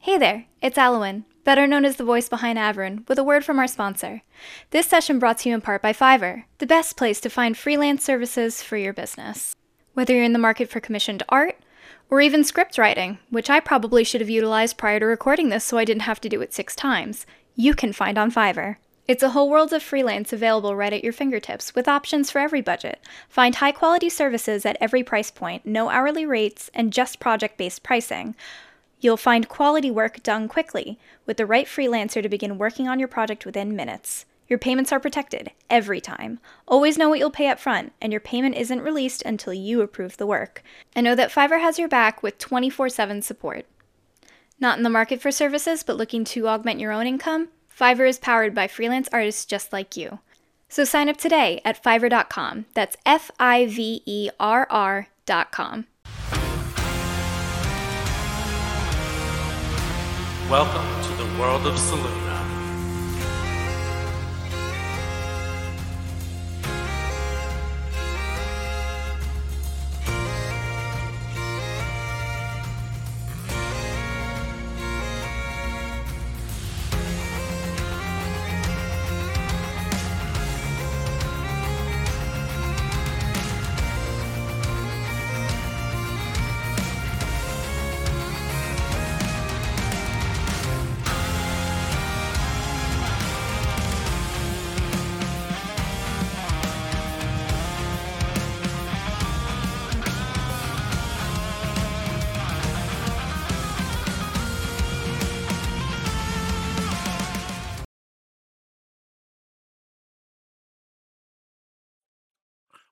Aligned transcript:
Hey 0.00 0.16
there, 0.16 0.46
it's 0.62 0.78
Alwyn, 0.78 1.24
better 1.42 1.66
known 1.66 1.84
as 1.84 1.96
the 1.96 2.04
voice 2.04 2.28
behind 2.28 2.56
Averin, 2.56 3.06
with 3.08 3.18
a 3.18 3.24
word 3.24 3.44
from 3.44 3.58
our 3.58 3.66
sponsor. 3.66 4.22
This 4.70 4.86
session 4.86 5.18
brought 5.18 5.38
to 5.38 5.48
you 5.48 5.56
in 5.56 5.60
part 5.60 5.82
by 5.82 5.92
Fiverr, 5.92 6.44
the 6.58 6.68
best 6.68 6.96
place 6.96 7.20
to 7.20 7.28
find 7.28 7.58
freelance 7.58 8.04
services 8.04 8.62
for 8.62 8.76
your 8.76 8.92
business. 8.92 9.56
Whether 9.94 10.14
you're 10.14 10.22
in 10.22 10.32
the 10.32 10.38
market 10.38 10.70
for 10.70 10.78
commissioned 10.78 11.24
art, 11.28 11.58
or 12.08 12.20
even 12.20 12.44
script 12.44 12.78
writing, 12.78 13.18
which 13.30 13.50
I 13.50 13.58
probably 13.58 14.04
should 14.04 14.20
have 14.20 14.30
utilized 14.30 14.78
prior 14.78 15.00
to 15.00 15.04
recording 15.04 15.48
this 15.48 15.64
so 15.64 15.78
I 15.78 15.84
didn't 15.84 16.02
have 16.02 16.20
to 16.20 16.28
do 16.28 16.40
it 16.42 16.54
six 16.54 16.76
times, 16.76 17.26
you 17.56 17.74
can 17.74 17.92
find 17.92 18.16
on 18.16 18.30
Fiverr. 18.30 18.76
It's 19.08 19.24
a 19.24 19.30
whole 19.30 19.50
world 19.50 19.72
of 19.72 19.82
freelance 19.82 20.32
available 20.32 20.76
right 20.76 20.92
at 20.92 21.02
your 21.02 21.12
fingertips 21.12 21.74
with 21.74 21.88
options 21.88 22.30
for 22.30 22.38
every 22.38 22.60
budget. 22.60 23.00
Find 23.28 23.56
high 23.56 23.72
quality 23.72 24.10
services 24.10 24.64
at 24.64 24.76
every 24.80 25.02
price 25.02 25.32
point, 25.32 25.66
no 25.66 25.88
hourly 25.88 26.24
rates, 26.24 26.70
and 26.72 26.92
just 26.92 27.18
project 27.18 27.58
based 27.58 27.82
pricing. 27.82 28.36
You'll 29.00 29.16
find 29.16 29.48
quality 29.48 29.90
work 29.90 30.22
done 30.22 30.48
quickly 30.48 30.98
with 31.26 31.36
the 31.36 31.46
right 31.46 31.66
freelancer 31.66 32.22
to 32.22 32.28
begin 32.28 32.58
working 32.58 32.88
on 32.88 32.98
your 32.98 33.08
project 33.08 33.46
within 33.46 33.76
minutes. 33.76 34.24
Your 34.48 34.58
payments 34.58 34.92
are 34.92 35.00
protected 35.00 35.52
every 35.68 36.00
time. 36.00 36.40
Always 36.66 36.96
know 36.96 37.08
what 37.08 37.18
you'll 37.18 37.30
pay 37.30 37.48
up 37.48 37.60
front, 37.60 37.92
and 38.00 38.12
your 38.12 38.20
payment 38.20 38.56
isn't 38.56 38.80
released 38.80 39.22
until 39.22 39.52
you 39.52 39.82
approve 39.82 40.16
the 40.16 40.26
work. 40.26 40.62
And 40.94 41.04
know 41.04 41.14
that 41.14 41.30
Fiverr 41.30 41.60
has 41.60 41.78
your 41.78 41.88
back 41.88 42.22
with 42.22 42.38
24 42.38 42.88
7 42.88 43.22
support. 43.22 43.66
Not 44.58 44.78
in 44.78 44.84
the 44.84 44.90
market 44.90 45.20
for 45.20 45.30
services, 45.30 45.82
but 45.82 45.96
looking 45.96 46.24
to 46.24 46.48
augment 46.48 46.80
your 46.80 46.92
own 46.92 47.06
income? 47.06 47.48
Fiverr 47.78 48.08
is 48.08 48.18
powered 48.18 48.54
by 48.54 48.66
freelance 48.66 49.08
artists 49.12 49.44
just 49.44 49.72
like 49.72 49.96
you. 49.96 50.18
So 50.68 50.84
sign 50.84 51.08
up 51.08 51.16
today 51.16 51.60
at 51.64 51.82
fiverr.com. 51.82 52.66
That's 52.74 52.96
F 53.06 53.30
I 53.38 53.66
V 53.66 54.02
E 54.04 54.30
R 54.40 54.66
R.com. 54.70 55.86
Welcome 60.50 61.02
to 61.02 61.22
the 61.22 61.38
world 61.38 61.66
of 61.66 61.74
Soluna. 61.74 62.37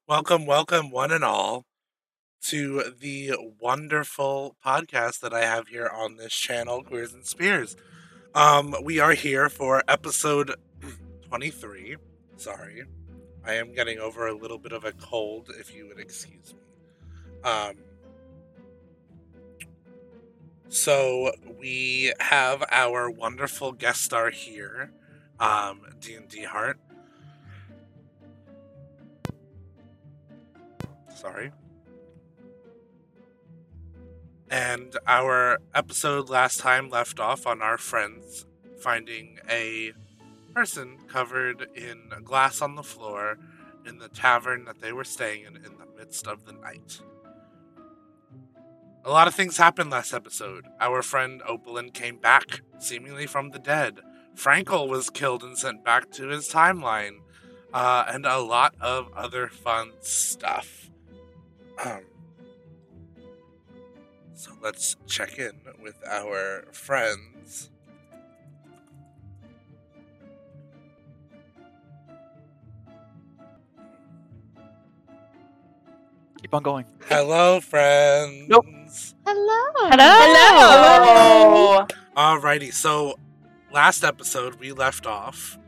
Welcome, 0.08 0.46
welcome, 0.46 0.92
one 0.92 1.10
and 1.10 1.24
all, 1.24 1.64
to 2.42 2.92
the 2.96 3.32
wonderful 3.58 4.54
podcast 4.64 5.18
that 5.18 5.34
I 5.34 5.40
have 5.40 5.66
here 5.66 5.90
on 5.92 6.16
this 6.16 6.32
channel, 6.32 6.84
Queers 6.84 7.12
and 7.12 7.26
Spears. 7.26 7.74
Um, 8.32 8.76
we 8.84 9.00
are 9.00 9.14
here 9.14 9.48
for 9.48 9.82
episode 9.88 10.54
23. 11.28 11.96
Sorry, 12.36 12.84
I 13.44 13.54
am 13.54 13.74
getting 13.74 13.98
over 13.98 14.28
a 14.28 14.32
little 14.32 14.58
bit 14.58 14.70
of 14.70 14.84
a 14.84 14.92
cold, 14.92 15.50
if 15.58 15.74
you 15.74 15.88
would 15.88 15.98
excuse 15.98 16.54
me. 16.54 17.50
Um, 17.50 17.74
so 20.68 21.32
we 21.58 22.12
have 22.20 22.62
our 22.70 23.10
wonderful 23.10 23.72
guest 23.72 24.04
star 24.04 24.30
here, 24.30 24.92
um, 25.40 25.80
D&D 25.98 26.44
Heart. 26.44 26.78
Sorry. 31.16 31.50
And 34.50 34.96
our 35.06 35.58
episode 35.74 36.28
last 36.28 36.60
time 36.60 36.90
left 36.90 37.18
off 37.18 37.46
on 37.46 37.62
our 37.62 37.78
friends 37.78 38.44
finding 38.78 39.38
a 39.50 39.92
person 40.54 40.98
covered 41.08 41.68
in 41.74 42.10
glass 42.22 42.60
on 42.60 42.74
the 42.74 42.82
floor 42.82 43.38
in 43.86 43.98
the 43.98 44.10
tavern 44.10 44.66
that 44.66 44.80
they 44.80 44.92
were 44.92 45.04
staying 45.04 45.44
in 45.44 45.56
in 45.56 45.78
the 45.78 45.86
midst 45.98 46.26
of 46.26 46.44
the 46.44 46.52
night. 46.52 47.00
A 49.02 49.10
lot 49.10 49.26
of 49.26 49.34
things 49.34 49.56
happened 49.56 49.90
last 49.90 50.12
episode. 50.12 50.66
Our 50.80 51.00
friend 51.00 51.40
Opalin 51.48 51.94
came 51.94 52.18
back, 52.18 52.60
seemingly 52.78 53.26
from 53.26 53.50
the 53.50 53.58
dead. 53.58 54.00
Frankel 54.34 54.86
was 54.86 55.08
killed 55.08 55.42
and 55.42 55.56
sent 55.56 55.82
back 55.82 56.10
to 56.12 56.28
his 56.28 56.48
timeline, 56.48 57.20
uh, 57.72 58.04
and 58.06 58.26
a 58.26 58.38
lot 58.38 58.74
of 58.80 59.10
other 59.14 59.48
fun 59.48 59.92
stuff. 60.00 60.85
Um, 61.84 62.00
so 64.34 64.52
let's 64.62 64.96
check 65.06 65.38
in 65.38 65.52
with 65.82 65.96
our 66.08 66.64
friends. 66.72 67.70
Keep 76.40 76.54
on 76.54 76.62
going. 76.62 76.84
Hello, 77.08 77.60
friends. 77.60 78.48
Nope. 78.48 78.66
Hello. 79.26 79.90
Hello. 79.90 81.86
Alrighty, 82.16 82.72
so 82.72 83.18
last 83.72 84.04
episode 84.04 84.54
we 84.56 84.72
left 84.72 85.06
off 85.06 85.58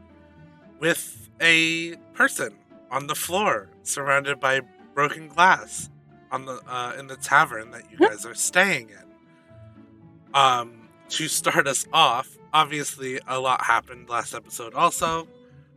with 0.79 1.29
a 1.41 1.97
person 2.15 2.55
on 2.91 3.07
the 3.07 3.15
floor 3.15 3.69
surrounded 3.83 4.41
by 4.41 4.61
broken 4.95 5.29
glass 5.29 5.91
on 6.31 6.45
the 6.47 6.61
uh, 6.67 6.95
in 6.99 7.07
the 7.07 7.17
tavern 7.17 7.71
that 7.73 7.91
you 7.91 7.99
guys 7.99 8.25
are 8.27 8.35
staying 8.35 8.91
in. 8.91 10.35
Um, 10.35 10.89
to 11.11 11.27
start 11.27 11.67
us 11.67 11.87
off, 11.93 12.37
obviously 12.53 13.19
a 13.27 13.39
lot 13.41 13.65
happened 13.65 14.09
last 14.09 14.35
episode. 14.35 14.75
Also, 14.75 15.27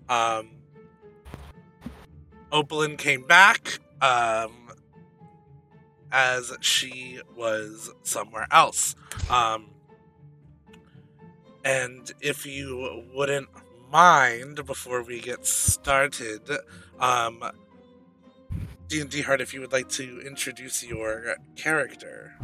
um, 0.10 0.52
Opalin 2.52 2.98
came 2.98 3.26
back 3.26 3.80
um, 4.02 4.70
as 6.12 6.52
she 6.60 7.22
was 7.36 7.92
somewhere 8.04 8.48
else. 8.52 8.96
Um, 9.30 9.70
and 11.64 12.12
if 12.20 12.46
you 12.46 13.04
wouldn't 13.14 13.48
mind, 13.92 14.66
before 14.66 15.04
we 15.04 15.20
get 15.20 15.46
started, 15.46 16.42
um, 17.00 17.44
D&D 18.92 19.22
Heart, 19.22 19.40
if 19.40 19.54
you 19.54 19.62
would 19.62 19.72
like 19.72 19.88
to 19.88 20.20
introduce 20.28 20.84
your 20.84 21.38
character. 21.56 22.38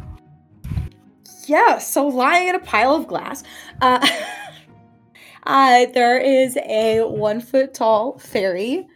Yeah, 1.46 1.76
so 1.76 2.06
lying 2.06 2.48
in 2.48 2.54
a 2.54 2.58
pile 2.58 2.94
of 2.94 3.06
glass, 3.06 3.44
uh, 3.82 4.08
uh, 5.42 5.86
there 5.92 6.18
is 6.18 6.56
a 6.64 7.02
one 7.02 7.42
foot 7.42 7.74
tall 7.74 8.18
fairy. 8.18 8.86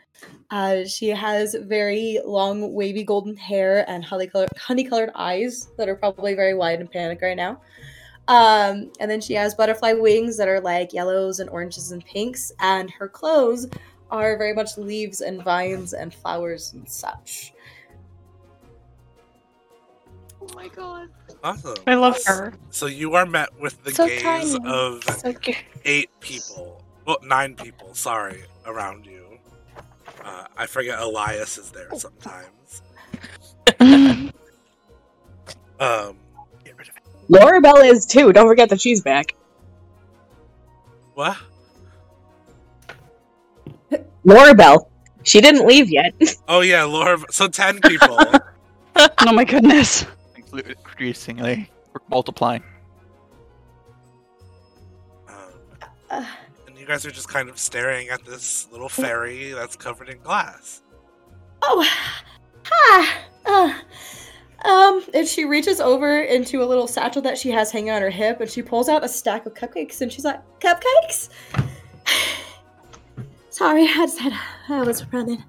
Uh, 0.51 0.85
she 0.87 1.09
has 1.09 1.55
very 1.55 2.21
long, 2.25 2.73
wavy 2.73 3.05
golden 3.05 3.37
hair 3.37 3.85
and 3.87 4.03
honey 4.03 4.85
colored, 4.85 5.11
eyes 5.15 5.69
that 5.77 5.91
are 5.91 5.97
probably 5.97 6.33
very 6.33 6.55
wide 6.55 6.81
and 6.81 6.91
panic 6.91 7.21
right 7.21 7.37
now. 7.37 7.61
Um, 8.29 8.91
and 8.99 9.11
then 9.11 9.21
she 9.21 9.35
has 9.35 9.55
butterfly 9.55 9.93
wings 9.93 10.39
that 10.39 10.49
are 10.49 10.61
like 10.61 10.95
yellows 10.95 11.39
and 11.39 11.51
oranges 11.51 11.93
and 11.93 12.03
pinks, 12.03 12.51
and 12.61 12.91
her 12.93 13.09
clothes 13.09 13.67
are 14.13 14.37
very 14.37 14.55
much 14.55 14.79
leaves 14.79 15.21
and 15.23 15.43
vines 15.43 15.93
and 15.95 16.15
flowers 16.15 16.73
and 16.75 16.89
such. 16.89 17.53
Oh 20.41 20.55
my 20.55 20.69
god. 20.69 21.09
Awesome. 21.43 21.75
I 21.87 21.95
love 21.95 22.19
her. 22.27 22.53
So 22.71 22.87
you 22.87 23.15
are 23.15 23.27
met 23.27 23.49
with 23.59 23.83
the 23.83 23.91
So 23.91 24.07
gaze 24.07 24.23
tiny. 24.23 24.59
of 24.65 25.03
So 25.05 25.35
eight 25.85 26.11
people. 26.21 26.85
Well, 27.05 27.19
nine 27.25 27.57
people, 27.57 27.95
sorry, 27.95 28.45
around 28.65 29.07
you. 29.07 29.39
Uh, 30.25 30.45
I 30.57 30.67
forget 30.67 31.01
Elias 31.01 31.59
is 31.59 31.73
there 31.73 31.89
sometimes. 31.97 32.83
Um, 35.81 36.17
Laura 37.29 37.61
Bell 37.61 37.79
is 37.79 38.07
too. 38.07 38.33
Don't 38.33 38.47
forget 38.47 38.69
that 38.69 38.81
she's 38.81 39.01
back. 39.03 39.35
what? 41.15 41.37
Laura 44.25 44.55
Bell. 44.55 44.89
She 45.25 45.41
didn't 45.41 45.67
leave 45.67 45.91
yet. 45.91 46.15
Oh 46.49 46.61
yeah, 46.61 46.85
Laura. 46.85 47.19
So 47.31 47.49
ten 47.49 47.81
people. 47.81 48.19
oh 48.97 49.33
my 49.33 49.45
goodness. 49.45 50.05
Increasingly, 50.53 51.71
we're 51.95 52.01
multiplying. 52.11 52.63
Um, 56.11 56.27
and 56.67 56.77
you 56.77 56.85
guys 56.85 57.07
are 57.07 57.11
just 57.11 57.29
kind 57.29 57.49
of 57.49 57.59
staring 57.59 58.09
at 58.11 58.25
this 58.27 58.69
little 58.71 58.89
fairy 58.89 59.53
that's 59.53 59.77
covered 59.77 60.11
in 60.11 60.19
glass. 60.19 60.83
Oh, 61.63 61.89
hi. 62.65 63.23
Uh, 63.47 64.69
um, 64.69 65.03
and 65.15 65.27
she 65.27 65.45
reaches 65.45 65.81
over 65.81 66.21
into 66.21 66.63
a 66.63 66.67
little 66.67 66.87
satchel 66.87 67.23
that 67.23 67.39
she 67.39 67.51
has 67.51 67.71
hanging 67.71 67.91
on 67.91 68.03
her 68.03 68.11
hip, 68.11 68.41
and 68.41 68.51
she 68.51 68.61
pulls 68.63 68.89
out 68.89 69.05
a 69.05 69.09
stack 69.09 69.47
of 69.47 69.55
cupcakes, 69.55 70.03
and 70.03 70.13
she's 70.13 70.25
like, 70.25 70.41
"Cupcakes." 70.61 71.31
Sorry, 73.53 73.83
I 73.83 74.07
just 74.07 74.19
had 74.19 74.33
I 74.71 74.83
was 74.83 75.05
running. 75.13 75.45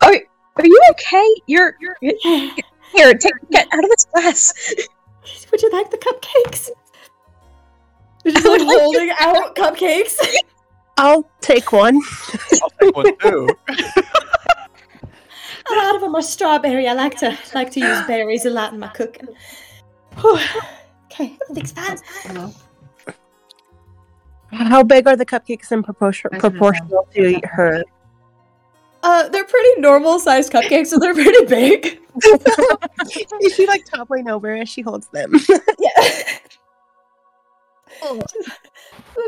Oh, 0.00 0.16
Are 0.56 0.64
you 0.64 0.80
okay? 0.92 1.26
You're, 1.48 1.76
you're 1.80 1.96
here. 2.94 3.14
Take 3.14 3.32
get 3.50 3.66
out 3.72 3.82
of 3.82 3.90
this 3.90 4.04
glass. 4.04 4.74
Would 5.50 5.60
you 5.60 5.72
like 5.72 5.90
the 5.90 5.98
cupcakes? 5.98 6.70
Just 8.24 8.46
like 8.46 8.60
holding 8.62 9.10
out 9.18 9.56
cupcakes. 9.56 10.24
I'll 10.98 11.28
take 11.40 11.72
one. 11.72 12.00
I'll 12.62 12.70
take 12.80 12.96
one 12.96 13.18
too. 13.18 13.48
A 15.68 15.74
lot 15.74 15.96
of 15.96 16.00
them 16.02 16.14
are 16.14 16.22
strawberry. 16.22 16.86
I 16.86 16.92
like 16.92 17.16
to 17.18 17.36
like 17.56 17.72
to 17.72 17.80
use 17.80 18.06
berries 18.06 18.46
a 18.46 18.50
lot 18.50 18.72
in 18.72 18.78
my 18.78 18.88
cooking. 18.88 19.28
Whew. 20.20 20.38
Okay, 21.08 21.38
everything's 21.48 21.72
fine. 21.72 22.52
How 24.56 24.82
big 24.82 25.06
are 25.06 25.16
the 25.16 25.26
cupcakes 25.26 25.70
in 25.72 25.82
proportion 25.82 26.30
proportional 26.38 27.06
to 27.14 27.40
her? 27.44 27.84
Uh, 29.02 29.28
they're 29.28 29.44
pretty 29.44 29.80
normal 29.80 30.18
sized 30.18 30.52
cupcakes, 30.52 30.86
so 30.88 30.98
they're 30.98 31.14
pretty 31.14 31.44
big. 31.46 32.00
Is 33.42 33.54
she 33.54 33.66
like 33.66 33.84
toppling 33.84 34.28
over 34.28 34.52
as 34.54 34.68
she 34.68 34.80
holds 34.82 35.08
them? 35.08 35.32
Yeah. 35.78 35.88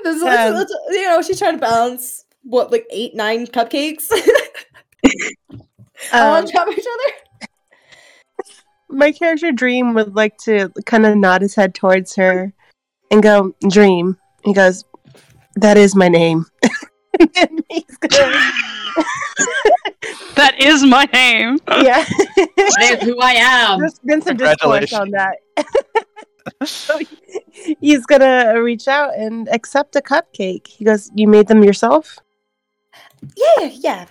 This 0.05 0.17
is- 0.17 0.23
Um, 0.23 0.57
it's- 0.57 0.71
you 0.91 1.05
know, 1.05 1.23
she's 1.23 1.39
trying 1.39 1.55
to 1.55 1.61
balance 1.61 2.25
what, 2.43 2.71
like 2.73 2.87
eight, 2.91 3.15
nine 3.15 3.47
cupcakes 3.47 4.11
all 6.13 6.35
on 6.37 6.45
Um, 6.45 6.47
top 6.47 6.69
of 6.69 6.75
each 6.77 6.87
other. 6.87 7.49
my 8.89 9.13
character 9.13 9.53
Dream 9.53 9.95
would 9.95 10.17
like 10.17 10.39
to 10.39 10.71
kind 10.87 11.05
of 11.07 11.17
nod 11.17 11.43
his 11.43 11.55
head 11.55 11.75
towards 11.75 12.15
her 12.17 12.53
and 13.11 13.23
go, 13.23 13.55
Dream. 13.69 14.17
He 14.45 14.53
goes, 14.55 14.85
That 15.59 15.77
is 15.77 15.97
my 15.97 16.09
name. 16.09 16.47
he's 17.69 17.97
gonna, 17.99 18.33
That 20.37 20.55
is 20.57 20.85
my 20.85 21.09
name. 21.13 21.59
yeah. 21.67 22.05
That 22.37 22.99
is 23.01 23.09
who 23.09 23.19
I 23.21 23.33
am. 23.33 23.81
There's 23.81 23.99
been 23.99 24.23
some 24.23 24.37
discourse 24.37 24.93
on 24.93 25.11
that. 25.11 25.39
so 26.65 27.01
he's 27.81 28.07
gonna 28.07 28.63
reach 28.63 28.87
out 28.87 29.17
and 29.17 29.49
accept 29.49 29.97
a 29.97 30.01
cupcake. 30.01 30.69
He 30.69 30.85
goes, 30.85 31.11
You 31.17 31.27
made 31.27 31.49
them 31.49 31.65
yourself? 31.65 32.21
Yeah, 33.37 33.65
yeah, 33.73 34.07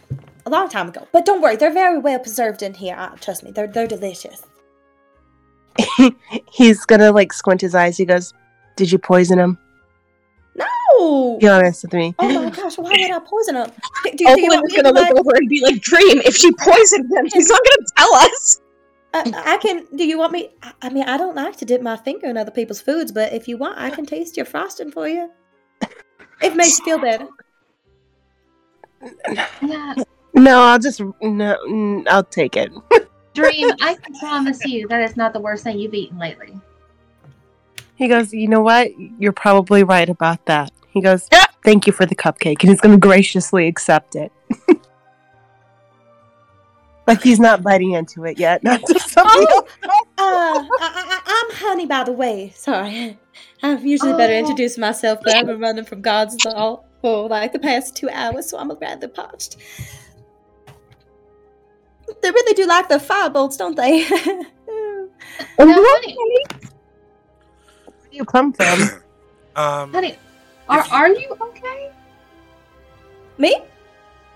a 0.46 0.50
long 0.50 0.68
time 0.68 0.90
ago. 0.90 1.08
But 1.14 1.26
don't 1.26 1.42
worry, 1.42 1.56
they're 1.56 1.72
very 1.72 1.98
well 1.98 2.20
preserved 2.20 2.62
in 2.62 2.74
here. 2.74 2.98
Uh, 2.98 3.16
trust 3.22 3.42
me, 3.42 3.52
they're 3.52 3.68
they're 3.68 3.88
delicious. 3.88 4.44
he's 6.52 6.84
gonna 6.84 7.14
like 7.14 7.32
squint 7.32 7.62
his 7.62 7.74
eyes. 7.74 7.96
He 7.96 8.04
goes, 8.04 8.34
Did 8.76 8.92
you 8.92 8.98
poison 8.98 9.40
him? 9.40 9.58
No. 11.00 11.38
Be 11.40 11.48
honest 11.48 11.84
with 11.84 11.94
me. 11.94 12.16
Oh 12.20 12.28
my 12.44 12.50
gosh, 12.50 12.78
why 12.78 12.90
would 12.92 13.12
I 13.12 13.20
poison 13.20 13.56
them? 13.56 13.72
Do, 14.04 14.12
do 14.12 14.24
you 14.24 14.30
Oakland 14.30 14.50
want 14.50 14.66
is 14.72 14.76
gonna 14.82 14.92
look 14.94 15.10
like- 15.10 15.16
over 15.20 15.32
and 15.36 15.50
be 15.50 15.62
like, 15.64 15.82
"Dream, 15.82 16.22
if 16.22 16.36
she 16.36 16.52
poisoned 16.54 17.10
him, 17.12 17.28
she's 17.30 17.50
not 17.50 17.60
gonna 17.64 17.88
tell 17.98 18.14
us." 18.16 18.62
Uh, 19.14 19.32
I 19.46 19.58
can. 19.58 19.86
Do 19.96 20.06
you 20.06 20.18
want 20.18 20.32
me? 20.34 20.50
I- 20.64 20.74
I 20.84 20.90
mean, 20.90 21.04
I 21.04 21.18
don't 21.18 21.36
like 21.36 21.56
to 21.58 21.66
dip 21.66 21.82
my 21.82 21.96
finger 21.98 22.28
in 22.28 22.38
other 22.38 22.52
people's 22.52 22.82
foods, 22.82 23.12
but 23.12 23.34
if 23.34 23.48
you 23.48 23.58
want, 23.58 23.78
I 23.80 23.90
can 23.90 24.06
taste 24.06 24.38
your 24.38 24.46
frosting 24.46 24.92
for 24.92 25.08
you. 25.08 25.30
It 26.42 26.56
makes 26.56 26.80
you 26.80 26.86
feel 26.86 27.00
better. 27.00 27.28
Yeah, 29.62 29.96
No, 30.34 30.62
I'll 30.62 30.80
just 30.80 31.02
no. 31.22 32.04
I'll 32.08 32.24
take 32.24 32.56
it. 32.58 32.72
Dream, 33.34 33.70
I 33.82 33.94
can 33.96 34.16
promise 34.16 34.66
you 34.66 34.88
that 34.88 35.02
it's 35.02 35.16
not 35.16 35.32
the 35.34 35.40
worst 35.40 35.64
thing 35.64 35.78
you've 35.78 35.94
eaten 35.94 36.18
lately. 36.18 36.60
He 37.96 38.08
goes, 38.08 38.34
You 38.34 38.48
know 38.48 38.62
what? 38.62 38.92
You're 39.20 39.32
probably 39.32 39.84
right 39.84 40.10
about 40.10 40.46
that. 40.46 40.72
He 40.98 41.02
goes, 41.04 41.28
yeah. 41.32 41.46
Thank 41.64 41.86
you 41.86 41.94
for 41.94 42.06
the 42.08 42.16
cupcake. 42.16 42.62
And 42.62 42.70
he's 42.72 42.82
going 42.82 42.96
to 42.96 43.00
graciously 43.00 43.68
accept 43.68 44.16
it. 44.16 44.32
like 47.08 47.22
he's 47.22 47.40
not 47.40 47.62
biting 47.62 47.92
into 47.92 48.26
it 48.26 48.40
yet. 48.40 48.64
Not 48.64 48.82
just 48.88 49.10
something 49.14 49.46
Oh, 49.50 49.68
uh, 50.18 50.64
I, 50.64 50.66
I, 50.80 51.22
I'm 51.50 51.56
Honey, 51.58 51.86
by 51.86 52.04
the 52.04 52.12
way. 52.12 52.52
Sorry. 52.56 53.20
I'm 53.62 53.86
usually 53.86 54.14
better 54.14 54.34
Oh. 54.34 54.38
introducing 54.40 54.82
myself, 54.82 55.20
but 55.24 55.36
I've 55.36 55.46
been 55.46 55.60
running 55.60 55.86
from 55.86 56.02
God's 56.02 56.44
law 56.46 56.84
for 57.02 57.28
like 57.30 57.54
the 57.54 57.60
past 57.60 57.96
two 57.96 58.10
hours, 58.10 58.50
so 58.50 58.58
I'm 58.58 58.72
a 58.72 58.76
rather 58.76 59.08
parched. 59.08 59.58
They 62.24 62.32
really 62.32 62.54
do 62.56 62.66
like 62.66 62.90
the 62.90 62.96
firebolts, 62.96 63.58
don't 63.58 63.76
they? 63.76 64.06
Oh, 64.10 65.10
Now, 65.60 65.66
honey, 65.78 66.16
Where 67.86 68.10
do 68.10 68.18
you 68.18 68.26
come 68.26 68.54
from? 68.54 68.80
um, 69.56 69.92
honey, 69.94 70.18
are, 70.69 70.86
are 70.92 71.10
you 71.10 71.36
okay? 71.42 71.92
Me? 73.38 73.62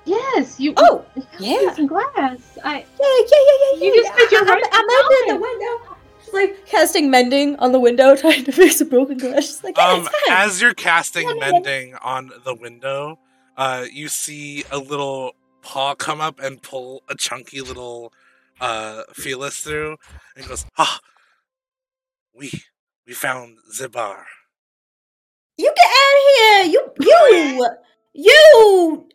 Yes, 0.05 0.59
you. 0.59 0.73
Oh, 0.77 1.05
yeah. 1.39 1.73
Some 1.73 1.87
glass. 1.87 2.57
I. 2.63 2.79
Yeah, 2.79 2.83
yeah, 2.99 3.25
yeah, 3.29 3.57
yeah, 3.61 3.77
yeah. 3.77 3.83
You 3.85 3.95
just 4.03 4.17
said 4.17 4.31
you're 4.31 4.49
I, 4.49 4.53
right 4.53 4.63
I, 4.71 4.77
I 4.79 5.27
mended 5.27 5.35
the 5.35 5.41
window. 5.41 5.97
She's 6.23 6.33
like 6.33 6.65
casting 6.65 7.09
mending 7.11 7.55
on 7.57 7.71
the 7.71 7.79
window, 7.79 8.15
trying 8.17 8.43
to 8.45 8.51
fix 8.51 8.81
a 8.81 8.85
broken 8.85 9.17
glass. 9.17 9.45
She's 9.45 9.63
like, 9.63 9.77
yeah, 9.77 9.87
um, 9.89 10.07
it's 10.07 10.29
as 10.29 10.61
you're 10.61 10.73
casting 10.73 11.27
Yeah, 11.27 11.33
yeah. 11.35 11.51
mending 11.51 11.95
on 11.95 12.31
the 12.43 12.55
window, 12.55 13.19
uh, 13.57 13.85
you 13.91 14.07
see 14.07 14.63
a 14.71 14.77
little 14.79 15.35
paw 15.61 15.93
come 15.93 16.21
up 16.21 16.39
and 16.39 16.61
pull 16.61 17.03
a 17.09 17.15
chunky 17.15 17.61
little 17.61 18.11
uh 18.59 19.03
Felis 19.13 19.59
through, 19.61 19.97
and 20.35 20.47
goes, 20.47 20.65
"Ah, 20.77 20.99
we 22.33 22.51
we 23.05 23.13
found 23.13 23.57
Zibar." 23.75 24.23
You 25.61 25.71
get 25.75 25.89
out 26.01 26.15
of 26.17 26.25
here! 26.35 26.63
You, 26.73 26.81
you, 26.99 27.67
you 28.13 29.09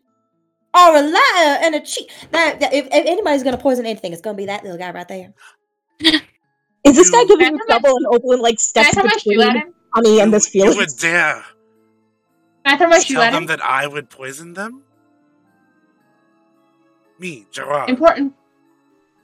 are 0.74 0.96
a 0.96 1.02
liar 1.02 1.58
and 1.62 1.74
a 1.74 1.80
cheat. 1.80 2.10
That, 2.30 2.60
that- 2.60 2.72
if, 2.72 2.86
if 2.86 2.92
anybody's 3.06 3.42
gonna 3.42 3.58
poison 3.58 3.84
anything, 3.86 4.12
it's 4.12 4.22
gonna 4.22 4.36
be 4.36 4.46
that 4.46 4.62
little 4.62 4.78
guy 4.78 4.90
right 4.92 5.08
there. 5.08 5.32
Is 6.84 6.94
this 6.94 7.10
guy 7.10 7.24
giving 7.24 7.52
you 7.54 7.58
throw 7.58 7.78
trouble 7.78 7.96
and 7.96 8.06
Oakland 8.06 8.42
like 8.42 8.58
Can 8.74 8.84
I 8.84 8.90
steps 8.90 8.94
throw 8.94 9.02
my 9.04 9.10
shoe 9.18 9.30
between 9.38 9.56
at? 9.56 9.66
Honey 9.94 10.20
and 10.20 10.30
You- 10.30 10.38
this 10.38 10.54
you 10.54 10.62
feeling? 10.62 10.76
would 10.78 10.90
dare 11.00 11.42
Can 12.64 12.74
I 12.74 12.76
throw 12.76 12.88
my 12.88 12.98
shoe 13.00 13.14
tell 13.14 13.22
at 13.24 13.32
them 13.32 13.42
him? 13.42 13.46
that 13.48 13.64
I 13.64 13.86
would 13.88 14.08
poison 14.10 14.52
them? 14.54 14.82
Me, 17.18 17.46
Gerard. 17.50 17.88
Important. 17.90 18.34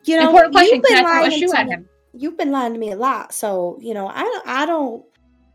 You 0.04 0.16
know, 0.16 0.26
Important 0.30 0.54
question. 0.54 0.74
you've 0.76 0.82
been 0.82 0.96
Can 0.96 1.04
I 1.06 1.08
throw 1.08 1.20
a 1.20 1.22
lying 1.28 1.38
shoe 1.40 1.48
to 1.48 1.58
at 1.58 1.66
me- 1.66 1.72
him? 1.74 1.88
You've 2.14 2.36
been 2.36 2.50
lying 2.50 2.72
to 2.74 2.78
me 2.78 2.90
a 2.92 2.96
lot, 2.96 3.32
so 3.32 3.78
you 3.80 3.94
know, 3.94 4.08
I, 4.08 4.22
don't- 4.22 4.46
I 4.46 4.66
don't, 4.66 5.04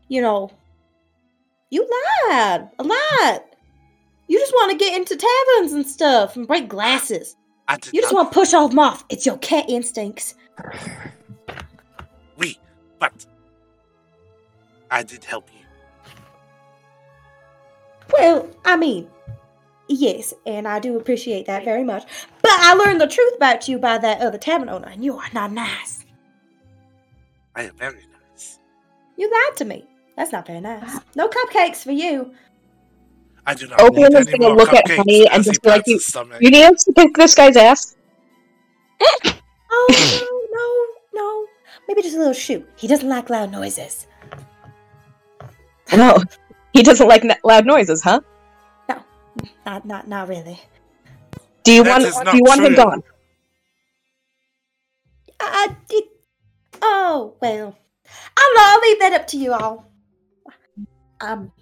you 0.08 0.22
know, 0.22 0.50
you 1.70 1.88
lied 2.28 2.68
a 2.78 2.82
lot. 2.82 3.44
You 4.28 4.38
just 4.38 4.52
want 4.52 4.72
to 4.72 4.78
get 4.78 4.96
into 4.96 5.16
taverns 5.16 5.72
and 5.72 5.86
stuff 5.86 6.36
and 6.36 6.46
break 6.46 6.68
glasses. 6.68 7.36
I 7.66 7.76
did 7.76 7.92
You 7.92 8.02
just 8.02 8.14
want 8.14 8.30
to 8.30 8.34
push 8.34 8.54
off 8.54 8.72
moth. 8.72 9.04
It's 9.08 9.26
your 9.26 9.38
cat 9.38 9.66
instincts. 9.68 10.34
We, 12.36 12.56
but 13.00 13.26
I 14.92 15.02
did 15.02 15.24
help 15.24 15.48
you. 15.52 16.12
Well, 18.12 18.48
I 18.64 18.76
mean, 18.76 19.08
yes, 19.88 20.32
and 20.46 20.68
I 20.68 20.78
do 20.78 20.96
appreciate 20.96 21.46
that 21.46 21.64
very 21.64 21.82
much. 21.82 22.04
But 22.42 22.52
I 22.52 22.74
learned 22.74 23.00
the 23.00 23.08
truth 23.08 23.34
about 23.34 23.66
you 23.66 23.78
by 23.78 23.98
that 23.98 24.20
other 24.20 24.38
tavern 24.38 24.68
owner, 24.68 24.86
and 24.86 25.04
you 25.04 25.18
are 25.18 25.28
not 25.32 25.50
nice. 25.50 26.04
I 27.56 27.64
am 27.64 27.76
very 27.76 28.06
nice. 28.30 28.60
You 29.16 29.28
lied 29.28 29.56
to 29.56 29.64
me. 29.64 29.84
That's 30.18 30.32
not 30.32 30.44
very 30.48 30.60
nice. 30.60 30.82
Ah. 30.84 31.02
No 31.14 31.28
cupcakes 31.28 31.84
for 31.84 31.92
you. 31.92 32.34
I 33.46 33.54
do 33.54 33.68
not 33.68 33.80
Oakland 33.80 34.14
want 34.14 34.28
is 34.28 34.34
gonna 34.34 34.52
look 34.52 34.74
at 34.74 34.84
cupcakes 34.84 34.96
Honey 34.96 35.26
and 35.28 35.38
as 35.40 35.46
he 35.46 35.50
just 35.52 35.62
be 35.62 35.68
like, 35.70 35.86
you- 35.86 36.00
You 36.40 36.50
need 36.50 36.76
to 36.76 36.92
kick 36.92 37.14
this 37.14 37.34
guy's 37.36 37.56
ass? 37.56 37.96
Oh 39.70 39.86
no, 40.52 40.58
no, 40.58 41.22
no. 41.22 41.46
Maybe 41.86 42.02
just 42.02 42.16
a 42.16 42.18
little 42.18 42.32
shoot. 42.32 42.68
He 42.76 42.88
doesn't 42.88 43.08
like 43.08 43.30
loud 43.30 43.52
noises. 43.52 44.06
No. 45.94 46.18
He 46.72 46.82
doesn't 46.82 47.06
like 47.06 47.24
n- 47.24 47.36
loud 47.44 47.64
noises, 47.66 48.02
huh? 48.02 48.20
Not, 49.64 49.84
not, 49.86 50.08
not 50.08 50.28
really. 50.28 50.58
Do 51.62 51.72
you 51.72 51.84
That 51.84 52.00
want? 52.02 52.30
Do 52.32 52.36
you 52.38 52.42
want 52.42 52.64
him 52.64 52.74
gone? 52.74 53.02
I 55.38 55.76
did. 55.88 56.04
Oh 56.82 57.34
well. 57.40 57.76
I'll, 58.36 58.54
I'll 58.58 58.80
leave 58.80 58.98
that 59.00 59.12
up 59.12 59.26
to 59.28 59.36
you 59.36 59.52
all. 59.52 59.88
Um. 61.20 61.52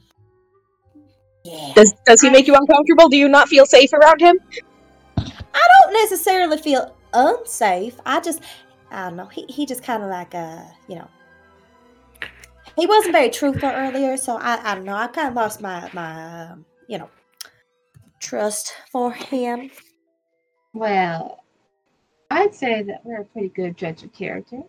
Yeah. 1.45 1.73
Does 1.75 1.95
Does 2.07 2.21
he 2.21 2.31
make 2.31 2.47
you 2.47 2.55
uncomfortable? 2.55 3.09
Do 3.09 3.17
you 3.17 3.29
not 3.29 3.49
feel 3.49 3.67
safe 3.67 3.93
around 3.93 4.21
him? 4.21 4.39
I 5.19 5.69
don't 5.81 5.93
necessarily 5.93 6.59
feel 6.59 6.95
unsafe. 7.15 7.99
I 8.05 8.21
just, 8.21 8.43
I 8.91 9.09
don't 9.09 9.17
know. 9.17 9.27
He 9.27 9.47
he 9.49 9.67
just 9.67 9.83
kind 9.83 10.03
of 10.03 10.11
like 10.11 10.35
uh, 10.35 10.63
you 10.89 10.97
know. 10.97 11.09
He 12.77 12.87
wasn't 12.87 13.13
very 13.13 13.31
truthful 13.31 13.71
earlier, 13.71 14.17
so 14.17 14.37
I 14.37 14.73
I 14.73 14.75
don't 14.75 14.85
know. 14.85 14.95
I 14.95 15.07
kind 15.07 15.29
of 15.29 15.35
lost 15.35 15.61
my 15.61 15.89
my 15.93 16.51
um, 16.51 16.67
you 16.89 16.99
know 16.99 17.09
trust 18.21 18.75
for 18.91 19.13
him? 19.13 19.71
Well, 20.73 21.45
I'd 22.31 22.55
say 22.55 22.83
that 22.83 23.05
we're 23.05 23.21
a 23.21 23.25
pretty 23.25 23.49
good 23.49 23.77
judge 23.77 24.03
of 24.03 24.13
character. 24.13 24.63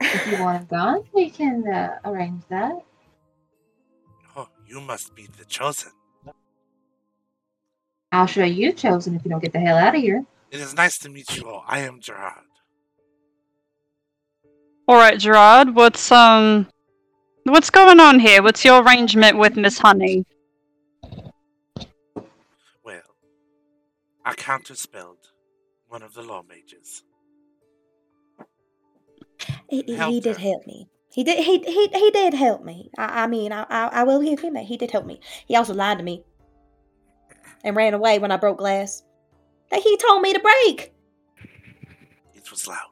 If 0.00 0.26
you 0.26 0.42
want 0.42 0.58
him 0.58 0.66
gone, 0.66 1.04
we 1.12 1.30
can 1.30 1.66
uh, 1.68 1.98
arrange 2.04 2.42
that. 2.48 2.82
You 4.66 4.80
must 4.80 5.14
be 5.14 5.28
the 5.38 5.44
chosen. 5.44 5.92
I'll 8.12 8.26
show 8.26 8.44
you 8.44 8.72
chosen 8.72 9.14
if 9.14 9.24
you 9.24 9.30
don't 9.30 9.42
get 9.42 9.52
the 9.52 9.60
hell 9.60 9.76
out 9.76 9.94
of 9.94 10.00
here. 10.00 10.24
It 10.50 10.60
is 10.60 10.74
nice 10.74 10.98
to 10.98 11.08
meet 11.08 11.36
you 11.36 11.48
all. 11.48 11.64
I 11.66 11.80
am 11.80 12.00
Gerard. 12.00 12.44
All 14.88 14.96
right, 14.96 15.18
Gerard. 15.18 15.74
What's 15.74 16.10
um, 16.12 16.68
what's 17.44 17.70
going 17.70 18.00
on 18.00 18.20
here? 18.20 18.42
What's 18.42 18.64
your 18.64 18.82
arrangement 18.82 19.38
with 19.38 19.56
Miss 19.56 19.78
Honey? 19.78 20.24
Well, 22.84 23.02
I 24.24 24.34
counterspelled 24.34 25.32
one 25.88 26.02
of 26.02 26.14
the 26.14 26.22
law 26.22 26.42
mages. 26.48 27.02
He, 29.68 29.82
he, 29.82 29.96
he 29.96 30.20
did 30.20 30.36
her. 30.36 30.42
help 30.42 30.66
me. 30.66 30.88
He 31.16 31.24
did. 31.24 31.42
He 31.42 31.60
he 31.60 31.88
he 31.88 32.10
did 32.10 32.34
help 32.34 32.62
me. 32.62 32.90
I, 32.98 33.22
I 33.22 33.26
mean, 33.26 33.50
I, 33.50 33.64
I 33.70 33.86
I 33.86 34.02
will 34.04 34.20
give 34.20 34.38
him 34.40 34.52
that. 34.52 34.64
He 34.64 34.76
did 34.76 34.90
help 34.90 35.06
me. 35.06 35.18
He 35.46 35.56
also 35.56 35.72
lied 35.72 35.96
to 35.96 36.04
me 36.04 36.22
and 37.64 37.74
ran 37.74 37.94
away 37.94 38.18
when 38.18 38.30
I 38.30 38.36
broke 38.36 38.58
glass 38.58 39.02
that 39.70 39.80
he 39.80 39.96
told 39.96 40.20
me 40.20 40.34
to 40.34 40.40
break. 40.40 40.92
It 42.34 42.50
was 42.50 42.68
loud. 42.68 42.90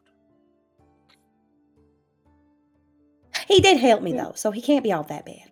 He 3.46 3.60
did 3.60 3.76
help 3.76 4.00
me 4.00 4.14
though, 4.14 4.32
so 4.34 4.50
he 4.50 4.62
can't 4.62 4.82
be 4.82 4.90
all 4.90 5.02
that 5.02 5.26
bad. 5.26 5.50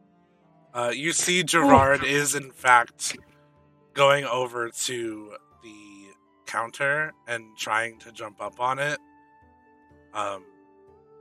Uh, 0.73 0.93
you 0.95 1.13
see, 1.13 1.43
Gerard 1.43 2.03
is 2.03 2.35
in 2.35 2.51
fact 2.53 3.19
going 3.93 4.25
over 4.25 4.71
to 4.71 5.35
the 5.63 6.07
counter 6.47 7.13
and 7.29 7.45
trying 7.59 7.99
to 7.99 8.13
jump 8.13 8.41
up 8.41 8.61
on 8.61 8.79
it. 8.79 8.99
Um, 10.15 10.47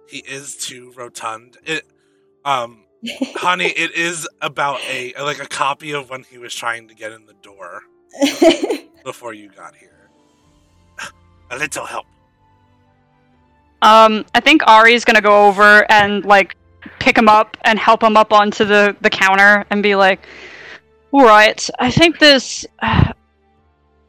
he 0.08 0.20
is 0.20 0.56
too 0.56 0.94
rotund. 0.96 1.58
It, 1.66 1.86
um, 2.46 2.86
honey, 3.36 3.66
it 3.78 3.96
is 3.96 4.28
about 4.42 4.80
a 4.90 5.14
like 5.22 5.40
a 5.40 5.48
copy 5.48 5.92
of 5.92 6.10
when 6.10 6.24
he 6.24 6.38
was 6.38 6.54
trying 6.54 6.88
to 6.88 6.96
get 6.96 7.12
in 7.12 7.26
the 7.26 7.36
door 7.42 7.84
before 9.04 9.34
you 9.34 9.50
got 9.50 9.76
here. 9.76 10.10
a 11.52 11.58
little 11.58 11.86
help. 11.86 12.06
Um, 13.82 14.26
I 14.36 14.40
think 14.40 14.62
Ari's 14.68 15.04
gonna 15.04 15.22
go 15.22 15.48
over 15.48 15.90
and 15.92 16.24
like 16.26 16.56
pick 17.00 17.18
him 17.18 17.28
up 17.28 17.58
and 17.64 17.80
help 17.80 18.04
him 18.04 18.16
up 18.18 18.32
onto 18.32 18.66
the 18.66 18.96
the 19.02 19.10
counter 19.10 19.66
and 19.70 19.82
be 19.82 19.96
like, 19.96 20.26
"All 21.12 21.26
right, 21.26 21.70
I 21.80 21.90
think 21.90 22.20
this. 22.20 22.66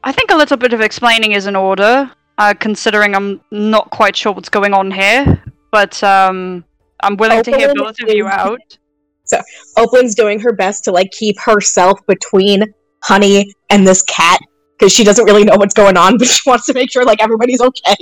I 0.04 0.10
think 0.10 0.32
a 0.32 0.36
little 0.36 0.56
bit 0.56 0.72
of 0.72 0.80
explaining 0.80 1.30
is 1.30 1.46
in 1.46 1.54
order, 1.54 2.10
uh, 2.36 2.54
considering 2.58 3.14
I'm 3.14 3.40
not 3.52 3.88
quite 3.90 4.16
sure 4.16 4.32
what's 4.32 4.48
going 4.48 4.74
on 4.74 4.90
here. 4.90 5.40
But 5.72 6.02
um, 6.04 6.64
I'm 7.00 7.16
willing 7.16 7.42
to 7.42 7.50
hear 7.50 7.70
Opaline 7.70 7.84
both 7.84 8.00
of 8.00 8.14
you 8.14 8.28
out. 8.28 8.78
So 9.24 9.40
Opaling's 9.76 10.14
doing 10.14 10.38
her 10.40 10.52
best 10.52 10.84
to 10.84 10.92
like 10.92 11.10
keep 11.10 11.38
herself 11.40 11.98
between 12.06 12.72
Honey 13.02 13.52
and 13.70 13.86
this 13.86 14.02
cat 14.02 14.38
because 14.78 14.92
she 14.92 15.02
doesn't 15.02 15.24
really 15.24 15.44
know 15.44 15.56
what's 15.56 15.74
going 15.74 15.96
on, 15.96 16.18
but 16.18 16.28
she 16.28 16.48
wants 16.48 16.66
to 16.66 16.74
make 16.74 16.90
sure 16.90 17.04
like 17.04 17.20
everybody's 17.22 17.60
okay. 17.60 17.96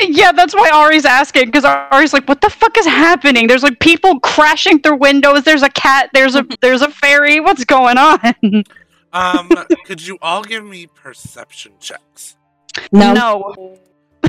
Yeah, 0.00 0.30
that's 0.30 0.54
why 0.54 0.70
Ari's 0.72 1.04
asking 1.04 1.46
because 1.46 1.64
Ari's 1.64 2.12
like, 2.12 2.28
"What 2.28 2.40
the 2.40 2.50
fuck 2.50 2.78
is 2.78 2.86
happening? 2.86 3.48
There's 3.48 3.64
like 3.64 3.80
people 3.80 4.20
crashing 4.20 4.80
through 4.80 4.98
windows. 4.98 5.42
There's 5.42 5.62
a 5.62 5.68
cat. 5.70 6.10
There's 6.14 6.36
a 6.36 6.46
there's 6.60 6.82
a 6.82 6.88
fairy. 6.88 7.40
What's 7.40 7.64
going 7.64 7.98
on?" 7.98 8.64
Um, 9.12 9.48
could 9.86 10.06
you 10.06 10.18
all 10.22 10.44
give 10.44 10.64
me 10.64 10.86
perception 10.86 11.72
checks? 11.80 12.36
No. 12.92 13.12
No. 13.12 13.78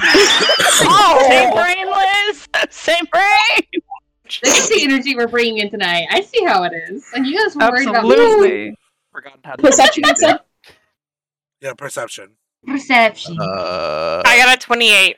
Oh, 0.01 1.25
same 1.29 1.53
brain, 1.53 1.87
Liz. 1.87 2.47
Same 2.69 3.05
brain. 3.11 3.83
This 4.43 4.59
is 4.59 4.69
the 4.69 4.83
energy 4.83 5.15
we're 5.15 5.27
bringing 5.27 5.57
in 5.57 5.71
tonight. 5.71 6.07
I 6.11 6.21
see 6.21 6.43
how 6.45 6.63
it 6.63 6.73
is. 6.73 7.03
And 7.15 7.25
you 7.25 7.37
guys 7.37 7.55
were 7.55 7.69
worried 7.69 7.87
about 7.87 8.03
me. 8.03 8.11
Absolutely. 8.11 8.77
Forgotten 9.11 9.39
how 9.43 9.55
to 9.55 9.61
Perception, 9.61 10.03
you 10.05 10.15
said? 10.15 10.39
Yeah, 11.61 11.73
perception. 11.73 12.35
Perception. 12.65 13.37
Uh, 13.39 14.21
I 14.25 14.37
got 14.37 14.55
a 14.55 14.59
28. 14.59 15.17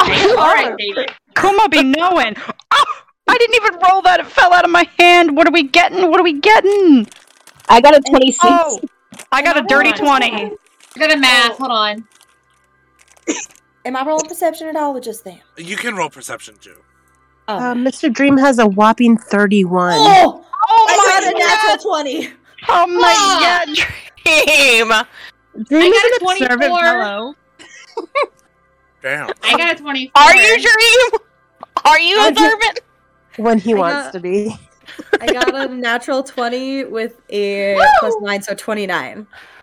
Oh, 0.00 0.36
All 0.38 0.54
right, 0.54 0.76
David. 0.76 1.12
Kuma 1.34 1.68
be 1.68 1.82
knowing. 1.82 2.36
Oh, 2.70 3.02
I 3.28 3.38
didn't 3.38 3.56
even 3.56 3.80
roll 3.88 4.02
that. 4.02 4.20
It 4.20 4.26
fell 4.26 4.52
out 4.52 4.64
of 4.64 4.70
my 4.70 4.88
hand. 4.98 5.36
What 5.36 5.48
are 5.48 5.52
we 5.52 5.62
getting? 5.62 6.10
What 6.10 6.20
are 6.20 6.24
we 6.24 6.34
getting? 6.34 7.06
I 7.68 7.80
got 7.80 7.96
a 7.96 8.00
26. 8.00 8.38
Oh, 8.42 8.80
I 9.32 9.42
got 9.42 9.56
a 9.56 9.62
dirty 9.62 9.90
on. 9.90 9.96
20. 9.96 10.26
I 10.32 10.50
got 10.98 11.12
a 11.12 11.16
math. 11.16 11.56
Hold 11.58 11.70
on. 11.70 12.08
Am 13.84 13.96
I 13.96 14.04
rolling 14.04 14.28
perception 14.28 14.68
at 14.68 14.76
all, 14.76 14.96
or 14.96 15.00
just 15.00 15.24
them? 15.24 15.38
You 15.56 15.76
can 15.76 15.94
roll 15.96 16.10
perception 16.10 16.56
too. 16.60 16.76
Oh, 17.48 17.56
Uh, 17.56 17.74
Mr. 17.74 18.12
Dream 18.12 18.36
has 18.36 18.58
a 18.58 18.66
whopping 18.66 19.16
31. 19.16 19.94
oh 19.98 20.44
Oh 20.72 20.86
I 20.88 21.20
got 21.20 21.34
a 21.34 21.38
natural 21.38 21.92
twenty. 21.92 22.28
Oh 22.68 22.86
my 22.86 23.14
Ah. 23.16 23.62
god. 23.66 23.76
Team! 24.24 24.88
Dream 25.66 25.82
I 25.82 25.86
is 25.86 25.92
got 25.92 26.04
an 26.04 26.12
a 26.14 26.18
24. 26.20 26.46
observant 26.46 26.80
fellow. 26.80 27.34
Damn. 29.02 29.30
I 29.42 29.56
got 29.56 29.72
a 29.72 29.82
24. 29.82 30.22
Are 30.22 30.36
you 30.36 30.60
Dream? 30.60 31.20
Are 31.86 31.98
you 32.00 32.16
Oh, 32.18 32.28
observant? 32.28 32.80
When 33.36 33.58
he 33.58 33.72
I 33.72 33.76
wants 33.76 34.06
got- 34.08 34.12
to 34.12 34.20
be. 34.20 34.54
I 35.20 35.26
got 35.32 35.54
a 35.54 35.68
natural 35.74 36.22
twenty 36.22 36.84
with 36.84 37.16
a 37.30 37.76
plus 38.00 38.14
nine, 38.20 38.42
so 38.42 38.54
twenty 38.54 38.86
nine. 38.86 39.26
Hey, 39.26 39.26
hey, 39.26 39.59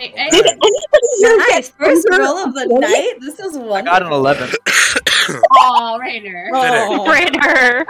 Did 0.00 0.14
anybody 0.46 1.08
here 1.18 1.36
Nice, 1.38 1.68
get 1.68 1.78
first 1.78 2.08
roll 2.10 2.38
of 2.38 2.54
the 2.54 2.66
night. 2.80 3.14
This 3.20 3.38
is 3.38 3.56
I 3.56 3.60
wonderful. 3.60 3.98
got 3.98 4.02
an 4.02 4.12
11. 4.12 4.50
oh, 5.52 5.98
Rainer. 6.00 6.50
Oh. 6.54 7.06
Raider. 7.10 7.86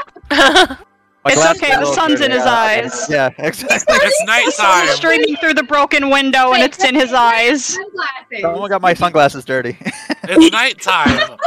My 1.22 1.32
It's 1.32 1.46
okay, 1.62 1.72
the 1.74 1.78
little 1.80 1.92
sun's 1.92 2.20
in 2.22 2.30
his 2.30 2.44
Yeah, 2.44 2.52
eyes. 2.52 3.06
Yeah, 3.10 3.30
exactly. 3.38 3.96
It's 4.00 4.24
nighttime. 4.24 4.88
Streaming 4.96 5.36
through 5.36 5.54
the 5.54 5.62
broken 5.62 6.08
window 6.10 6.52
and 6.52 6.62
it's 6.62 6.82
in 6.82 6.94
his 6.94 7.12
eyes. 7.12 7.64
Sunglasses. 7.66 8.40
Someone 8.40 8.68
got 8.70 8.80
my 8.82 8.94
sunglasses 8.94 9.44
dirty. 9.44 9.76
It's 10.24 10.52
nighttime. 10.52 11.38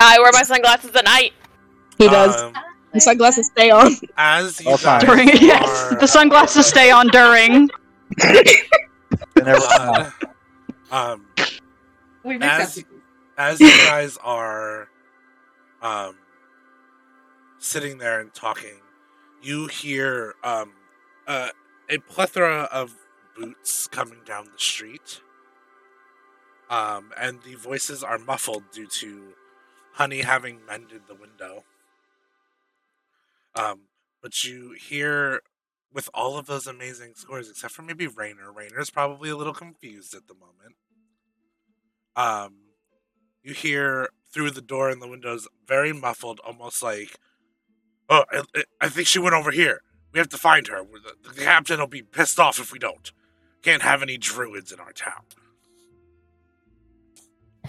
I 0.00 0.18
wear 0.18 0.30
my 0.32 0.42
sunglasses 0.42 0.94
at 0.96 1.04
night. 1.04 1.32
He 1.98 2.06
does. 2.08 2.40
Um, 2.42 2.52
The 2.92 3.00
sunglasses 3.00 3.46
stay 3.46 3.70
on. 3.70 3.92
as 4.16 4.60
you 4.60 4.70
All 4.70 4.78
guys. 4.78 5.04
During 5.04 5.28
yes, 5.40 5.94
the 6.00 6.06
sunglasses 6.06 6.66
stay 6.66 6.90
on 6.90 7.08
during. 7.08 7.68
They 9.38 9.44
never 9.44 9.64
uh, 9.70 10.10
um, 10.90 11.26
We've 12.24 12.42
as 12.42 12.84
as 13.36 13.60
you 13.68 13.68
guys 13.68 14.18
are 14.22 14.88
um 15.80 16.16
sitting 17.58 17.98
there 17.98 18.20
and 18.20 18.32
talking, 18.34 18.80
you 19.42 19.66
hear 19.66 20.34
um 20.42 20.72
uh, 21.26 21.50
a 21.88 21.98
plethora 21.98 22.68
of 22.72 22.94
boots 23.36 23.86
coming 23.88 24.20
down 24.26 24.46
the 24.46 24.58
street. 24.58 25.20
Um, 26.70 27.12
and 27.16 27.42
the 27.42 27.54
voices 27.54 28.02
are 28.02 28.18
muffled 28.18 28.64
due 28.72 28.86
to 28.86 29.34
Honey 29.92 30.20
having 30.20 30.64
mended 30.66 31.02
the 31.08 31.14
window. 31.14 31.64
Um, 33.54 33.82
but 34.22 34.44
you 34.44 34.72
hear 34.78 35.40
with 35.92 36.08
all 36.12 36.36
of 36.38 36.46
those 36.46 36.66
amazing 36.66 37.14
scores, 37.14 37.48
except 37.50 37.72
for 37.74 37.82
maybe 37.82 38.06
Rainer. 38.06 38.52
Rainer's 38.52 38.90
probably 38.90 39.30
a 39.30 39.36
little 39.36 39.54
confused 39.54 40.14
at 40.14 40.28
the 40.28 40.34
moment. 40.34 40.76
Um, 42.16 42.54
you 43.42 43.54
hear 43.54 44.10
through 44.30 44.50
the 44.50 44.60
door 44.60 44.90
and 44.90 45.00
the 45.00 45.08
windows, 45.08 45.48
very 45.66 45.92
muffled, 45.92 46.40
almost 46.40 46.82
like, 46.82 47.18
"Oh, 48.08 48.24
I, 48.30 48.42
I- 48.54 48.64
I 48.82 48.88
think 48.88 49.06
she 49.06 49.18
went 49.18 49.34
over 49.34 49.50
here. 49.50 49.80
We 50.12 50.18
have 50.18 50.28
to 50.30 50.38
find 50.38 50.66
her. 50.68 50.82
The, 50.82 51.30
the 51.32 51.40
captain 51.44 51.78
will 51.80 51.86
be 51.86 52.02
pissed 52.02 52.38
off 52.38 52.58
if 52.58 52.72
we 52.72 52.78
don't. 52.78 53.12
Can't 53.62 53.82
have 53.82 54.02
any 54.02 54.18
druids 54.18 54.72
in 54.72 54.80
our 54.80 54.92
town." 54.92 55.22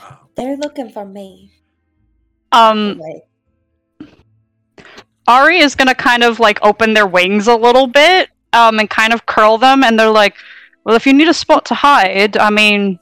Um, 0.01 0.17
They're 0.35 0.57
looking 0.57 0.89
for 0.89 1.05
me. 1.05 1.51
Um, 2.51 2.97
Wait. 2.99 3.21
Ari 5.29 5.59
is 5.59 5.75
gonna 5.75 5.93
kind 5.93 6.23
of 6.23 6.39
like 6.39 6.57
open 6.63 6.95
their 6.95 7.05
wings 7.05 7.47
a 7.47 7.55
little 7.55 7.85
bit, 7.85 8.29
um, 8.53 8.79
and 8.79 8.89
kind 8.89 9.13
of 9.13 9.27
curl 9.27 9.59
them, 9.59 9.83
and 9.83 9.97
they're 9.97 10.09
like, 10.09 10.33
"Well, 10.83 10.95
if 10.95 11.05
you 11.05 11.13
need 11.13 11.27
a 11.27 11.35
spot 11.35 11.65
to 11.65 11.75
hide, 11.75 12.35
I 12.35 12.49
mean, 12.49 12.97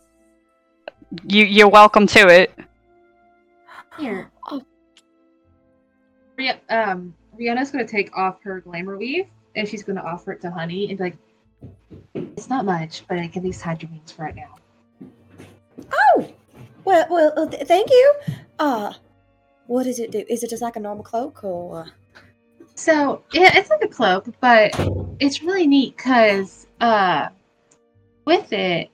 you 1.25 1.45
you're 1.45 1.69
welcome 1.69 2.05
to 2.07 2.27
it." 2.27 2.53
Here. 3.97 4.29
Oh. 6.39 6.51
Um, 6.69 7.15
Rihanna's 7.39 7.71
gonna 7.71 7.87
take 7.87 8.15
off 8.15 8.43
her 8.43 8.61
glamour 8.61 8.95
weave 8.95 9.25
and 9.55 9.67
she's 9.67 9.81
gonna 9.81 10.03
offer 10.03 10.31
it 10.33 10.41
to 10.41 10.51
Honey 10.51 10.87
and 10.89 10.97
be 10.99 11.03
like, 11.05 11.17
"It's 12.13 12.47
not 12.47 12.63
much, 12.63 13.03
but 13.07 13.17
I 13.17 13.27
can 13.27 13.41
at 13.41 13.45
least 13.45 13.63
hide 13.63 13.81
your 13.81 13.89
wings 13.89 14.11
for 14.11 14.25
right 14.25 14.35
now." 14.35 14.53
Oh, 15.91 16.29
well, 16.85 17.07
well, 17.09 17.33
uh, 17.35 17.47
th- 17.47 17.67
thank 17.67 17.89
you. 17.89 18.13
Uh, 18.59 18.93
what 19.65 19.85
does 19.85 19.97
it 19.99 20.11
do? 20.11 20.23
Is 20.29 20.43
it 20.43 20.51
just 20.51 20.61
like 20.61 20.75
a 20.75 20.79
normal 20.79 21.03
cloak, 21.03 21.43
or 21.43 21.87
So 22.77 23.23
yeah, 23.33 23.57
it's 23.57 23.71
like 23.71 23.83
a 23.83 23.87
cloak, 23.87 24.27
but 24.39 24.71
it's 25.19 25.41
really 25.41 25.65
neat 25.65 25.97
because 25.97 26.67
uh, 26.79 27.29
with 28.23 28.53
it, 28.53 28.91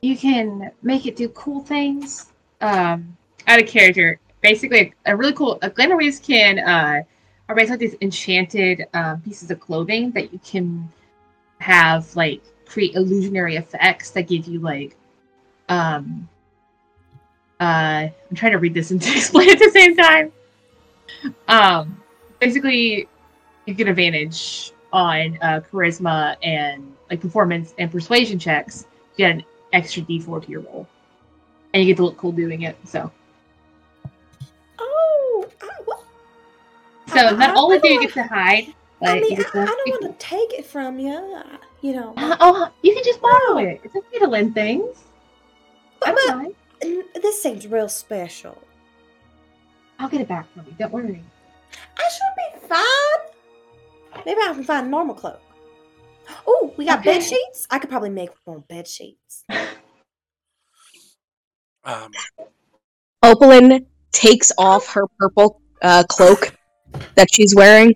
you 0.00 0.16
can 0.16 0.72
make 0.82 1.04
it 1.06 1.14
do 1.14 1.28
cool 1.28 1.60
things. 1.60 2.32
Um, 2.62 3.14
out 3.46 3.60
of 3.60 3.68
character, 3.68 4.18
basically, 4.40 4.94
a 5.04 5.14
really 5.14 5.34
cool. 5.34 5.58
Uh, 5.60 5.68
glamour 5.68 6.00
can 6.22 6.58
uh, 6.58 7.02
are 7.50 7.54
basically 7.54 7.88
these 7.88 7.96
enchanted 8.00 8.86
um, 8.94 9.20
pieces 9.20 9.50
of 9.50 9.60
clothing 9.60 10.10
that 10.12 10.32
you 10.32 10.40
can 10.42 10.90
have 11.58 12.16
like 12.16 12.42
create 12.64 12.94
illusionary 12.94 13.56
effects 13.56 14.10
that 14.10 14.28
give 14.28 14.46
you 14.46 14.58
like 14.60 14.96
um 15.68 16.28
uh 17.60 18.08
I'm 18.08 18.36
trying 18.36 18.52
to 18.52 18.58
read 18.58 18.74
this 18.74 18.90
and 18.90 19.02
explain 19.06 19.50
at 19.50 19.58
the 19.58 19.70
same 19.70 19.96
time. 19.96 20.32
Um 21.48 22.03
basically 22.44 23.08
you 23.66 23.74
get 23.74 23.88
advantage 23.88 24.72
on 24.92 25.38
uh, 25.40 25.60
charisma 25.72 26.36
and 26.42 26.94
like 27.10 27.20
performance 27.20 27.74
and 27.78 27.90
persuasion 27.90 28.38
checks. 28.38 28.86
You 29.16 29.24
get 29.26 29.36
an 29.36 29.44
extra 29.72 30.02
D4 30.02 30.44
to 30.44 30.50
your 30.50 30.60
roll. 30.60 30.86
And 31.72 31.82
you 31.82 31.88
get 31.90 31.96
to 31.96 32.04
look 32.04 32.16
cool 32.18 32.32
doing 32.32 32.62
it. 32.62 32.76
So 32.84 33.10
Oh, 34.78 35.48
I, 35.62 35.68
well, 35.86 36.04
so 37.08 37.18
I- 37.20 37.30
not 37.32 37.56
only 37.56 37.78
do 37.78 37.88
you 37.88 38.00
get 38.02 38.12
to 38.14 38.22
hide, 38.24 38.74
I 39.02 39.20
mean, 39.20 39.32
I, 39.38 39.42
to 39.42 39.58
I 39.60 39.64
don't 39.64 40.02
want 40.02 40.18
to 40.18 40.26
take 40.26 40.52
it 40.54 40.64
from 40.66 40.98
you. 40.98 41.40
You 41.82 41.94
know, 41.94 42.14
Uh, 42.16 42.36
oh, 42.40 42.70
you 42.82 42.94
can 42.94 43.04
just 43.04 43.20
borrow 43.20 43.58
it. 43.58 43.80
It's 43.84 43.94
okay 43.94 44.18
to 44.20 44.26
lend 44.26 44.54
things. 44.54 45.04
but, 46.00 46.14
but 46.14 46.20
fine. 46.28 46.54
this 47.14 47.42
seems 47.42 47.66
real 47.66 47.88
special. 47.88 48.56
I'll 49.98 50.08
get 50.08 50.20
it 50.22 50.28
back 50.28 50.46
from 50.54 50.64
you. 50.66 50.72
Don't 50.78 50.92
worry. 50.92 51.22
I 51.98 52.08
should 52.10 52.34
be 52.60 52.68
fine. 52.68 54.22
Maybe 54.26 54.40
I 54.42 54.52
can 54.54 54.64
find 54.64 54.86
a 54.86 54.90
normal 54.90 55.14
cloak. 55.14 55.40
Oh, 56.46 56.72
we 56.76 56.86
got 56.86 57.00
Okay. 57.00 57.14
bed 57.18 57.22
sheets. 57.22 57.66
I 57.70 57.78
could 57.78 57.90
probably 57.90 58.10
make 58.10 58.30
one 58.44 58.60
bed 58.68 58.86
sheets. 58.88 59.44
Um, 61.86 62.10
Opalyn 63.22 63.84
takes 64.10 64.50
off 64.56 64.86
her 64.94 65.02
purple 65.18 65.60
uh, 65.82 66.02
cloak 66.08 66.56
that 67.14 67.28
she's 67.30 67.54
wearing 67.54 67.94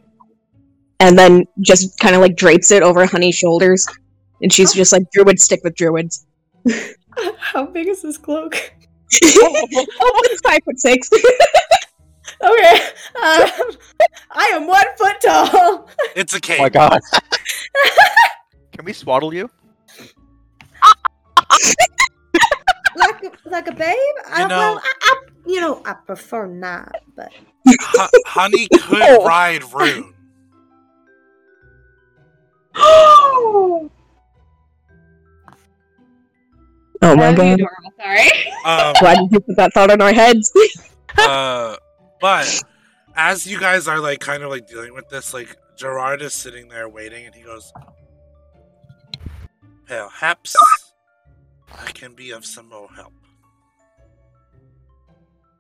and 1.00 1.18
then 1.18 1.44
just 1.60 1.98
kind 1.98 2.14
of 2.14 2.20
like 2.20 2.36
drapes 2.36 2.70
it 2.70 2.82
over 2.82 3.06
Honey's 3.06 3.36
shoulders. 3.36 3.86
And 4.42 4.52
she's 4.52 4.74
just 4.74 4.92
like, 4.92 5.04
Druids 5.10 5.42
stick 5.42 5.60
with 5.64 5.74
Druids. 5.74 6.26
How 7.38 7.64
big 7.64 7.88
is 7.88 8.02
this 8.02 8.18
cloak? 8.18 8.54
Opalyn's 9.14 10.40
five 10.44 10.60
foot 10.64 10.78
six. 10.78 11.08
Okay, 12.42 12.80
um, 13.22 13.50
I 14.30 14.50
am 14.54 14.66
one 14.66 14.86
foot 14.96 15.20
tall. 15.20 15.88
it's 16.14 16.34
a 16.34 16.36
Oh 16.36 16.40
cave. 16.40 16.58
my 16.60 16.68
god. 16.68 17.00
Can 18.72 18.84
we 18.84 18.92
swaddle 18.92 19.34
you? 19.34 19.50
like 22.96 23.22
a- 23.24 23.48
like 23.48 23.66
a 23.68 23.72
babe. 23.72 23.96
I, 24.30 24.42
You 24.42 24.48
know- 24.48 24.56
well, 24.58 24.80
I, 24.82 24.92
I, 25.02 25.16
you 25.46 25.60
know, 25.60 25.82
I 25.84 25.94
prefer 25.94 26.46
not, 26.46 26.92
but 27.16 27.32
Hu- 27.66 28.08
Honey 28.26 28.68
could 28.68 29.24
ride 29.26 29.62
Rune. 29.72 30.14
Oh, 32.76 33.90
Oh 37.02 37.14
my 37.16 37.32
god. 37.32 37.60
Sorry. 38.00 38.28
Um, 38.64 38.94
Why 39.00 39.14
did 39.16 39.30
you 39.32 39.40
put 39.40 39.56
that 39.56 39.72
thought 39.72 39.90
in 39.90 40.00
our 40.02 40.12
heads? 40.12 40.52
uh, 41.18 41.76
but 42.20 42.62
as 43.16 43.46
you 43.46 43.58
guys 43.58 43.88
are 43.88 44.00
like 44.00 44.20
kind 44.20 44.42
of 44.42 44.50
like 44.50 44.66
dealing 44.66 44.94
with 44.94 45.08
this, 45.08 45.34
like 45.34 45.56
Gerard 45.76 46.22
is 46.22 46.34
sitting 46.34 46.68
there 46.68 46.88
waiting, 46.88 47.26
and 47.26 47.34
he 47.34 47.42
goes, 47.42 47.72
"Perhaps 49.86 50.56
I 51.72 51.92
can 51.92 52.14
be 52.14 52.30
of 52.30 52.44
some 52.44 52.68
more 52.68 52.88
help." 52.94 53.12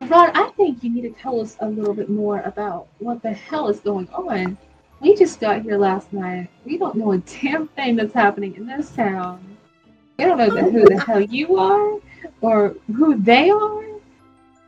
Rod, 0.02 0.30
I 0.34 0.48
think 0.50 0.82
you 0.82 0.90
need 0.90 1.02
to 1.02 1.10
tell 1.10 1.40
us 1.40 1.56
a 1.60 1.68
little 1.68 1.92
bit 1.94 2.08
more 2.08 2.40
about 2.42 2.88
what 2.98 3.22
the 3.22 3.32
hell 3.32 3.68
is 3.68 3.80
going 3.80 4.08
on. 4.10 4.56
We 5.00 5.14
just 5.14 5.38
got 5.40 5.62
here 5.62 5.76
last 5.76 6.12
night. 6.12 6.48
We 6.64 6.78
don't 6.78 6.96
know 6.96 7.12
a 7.12 7.18
damn 7.18 7.68
thing 7.68 7.96
that's 7.96 8.14
happening 8.14 8.54
in 8.54 8.66
this 8.66 8.90
town. 8.90 9.44
We 10.18 10.24
don't 10.24 10.38
know 10.38 10.48
who 10.48 10.84
the 10.84 10.98
hell 11.00 11.20
you 11.20 11.56
are 11.56 12.00
or 12.40 12.74
who 12.96 13.16
they 13.16 13.50
are. 13.50 13.84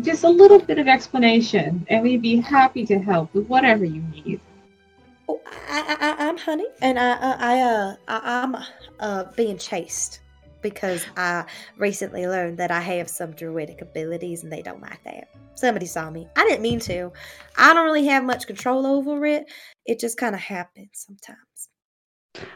Just 0.00 0.24
a 0.24 0.28
little 0.28 0.58
bit 0.60 0.78
of 0.78 0.88
explanation, 0.88 1.84
and 1.90 2.02
we'd 2.02 2.22
be 2.22 2.40
happy 2.40 2.86
to 2.86 2.98
help 2.98 3.32
with 3.34 3.46
whatever 3.48 3.84
you 3.84 4.02
need. 4.02 4.40
oh, 5.28 5.40
I, 5.68 5.80
I, 6.00 6.24
I, 6.24 6.28
I'm 6.28 6.38
Honey, 6.38 6.66
and 6.80 6.98
I, 6.98 7.12
I, 7.12 7.36
I 7.40 7.60
uh, 7.60 7.94
I, 8.08 8.42
I'm 8.42 8.56
uh 9.00 9.24
being 9.36 9.58
chased 9.58 10.20
because 10.62 11.04
I 11.16 11.44
recently 11.78 12.26
learned 12.26 12.58
that 12.58 12.70
I 12.70 12.80
have 12.80 13.08
some 13.08 13.32
druidic 13.32 13.80
abilities, 13.82 14.42
and 14.44 14.52
they 14.52 14.62
don't 14.62 14.80
like 14.82 15.02
that. 15.04 15.28
Somebody 15.54 15.86
saw 15.86 16.10
me. 16.10 16.28
I 16.36 16.44
didn't 16.44 16.62
mean 16.62 16.80
to. 16.80 17.12
I 17.56 17.74
don't 17.74 17.84
really 17.84 18.06
have 18.06 18.24
much 18.24 18.46
control 18.46 18.86
over 18.86 19.24
it. 19.26 19.50
It 19.86 19.98
just 20.00 20.18
kind 20.18 20.34
of 20.34 20.40
happens 20.40 20.90
sometimes. 20.94 21.68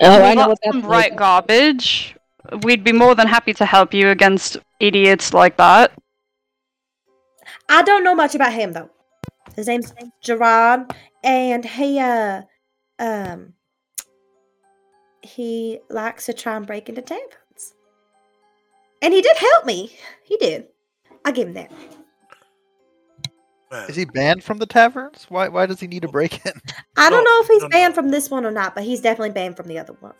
Oh, 0.00 0.22
We 0.22 0.22
I 0.22 0.34
know 0.34 0.46
got 0.46 0.48
what 0.48 0.58
that's 0.62 0.76
some 0.76 0.82
like. 0.86 1.10
right 1.10 1.16
garbage. 1.16 2.16
We'd 2.62 2.84
be 2.84 2.92
more 2.92 3.14
than 3.14 3.26
happy 3.26 3.54
to 3.54 3.64
help 3.64 3.94
you 3.94 4.10
against 4.10 4.58
idiots 4.80 5.32
like 5.32 5.56
that. 5.56 5.92
I 7.68 7.82
don't 7.82 8.04
know 8.04 8.14
much 8.14 8.34
about 8.34 8.52
him 8.52 8.72
though. 8.72 8.90
His 9.56 9.66
name's 9.68 9.92
Gerard, 10.22 10.92
and 11.22 11.64
he 11.64 11.98
uh 11.98 12.42
um 12.98 13.54
he 15.22 15.80
likes 15.88 16.26
to 16.26 16.32
try 16.32 16.56
and 16.56 16.66
break 16.66 16.88
into 16.88 17.02
taverns. 17.02 17.74
And 19.02 19.12
he 19.14 19.22
did 19.22 19.36
help 19.36 19.64
me. 19.64 19.96
He 20.24 20.36
did. 20.36 20.66
I 21.24 21.30
give 21.32 21.48
him 21.48 21.54
that. 21.54 21.72
Is 23.88 23.96
he 23.96 24.04
banned 24.04 24.44
from 24.44 24.58
the 24.58 24.66
taverns? 24.66 25.26
Why 25.28 25.48
why 25.48 25.66
does 25.66 25.80
he 25.80 25.86
need 25.88 26.02
to 26.02 26.08
break 26.08 26.44
in? 26.46 26.52
I 26.96 27.10
don't 27.10 27.24
know 27.24 27.40
if 27.42 27.48
he's 27.48 27.62
no, 27.62 27.68
no. 27.68 27.70
banned 27.70 27.94
from 27.94 28.10
this 28.10 28.30
one 28.30 28.44
or 28.46 28.52
not, 28.52 28.74
but 28.74 28.84
he's 28.84 29.00
definitely 29.00 29.30
banned 29.32 29.56
from 29.56 29.66
the 29.66 29.78
other 29.78 29.94
one. 30.00 30.14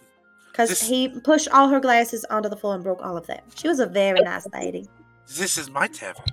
Because 0.51 0.71
This- 0.71 0.83
he 0.89 1.09
pushed 1.09 1.49
all 1.51 1.69
her 1.69 1.79
glasses 1.81 2.25
onto 2.31 2.49
the 2.49 2.57
floor 2.57 2.75
and 2.75 2.83
broke 2.83 3.01
all 3.03 3.17
of 3.17 3.27
them. 3.27 3.41
She 3.55 3.69
was 3.69 3.79
a 3.81 3.87
very 3.87 4.21
nice 4.23 4.47
lady. 4.53 4.89
this 5.37 5.57
is 5.57 5.71
my 5.71 5.87
tavern. 5.87 6.25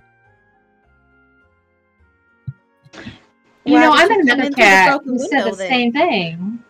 You 3.71 3.79
know, 3.79 3.91
I'm 3.93 4.07
met 4.09 4.19
another 4.19 4.43
in 4.43 4.53
cat 4.53 5.01
who 5.05 5.17
said 5.19 5.43
the 5.45 5.55
then? 5.55 5.69
same 5.69 5.91
thing 5.93 6.63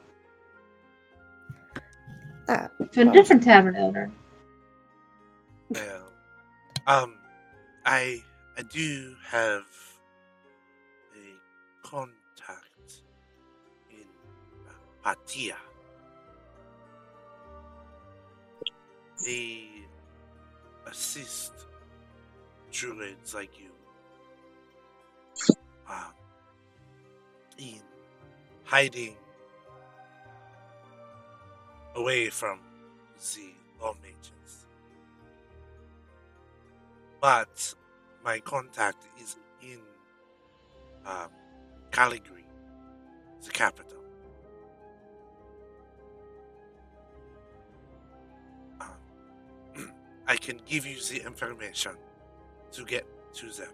Uh, 2.47 2.67
to 2.91 3.01
a 3.09 3.11
different 3.13 3.43
tavern 3.43 3.75
owner. 3.77 4.11
Well, 5.69 6.07
um, 6.87 7.15
I 7.85 8.21
I 8.57 8.61
do 8.63 9.15
have 9.25 9.63
a 11.15 11.87
contact 11.87 13.01
in 13.89 14.05
uh, 14.67 14.73
Patia. 15.15 15.55
They 19.25 19.67
assist 20.87 21.53
druids 22.71 23.33
like 23.33 23.59
you 23.59 23.70
in 27.61 27.81
hiding 28.63 29.15
away 31.95 32.29
from 32.29 32.59
the 33.19 33.53
law. 33.81 33.93
But 37.21 37.75
my 38.25 38.39
contact 38.39 39.07
is 39.21 39.37
in 39.61 39.77
um, 41.05 41.29
Caligari, 41.91 42.45
the 43.45 43.51
capital. 43.51 43.99
Um, 48.79 49.91
I 50.27 50.35
can 50.35 50.59
give 50.65 50.87
you 50.87 50.99
the 50.99 51.23
information 51.23 51.91
to 52.71 52.85
get 52.85 53.05
to 53.35 53.45
them 53.51 53.69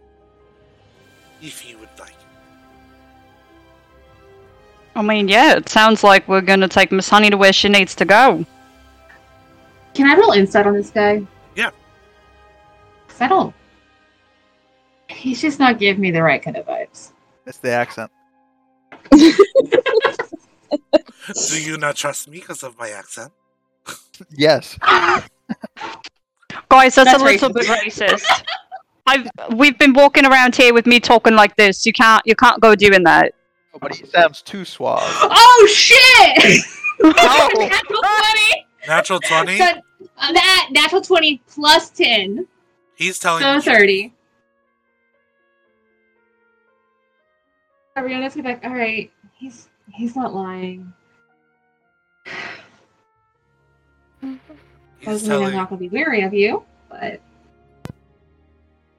if 1.41 1.69
you 1.69 1.77
would 1.77 1.89
like. 1.97 2.15
I 4.97 5.01
mean, 5.03 5.27
yeah, 5.27 5.57
it 5.57 5.69
sounds 5.69 6.03
like 6.03 6.27
we're 6.27 6.41
gonna 6.41 6.67
take 6.67 6.91
Miss 6.91 7.07
Honey 7.07 7.29
to 7.29 7.37
where 7.37 7.53
she 7.53 7.69
needs 7.69 7.93
to 7.95 8.05
go. 8.05 8.43
Can 9.93 10.09
I 10.09 10.19
roll 10.19 10.31
insight 10.31 10.65
on 10.65 10.73
this 10.73 10.89
guy? 10.89 11.21
Yeah. 11.55 11.69
Settle. 13.07 13.53
He's 15.07 15.39
just 15.39 15.59
not 15.59 15.77
giving 15.77 16.01
me 16.01 16.09
the 16.09 16.23
right 16.23 16.41
kind 16.41 16.57
of 16.57 16.65
vibes. 16.65 17.11
It's 17.45 17.59
the 17.59 17.69
accent. 17.71 18.09
Do 19.11 19.33
you 21.61 21.77
not 21.77 21.95
trust 21.95 22.27
me 22.27 22.39
because 22.39 22.63
of 22.63 22.75
my 22.79 22.89
accent? 22.89 23.31
Yes. 24.31 24.79
Guys, 26.69 26.95
that's, 26.95 26.95
That's 26.95 27.21
a 27.21 27.23
little 27.23 27.49
racist. 27.49 27.53
bit 27.53 27.65
racist. 27.67 28.43
I've 29.05 29.29
we've 29.55 29.77
been 29.77 29.93
walking 29.93 30.25
around 30.25 30.55
here 30.55 30.73
with 30.73 30.87
me 30.87 30.99
talking 30.99 31.35
like 31.35 31.55
this. 31.55 31.85
You 31.85 31.93
can't 31.93 32.21
you 32.25 32.35
can't 32.35 32.59
go 32.59 32.73
doing 32.75 33.03
that. 33.03 33.33
Oh, 33.77 33.79
but 33.79 33.93
he 33.95 34.05
sounds 34.07 34.41
too 34.41 34.65
suave. 34.65 35.01
Oh 35.21 35.67
shit! 35.71 36.63
Oh. 36.99 37.49
Natural 37.69 38.01
20! 38.01 38.65
Natural 38.87 39.19
20? 39.19 39.57
That- 39.59 39.83
Uh, 40.19 40.31
that 40.33 40.69
natural 40.71 41.01
twenty 41.01 41.41
plus 41.47 41.89
ten, 41.91 42.47
He's 42.95 43.19
telling 43.19 43.43
so 43.43 43.53
you. 43.53 43.61
thirty. 43.61 44.13
Ariana's 47.95 48.33
gonna 48.35 48.43
be 48.43 48.49
like, 48.55 48.65
all 48.65 48.73
right, 48.75 49.11
he's 49.35 49.69
he's 49.93 50.15
not 50.15 50.33
lying. 50.33 50.91
He's 54.21 55.05
Doesn't 55.05 55.29
mean 55.29 55.47
I'm 55.49 55.53
not 55.53 55.69
gonna 55.69 55.79
be 55.79 55.89
weary 55.89 56.21
of 56.23 56.33
you, 56.33 56.63
but 56.89 57.21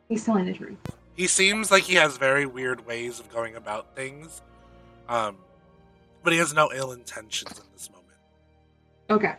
he's 0.08 0.24
telling 0.24 0.46
the 0.46 0.54
truth. 0.54 0.78
He 1.16 1.26
seems 1.26 1.72
like 1.72 1.82
he 1.82 1.94
has 1.96 2.16
very 2.16 2.46
weird 2.46 2.86
ways 2.86 3.18
of 3.18 3.28
going 3.32 3.56
about 3.56 3.96
things. 3.96 4.40
Um, 5.08 5.36
but 6.22 6.32
he 6.32 6.38
has 6.38 6.52
no 6.52 6.70
ill 6.74 6.92
intentions 6.92 7.58
in 7.58 7.64
this 7.72 7.90
moment. 7.90 8.06
Okay. 9.10 9.34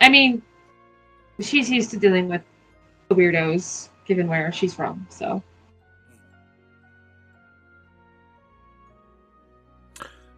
I 0.00 0.08
mean, 0.08 0.42
she's 1.40 1.70
used 1.70 1.90
to 1.90 1.96
dealing 1.96 2.28
with 2.28 2.42
the 3.08 3.14
weirdos, 3.14 3.88
given 4.04 4.28
where 4.28 4.52
she's 4.52 4.74
from. 4.74 5.06
So 5.08 5.42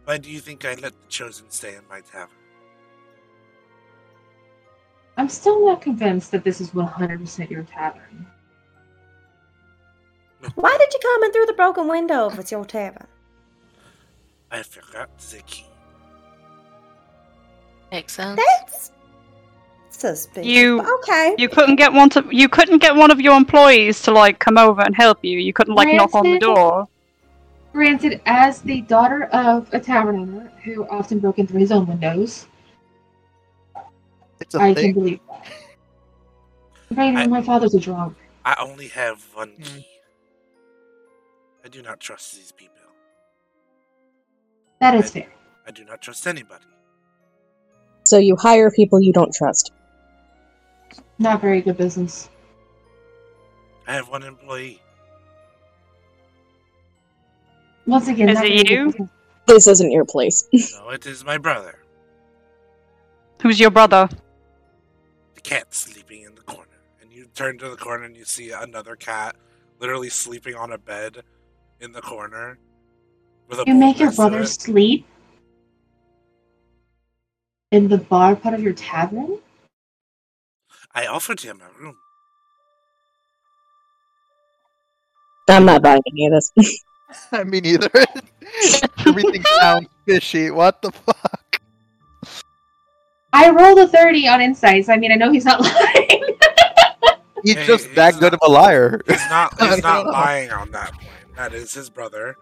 Why 0.05 0.19
do 0.19 0.31
you 0.31 0.41
think 0.41 0.65
I 0.65 0.75
let 0.75 1.01
the 1.01 1.09
chosen 1.09 1.49
stay 1.51 1.77
in 1.77 1.83
my 1.89 2.01
tavern? 2.01 2.37
I'm 5.17 5.29
still 5.29 5.65
not 5.65 5.81
convinced 5.81 6.31
that 6.33 6.43
this 6.43 6.61
is 6.61 6.71
100% 6.71 7.51
your 7.51 7.63
tavern. 7.63 8.27
Why 10.55 10.77
did 10.77 10.93
you 10.93 10.99
come 11.01 11.23
in 11.23 11.33
through 11.33 11.47
the 11.47 11.53
broken 11.53 11.87
window 11.87 12.29
if 12.29 12.39
it's 12.39 12.51
your 12.51 12.65
tavern? 12.65 13.07
I 14.53 14.63
forgot 14.63 15.09
the 15.19 15.39
key. 15.47 15.65
Makes 17.91 18.13
sense. 18.15 18.39
That's 18.39 18.93
suspicious. 19.91 20.47
You- 20.47 20.81
okay. 20.99 21.35
You 21.39 21.49
couldn't 21.49 21.77
get 21.77 21.93
one 21.93 22.09
to. 22.11 22.25
You 22.31 22.49
couldn't 22.49 22.79
get 22.79 22.95
one 22.95 23.11
of 23.11 23.21
your 23.21 23.37
employees 23.37 24.03
to 24.03 24.11
like 24.13 24.39
come 24.39 24.59
over 24.59 24.83
and 24.83 24.95
help 24.95 25.25
you. 25.25 25.39
You 25.39 25.53
couldn't 25.53 25.75
like 25.75 25.89
knock 25.95 26.15
on 26.15 26.25
the 26.25 26.39
door. 26.39 26.87
Granted, 27.73 28.21
as 28.27 28.61
the 28.61 28.83
daughter 28.83 29.25
of 29.33 29.73
a 29.73 29.81
tavern 29.81 30.17
owner 30.21 30.53
who 30.63 30.87
often 30.89 31.19
broke 31.19 31.39
in 31.39 31.47
through 31.47 31.61
his 31.61 31.73
own 31.73 31.87
windows, 31.87 32.47
It's 34.41 34.55
a 34.55 34.61
I 34.61 34.75
thing. 34.75 34.93
can 34.93 34.95
believe 34.95 35.21
that. 35.29 35.47
Rainer, 36.99 37.21
I- 37.21 37.27
my 37.27 37.41
father's 37.43 37.75
a 37.75 37.81
drunk. 37.81 38.17
I 38.45 38.55
only 38.61 38.89
have 38.89 39.23
one 39.35 39.51
Hmm. 39.57 39.63
key. 39.63 39.87
I 41.65 41.69
do 41.69 41.81
not 41.81 42.01
trust 42.01 42.35
these 42.35 42.53
people. 42.53 42.72
That 44.83 44.97
is 44.97 45.11
fair. 45.13 45.29
I 45.65 45.71
do 45.71 45.85
not 45.85 46.03
trust 46.03 46.27
anybody. 46.27 46.65
So 48.05 48.19
you 48.19 48.35
hire 48.35 48.69
people 48.69 49.01
you 49.01 49.13
don't 49.13 49.33
trust. 49.33 49.71
Not 51.21 51.41
very 51.41 51.61
good 51.61 51.77
business. 51.77 52.29
I 53.87 53.93
have 53.93 54.09
one 54.09 54.25
employee. 54.25 54.83
Once 57.87 58.09
again, 58.09 58.29
Is 58.31 58.41
it 58.43 58.69
you? 58.69 59.09
This 59.47 59.69
isn't 59.69 59.93
your 59.93 60.05
place. 60.05 60.49
No, 60.73 60.89
it 60.91 61.07
is 61.07 61.25
my 61.25 61.39
brother. 61.39 61.79
Who's 63.41 63.61
your 63.61 63.71
brother? 63.71 64.09
The 65.37 65.41
cat 65.43 65.73
sleeping 65.73 66.23
in 66.23 66.35
the 66.35 66.43
corner. 66.43 66.81
And 67.01 67.13
you 67.13 67.27
turn 67.37 67.57
to 67.59 67.69
the 67.69 67.77
corner 67.77 68.03
and 68.03 68.17
you 68.17 68.25
see 68.25 68.51
another 68.51 68.97
cat 68.97 69.37
literally 69.79 70.11
sleeping 70.11 70.57
on 70.57 70.73
a 70.73 70.79
bed 70.79 71.23
in 71.79 71.93
the 71.93 72.03
corner. 72.03 72.59
With 73.49 73.59
a 73.61 73.65
You 73.67 73.75
make 73.75 73.99
your 73.99 74.13
brother 74.13 74.41
it. 74.43 74.47
sleep 74.49 75.07
in 77.71 77.89
the 77.89 77.99
bar 77.99 78.37
part 78.37 78.55
of 78.55 78.63
your 78.63 78.73
tavern? 78.73 79.39
I 80.95 81.07
offered 81.07 81.41
him 81.41 81.61
a 81.63 81.83
room. 81.83 81.97
I'm 85.49 85.65
not 85.65 85.83
buying 85.83 86.01
any 86.13 86.27
of 86.27 86.33
this. 86.33 86.53
I 87.33 87.45
mean, 87.45 87.67
either. 87.67 87.91
Everything 89.07 89.43
sounds 89.61 89.89
fishy. 90.07 90.51
What 90.51 90.81
the 90.83 90.93
fuck? 90.93 91.61
I 93.35 93.51
rolled 93.51 93.79
a 93.79 93.89
30 93.89 94.29
on 94.29 94.41
insights. 94.41 94.89
I 94.89 94.97
mean, 94.97 95.11
I 95.13 95.17
know 95.17 95.33
he's 95.33 95.45
not 95.45 95.61
lying. 95.63 96.37
He's 97.43 97.55
Hey, 97.55 97.67
just 97.67 97.87
he's 97.87 97.97
that 97.97 98.19
good 98.21 98.35
of 98.35 98.41
a 98.43 98.51
liar. 98.51 99.01
He's 99.07 99.29
not 99.29 99.61
he's 99.61 99.83
not 99.83 100.07
lying 100.07 100.51
on 100.53 100.71
that 100.71 100.93
point. 100.93 101.09
That 101.37 101.53
is 101.55 101.73
his 101.75 101.91
brother. 101.91 102.37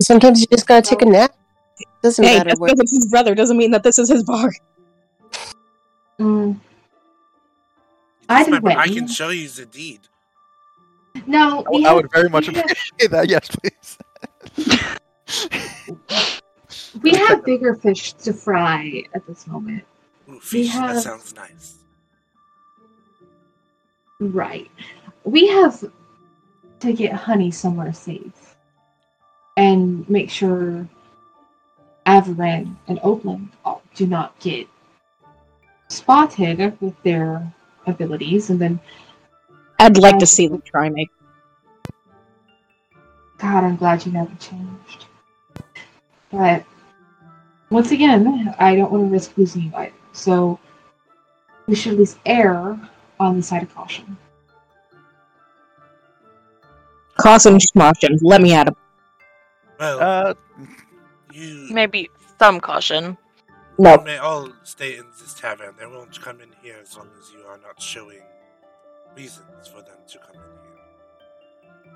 Sometimes 0.00 0.40
you 0.40 0.46
just 0.50 0.66
gotta 0.66 0.82
take 0.88 1.02
a 1.02 1.06
nap. 1.06 1.34
It 1.80 1.86
Doesn't 2.02 2.24
hey, 2.24 2.38
matter 2.38 2.50
just 2.50 2.62
because 2.62 2.80
it's 2.80 2.92
his 2.92 3.10
brother 3.10 3.34
doesn't 3.34 3.56
mean 3.56 3.70
that 3.72 3.82
this 3.82 3.98
is 3.98 4.08
his 4.08 4.22
bar. 4.24 4.52
Mm, 6.20 6.54
He's 6.54 6.60
I'd 8.28 8.50
my 8.50 8.58
bro- 8.58 8.72
I 8.74 8.88
can 8.88 9.06
show 9.06 9.28
you 9.30 9.48
the 9.48 9.66
deed. 9.66 10.00
no, 11.26 11.64
I 11.74 11.88
I 11.88 11.92
would 11.92 12.10
very 12.12 12.28
much 12.28 12.46
have- 12.46 12.56
appreciate 12.56 13.10
that. 13.10 13.28
Yes, 13.28 13.48
please. 13.48 13.98
we 17.02 17.10
have 17.14 17.44
bigger 17.44 17.74
fish 17.76 18.12
to 18.14 18.32
fry 18.32 19.04
at 19.14 19.26
this 19.26 19.46
moment. 19.46 19.84
Ooh, 20.28 20.40
fish, 20.40 20.72
that 20.72 20.94
have- 20.94 21.02
sounds 21.02 21.34
nice. 21.34 21.74
Right. 24.20 24.70
We 25.24 25.46
have 25.48 25.84
to 26.80 26.92
get 26.92 27.12
honey 27.12 27.50
somewhere 27.52 27.92
safe 27.92 28.47
and 29.58 30.08
make 30.08 30.30
sure 30.30 30.88
Averin 32.06 32.76
and 32.86 33.00
Oakland 33.02 33.50
do 33.96 34.06
not 34.06 34.38
get 34.38 34.68
spotted 35.88 36.80
with 36.80 36.94
their 37.02 37.52
abilities. 37.84 38.50
And 38.50 38.60
then, 38.60 38.80
I'd 39.80 39.98
like 39.98 40.18
to 40.20 40.26
see 40.26 40.46
them 40.46 40.62
try 40.62 40.88
me. 40.88 41.10
God, 43.38 43.64
I'm 43.64 43.76
glad 43.76 44.06
you 44.06 44.12
never 44.12 44.34
changed. 44.36 45.06
But 46.30 46.64
once 47.70 47.90
again, 47.90 48.54
I 48.60 48.76
don't 48.76 48.92
want 48.92 49.06
to 49.06 49.10
risk 49.10 49.36
losing 49.36 49.62
you 49.64 49.72
either. 49.74 49.92
So 50.12 50.60
we 51.66 51.74
should 51.74 51.94
at 51.94 51.98
least 51.98 52.18
err 52.26 52.78
on 53.18 53.36
the 53.36 53.42
side 53.42 53.64
of 53.64 53.74
caution. 53.74 54.16
Caution, 57.16 57.58
caution. 57.76 58.18
Let 58.22 58.40
me 58.40 58.52
at 58.52 58.68
him. 58.68 58.76
Well, 59.78 60.00
Uh, 60.00 60.34
you 61.32 61.68
Maybe 61.70 62.10
some 62.38 62.60
caution. 62.60 63.16
No. 63.78 63.96
may 63.98 64.18
all 64.18 64.50
stay 64.64 64.96
in 64.96 65.04
this 65.20 65.34
tavern. 65.34 65.74
They 65.78 65.86
won't 65.86 66.20
come 66.20 66.40
in 66.40 66.48
here 66.62 66.76
as 66.82 66.96
long 66.96 67.08
as 67.20 67.30
you 67.32 67.40
are 67.46 67.58
not 67.58 67.80
showing 67.80 68.22
reasons 69.16 69.68
for 69.68 69.82
them 69.82 69.98
to 70.08 70.18
come 70.18 70.34
in 70.34 70.40
here. 70.40 71.92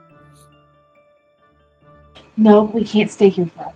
No, 2.36 2.62
we 2.64 2.84
can't 2.84 3.10
stay 3.10 3.28
here 3.28 3.46
forever. 3.46 3.72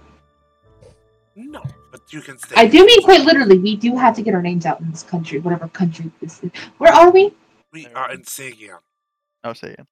No, 1.34 1.62
but 1.90 2.00
you 2.12 2.20
can 2.22 2.38
stay. 2.38 2.54
I 2.56 2.66
do 2.66 2.84
mean 2.86 3.02
quite 3.02 3.22
literally. 3.22 3.58
We 3.58 3.76
do 3.76 3.96
have 3.96 4.14
to 4.16 4.22
get 4.22 4.34
our 4.34 4.40
names 4.42 4.64
out 4.66 4.80
in 4.80 4.90
this 4.90 5.02
country, 5.02 5.38
whatever 5.40 5.68
country 5.68 6.10
this 6.20 6.42
is. 6.42 6.50
Where 6.78 6.92
are 6.92 7.10
we? 7.10 7.34
We 7.72 7.86
are 7.88 8.10
in 8.12 8.22
Sagearn. 8.22 8.78
I'll 9.44 9.54
say 9.54 9.72
it. 9.78 9.86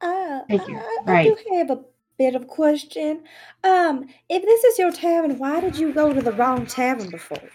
Uh, 0.00 0.40
Thank 0.48 0.66
you. 0.68 0.76
I, 0.78 0.98
I 1.06 1.12
Right. 1.12 1.36
do 1.36 1.56
have 1.56 1.70
a 1.70 1.80
bit 2.18 2.34
of 2.34 2.42
a 2.42 2.46
question. 2.46 3.24
Um, 3.64 4.06
if 4.28 4.42
this 4.42 4.64
is 4.64 4.78
your 4.78 4.92
tavern, 4.92 5.38
why 5.38 5.60
did 5.60 5.78
you 5.78 5.92
go 5.92 6.12
to 6.12 6.20
the 6.20 6.32
wrong 6.32 6.66
tavern 6.66 7.10
before? 7.10 7.50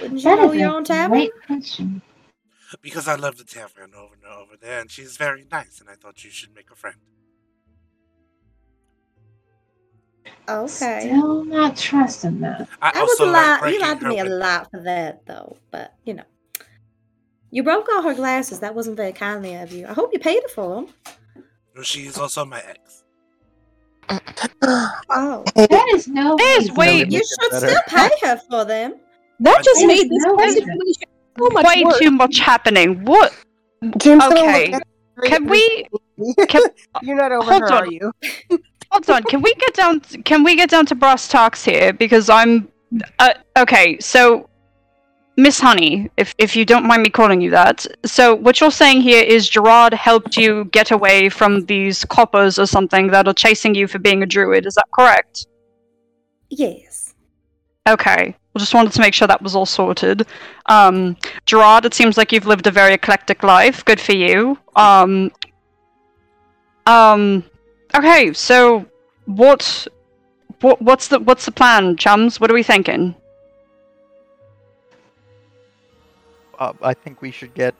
Wouldn't 0.00 0.24
you 0.24 0.30
That 0.30 0.36
know 0.36 0.52
is 0.52 0.54
your 0.54 0.70
a 0.70 0.72
own 0.72 0.84
tavern? 0.84 1.10
great 1.10 1.32
question. 1.46 2.02
Because 2.80 3.08
I 3.08 3.14
love 3.16 3.36
the 3.36 3.44
tavern 3.44 3.94
over 3.94 4.14
and 4.14 4.24
over 4.24 4.56
there, 4.56 4.80
and 4.80 4.90
she's 4.90 5.16
very 5.16 5.46
nice, 5.50 5.80
and 5.80 5.88
I 5.90 5.94
thought 5.94 6.24
you 6.24 6.30
should 6.30 6.54
make 6.54 6.70
a 6.70 6.74
friend. 6.76 6.96
Okay. 10.48 11.16
Still 11.16 11.44
not 11.44 11.76
trusting 11.76 12.40
that. 12.40 12.68
I, 12.80 12.92
That 12.92 13.06
was 13.06 13.20
also 13.20 13.24
a 13.24 13.30
like 13.30 13.46
lot. 13.46 13.66
You 13.66 13.78
breaking 13.78 13.80
lied 13.80 14.00
to 14.00 14.06
me 14.06 14.18
a 14.20 14.24
window. 14.24 14.38
lot 14.38 14.70
for 14.70 14.80
that, 14.82 15.26
though. 15.26 15.56
But 15.70 15.94
you 16.04 16.14
know, 16.14 16.24
you 17.50 17.62
broke 17.62 17.88
all 17.90 18.02
her 18.02 18.14
glasses. 18.14 18.60
That 18.60 18.74
wasn't 18.74 18.96
very 18.96 19.12
kindly 19.12 19.54
of 19.56 19.72
you. 19.72 19.86
I 19.86 19.92
hope 19.92 20.10
you 20.12 20.18
paid 20.20 20.42
her 20.42 20.48
for 20.48 20.76
them. 20.76 20.94
Well, 21.82 21.86
She's 21.86 22.16
also 22.16 22.44
my 22.44 22.60
ex. 22.60 23.02
Oh, 25.10 25.42
That 25.56 25.88
is 25.94 26.06
no. 26.06 26.36
There's 26.36 26.70
wait. 26.72 27.10
you 27.10 27.18
should 27.18 27.50
better. 27.50 27.66
still 27.68 27.82
pay 27.88 28.08
her 28.22 28.36
for 28.48 28.64
them. 28.64 28.94
That 29.40 29.64
just 29.64 29.80
There's 29.80 29.88
made 29.88 30.08
this 30.08 30.24
no 30.24 30.36
whole 30.36 30.48
situation 30.48 31.02
so 31.36 31.48
much 31.50 31.64
Way 31.66 31.82
worse. 31.84 31.98
too 31.98 32.10
much 32.12 32.38
happening. 32.38 33.04
What? 33.04 33.34
Jim's 33.98 34.22
Okay. 34.22 34.70
look 34.70 34.80
at 34.80 34.86
her 35.16 35.22
Can 35.24 35.46
we? 35.48 35.86
Can, 36.48 36.62
You're 37.02 37.16
not 37.16 37.32
over 37.32 37.50
Hold 37.50 37.62
her, 37.62 37.72
on. 37.72 37.82
are 37.82 37.86
you? 37.90 38.12
hold 38.92 39.10
on. 39.10 39.24
Can 39.24 39.42
we 39.42 39.52
get 39.54 39.74
down? 39.74 39.98
Can 40.24 40.44
we 40.44 40.54
get 40.54 40.70
down 40.70 40.86
to 40.86 40.94
brass 40.94 41.26
tacks 41.26 41.64
here? 41.64 41.92
Because 41.92 42.30
I'm. 42.30 42.68
Uh, 43.18 43.34
okay, 43.58 43.98
so 43.98 44.48
Miss 45.36 45.58
Honey, 45.58 46.10
if 46.16 46.34
if 46.36 46.54
you 46.54 46.64
don't 46.64 46.84
mind 46.84 47.02
me 47.02 47.08
calling 47.08 47.40
you 47.40 47.50
that. 47.50 47.86
So 48.04 48.34
what 48.34 48.60
you're 48.60 48.70
saying 48.70 49.00
here 49.00 49.22
is 49.22 49.48
Gerard 49.48 49.94
helped 49.94 50.36
you 50.36 50.66
get 50.66 50.90
away 50.90 51.30
from 51.30 51.64
these 51.64 52.04
coppers 52.04 52.58
or 52.58 52.66
something 52.66 53.08
that 53.08 53.26
are 53.26 53.34
chasing 53.34 53.74
you 53.74 53.86
for 53.86 53.98
being 53.98 54.22
a 54.22 54.26
druid. 54.26 54.66
Is 54.66 54.74
that 54.74 54.88
correct? 54.92 55.46
Yes. 56.50 57.14
Okay. 57.88 58.36
I 58.54 58.58
just 58.58 58.74
wanted 58.74 58.92
to 58.92 59.00
make 59.00 59.14
sure 59.14 59.26
that 59.26 59.40
was 59.40 59.56
all 59.56 59.64
sorted. 59.64 60.26
Um, 60.66 61.16
Gerard, 61.46 61.86
it 61.86 61.94
seems 61.94 62.18
like 62.18 62.32
you've 62.32 62.46
lived 62.46 62.66
a 62.66 62.70
very 62.70 62.92
eclectic 62.92 63.42
life. 63.42 63.82
Good 63.84 63.98
for 63.98 64.12
you. 64.12 64.58
Um, 64.76 65.32
um, 66.86 67.44
okay, 67.94 68.34
so 68.34 68.84
what, 69.24 69.86
what, 70.60 70.82
what's 70.82 71.08
the, 71.08 71.20
what's 71.20 71.46
the 71.46 71.52
plan, 71.52 71.96
chums? 71.96 72.40
What 72.40 72.50
are 72.50 72.54
we 72.54 72.62
thinking? 72.62 73.14
Uh, 76.62 76.72
I 76.82 76.94
think 76.94 77.20
we 77.22 77.30
should 77.32 77.54
get 77.54 77.74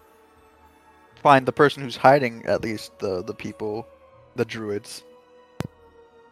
find 1.23 1.47
the 1.47 1.53
person 1.53 1.83
who's 1.85 1.97
hiding 1.97 2.45
at 2.47 2.63
least 2.63 2.99
the 2.99 3.23
the 3.23 3.35
people, 3.35 3.87
the 4.35 4.45
druids. 4.45 5.05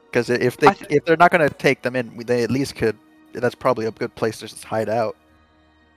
Because 0.07 0.29
if 0.31 0.57
they 0.57 0.73
th- 0.73 0.91
if 0.91 1.05
they're 1.05 1.17
not 1.25 1.31
gonna 1.31 1.49
take 1.51 1.83
them 1.83 1.95
in, 1.95 2.07
they 2.27 2.43
at 2.43 2.51
least 2.51 2.75
could. 2.75 2.97
That's 3.33 3.55
probably 3.55 3.87
a 3.87 3.93
good 3.93 4.13
place 4.17 4.39
to 4.41 4.49
just 4.49 4.65
hide 4.65 4.89
out 4.89 5.15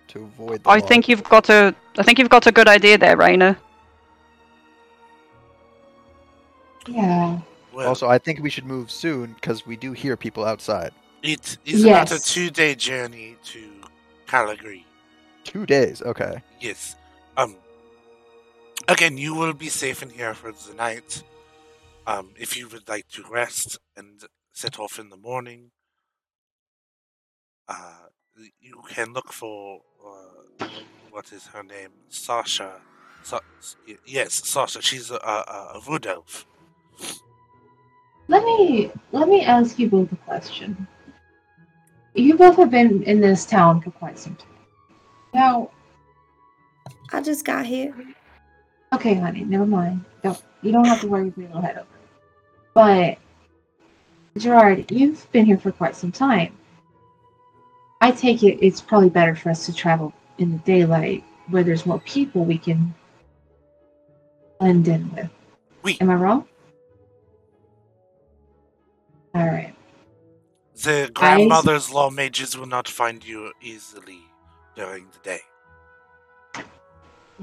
to 0.10 0.20
avoid. 0.30 0.64
The 0.64 0.70
I 0.70 0.78
law. 0.78 0.86
think 0.86 1.10
you've 1.10 1.24
got 1.24 1.50
a, 1.50 1.74
I 1.98 2.04
think 2.04 2.20
you've 2.20 2.30
got 2.30 2.46
a 2.46 2.52
good 2.52 2.68
idea 2.68 3.00
there, 3.00 3.18
Raina. 3.18 3.58
Yeah. 6.88 7.40
Well, 7.74 7.88
Also, 7.88 8.08
I 8.08 8.20
think 8.20 8.44
we 8.44 8.52
should 8.52 8.66
move 8.66 8.92
soon 8.92 9.34
because 9.34 9.66
we 9.66 9.76
do 9.76 9.94
hear 9.94 10.16
people 10.16 10.46
outside. 10.46 10.92
it 11.24 11.58
is 11.66 11.86
about 11.86 12.12
a 12.12 12.20
two-day 12.20 12.76
journey 12.76 13.38
to 13.46 13.62
Calgary. 14.28 14.86
Two 15.44 15.66
days. 15.66 16.02
Okay. 16.02 16.42
Yes. 16.60 16.96
Um. 17.38 17.56
Again, 18.88 19.18
you 19.18 19.34
will 19.34 19.54
be 19.54 19.70
safe 19.70 20.04
in 20.04 20.10
here 20.10 20.34
for 20.34 20.52
the 20.52 20.74
night. 20.76 21.24
Um, 22.06 22.32
if 22.38 22.58
you 22.58 22.68
would 22.68 22.88
like 22.90 23.08
to 23.10 23.24
rest 23.32 23.78
and 23.96 24.22
set 24.52 24.78
off 24.78 25.00
in 25.00 25.10
the 25.10 25.16
morning, 25.16 25.72
uh, 27.70 28.08
you 28.60 28.82
can 28.90 29.14
look 29.14 29.32
for 29.32 29.80
uh, 30.06 30.68
what 31.12 31.32
is 31.32 31.48
her 31.48 31.64
name, 31.64 31.92
Sasha. 32.10 32.82
Sa- 33.24 33.40
yes, 34.06 34.34
Sasha. 34.48 34.82
She's 34.82 35.12
a, 35.12 35.16
a, 35.16 35.72
a 35.76 35.82
wood 35.88 36.06
elf. 36.06 36.46
Let 38.28 38.44
me 38.44 38.92
let 39.12 39.30
me 39.30 39.44
ask 39.44 39.80
you 39.80 39.90
both 39.90 40.12
a 40.12 40.16
question. 40.18 40.88
You 42.16 42.36
both 42.38 42.58
have 42.58 42.72
been 42.72 43.04
in 43.04 43.22
this 43.22 43.46
town 43.46 43.82
for 43.82 43.92
quite 43.92 44.20
some 44.20 44.36
time. 44.36 44.53
Now, 45.34 45.72
I 47.12 47.22
just 47.22 47.46
got 47.46 47.66
here. 47.66 47.94
okay, 48.94 49.16
honey, 49.16 49.44
never 49.44 49.66
mind. 49.66 50.06
Don't 50.22 50.42
you 50.62 50.72
don't 50.72 50.86
have 50.86 51.02
to 51.02 51.08
worry 51.08 51.34
your 51.36 51.48
little 51.48 51.62
head 51.62 51.78
over. 51.78 51.88
But 52.74 53.18
Gerard, 54.38 54.92
you've 54.92 55.30
been 55.32 55.46
here 55.46 55.58
for 55.58 55.72
quite 55.72 55.96
some 55.96 56.12
time. 56.12 56.58
I 58.02 58.12
take 58.12 58.44
it 58.44 58.64
it's 58.66 58.82
probably 58.82 59.10
better 59.10 59.36
for 59.36 59.50
us 59.50 59.66
to 59.66 59.74
travel 59.74 60.14
in 60.38 60.52
the 60.52 60.58
daylight 60.60 61.24
where 61.50 61.64
there's 61.64 61.86
more 61.86 62.00
people 62.00 62.46
we 62.46 62.58
can 62.58 62.94
blend 64.60 64.88
in 64.88 65.12
with. 65.14 65.30
Oui. 65.84 65.98
Am 66.00 66.10
I 66.10 66.16
wrong? 66.16 66.48
All 69.36 69.48
right. 69.48 69.74
The 70.76 71.12
grandmother's 71.14 71.92
law 71.92 72.10
mages 72.10 72.58
will 72.58 72.68
not 72.68 72.88
find 72.88 73.26
you 73.26 73.52
easily 73.62 74.22
during 74.76 75.08
the 75.12 75.20
day. 75.24 75.42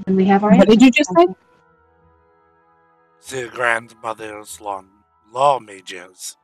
And 0.07 0.15
we 0.17 0.25
have 0.25 0.43
our 0.43 0.55
What 0.55 0.67
did 0.67 0.81
you 0.81 0.91
just 0.91 1.09
say? 1.17 1.27
The 3.29 3.49
grandmother's 3.49 4.59
law, 4.59 4.83
law 5.31 5.59
mages 5.59 6.37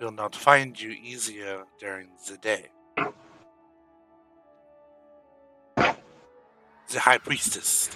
will 0.00 0.12
not 0.12 0.36
find 0.36 0.80
you 0.80 0.90
easier 0.90 1.64
during 1.80 2.08
the 2.28 2.36
day. 2.36 2.66
The 5.76 7.00
high 7.00 7.18
priestess 7.18 7.90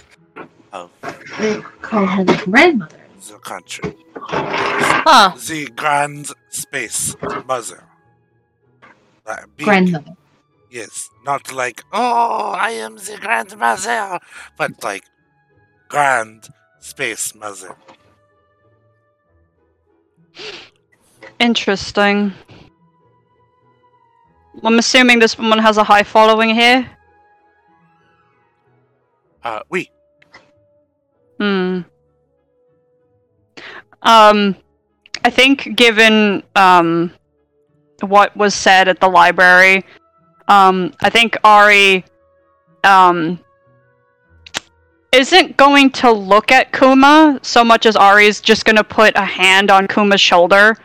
of 0.71 0.91
They 1.39 1.61
call 1.81 2.05
her 2.05 2.23
the 2.23 2.41
grandmother. 2.45 2.99
the 3.27 3.39
country. 3.39 3.95
Huh. 4.15 5.33
The 5.47 5.67
Grand 5.75 6.27
Space 6.49 7.15
Mother. 7.45 7.83
That 9.25 9.47
big- 9.57 9.65
Grandmother. 9.65 10.13
Yes, 10.73 11.11
not 11.23 11.53
like, 11.53 11.83
oh, 11.93 12.55
I 12.57 12.71
am 12.71 12.95
the 12.95 13.19
Grand 13.21 13.49
grandmother, 13.49 14.19
but 14.57 14.83
like, 14.83 15.03
Grand 15.87 16.47
Space 16.79 17.35
Mother. 17.35 17.75
Interesting. 21.39 22.33
I'm 24.63 24.79
assuming 24.79 25.19
this 25.19 25.37
woman 25.37 25.59
has 25.59 25.77
a 25.77 25.83
high 25.83 26.01
following 26.01 26.55
here. 26.55 26.89
Uh, 29.43 29.59
we. 29.69 29.91
Hmm. 31.39 31.81
Um, 34.01 34.55
I 35.23 35.29
think 35.29 35.75
given 35.75 36.41
um 36.55 37.11
what 38.01 38.35
was 38.35 38.55
said 38.55 38.87
at 38.87 38.99
the 38.99 39.07
library, 39.07 39.85
um, 40.47 40.93
I 41.01 41.09
think 41.09 41.37
Ari 41.43 42.05
um 42.83 43.39
isn't 45.13 45.55
going 45.57 45.91
to 45.91 46.11
look 46.11 46.51
at 46.51 46.73
Kuma 46.73 47.39
so 47.43 47.63
much 47.63 47.85
as 47.85 47.95
Ari's 47.95 48.41
just 48.41 48.65
gonna 48.65 48.83
put 48.83 49.15
a 49.15 49.23
hand 49.23 49.69
on 49.71 49.87
Kuma's 49.87 50.21
shoulder, 50.21 50.75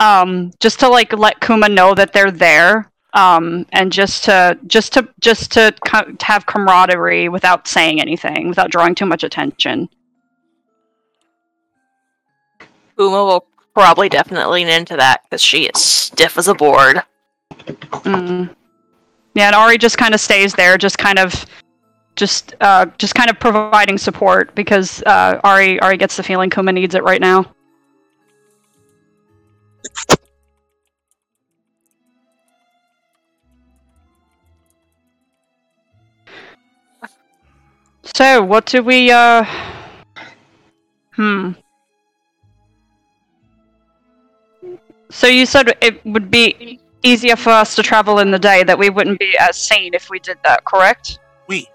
um, 0.00 0.52
just 0.60 0.80
to 0.80 0.88
like 0.88 1.12
let 1.12 1.40
Kuma 1.40 1.68
know 1.68 1.94
that 1.94 2.12
they're 2.12 2.30
there, 2.30 2.90
um, 3.12 3.66
and 3.72 3.92
just 3.92 4.24
to 4.24 4.58
just 4.66 4.92
to 4.92 5.08
just 5.20 5.50
to, 5.52 5.74
co- 5.86 6.12
to 6.12 6.26
have 6.26 6.46
camaraderie 6.46 7.28
without 7.28 7.66
saying 7.66 8.00
anything, 8.00 8.48
without 8.48 8.70
drawing 8.70 8.94
too 8.94 9.06
much 9.06 9.24
attention. 9.24 9.88
Uma 12.98 13.24
will 13.24 13.46
probably 13.74 14.08
definitely 14.08 14.64
lean 14.64 14.68
into 14.68 14.96
that 14.96 15.22
because 15.24 15.42
she 15.42 15.64
is 15.64 15.82
stiff 15.82 16.38
as 16.38 16.48
a 16.48 16.54
board. 16.54 17.02
Mm. 17.58 18.54
Yeah, 19.36 19.48
and 19.48 19.54
Ari 19.54 19.76
just 19.76 19.98
kind 19.98 20.14
of 20.14 20.20
stays 20.20 20.54
there, 20.54 20.78
just 20.78 20.96
kind 20.96 21.18
of, 21.18 21.44
just, 22.16 22.54
uh, 22.62 22.86
just 22.96 23.14
kind 23.14 23.28
of 23.28 23.38
providing 23.38 23.98
support 23.98 24.54
because 24.54 25.02
uh, 25.02 25.38
Ari, 25.44 25.78
Ari 25.80 25.98
gets 25.98 26.16
the 26.16 26.22
feeling 26.22 26.48
Kuma 26.48 26.72
needs 26.72 26.94
it 26.94 27.02
right 27.02 27.20
now. 27.20 27.44
So, 38.04 38.42
what 38.42 38.64
do 38.64 38.82
we, 38.82 39.10
uh, 39.10 39.44
hmm. 41.10 41.50
So 45.10 45.26
you 45.26 45.44
said 45.44 45.76
it 45.82 46.02
would 46.06 46.30
be 46.30 46.80
easier 47.02 47.36
for 47.36 47.50
us 47.50 47.74
to 47.76 47.82
travel 47.82 48.18
in 48.18 48.30
the 48.30 48.38
day, 48.38 48.64
that 48.64 48.78
we 48.78 48.90
wouldn't 48.90 49.18
be 49.18 49.36
as 49.38 49.56
seen 49.56 49.94
if 49.94 50.10
we 50.10 50.18
did 50.18 50.38
that, 50.44 50.64
correct? 50.64 51.18
We. 51.46 51.68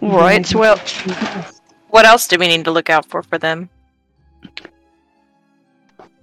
Right, 0.00 0.54
well, 0.54 0.78
What 1.92 2.06
else 2.06 2.26
do 2.26 2.38
we 2.38 2.48
need 2.48 2.64
to 2.64 2.70
look 2.70 2.88
out 2.88 3.04
for 3.04 3.22
for 3.22 3.36
them? 3.36 3.68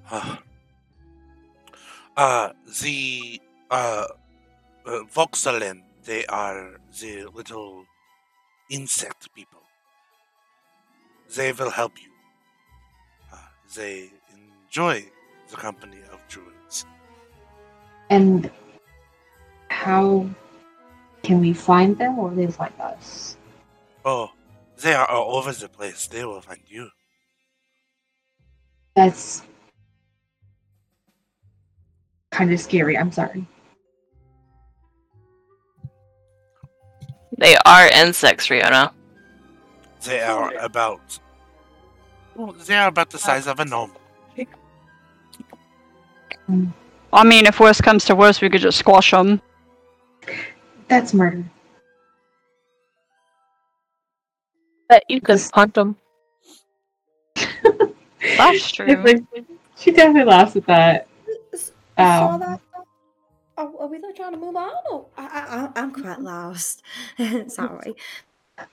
Uh, 0.09 0.38
uh, 2.17 2.49
the 2.81 3.39
uh, 3.69 4.05
uh, 4.88 4.99
Voxelen, 5.13 5.83
they 6.05 6.25
are 6.25 6.79
the 6.99 7.25
little 7.35 7.85
insect 8.71 9.31
people. 9.35 9.62
They 11.35 11.51
will 11.51 11.69
help 11.69 12.01
you. 12.01 12.09
Uh, 13.31 13.38
they 13.75 14.09
enjoy 14.65 15.05
the 15.51 15.55
company 15.55 15.97
of 15.97 16.09
druids. 16.09 16.09
And 18.10 18.50
how 19.69 20.28
can 21.24 21.39
we 21.39 21.54
find 21.54 21.98
them 21.98 22.17
or 22.17 22.32
they 22.32 22.48
find 22.48 22.74
us? 22.80 23.38
Oh, 24.04 24.32
they 24.82 24.93
are 24.93 25.08
all 25.08 25.36
over 25.36 25.52
the 25.52 25.69
place. 25.69 26.08
They 26.08 26.26
will 26.26 26.41
find 26.41 26.62
you. 26.67 26.89
That's 28.95 29.43
kind 32.32 32.52
of 32.52 32.60
scary. 32.60 32.98
I'm 32.98 33.12
sorry. 33.12 33.45
They 37.38 37.56
are 37.65 37.88
insects, 37.88 38.48
Riona. 38.48 38.91
They 40.04 40.22
are 40.22 40.54
about. 40.58 41.19
Well, 42.36 42.54
they 42.54 42.76
are 42.76 42.88
about 42.88 43.10
the 43.10 43.17
size 43.17 43.48
of 43.48 43.60
a 43.60 43.65
gnome. 43.65 43.93
Mm. 46.50 46.74
I 47.12 47.24
mean, 47.24 47.45
if 47.45 47.60
worst 47.60 47.84
comes 47.84 48.06
to 48.06 48.15
worst, 48.15 48.41
we 48.41 48.50
could 48.50 48.62
just 48.62 48.78
squash 48.78 49.12
them. 49.12 49.41
That's 50.88 51.13
murder. 51.13 51.43
But 54.88 55.04
you 55.08 55.22
could 55.22 55.41
hunt 55.54 55.74
them. 55.76 55.95
That's 58.38 58.72
true. 58.72 58.88
Like- 59.04 59.24
she 59.78 59.91
definitely 59.91 60.30
laughs 60.30 60.56
at 60.56 60.65
that. 60.67 61.08
I 61.98 62.17
saw 62.19 62.34
Um, 62.34 62.39
that. 62.41 62.60
Are, 63.58 63.72
are 63.80 63.88
we 63.88 64.00
like 64.00 64.15
trying 64.15 64.32
to 64.34 64.38
move 64.38 64.56
on? 64.56 64.72
Or 64.91 65.06
I, 65.17 65.24
I, 65.26 65.65
I- 65.65 65.82
I'm 65.82 65.91
quite 65.93 66.19
lost. 66.22 66.82
Sorry. 67.48 67.95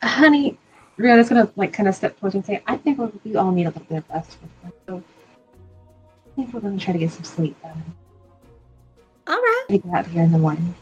honey, 0.02 0.58
Rihanna's 0.98 1.28
gonna 1.28 1.50
like 1.56 1.72
kind 1.72 1.88
of 1.88 1.94
step 1.94 2.18
forward 2.18 2.34
and 2.34 2.44
say, 2.46 2.62
"I 2.66 2.76
think 2.76 2.98
we 2.98 3.08
we 3.24 3.36
all 3.36 3.50
need 3.52 3.64
a 3.66 3.70
little 3.70 3.84
bit 3.84 3.98
of 3.98 4.04
rest. 4.10 4.38
So 4.86 5.02
I 6.26 6.30
think 6.36 6.52
we're 6.54 6.60
gonna 6.60 6.78
try 6.78 6.92
to 6.92 6.98
get 6.98 7.12
some 7.12 7.24
sleep. 7.24 7.56
Then 7.62 7.82
All 9.26 9.36
right. 9.36 9.64
take 9.68 9.84
her 9.84 9.96
out 9.96 10.06
here 10.06 10.22
in 10.22 10.32
the 10.32 10.38
morning." 10.38 10.74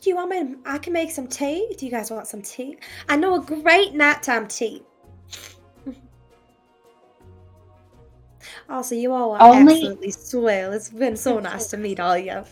Do 0.00 0.10
you 0.10 0.16
want 0.16 0.30
me? 0.30 0.40
To, 0.40 0.56
I 0.66 0.78
can 0.78 0.92
make 0.92 1.12
some 1.12 1.28
tea. 1.28 1.74
Do 1.78 1.86
you 1.86 1.92
guys 1.92 2.10
want 2.10 2.26
some 2.26 2.42
tea? 2.42 2.76
I 3.08 3.16
know 3.16 3.36
a 3.36 3.40
great 3.40 3.94
nighttime 3.94 4.48
tea. 4.48 4.82
Also, 8.68 8.94
you 8.94 9.12
all 9.12 9.32
are 9.32 9.42
Only- 9.42 9.74
absolutely 9.74 10.10
swell. 10.10 10.72
It's 10.72 10.88
been 10.90 11.16
so 11.16 11.38
nice 11.38 11.66
to 11.68 11.76
meet 11.76 12.00
all 12.00 12.16
you. 12.18 12.42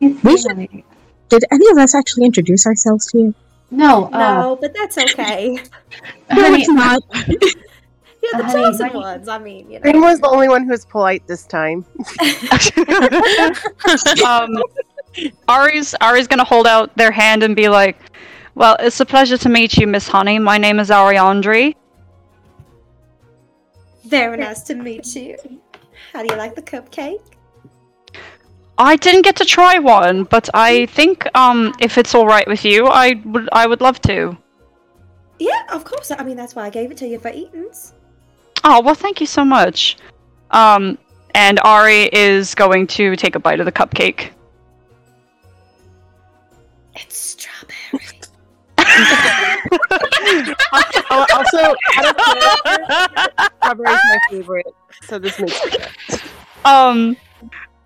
We 0.00 0.36
should- 0.38 0.84
Did 1.28 1.44
any 1.50 1.70
of 1.70 1.78
us 1.78 1.94
actually 1.94 2.24
introduce 2.24 2.66
ourselves 2.66 3.10
to 3.12 3.18
you? 3.18 3.34
No, 3.70 4.08
uh, 4.12 4.18
No, 4.18 4.58
but 4.60 4.72
that's 4.74 4.96
okay. 4.96 5.58
No, 6.34 6.54
it's 6.54 6.68
not. 6.68 7.02
You're 8.32 8.42
the 8.42 8.46
Honey, 8.48 8.62
chosen 8.62 8.88
why- 8.88 9.00
ones. 9.00 9.28
I 9.28 9.38
mean, 9.38 9.70
you 9.70 9.78
know. 9.78 9.90
Dream 9.90 10.02
was 10.02 10.20
the 10.20 10.28
only 10.28 10.48
one 10.48 10.64
who 10.64 10.70
was 10.70 10.84
polite 10.84 11.26
this 11.26 11.46
time. 11.46 11.84
um, 14.26 14.62
Ari's 15.48 15.94
Ari's 16.00 16.26
gonna 16.26 16.44
hold 16.44 16.66
out 16.66 16.96
their 16.96 17.10
hand 17.10 17.42
and 17.42 17.54
be 17.54 17.68
like, 17.68 17.96
"Well, 18.54 18.76
it's 18.80 19.00
a 19.00 19.06
pleasure 19.06 19.38
to 19.38 19.48
meet 19.48 19.76
you, 19.76 19.86
Miss 19.86 20.08
Honey. 20.08 20.38
My 20.38 20.58
name 20.58 20.80
is 20.80 20.90
Ariandri. 20.90 21.74
Very 24.04 24.36
nice 24.36 24.62
to 24.64 24.74
meet 24.74 25.14
you. 25.16 25.36
How 26.12 26.22
do 26.22 26.28
you 26.32 26.38
like 26.38 26.54
the 26.54 26.62
cupcake? 26.62 27.20
I 28.78 28.96
didn't 28.96 29.22
get 29.22 29.36
to 29.36 29.44
try 29.44 29.78
one, 29.78 30.24
but 30.24 30.48
I 30.52 30.86
think 30.86 31.26
um, 31.34 31.74
if 31.80 31.96
it's 31.96 32.14
all 32.14 32.26
right 32.26 32.46
with 32.46 32.64
you, 32.64 32.86
I 32.86 33.20
would 33.24 33.48
I 33.52 33.66
would 33.66 33.80
love 33.80 34.00
to. 34.02 34.36
Yeah, 35.38 35.62
of 35.70 35.84
course. 35.84 36.10
I 36.10 36.22
mean, 36.24 36.36
that's 36.36 36.54
why 36.54 36.64
I 36.66 36.70
gave 36.70 36.90
it 36.90 36.96
to 36.98 37.06
you 37.06 37.18
for 37.18 37.30
eatings. 37.30 37.94
Oh 38.68 38.80
well, 38.80 38.96
thank 38.96 39.20
you 39.20 39.28
so 39.28 39.44
much. 39.44 39.96
Um, 40.50 40.98
and 41.36 41.60
Ari 41.60 42.10
is 42.12 42.52
going 42.56 42.88
to 42.88 43.14
take 43.14 43.36
a 43.36 43.38
bite 43.38 43.60
of 43.60 43.66
the 43.66 43.70
cupcake. 43.70 44.30
It's 46.96 47.16
strawberry. 47.16 48.04
Also, 51.08 51.58
out 51.58 52.06
of 52.06 52.16
character, 52.16 53.46
strawberry 53.60 53.94
is 53.94 54.00
my 54.04 54.18
favorite, 54.30 54.66
so 55.02 55.18
this 55.18 55.38
makes 55.38 55.60
sense. 55.60 56.22
Um, 56.64 57.16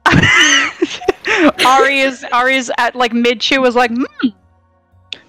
Ari 1.67 2.01
is 2.01 2.25
Ari 2.33 2.57
is 2.57 2.73
at 2.79 2.97
like 2.97 3.13
mid 3.13 3.41
chew 3.41 3.65
is 3.67 3.75
like, 3.75 3.91
hmm, 3.91 4.29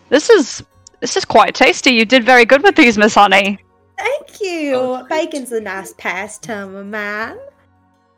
this 0.07 0.29
is 0.29 0.63
this 1.01 1.17
is 1.17 1.25
quite 1.25 1.53
tasty. 1.53 1.91
You 1.91 2.05
did 2.05 2.23
very 2.23 2.45
good 2.45 2.63
with 2.63 2.75
these, 2.75 2.97
Miss 2.97 3.15
Honey. 3.15 3.59
Thank 4.01 4.41
you. 4.41 5.05
Bacon's 5.09 5.51
a 5.51 5.61
nice 5.61 5.93
pastime 5.93 6.73
of 6.75 6.87
mine. 6.87 7.37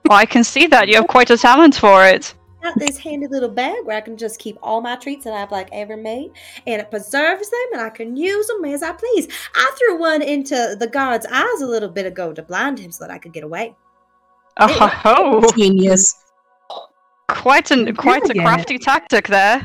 Well, 0.06 0.18
I 0.18 0.26
can 0.26 0.44
see 0.44 0.66
that 0.68 0.88
you 0.88 0.96
have 0.96 1.08
quite 1.08 1.30
a 1.30 1.38
talent 1.38 1.76
for 1.76 2.06
it. 2.06 2.34
Got 2.62 2.80
this 2.80 2.98
handy 2.98 3.28
little 3.28 3.50
bag 3.50 3.84
where 3.84 3.98
I 3.98 4.02
can 4.02 4.16
just 4.16 4.40
keep 4.40 4.58
all 4.64 4.80
my 4.80 4.96
treats 4.96 5.26
that 5.26 5.34
I've 5.34 5.52
like 5.52 5.68
ever 5.74 5.98
made, 5.98 6.32
and 6.66 6.82
it 6.82 6.90
preserves 6.90 7.50
them, 7.50 7.68
and 7.74 7.82
I 7.82 7.90
can 7.90 8.16
use 8.16 8.48
them 8.48 8.64
as 8.64 8.82
I 8.82 8.94
please. 8.94 9.28
I 9.56 9.76
threw 9.78 10.00
one 10.00 10.22
into 10.22 10.78
the 10.80 10.88
guard's 10.88 11.26
eyes 11.26 11.62
a 11.62 11.68
little 11.68 11.90
bit 11.90 12.06
ago 12.06 12.32
to 12.32 12.42
blind 12.42 12.80
him 12.80 12.92
so 12.92 13.04
that 13.04 13.12
I 13.12 13.18
could 13.18 13.34
get 13.34 13.44
away. 13.44 13.76
Oh, 14.58 15.52
Genius. 15.58 16.16
quite 17.28 17.72
an 17.72 17.94
quite 17.96 18.30
a 18.30 18.34
crafty 18.34 18.78
tactic 18.78 19.28
there. 19.28 19.62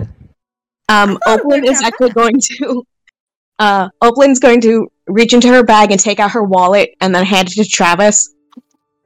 Um, 0.88 1.18
thought 1.24 1.40
Opalyn 1.40 1.64
is 1.64 1.80
actually 1.82 2.10
going 2.10 2.40
to. 2.40 2.84
Uh, 3.60 3.88
Opalyn's 4.02 4.38
going 4.38 4.60
to 4.62 4.88
reach 5.08 5.32
into 5.32 5.48
her 5.48 5.64
bag 5.64 5.90
and 5.90 5.98
take 5.98 6.20
out 6.20 6.32
her 6.32 6.42
wallet 6.42 6.90
and 7.00 7.14
then 7.14 7.24
hand 7.24 7.48
it 7.48 7.54
to 7.54 7.64
Travis. 7.68 8.34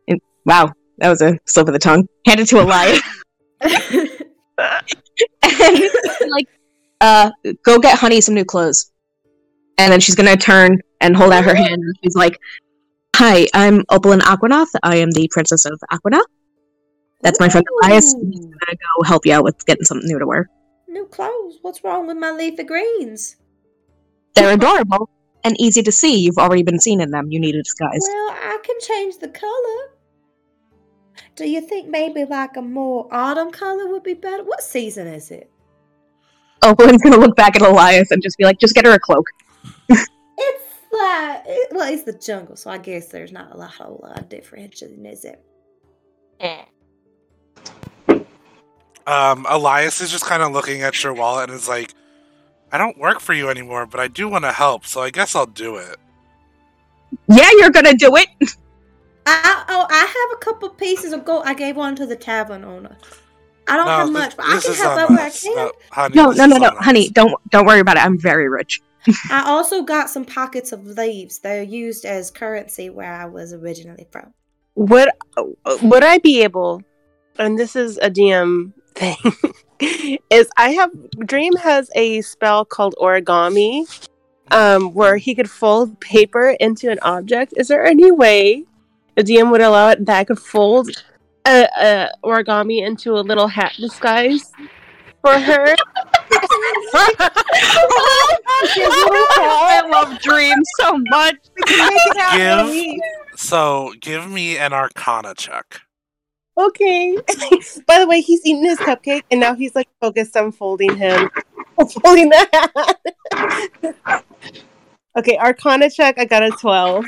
And, 0.08 0.20
wow, 0.44 0.72
that 0.98 1.08
was 1.08 1.22
a 1.22 1.38
slip 1.46 1.68
of 1.68 1.72
the 1.72 1.78
tongue. 1.78 2.08
Hand 2.26 2.40
it 2.40 2.48
to 2.48 2.60
Elias. 2.60 3.00
and 3.60 4.10
like, 6.30 6.48
uh, 7.00 7.30
go 7.64 7.78
get 7.78 7.98
Honey 7.98 8.20
some 8.20 8.34
new 8.34 8.44
clothes. 8.44 8.90
And 9.78 9.90
then 9.92 10.00
she's 10.00 10.14
gonna 10.14 10.36
turn 10.36 10.80
and 11.00 11.16
hold 11.16 11.32
out 11.32 11.44
her 11.44 11.54
hand. 11.54 11.82
And 11.82 11.96
she's 12.04 12.14
like, 12.14 12.38
"Hi, 13.16 13.46
I'm 13.54 13.80
Opalyn 13.86 14.20
Aquanath. 14.20 14.68
I 14.82 14.96
am 14.96 15.10
the 15.10 15.26
princess 15.32 15.64
of 15.64 15.80
Aquanath. 15.90 16.26
That's 17.22 17.40
my 17.40 17.48
friend 17.48 17.66
Elias. 17.82 18.04
He's 18.04 18.44
gonna 18.44 18.76
go 18.76 19.02
help 19.06 19.24
you 19.24 19.32
out 19.32 19.44
with 19.44 19.64
getting 19.64 19.84
something 19.84 20.06
new 20.06 20.18
to 20.18 20.26
wear. 20.26 20.50
New 20.88 21.06
clothes. 21.06 21.56
What's 21.62 21.82
wrong 21.82 22.06
with 22.06 22.18
my 22.18 22.32
leafy 22.32 22.64
greens? 22.64 23.36
They're 24.34 24.52
adorable 24.52 25.08
and 25.44 25.60
easy 25.60 25.82
to 25.82 25.92
see. 25.92 26.20
You've 26.20 26.38
already 26.38 26.62
been 26.62 26.80
seen 26.80 27.00
in 27.00 27.10
them. 27.10 27.30
You 27.30 27.40
need 27.40 27.54
a 27.54 27.62
disguise. 27.62 28.00
Well, 28.02 28.30
I 28.30 28.58
can 28.62 28.76
change 28.80 29.18
the 29.18 29.28
color. 29.28 29.92
Do 31.36 31.48
you 31.48 31.60
think 31.60 31.88
maybe 31.88 32.24
like 32.24 32.56
a 32.56 32.62
more 32.62 33.08
autumn 33.10 33.50
color 33.50 33.88
would 33.88 34.02
be 34.02 34.14
better? 34.14 34.42
What 34.44 34.62
season 34.62 35.06
is 35.06 35.30
it? 35.30 35.50
Opalyn's 36.62 37.02
gonna 37.02 37.16
look 37.16 37.36
back 37.36 37.56
at 37.56 37.62
Elias 37.62 38.10
and 38.10 38.22
just 38.22 38.38
be 38.38 38.44
like, 38.44 38.58
"Just 38.58 38.74
get 38.74 38.84
her 38.84 38.92
a 38.92 38.98
cloak." 38.98 39.26
It's 40.38 40.64
like, 40.92 41.42
it, 41.46 41.72
well, 41.72 41.92
it's 41.92 42.02
the 42.02 42.12
jungle, 42.12 42.56
so 42.56 42.70
I 42.70 42.78
guess 42.78 43.08
there's 43.08 43.32
not 43.32 43.52
a 43.52 43.56
lot, 43.56 43.70
whole 43.70 44.00
lot 44.02 44.18
of 44.18 44.28
differentiation, 44.28 45.06
is 45.06 45.24
it? 45.24 45.42
Um, 49.06 49.46
Elias 49.48 50.00
is 50.00 50.10
just 50.10 50.24
kind 50.24 50.42
of 50.42 50.52
looking 50.52 50.82
at 50.82 51.02
your 51.02 51.14
wallet 51.14 51.50
and 51.50 51.58
is 51.58 51.68
like, 51.68 51.94
I 52.72 52.78
don't 52.78 52.96
work 52.98 53.20
for 53.20 53.34
you 53.34 53.50
anymore, 53.50 53.86
but 53.86 54.00
I 54.00 54.08
do 54.08 54.28
want 54.28 54.44
to 54.44 54.52
help, 54.52 54.86
so 54.86 55.02
I 55.02 55.10
guess 55.10 55.36
I'll 55.36 55.46
do 55.46 55.76
it. 55.76 55.96
Yeah, 57.28 57.48
you're 57.58 57.70
gonna 57.70 57.94
do 57.94 58.16
it. 58.16 58.28
I 59.26 59.64
oh, 59.68 59.86
I 59.88 59.98
have 60.06 60.36
a 60.36 60.44
couple 60.44 60.70
pieces 60.70 61.12
of 61.12 61.24
gold. 61.24 61.42
I 61.46 61.54
gave 61.54 61.76
one 61.76 61.94
to 61.96 62.06
the 62.06 62.16
tavern 62.16 62.64
owner. 62.64 62.96
I 63.68 63.76
don't 63.76 63.86
have 63.86 64.06
thi- 64.08 64.12
much, 64.12 64.36
but 64.36 64.46
I 64.46 64.60
can 64.60 64.72
is 64.72 64.78
help 64.80 64.92
on 64.94 64.98
out 65.00 65.10
where 65.10 65.20
I 65.20 65.30
can. 65.30 65.58
Uh, 65.58 65.70
honey, 65.90 66.14
No, 66.16 66.30
no, 66.30 66.46
no, 66.46 66.56
no, 66.56 66.66
on 66.68 66.76
us. 66.78 66.84
honey. 66.84 67.08
Don't 67.10 67.34
don't 67.50 67.66
worry 67.66 67.80
about 67.80 67.96
it. 67.98 68.04
I'm 68.04 68.18
very 68.18 68.48
rich. 68.48 68.80
I 69.30 69.44
also 69.46 69.82
got 69.82 70.08
some 70.10 70.24
pockets 70.24 70.72
of 70.72 70.86
leaves. 70.86 71.38
They're 71.40 71.62
used 71.62 72.04
as 72.04 72.30
currency 72.30 72.88
where 72.88 73.12
I 73.12 73.26
was 73.26 73.52
originally 73.52 74.06
from. 74.10 74.32
Would 74.76 75.10
would 75.82 76.02
I 76.04 76.18
be 76.18 76.42
able? 76.42 76.82
And 77.38 77.58
this 77.58 77.76
is 77.76 77.98
a 77.98 78.10
DM 78.10 78.72
thing. 78.94 79.16
is 80.30 80.48
I 80.56 80.70
have 80.70 80.90
Dream 81.26 81.54
has 81.56 81.90
a 81.94 82.20
spell 82.22 82.64
called 82.64 82.94
origami, 83.00 84.08
um, 84.50 84.94
where 84.94 85.16
he 85.16 85.34
could 85.34 85.50
fold 85.50 86.00
paper 86.00 86.56
into 86.60 86.90
an 86.90 86.98
object. 87.02 87.54
Is 87.56 87.68
there 87.68 87.84
any 87.84 88.10
way 88.10 88.64
a 89.16 89.22
DM 89.22 89.50
would 89.50 89.60
allow 89.60 89.88
it 89.90 90.04
that 90.06 90.18
I 90.18 90.24
could 90.24 90.38
fold 90.38 90.90
a, 91.46 91.68
a 91.80 92.10
origami 92.24 92.86
into 92.86 93.12
a 93.14 93.20
little 93.20 93.48
hat 93.48 93.74
disguise 93.78 94.52
for 95.20 95.38
her? 95.38 95.74
I 99.34 99.82
love 99.90 100.18
dreams 100.20 100.68
so 100.80 100.98
much. 101.10 101.36
We 101.56 101.62
can 101.64 101.88
make 101.88 101.96
it 101.96 102.16
happen. 102.16 102.66
Give 102.72 103.00
so 103.36 103.92
give 104.00 104.30
me 104.30 104.58
an 104.58 104.72
Arcana 104.72 105.34
check. 105.34 105.80
Okay. 106.56 107.16
By 107.86 107.98
the 107.98 108.06
way, 108.06 108.20
he's 108.20 108.44
eating 108.44 108.64
his 108.64 108.78
cupcake, 108.78 109.22
and 109.30 109.40
now 109.40 109.54
he's 109.54 109.74
like 109.74 109.88
focused 110.00 110.36
on 110.36 110.52
folding 110.52 110.94
him, 110.96 111.30
folding 112.02 112.28
the 112.28 112.96
hat. 113.32 114.24
okay, 115.18 115.38
Arcana 115.38 115.90
check. 115.90 116.18
I 116.18 116.24
got 116.24 116.42
a 116.42 116.50
twelve. 116.50 117.04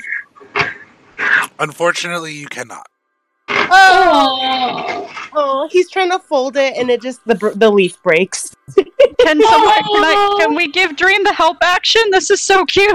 Unfortunately, 1.58 2.32
you 2.32 2.46
cannot. 2.46 2.86
Oh, 3.48 5.10
oh, 5.34 5.68
he's 5.70 5.90
trying 5.90 6.10
to 6.10 6.18
fold 6.18 6.56
it, 6.56 6.74
and 6.76 6.90
it 6.90 7.02
just 7.02 7.24
the 7.26 7.52
the 7.54 7.70
leaf 7.70 8.02
breaks. 8.02 8.54
Can 9.24 9.40
someone 9.42 9.72
can, 9.72 10.04
I, 10.04 10.36
can 10.40 10.54
we 10.54 10.68
give 10.68 10.96
Dream 10.96 11.24
the 11.24 11.32
help 11.32 11.56
action? 11.62 12.02
This 12.10 12.30
is 12.30 12.40
so 12.42 12.66
cute. 12.66 12.94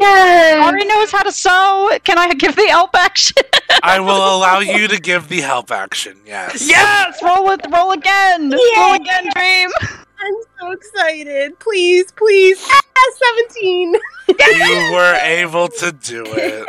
Ari 0.00 0.84
knows 0.84 1.10
how 1.10 1.22
to 1.24 1.32
sew. 1.32 1.90
Can 2.04 2.16
I 2.18 2.32
give 2.34 2.54
the 2.54 2.68
help 2.68 2.94
action? 2.94 3.42
I 3.82 3.98
will 3.98 4.16
allow 4.16 4.60
you 4.60 4.86
to 4.86 5.00
give 5.00 5.28
the 5.28 5.40
help 5.40 5.72
action. 5.72 6.18
Yes. 6.24 6.68
yes, 6.68 7.20
roll 7.22 7.50
it. 7.50 7.60
Roll 7.72 7.90
again. 7.92 8.50
Roll 8.50 8.94
again, 8.94 9.30
Dream. 9.34 9.70
I'm 10.18 10.34
so 10.58 10.70
excited! 10.72 11.58
Please, 11.58 12.10
please, 12.12 12.58
ah, 12.70 13.12
seventeen! 13.22 13.94
You 14.28 14.92
were 14.92 15.14
able 15.22 15.68
to 15.68 15.92
do 15.92 16.24
it. 16.28 16.66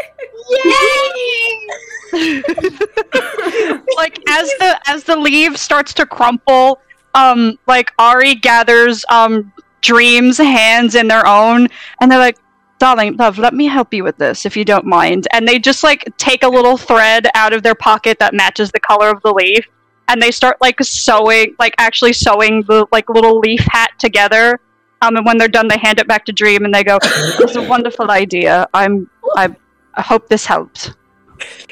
Yay! 2.14 2.28
like 3.95 4.20
as 4.30 4.49
the 4.60 4.80
as 4.88 5.03
the 5.05 5.16
leaf 5.16 5.58
starts 5.58 5.93
to 5.95 6.05
crumple, 6.05 6.80
um, 7.18 7.57
like 7.68 7.91
Ari 7.99 8.36
gathers 8.36 9.03
um 9.09 9.51
Dream's 9.82 10.38
hands 10.38 10.95
in 10.95 11.07
their 11.07 11.26
own, 11.26 11.68
and 11.99 12.11
they're 12.11 12.20
like, 12.20 12.38
"Darling, 12.80 13.15
love, 13.18 13.38
let 13.38 13.53
me 13.53 13.65
help 13.65 13.93
you 13.93 14.03
with 14.03 14.18
this, 14.18 14.45
if 14.45 14.57
you 14.57 14.65
don't 14.65 14.86
mind." 14.86 15.28
And 15.32 15.47
they 15.47 15.59
just 15.59 15.84
like 15.84 16.03
take 16.18 16.43
a 16.43 16.47
little 16.47 16.78
thread 16.78 17.28
out 17.36 17.53
of 17.53 17.63
their 17.63 17.76
pocket 17.76 18.20
that 18.20 18.34
matches 18.34 18.72
the 18.72 18.80
color 18.80 19.09
of 19.09 19.22
the 19.22 19.34
leaf, 19.34 19.65
and 20.07 20.22
they 20.22 20.32
start 20.32 20.57
like 20.61 20.78
sewing, 20.82 21.55
like 21.59 21.76
actually 21.78 22.13
sewing 22.13 22.63
the 22.63 22.86
like 22.91 23.09
little 23.09 23.39
leaf 23.39 23.61
hat 23.72 23.91
together. 23.99 24.59
Um, 25.01 25.15
and 25.15 25.26
when 25.26 25.38
they're 25.38 25.47
done, 25.47 25.68
they 25.68 25.78
hand 25.78 25.99
it 25.99 26.07
back 26.07 26.26
to 26.26 26.34
Dream, 26.34 26.65
and 26.65 26.74
they 26.74 26.84
go, 26.84 26.97
"It's 27.03 27.55
a 27.55 27.61
wonderful 27.61 28.09
idea. 28.11 28.68
I'm, 28.74 29.09
I, 29.36 29.55
I 29.93 30.01
hope 30.01 30.28
this 30.28 30.45
helps." 30.45 30.91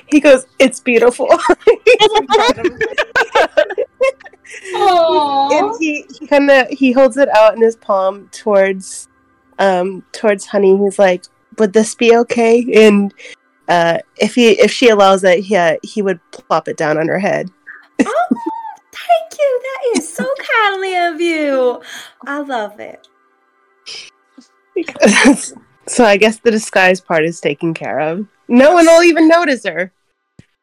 He 0.07 0.19
goes, 0.19 0.45
"It's 0.59 0.79
beautiful." 0.79 1.27
and 4.73 5.75
he, 5.79 6.05
he 6.19 6.27
kind 6.27 6.49
of 6.49 6.67
he 6.69 6.91
holds 6.91 7.17
it 7.17 7.29
out 7.29 7.55
in 7.55 7.61
his 7.61 7.75
palm 7.75 8.29
towards 8.29 9.07
um 9.59 10.03
towards 10.11 10.45
honey 10.45 10.77
he's 10.77 10.99
like 10.99 11.25
would 11.57 11.73
this 11.73 11.95
be 11.95 12.15
okay 12.15 12.65
and 12.73 13.13
uh 13.67 13.97
if 14.17 14.35
he 14.35 14.51
if 14.59 14.71
she 14.71 14.89
allows 14.89 15.23
it 15.23 15.39
he 15.39 15.55
uh, 15.55 15.75
he 15.83 16.01
would 16.01 16.19
plop 16.31 16.67
it 16.67 16.77
down 16.77 16.97
on 16.97 17.07
her 17.07 17.19
head 17.19 17.49
oh, 18.05 18.27
thank 18.95 19.39
you. 19.39 19.61
That 19.63 19.99
is 19.99 20.13
so 20.13 20.25
kindly 20.63 20.95
of 20.95 21.21
you. 21.21 21.81
I 22.25 22.39
love 22.39 22.79
it. 22.79 23.07
so 25.87 26.03
i 26.03 26.17
guess 26.17 26.39
the 26.39 26.51
disguise 26.51 26.99
part 26.99 27.23
is 27.23 27.39
taken 27.39 27.73
care 27.73 27.99
of 28.01 28.27
no 28.47 28.73
one 28.73 28.85
will 28.85 29.03
even 29.03 29.27
notice 29.27 29.63
her 29.65 29.91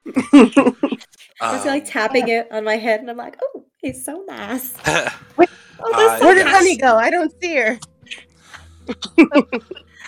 Just 0.35 1.67
like 1.67 1.85
tapping 1.85 2.29
it 2.29 2.51
on 2.53 2.65
my 2.65 2.77
head, 2.77 3.01
and 3.01 3.11
I'm 3.11 3.17
like, 3.17 3.37
oh, 3.43 3.65
he's 3.79 4.05
so 4.05 4.25
nice. 4.27 4.75
Uh, 4.87 5.11
Oh, 5.85 5.91
that's 6.07 6.21
so 6.21 6.27
where 6.27 6.35
did 6.37 6.47
yes. 6.47 6.57
honey 6.57 6.77
go 6.77 6.97
i 6.97 7.11
don't 7.11 7.33
see 7.43 7.57
her 7.57 7.77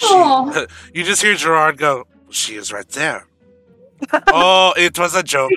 Oh, 0.02 0.66
you 0.94 1.02
just 1.02 1.20
hear 1.22 1.34
Gerard 1.34 1.78
go, 1.78 2.04
She 2.30 2.54
is 2.54 2.72
right 2.72 2.88
there. 2.90 3.26
oh, 4.28 4.72
it 4.76 4.96
was 4.98 5.14
a 5.16 5.22
joke. 5.22 5.50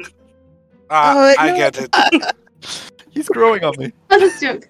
Ah, 0.89 1.13
Oh, 1.15 1.35
I 1.37 1.47
no. 1.51 1.55
get 1.55 1.77
it. 1.77 1.95
He's 3.11 3.27
growing 3.29 3.63
on 3.63 3.73
me. 3.77 3.91
that's 4.09 4.41
a 4.41 4.45
joke. 4.45 4.69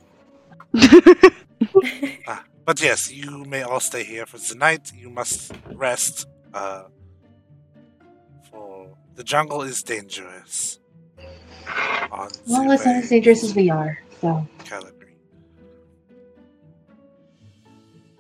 Ah, 2.27 2.43
but 2.65 2.81
yes, 2.81 3.11
you 3.11 3.45
may 3.45 3.61
all 3.63 3.79
stay 3.79 4.03
here 4.03 4.25
for 4.25 4.37
tonight. 4.39 4.91
You 4.95 5.09
must 5.09 5.51
rest. 5.73 6.27
Uh, 6.53 6.83
for 6.83 6.89
the 9.17 9.23
jungle 9.23 9.63
is 9.63 9.81
dangerous. 9.83 10.79
On 12.11 12.29
Well, 12.47 12.71
it's 12.71 12.85
not 12.85 12.95
as 12.95 13.09
dangerous 13.09 13.43
as 13.43 13.55
we 13.55 13.69
are, 13.69 13.99
so 14.21 14.47
Calgary. 14.63 15.17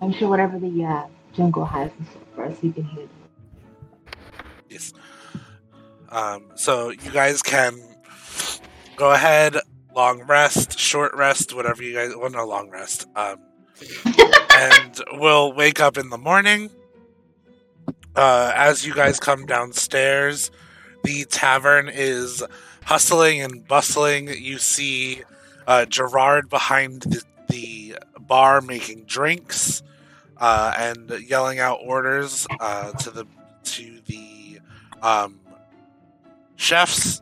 I'm 0.01 0.11
sure 0.11 0.27
whatever 0.27 0.59
the 0.59 0.83
uh, 0.83 1.07
jungle 1.33 1.65
has 1.65 1.91
in 1.97 2.05
store 2.07 2.21
for 2.35 2.45
us, 2.45 2.57
we 2.61 2.71
can 2.71 2.83
handle. 2.83 3.09
Yes. 4.69 4.91
Um, 6.09 6.45
so 6.55 6.89
you 6.89 7.11
guys 7.11 7.41
can 7.41 7.79
go 8.95 9.11
ahead, 9.11 9.55
long 9.95 10.23
rest, 10.23 10.79
short 10.79 11.13
rest, 11.13 11.55
whatever 11.55 11.83
you 11.83 11.93
guys. 11.93 12.15
Well, 12.15 12.31
no 12.31 12.45
long 12.45 12.71
rest. 12.71 13.05
Um, 13.15 13.39
and 14.55 14.99
we'll 15.13 15.53
wake 15.53 15.79
up 15.79 15.97
in 15.97 16.09
the 16.09 16.17
morning. 16.17 16.71
Uh, 18.15 18.51
as 18.55 18.85
you 18.85 18.95
guys 18.95 19.19
come 19.19 19.45
downstairs, 19.45 20.49
the 21.03 21.25
tavern 21.25 21.89
is 21.89 22.43
hustling 22.85 23.41
and 23.41 23.67
bustling. 23.67 24.27
You 24.29 24.57
see 24.57 25.23
uh, 25.67 25.85
Gerard 25.85 26.49
behind 26.49 27.01
the, 27.03 27.23
the 27.49 27.97
bar 28.19 28.61
making 28.61 29.03
drinks 29.05 29.83
uh, 30.37 30.73
and 30.77 31.09
yelling 31.27 31.59
out 31.59 31.79
orders 31.83 32.47
uh, 32.59 32.91
to 32.93 33.11
the 33.11 33.25
to 33.63 33.99
the 34.05 34.59
um, 35.01 35.39
chefs, 36.55 37.21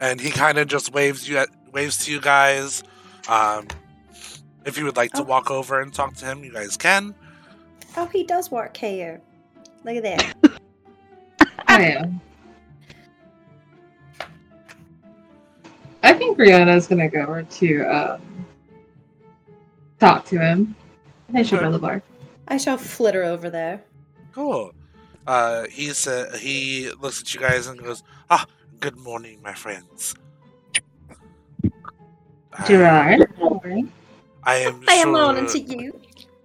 and 0.00 0.20
he 0.20 0.30
kind 0.30 0.58
of 0.58 0.68
just 0.68 0.92
waves 0.92 1.28
you 1.28 1.38
at, 1.38 1.48
waves 1.72 2.04
to 2.04 2.12
you 2.12 2.20
guys. 2.20 2.82
Um, 3.28 3.66
if 4.64 4.76
you 4.78 4.84
would 4.84 4.96
like 4.96 5.12
to 5.12 5.22
Oh. 5.22 5.24
walk 5.24 5.50
over 5.50 5.80
and 5.80 5.92
talk 5.92 6.14
to 6.16 6.24
him, 6.24 6.42
you 6.44 6.52
guys 6.52 6.76
can. 6.76 7.14
Oh, 7.96 8.06
he 8.06 8.24
does 8.24 8.50
work 8.50 8.76
here. 8.76 9.20
Look 9.84 9.96
at 9.96 10.02
that. 10.02 10.36
I 11.76 11.82
am. 11.90 12.20
I 16.02 16.14
think 16.14 16.38
Brianna's 16.38 16.86
gonna 16.86 17.08
go 17.10 17.20
over 17.20 17.42
to 17.42 17.82
um, 17.84 18.22
talk 20.00 20.24
to 20.26 20.38
him. 20.38 20.74
And 21.28 21.36
then 21.36 21.44
she'll 21.44 21.58
go 21.58 21.66
to 21.66 21.72
the 21.72 21.78
bar. 21.78 22.02
I 22.48 22.56
shall 22.56 22.78
flitter 22.78 23.24
over 23.24 23.50
there. 23.50 23.82
Cool. 24.32 24.72
Uh, 25.26 25.66
he 25.68 25.90
sa- 25.92 26.32
he 26.38 26.90
looks 26.98 27.20
at 27.20 27.34
you 27.34 27.40
guys 27.40 27.66
and 27.66 27.78
goes, 27.82 28.02
"Ah, 28.30 28.46
good 28.80 28.96
morning, 28.96 29.40
my 29.42 29.52
friends." 29.52 30.14
I- 32.54 32.66
Gerard. 32.66 33.26
I 34.44 34.54
am. 34.64 34.82
I 34.88 34.94
am 34.94 35.02
sure, 35.02 35.12
morning 35.12 35.46
to 35.48 35.58
you. 35.60 36.00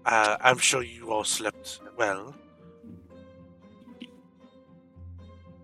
Uh, 0.05 0.35
I'm 0.41 0.57
sure 0.57 0.83
you 0.83 1.09
all 1.13 1.23
slept 1.23 1.79
well. 1.95 2.35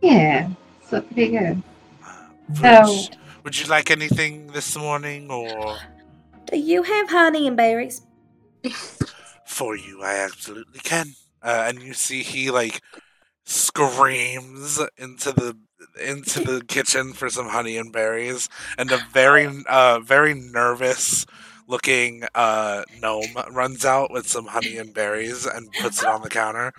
Yeah, 0.02 0.50
so 0.90 1.02
pretty 1.02 1.30
good. 1.30 1.62
Would, 2.50 2.58
So, 2.60 3.04
would 3.44 3.60
you 3.60 3.66
like 3.68 3.92
anything 3.92 4.48
this 4.48 4.76
morning, 4.78 5.30
or 5.32 5.78
Do 6.52 6.58
you 6.58 6.84
have 6.84 7.10
honey 7.10 7.48
and 7.48 7.58
berries? 7.58 8.02
for 9.46 9.76
you? 9.76 10.02
I 10.04 10.16
absolutely 10.18 10.80
can. 10.80 11.14
Uh, 11.42 11.66
and 11.68 11.82
you 11.82 11.94
see 11.94 12.24
he 12.24 12.52
like 12.52 12.82
screams 13.46 14.82
into 14.98 15.32
the 15.32 15.58
into 16.04 16.42
the 16.42 16.64
kitchen 16.68 17.14
for 17.14 17.30
some 17.30 17.50
honey 17.50 17.78
and 17.78 17.94
berries, 17.94 18.50
and 18.78 18.92
a 18.92 18.98
very 18.98 19.48
uh 19.68 20.00
very 20.00 20.34
nervous 20.34 21.26
looking 21.68 22.24
uh 22.36 22.84
gnome 23.02 23.36
runs 23.52 23.86
out 23.86 24.12
with 24.12 24.28
some 24.28 24.48
honey 24.48 24.78
and 24.78 24.94
berries 24.94 25.46
and 25.46 25.76
puts 25.78 26.02
it 26.04 26.10
on 26.10 26.22
the 26.22 26.30
counter. 26.30 26.74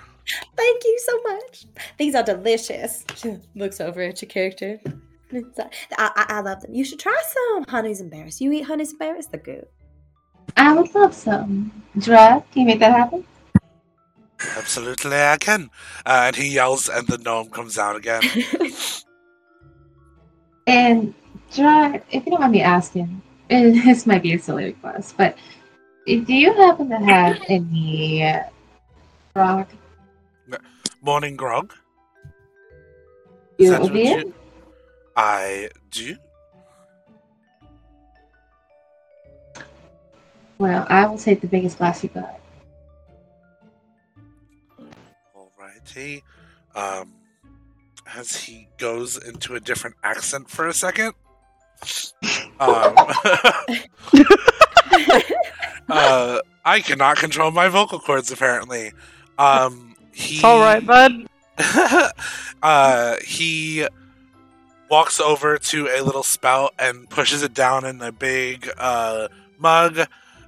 Thank 0.57 0.85
you 0.85 0.99
so 1.01 1.23
much. 1.23 1.67
These 1.99 2.15
are 2.15 2.23
delicious. 2.23 3.05
She 3.17 3.37
looks 3.55 3.81
over 3.81 4.03
at 4.03 4.21
your 4.21 4.29
character. 4.29 4.81
I, 5.33 5.71
I, 5.99 6.27
I 6.29 6.41
love 6.41 6.63
them. 6.63 6.75
You 6.75 6.85
should 6.85 6.99
try 6.99 7.21
some 7.27 7.65
honeys 7.69 8.01
and 8.01 8.11
berries. 8.11 8.41
You 8.41 8.53
eat 8.53 8.63
honeys 8.63 8.91
and 8.91 8.99
berries? 8.99 9.27
They're 9.27 9.41
good. 9.41 9.67
I 10.57 10.73
would 10.73 10.95
love 10.95 11.15
some. 11.15 11.71
Gerard, 11.99 12.45
can 12.53 12.63
you 12.63 12.67
make 12.67 12.81
that 12.81 12.93
happen? 12.93 13.25
Absolutely, 14.57 15.17
I 15.17 15.37
can. 15.37 15.71
Uh, 16.07 16.25
and 16.27 16.37
he 16.37 16.49
yells, 16.49 16.89
and 16.89 17.07
the 17.07 17.19
gnome 17.19 17.51
comes 17.51 17.79
out 17.79 17.97
again. 17.97 18.23
And 20.69 21.15
Gerard, 21.51 22.03
if 22.11 22.27
you 22.27 22.31
don't 22.31 22.41
mind 22.41 22.53
me 22.53 22.61
asking, 22.61 23.23
and 23.49 23.75
this 23.87 24.07
might 24.07 24.23
be 24.23 24.35
a 24.35 24.39
silly 24.39 24.67
request, 24.67 25.17
but 25.17 25.37
do 26.07 26.35
you 26.35 26.53
happen 26.53 26.91
to 26.91 26.99
have 26.99 27.43
any 27.49 28.23
uh, 28.23 28.43
rock 29.35 29.71
Morning 31.01 31.37
grog. 31.37 31.73
Is 33.59 33.67
you 33.67 33.71
that 33.71 33.81
what 33.83 33.91
opiate? 33.91 34.27
you- 34.27 34.35
I 35.17 35.69
do. 35.91 36.17
Well, 40.59 40.87
I 40.89 41.07
will 41.07 41.19
take 41.19 41.41
the 41.41 41.47
biggest 41.47 41.79
glass 41.79 42.03
you 42.03 42.11
got. 42.11 42.41
Alrighty. 45.37 46.23
Um, 46.75 47.15
as 48.17 48.35
he 48.37 48.69
goes 48.79 49.17
into 49.17 49.55
a 49.55 49.61
different 49.61 49.97
accent 50.03 50.51
for 50.51 50.67
a 50.67 50.73
second. 50.75 51.13
Um, 52.59 52.95
uh, 55.89 56.41
I 56.65 56.81
cannot 56.81 57.19
control 57.19 57.53
my 57.53 57.69
vocal 57.69 58.01
cords 58.01 58.33
apparently. 58.33 58.93
Um, 59.39 59.95
he, 60.19 60.37
It's 60.37 60.45
all 60.45 60.59
right, 60.59 60.85
bud. 60.85 61.27
uh, 62.63 63.17
he 63.25 63.87
walks 64.91 65.21
over 65.21 65.59
to 65.59 65.87
a 65.89 66.03
little 66.03 66.25
spout 66.25 66.75
and 66.79 67.09
pushes 67.09 67.43
it 67.43 67.55
down 67.55 67.85
in 67.85 68.03
a 68.03 68.11
big 68.11 68.69
uh, 68.79 69.29
mug 69.59 70.01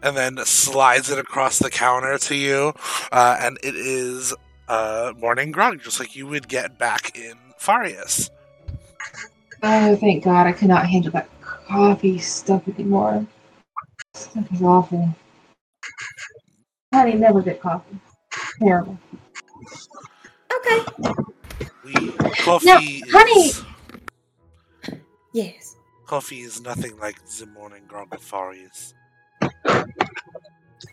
and 0.02 0.16
then 0.16 0.38
slides 0.44 1.10
it 1.10 1.18
across 1.18 1.58
the 1.58 1.70
counter 1.70 2.18
to 2.18 2.34
you. 2.34 2.72
Uh, 3.12 3.36
and 3.40 3.58
it 3.62 3.76
is 3.76 4.34
uh, 4.68 5.12
morning 5.18 5.52
grog, 5.52 5.80
just 5.82 6.00
like 6.00 6.16
you 6.16 6.26
would 6.26 6.48
get 6.48 6.76
back 6.76 7.16
in 7.16 7.34
Farius. 7.58 8.28
Oh, 9.62 9.94
thank 9.96 10.24
God, 10.24 10.46
I 10.46 10.52
cannot 10.52 10.86
handle 10.86 11.12
that 11.12 11.28
coffee 11.42 12.18
stuff 12.18 12.66
anymore. 12.66 13.24
Stuff 14.14 14.52
is 14.52 14.62
awful. 14.62 15.14
Honey, 16.92 17.14
never 17.14 17.40
get 17.40 17.60
coffee. 17.60 18.00
Terrible. 18.60 18.98
Okay. 20.52 20.84
We, 21.84 22.12
coffee, 22.42 22.66
No, 22.66 22.78
is, 22.78 23.02
honey! 23.10 23.50
Yes. 25.32 25.76
coffee 26.06 26.40
is 26.40 26.60
nothing 26.60 26.98
like 26.98 27.24
the 27.26 27.46
morning 27.46 27.82
grog 27.86 28.12
of 28.12 28.20
Farius. 28.20 28.94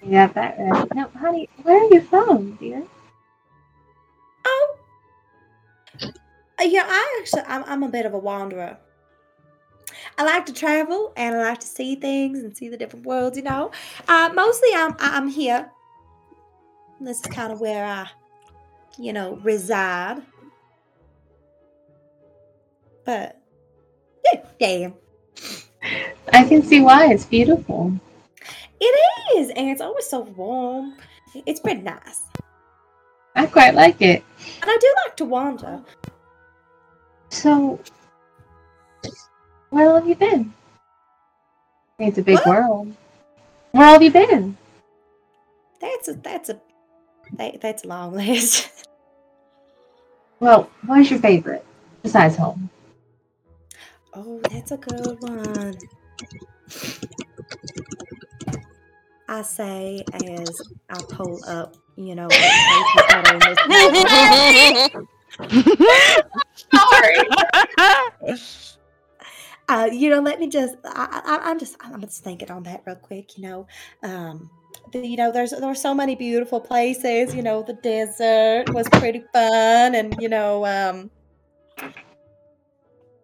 You 0.03 0.11
got 0.11 0.33
that 0.35 0.57
right. 0.59 0.95
No, 0.95 1.09
honey, 1.19 1.49
where 1.63 1.83
are 1.83 1.89
you 1.93 2.01
from, 2.01 2.55
dear? 2.55 2.83
Oh. 4.45 4.77
Yeah, 6.61 6.85
I 6.87 7.19
actually, 7.19 7.43
I'm, 7.47 7.63
I'm 7.65 7.83
a 7.83 7.89
bit 7.89 8.05
of 8.05 8.13
a 8.13 8.17
wanderer. 8.19 8.77
I 10.17 10.23
like 10.23 10.45
to 10.47 10.53
travel 10.53 11.13
and 11.15 11.35
I 11.35 11.49
like 11.49 11.59
to 11.59 11.67
see 11.67 11.95
things 11.95 12.39
and 12.39 12.55
see 12.55 12.69
the 12.69 12.77
different 12.77 13.05
worlds. 13.05 13.37
You 13.37 13.43
know, 13.43 13.71
uh, 14.07 14.29
mostly 14.33 14.69
I'm 14.73 14.95
I'm 14.99 15.27
here. 15.27 15.69
This 16.99 17.19
is 17.19 17.27
kind 17.27 17.51
of 17.51 17.59
where 17.61 17.85
I, 17.85 18.07
you 18.99 19.13
know, 19.13 19.35
reside. 19.43 20.21
But 23.05 23.39
yeah, 24.59 24.89
I 26.33 26.43
can 26.43 26.61
see 26.63 26.81
why. 26.81 27.11
It's 27.13 27.25
beautiful. 27.25 27.93
it 28.81 29.37
is, 29.37 29.49
and 29.51 29.69
it's 29.69 29.81
always 29.81 30.05
so 30.07 30.21
warm. 30.21 30.95
It's 31.45 31.59
pretty 31.59 31.81
nice, 31.81 32.21
I 33.35 33.45
quite 33.45 33.75
like 33.75 34.01
it. 34.01 34.23
and 34.61 34.69
I 34.71 34.77
do 34.79 34.93
like 35.05 35.15
to 35.17 35.25
wander. 35.25 35.81
So, 37.29 37.79
where 39.69 39.93
have 39.93 40.07
you 40.07 40.15
been? 40.15 40.53
It's 41.99 42.17
a 42.17 42.21
big 42.21 42.35
What? 42.37 42.47
world. 42.47 42.95
Where 43.71 43.85
have 43.85 44.01
you 44.01 44.11
been? 44.11 44.57
That's 45.79 46.07
a 46.07 46.13
that's 46.13 46.49
a 46.49 46.59
that, 47.33 47.61
that's 47.61 47.83
a 47.83 47.87
long 47.87 48.13
list. 48.15 48.69
Well, 50.39 50.69
what 50.85 50.99
is 50.99 51.09
your 51.09 51.19
favorite 51.19 51.65
besides 52.03 52.35
home? 52.35 52.69
Oh, 54.13 54.39
that's 54.49 54.71
a 54.71 54.77
good 54.77 55.21
one. 55.21 55.77
I 59.29 59.41
say 59.41 60.03
as 60.13 60.61
I 60.89 61.01
pull 61.09 61.39
up, 61.45 61.75
you 61.95 62.15
know, 62.15 62.27
what 62.27 62.31
places 62.31 63.03
that 63.09 63.27
are 63.27 63.33
in 63.33 63.39
this 63.43 63.59
Sorry. 66.73 67.17
uh, 69.67 69.89
you 69.91 70.09
know, 70.09 70.21
let 70.21 70.39
me 70.39 70.47
just. 70.47 70.77
I, 70.85 71.21
I, 71.25 71.49
I'm 71.49 71.59
just. 71.59 71.75
I'm 71.81 71.99
just 72.01 72.23
thinking 72.23 72.49
on 72.49 72.63
that 72.63 72.83
real 72.85 72.95
quick. 72.95 73.37
You 73.37 73.43
know, 73.43 73.67
um, 74.03 74.49
the, 74.91 75.05
you 75.05 75.17
know, 75.17 75.31
there's 75.31 75.51
there 75.51 75.69
are 75.69 75.75
so 75.75 75.93
many 75.93 76.15
beautiful 76.15 76.59
places. 76.59 77.35
You 77.35 77.43
know, 77.43 77.63
the 77.63 77.73
desert 77.73 78.73
was 78.73 78.87
pretty 78.89 79.23
fun, 79.33 79.95
and 79.95 80.15
you 80.19 80.29
know, 80.29 80.65
um, 80.65 81.09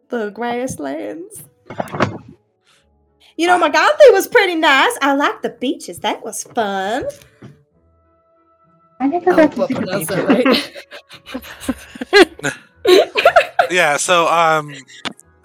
the 0.10 0.30
grasslands. 0.32 1.44
You 3.36 3.48
know, 3.48 3.60
Maganthe 3.60 4.12
was 4.12 4.28
pretty 4.28 4.56
nice. 4.56 4.96
I 5.02 5.16
like 5.16 5.42
the 5.42 5.50
beaches. 5.50 6.00
That 6.00 6.24
was 6.24 6.44
fun. 6.44 7.06
I 9.00 9.08
never 9.08 9.34
got 9.36 9.52
to 9.54 9.68
see 9.68 9.74
the 10.06 10.72
beach. 12.24 12.60
yeah, 13.72 13.98
so 13.98 14.28
um 14.28 14.74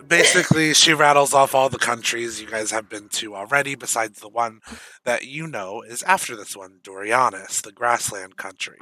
basically 0.08 0.74
she 0.74 0.92
rattles 0.94 1.34
off 1.34 1.54
all 1.54 1.68
the 1.68 1.78
countries 1.78 2.40
you 2.40 2.48
guys 2.48 2.70
have 2.70 2.88
been 2.88 3.08
to 3.10 3.36
already, 3.36 3.74
besides 3.74 4.20
the 4.20 4.28
one 4.28 4.60
that 5.04 5.24
you 5.26 5.46
know 5.46 5.82
is 5.82 6.02
after 6.04 6.34
this 6.34 6.56
one, 6.56 6.80
Dorianis, 6.82 7.62
the 7.62 7.72
grassland 7.72 8.36
country. 8.36 8.78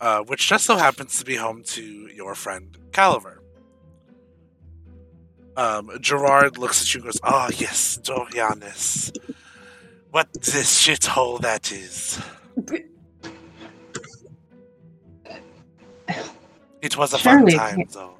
Uh, 0.00 0.22
which 0.22 0.46
just 0.46 0.66
so 0.66 0.76
happens 0.76 1.18
to 1.18 1.24
be 1.24 1.36
home 1.36 1.62
to 1.64 1.82
your 1.82 2.34
friend 2.34 2.76
Caliver. 2.92 3.40
Um, 5.56 5.90
Gerard 6.00 6.58
looks 6.58 6.82
at 6.82 6.94
you 6.94 6.98
and 6.98 7.06
goes, 7.06 7.20
Ah 7.22 7.48
yes, 7.56 7.98
Dorianis. 8.02 9.16
What 10.10 10.32
this 10.34 10.82
shithole 10.82 11.40
that 11.40 11.72
is. 11.72 12.20
It 16.82 16.96
was 16.96 17.12
a 17.14 17.18
Surely 17.18 17.52
fun 17.52 17.74
time 17.76 17.86
though. 17.92 18.15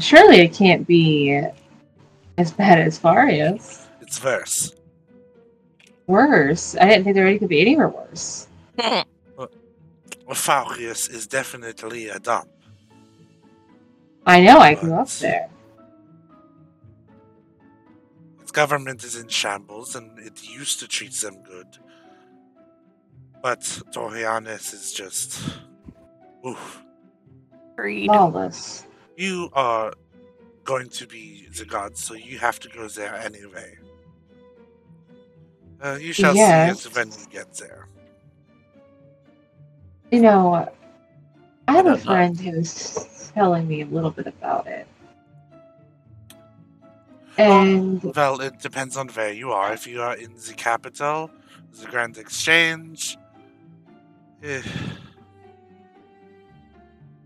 Surely 0.00 0.40
it 0.40 0.54
can't 0.54 0.86
be 0.86 1.42
as 2.38 2.52
bad 2.52 2.80
as 2.80 2.98
Farius. 2.98 3.86
It's 4.00 4.22
worse. 4.22 4.74
Worse. 6.06 6.76
I 6.76 6.88
didn't 6.88 7.04
think 7.04 7.14
there 7.14 7.38
could 7.38 7.48
be 7.48 7.60
anywhere 7.60 7.88
worse. 7.88 8.48
Farius 10.34 11.10
is 11.10 11.26
definitely 11.26 12.08
a 12.08 12.18
dump. 12.18 12.48
I 14.26 14.40
know. 14.40 14.58
I 14.58 14.74
grew 14.74 14.94
up 14.94 15.08
there. 15.08 15.48
Its 18.40 18.52
government 18.52 19.04
is 19.04 19.16
in 19.16 19.28
shambles 19.28 19.96
and 19.96 20.18
it 20.18 20.42
used 20.42 20.80
to 20.80 20.88
treat 20.88 21.12
them 21.12 21.42
good. 21.42 21.66
But 23.42 23.60
Dorianis 23.92 24.74
is 24.74 24.92
just. 24.92 25.40
Oof. 26.46 26.82
Agreed. 27.74 28.08
Lawless. 28.08 28.86
You 29.20 29.50
are 29.54 29.92
going 30.64 30.88
to 30.90 31.06
be 31.06 31.46
the 31.58 31.66
god, 31.66 31.96
so 31.98 32.14
you 32.14 32.38
have 32.38 32.60
to 32.60 32.68
go 32.70 32.88
there 32.88 33.14
anyway. 33.16 33.78
Uh, 35.82 35.98
you 36.00 36.12
shall 36.12 36.36
Yes. 36.36 36.36
see 36.36 36.88
it 36.88 36.96
when 36.96 37.10
you 37.12 37.26
get 37.30 37.54
there. 37.54 37.88
You 40.10 40.22
know, 40.22 40.68
I 41.68 41.72
have 41.74 41.86
a 41.86 41.96
don't 41.96 42.04
friend 42.04 42.38
who's 42.40 43.30
telling 43.34 43.68
me 43.68 43.82
a 43.82 43.86
little 43.86 44.10
bit 44.10 44.26
about 44.28 44.66
it. 44.66 44.86
And 47.38 48.02
Well, 48.14 48.40
it 48.40 48.58
depends 48.60 48.96
on 48.96 49.08
where 49.10 49.32
you 49.32 49.52
are. 49.52 49.72
If 49.72 49.86
you 49.86 50.02
are 50.02 50.16
in 50.16 50.34
the 50.34 50.54
capital, 50.56 51.30
the 51.80 51.86
Grand 51.88 52.18
Exchange. 52.18 53.18
eh, 54.42 54.62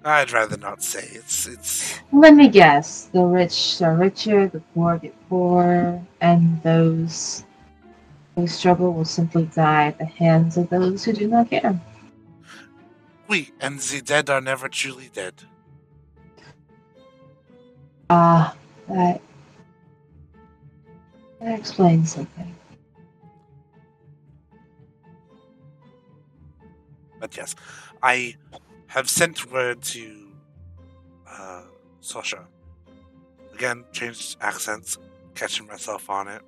I'd 0.05 0.33
rather 0.33 0.59
not 0.59 0.83
say. 0.83 1.09
It's 1.13 1.47
it's 1.47 1.99
let 2.13 2.35
me 2.35 2.49
guess 2.49 3.07
the 3.13 3.23
rich 3.25 3.81
are 3.81 3.97
richer, 3.97 4.49
the 4.49 4.61
poor 4.75 4.99
get 4.99 5.15
poorer, 5.29 6.01
and 6.21 6.63
those 6.63 7.45
who 8.37 8.47
struggle 8.47 8.93
will 8.93 9.05
simply 9.05 9.47
die 9.47 9.87
at 9.87 9.99
the 9.99 10.05
hands 10.05 10.57
of 10.57 10.69
those 10.69 11.05
who 11.05 11.13
do 11.13 11.29
not 11.29 11.49
care. 11.51 11.81
we 13.29 13.51
and 13.61 13.79
the 13.81 14.03
dead 14.03 14.29
are 14.29 14.41
never 14.41 14.69
truly 14.69 15.11
dead. 15.13 15.35
Ah, 18.11 18.55
that, 18.89 19.21
that 21.41 21.59
explains 21.59 22.13
something. 22.13 22.55
But 27.19 27.35
yes, 27.37 27.55
I 28.03 28.37
have 28.95 29.11
sent 29.11 29.51
word 29.51 29.83
to 29.83 30.29
uh, 31.29 31.63
Sasha. 32.01 32.47
Again, 33.53 33.85
changed 33.91 34.37
accents, 34.41 34.99
catching 35.35 35.67
myself 35.67 36.09
on 36.09 36.29
it. 36.29 36.43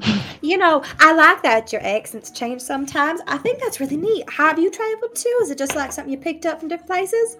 You 0.42 0.58
know, 0.58 0.82
I 0.98 1.14
like 1.14 1.42
that 1.44 1.72
your 1.72 1.80
accents 1.80 2.30
change 2.30 2.60
sometimes. 2.60 3.22
I 3.26 3.38
think 3.38 3.60
that's 3.60 3.80
really 3.80 3.96
neat. 3.96 4.28
Have 4.28 4.58
you 4.58 4.70
traveled 4.70 5.14
too? 5.14 5.38
Is 5.40 5.50
it 5.50 5.56
just 5.56 5.74
like 5.74 5.90
something 5.90 6.12
you 6.12 6.18
picked 6.18 6.44
up 6.44 6.60
from 6.60 6.68
different 6.68 6.90
places? 6.90 7.38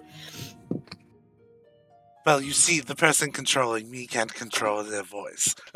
Well, 2.25 2.41
you 2.41 2.51
see, 2.51 2.79
the 2.79 2.95
person 2.95 3.31
controlling 3.31 3.91
me 3.91 4.07
can't 4.07 4.33
control 4.33 4.81
their 4.83 5.03
voice. 5.03 5.53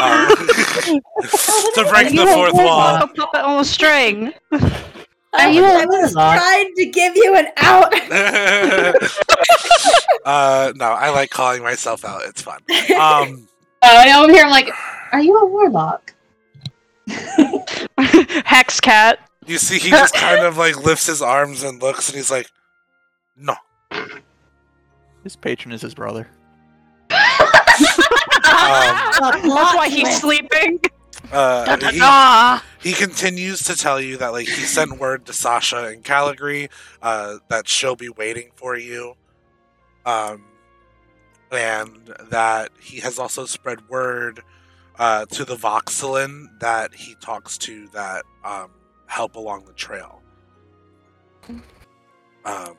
Um, 0.00 0.28
to 1.74 1.86
break 1.90 2.14
the 2.16 2.26
fourth 2.32 2.54
a 2.54 2.56
wall. 2.56 3.06
puppet 3.08 3.40
on 3.42 3.60
a 3.60 3.64
string. 3.64 4.32
Are 5.32 5.50
you 5.50 5.64
I 5.64 5.82
a 5.82 5.86
was 5.86 6.14
warlock? 6.14 6.38
trying 6.38 6.74
to 6.74 6.86
give 6.86 7.16
you 7.16 7.36
an 7.36 7.46
out. 7.58 7.92
uh, 10.24 10.72
no, 10.76 10.86
I 10.86 11.10
like 11.10 11.30
calling 11.30 11.62
myself 11.62 12.04
out. 12.04 12.22
It's 12.24 12.42
fun. 12.42 12.60
Um, 12.98 13.46
Oh, 13.82 13.98
and 14.02 14.10
over 14.24 14.30
here, 14.30 14.44
I'm 14.44 14.50
like, 14.50 14.68
are 15.12 15.22
you 15.22 15.34
a 15.38 15.46
warlock? 15.46 16.12
Hex 18.44 18.78
cat. 18.78 19.20
you 19.46 19.56
see, 19.56 19.78
he 19.78 19.88
just 19.88 20.12
kind 20.14 20.44
of 20.44 20.58
like 20.58 20.84
lifts 20.84 21.06
his 21.06 21.22
arms 21.22 21.62
and 21.62 21.80
looks, 21.80 22.08
and 22.10 22.16
he's 22.16 22.30
like, 22.30 22.50
"No." 23.38 23.54
His 25.24 25.34
patron 25.34 25.72
is 25.72 25.80
his 25.80 25.94
brother. 25.94 26.28
Um, 27.10 27.16
That's 28.42 29.74
why 29.74 29.88
he's 29.88 30.14
sleeping. 30.20 30.78
Uh, 31.32 31.76
he, 32.80 32.90
he 32.90 32.94
continues 32.94 33.62
to 33.64 33.76
tell 33.76 34.00
you 34.00 34.16
that 34.18 34.32
like 34.32 34.46
he 34.46 34.62
sent 34.62 34.98
word 34.98 35.26
to 35.26 35.32
Sasha 35.32 35.92
in 35.92 36.02
Calgary 36.02 36.68
uh, 37.02 37.38
that 37.48 37.68
she'll 37.68 37.96
be 37.96 38.08
waiting 38.08 38.50
for 38.54 38.76
you, 38.76 39.14
um, 40.06 40.44
and 41.52 42.14
that 42.30 42.70
he 42.80 43.00
has 43.00 43.18
also 43.18 43.46
spread 43.46 43.88
word 43.88 44.40
uh, 44.98 45.26
to 45.26 45.44
the 45.44 45.56
Voxelin 45.56 46.46
that 46.60 46.94
he 46.94 47.14
talks 47.20 47.56
to 47.58 47.88
that 47.88 48.24
um, 48.44 48.70
help 49.06 49.36
along 49.36 49.64
the 49.64 49.72
trail. 49.72 50.22
Um, 52.44 52.76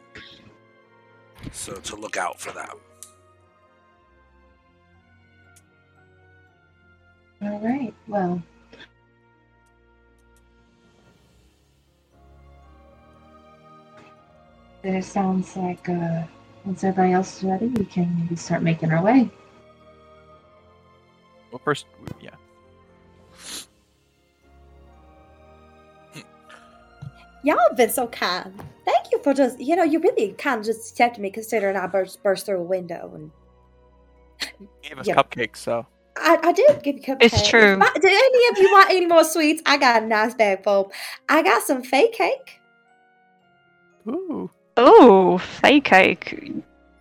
so 1.51 1.73
to 1.73 1.95
look 1.95 2.17
out 2.17 2.39
for 2.39 2.51
them. 2.51 2.77
All 7.43 7.59
right. 7.59 7.93
Well, 8.07 8.41
there 14.83 15.01
sounds 15.01 15.55
like 15.57 15.87
uh, 15.89 16.23
once 16.65 16.83
everybody 16.83 17.13
else 17.13 17.37
is 17.37 17.43
ready, 17.43 17.67
we 17.67 17.85
can 17.85 18.15
maybe 18.19 18.35
start 18.35 18.61
making 18.61 18.91
our 18.91 19.03
way. 19.03 19.29
Well, 21.51 21.61
first, 21.63 21.85
yeah. 22.21 22.29
Y'all 27.43 27.57
have 27.67 27.75
been 27.75 27.89
so 27.89 28.07
kind. 28.07 28.53
Thank 28.85 29.11
you 29.11 29.19
for 29.23 29.33
just, 29.33 29.59
you 29.59 29.75
know, 29.75 29.83
you 29.83 29.99
really 29.99 30.33
kind 30.33 30.59
of 30.59 30.65
just 30.65 30.91
accepted 30.91 31.21
me 31.21 31.31
considering 31.31 31.75
I 31.75 31.87
burst, 31.87 32.21
burst 32.21 32.45
through 32.45 32.59
a 32.59 32.63
window. 32.63 33.11
And 33.15 33.31
Gave 34.83 34.99
us 34.99 35.07
Yeah. 35.07 35.15
cupcakes, 35.15 35.57
so 35.57 35.87
I, 36.17 36.37
I 36.43 36.51
did 36.51 36.83
give 36.83 36.95
you 36.97 37.01
cupcakes. 37.01 37.17
It's 37.21 37.47
true. 37.47 37.73
If 37.73 37.81
I- 37.81 37.99
Do 37.99 38.07
any 38.07 38.49
of 38.51 38.57
you 38.57 38.71
want 38.71 38.89
any 38.89 39.05
more 39.07 39.23
sweets? 39.23 39.61
I 39.65 39.77
got 39.77 40.03
a 40.03 40.05
nice 40.05 40.33
bag 40.33 40.63
full. 40.63 40.91
I 41.29 41.41
got 41.41 41.63
some 41.63 41.83
fake 41.83 42.13
cake. 42.13 42.59
ooh. 44.07 44.49
Oh, 44.77 45.37
fake 45.37 45.83
cake. 45.85 46.51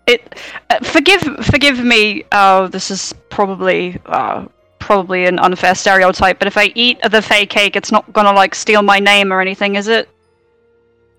It. 0.07 0.35
Uh, 0.71 0.81
forgive, 0.81 1.23
forgive 1.45 1.83
me. 1.85 2.25
Oh, 2.33 2.67
this 2.67 2.91
is 2.91 3.13
probably, 3.31 3.99
uh, 4.07 4.47
probably 4.81 5.25
an 5.27 5.39
unfair 5.39 5.75
stereotype. 5.75 6.39
But 6.39 6.49
if 6.49 6.57
I 6.57 6.73
eat 6.75 7.01
the 7.09 7.23
fake 7.23 7.51
cake, 7.51 7.77
it's 7.77 7.93
not 7.93 8.13
gonna 8.13 8.33
like 8.33 8.55
steal 8.55 8.83
my 8.83 8.99
name 8.99 9.33
or 9.33 9.41
anything, 9.41 9.77
is 9.77 9.87
it? 9.89 10.09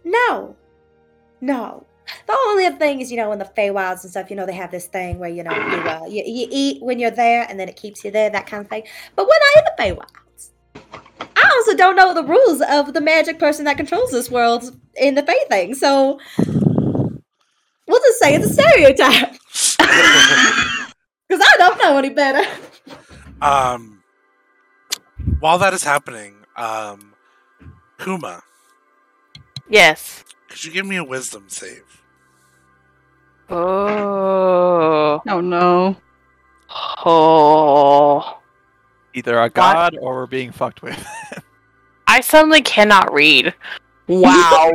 No. 0.03 0.55
No. 1.39 1.85
The 2.27 2.37
only 2.47 2.69
thing 2.77 3.01
is, 3.01 3.11
you 3.11 3.17
know, 3.17 3.31
in 3.31 3.39
the 3.39 3.45
Feywilds 3.45 4.03
and 4.03 4.11
stuff, 4.11 4.29
you 4.29 4.35
know, 4.35 4.45
they 4.45 4.53
have 4.53 4.71
this 4.71 4.87
thing 4.87 5.19
where, 5.19 5.29
you 5.29 5.43
know, 5.43 5.51
you, 5.53 5.59
uh, 5.59 6.05
you, 6.07 6.23
you 6.25 6.47
eat 6.49 6.81
when 6.81 6.99
you're 6.99 7.11
there 7.11 7.45
and 7.49 7.59
then 7.59 7.69
it 7.69 7.75
keeps 7.75 8.03
you 8.03 8.11
there, 8.11 8.29
that 8.29 8.47
kind 8.47 8.63
of 8.63 8.69
thing. 8.69 8.83
But 9.15 9.27
we're 9.27 9.39
not 9.55 9.57
in 9.57 9.95
the 9.95 10.01
Feywilds. 10.01 10.49
I 11.35 11.51
also 11.55 11.75
don't 11.75 11.95
know 11.95 12.13
the 12.13 12.23
rules 12.23 12.61
of 12.61 12.93
the 12.93 13.01
magic 13.01 13.39
person 13.39 13.65
that 13.65 13.77
controls 13.77 14.11
this 14.11 14.29
world 14.29 14.75
in 14.95 15.15
the 15.15 15.23
Fey 15.23 15.45
thing, 15.49 15.75
so 15.75 16.19
we'll 17.87 17.99
just 18.01 18.19
say 18.19 18.35
it's 18.35 18.45
a 18.45 18.53
stereotype. 18.53 19.35
Because 21.31 21.47
I 21.47 21.57
don't 21.59 21.77
know 21.77 21.97
any 21.97 22.09
better. 22.09 22.45
Um, 23.41 24.03
while 25.39 25.57
that 25.59 25.73
is 25.73 25.81
happening, 25.81 26.35
um, 26.57 27.13
Kuma, 27.99 28.43
Yes. 29.69 30.25
could 30.49 30.65
you 30.65 30.71
give 30.73 30.85
me 30.85 30.97
a 30.97 31.05
wisdom 31.05 31.45
save? 31.47 32.00
Oh. 33.51 35.21
Oh 35.27 35.41
no. 35.41 35.97
Oh. 37.05 38.39
Either 39.13 39.39
a 39.39 39.49
god 39.49 39.97
or 39.99 40.15
we're 40.15 40.27
being 40.27 40.51
fucked 40.51 40.81
with. 40.81 41.05
I 42.07 42.21
suddenly 42.21 42.61
cannot 42.61 43.13
read. 43.13 43.53
Wow. 44.07 44.71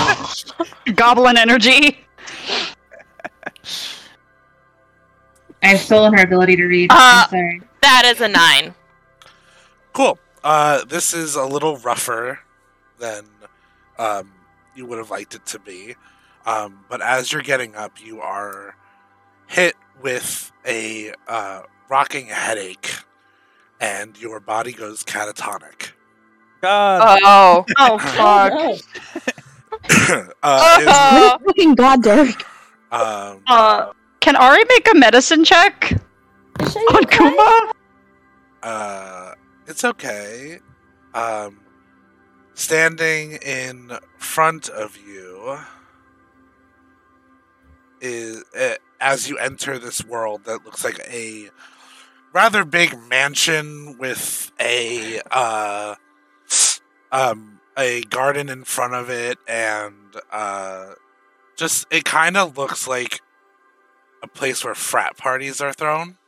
Goblin 0.94 1.36
energy. 1.36 1.98
I've 5.62 5.80
stolen 5.80 6.14
her 6.14 6.22
ability 6.22 6.56
to 6.56 6.64
read. 6.64 6.90
Uh, 6.90 6.96
I'm 6.98 7.30
sorry. 7.30 7.62
that 7.82 8.04
is 8.06 8.20
a 8.20 8.28
nine. 8.28 8.74
Cool. 9.92 10.18
Uh, 10.42 10.84
this 10.84 11.12
is 11.12 11.34
a 11.34 11.44
little 11.44 11.76
rougher 11.78 12.38
than 12.98 13.26
um, 13.98 14.32
you 14.74 14.86
would 14.86 14.98
have 14.98 15.10
liked 15.10 15.34
it 15.34 15.44
to 15.46 15.58
be. 15.58 15.94
Um, 16.50 16.84
but 16.88 17.00
as 17.02 17.32
you're 17.32 17.42
getting 17.42 17.74
up, 17.76 18.04
you 18.04 18.20
are 18.20 18.74
hit 19.46 19.74
with 20.02 20.50
a 20.66 21.12
uh, 21.28 21.62
rocking 21.88 22.26
headache, 22.26 22.90
and 23.80 24.18
your 24.20 24.40
body 24.40 24.72
goes 24.72 25.04
catatonic. 25.04 25.92
God. 26.62 27.20
Oh. 27.24 27.64
Oh 27.78 27.98
fuck. 27.98 28.52
no. 28.52 28.76
uh, 30.42 30.78
Oh. 30.82 31.38
Fucking 31.46 31.74
god, 31.74 32.02
Derek. 32.02 32.44
um, 32.92 33.42
Uh, 33.46 33.92
can 34.20 34.36
Ari 34.36 34.64
make 34.68 34.88
a 34.90 34.98
medicine 34.98 35.44
check 35.44 35.92
on 36.60 37.04
okay? 37.04 37.18
Kuma? 37.18 37.72
uh, 38.62 39.34
it's 39.66 39.84
okay. 39.84 40.60
Um, 41.14 41.60
standing 42.54 43.32
in 43.42 43.92
front 44.18 44.68
of 44.68 44.96
you 44.98 45.58
is 48.00 48.44
uh, 48.58 48.74
as 49.00 49.28
you 49.28 49.38
enter 49.38 49.78
this 49.78 50.04
world 50.04 50.44
that 50.44 50.64
looks 50.64 50.84
like 50.84 51.00
a 51.08 51.48
rather 52.32 52.64
big 52.64 52.96
mansion 53.08 53.96
with 53.98 54.52
a 54.60 55.20
uh, 55.30 55.94
um, 57.12 57.60
a 57.76 58.02
garden 58.02 58.48
in 58.48 58.64
front 58.64 58.94
of 58.94 59.10
it, 59.10 59.38
and 59.48 59.94
uh, 60.30 60.94
just 61.56 61.86
it 61.90 62.04
kind 62.04 62.36
of 62.36 62.56
looks 62.56 62.86
like 62.86 63.20
a 64.22 64.28
place 64.28 64.64
where 64.64 64.74
frat 64.74 65.16
parties 65.16 65.60
are 65.60 65.72
thrown 65.72 66.18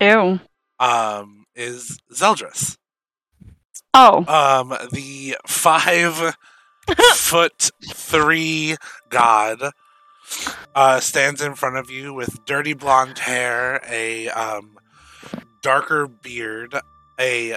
Ew. 0.00 0.38
um, 0.78 1.46
is 1.54 1.98
Zeldris. 2.12 2.76
Oh. 3.92 4.24
Um, 4.26 4.76
the 4.92 5.36
five 5.46 6.36
foot 7.14 7.70
three 7.92 8.76
god 9.08 9.72
uh, 10.74 11.00
stands 11.00 11.40
in 11.40 11.54
front 11.54 11.76
of 11.76 11.90
you 11.90 12.12
with 12.14 12.44
dirty 12.44 12.72
blonde 12.74 13.18
hair, 13.18 13.80
a 13.88 14.28
um, 14.30 14.76
darker 15.62 16.06
beard, 16.06 16.74
a 17.20 17.56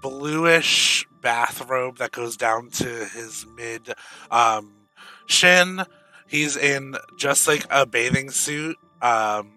bluish 0.00 1.06
bathrobe 1.20 1.98
that 1.98 2.10
goes 2.12 2.36
down 2.36 2.68
to 2.70 2.86
his 2.86 3.46
mid 3.56 3.92
um, 4.30 4.72
shin. 5.26 5.82
He's 6.26 6.56
in 6.56 6.96
just 7.18 7.46
like 7.46 7.64
a 7.70 7.86
bathing 7.86 8.30
suit. 8.30 8.76
Um, 9.00 9.52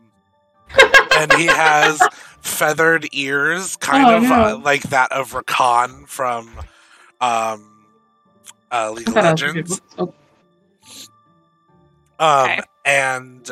and 1.17 1.31
he 1.33 1.45
has 1.45 2.01
feathered 2.41 3.07
ears, 3.13 3.75
kind 3.77 4.05
Oh, 4.07 4.17
of 4.17 4.23
no. 4.23 4.33
uh, 4.33 4.57
like 4.57 4.83
that 4.83 5.11
of 5.11 5.31
Rakan 5.33 6.07
from 6.07 6.49
um, 7.21 7.85
uh, 8.71 8.91
League 8.91 9.07
of 9.07 9.13
thought 9.13 9.25
I 9.25 9.31
was 9.31 9.41
gonna 9.41 9.53
Legends. 9.55 9.81
oh, 9.97 10.13
Um, 12.19 12.49
Okay. 12.51 12.59
and 12.85 13.51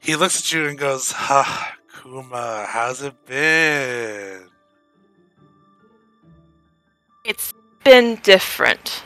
he 0.00 0.16
looks 0.16 0.38
at 0.40 0.52
you 0.52 0.66
and 0.66 0.78
goes, 0.78 1.12
huh, 1.12 1.72
"Kuma, 2.02 2.66
how's 2.68 3.02
it 3.02 3.24
been?" 3.26 4.48
It's 7.24 7.52
been 7.84 8.16
different. 8.16 9.02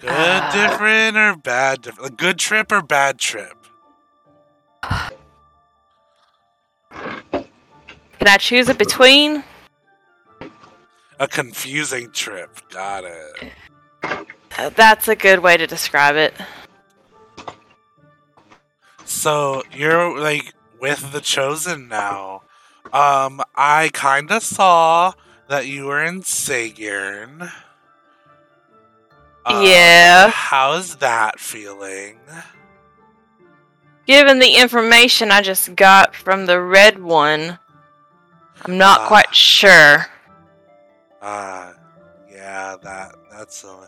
Good, 0.00 0.10
Ah. 0.10 0.50
different, 0.52 1.16
or 1.16 1.36
bad? 1.36 1.82
Different? 1.82 2.12
A 2.12 2.14
good 2.14 2.38
trip 2.38 2.70
or 2.72 2.82
bad 2.82 3.18
trip? 3.18 3.56
Can 6.92 8.28
I 8.28 8.36
choose 8.38 8.68
it 8.68 8.78
between? 8.78 9.44
A 11.18 11.26
confusing 11.28 12.10
trip. 12.12 12.50
Got 12.70 13.04
it. 13.04 13.52
Uh, 14.58 14.70
That's 14.70 15.08
a 15.08 15.16
good 15.16 15.40
way 15.40 15.56
to 15.56 15.66
describe 15.66 16.16
it. 16.16 16.34
So 19.04 19.62
you're 19.72 20.18
like 20.18 20.52
with 20.80 21.12
the 21.12 21.20
chosen 21.20 21.88
now. 21.88 22.42
Um, 22.92 23.42
I 23.54 23.90
kind 23.92 24.30
of 24.30 24.42
saw 24.42 25.12
that 25.48 25.66
you 25.66 25.86
were 25.86 26.02
in 26.02 26.22
Sagearn. 26.22 27.50
Um, 29.44 29.62
Yeah. 29.64 30.28
How's 30.30 30.96
that 30.96 31.38
feeling? 31.38 32.18
Given 34.06 34.38
the 34.38 34.54
information 34.56 35.30
I 35.30 35.42
just 35.42 35.74
got 35.74 36.14
from 36.14 36.46
the 36.46 36.60
red 36.60 37.02
one, 37.02 37.58
I'm 38.64 38.78
not 38.78 39.00
Ah. 39.02 39.08
quite 39.08 39.34
sure. 39.34 40.06
Uh 41.20 41.72
yeah, 42.30 42.76
that 42.82 43.14
that's 43.32 43.64
uh, 43.64 43.86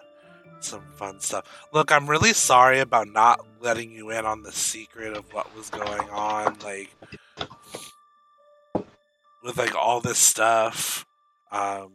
some 0.60 0.84
fun 0.94 1.20
stuff. 1.20 1.44
Look, 1.72 1.92
I'm 1.92 2.08
really 2.08 2.32
sorry 2.32 2.80
about 2.80 3.08
not 3.08 3.44
letting 3.60 3.92
you 3.92 4.10
in 4.10 4.24
on 4.26 4.42
the 4.42 4.52
secret 4.52 5.16
of 5.16 5.32
what 5.32 5.54
was 5.56 5.70
going 5.70 6.08
on, 6.10 6.56
like 6.64 6.94
with 9.42 9.56
like 9.56 9.74
all 9.74 10.00
this 10.00 10.18
stuff. 10.18 11.06
Um 11.50 11.92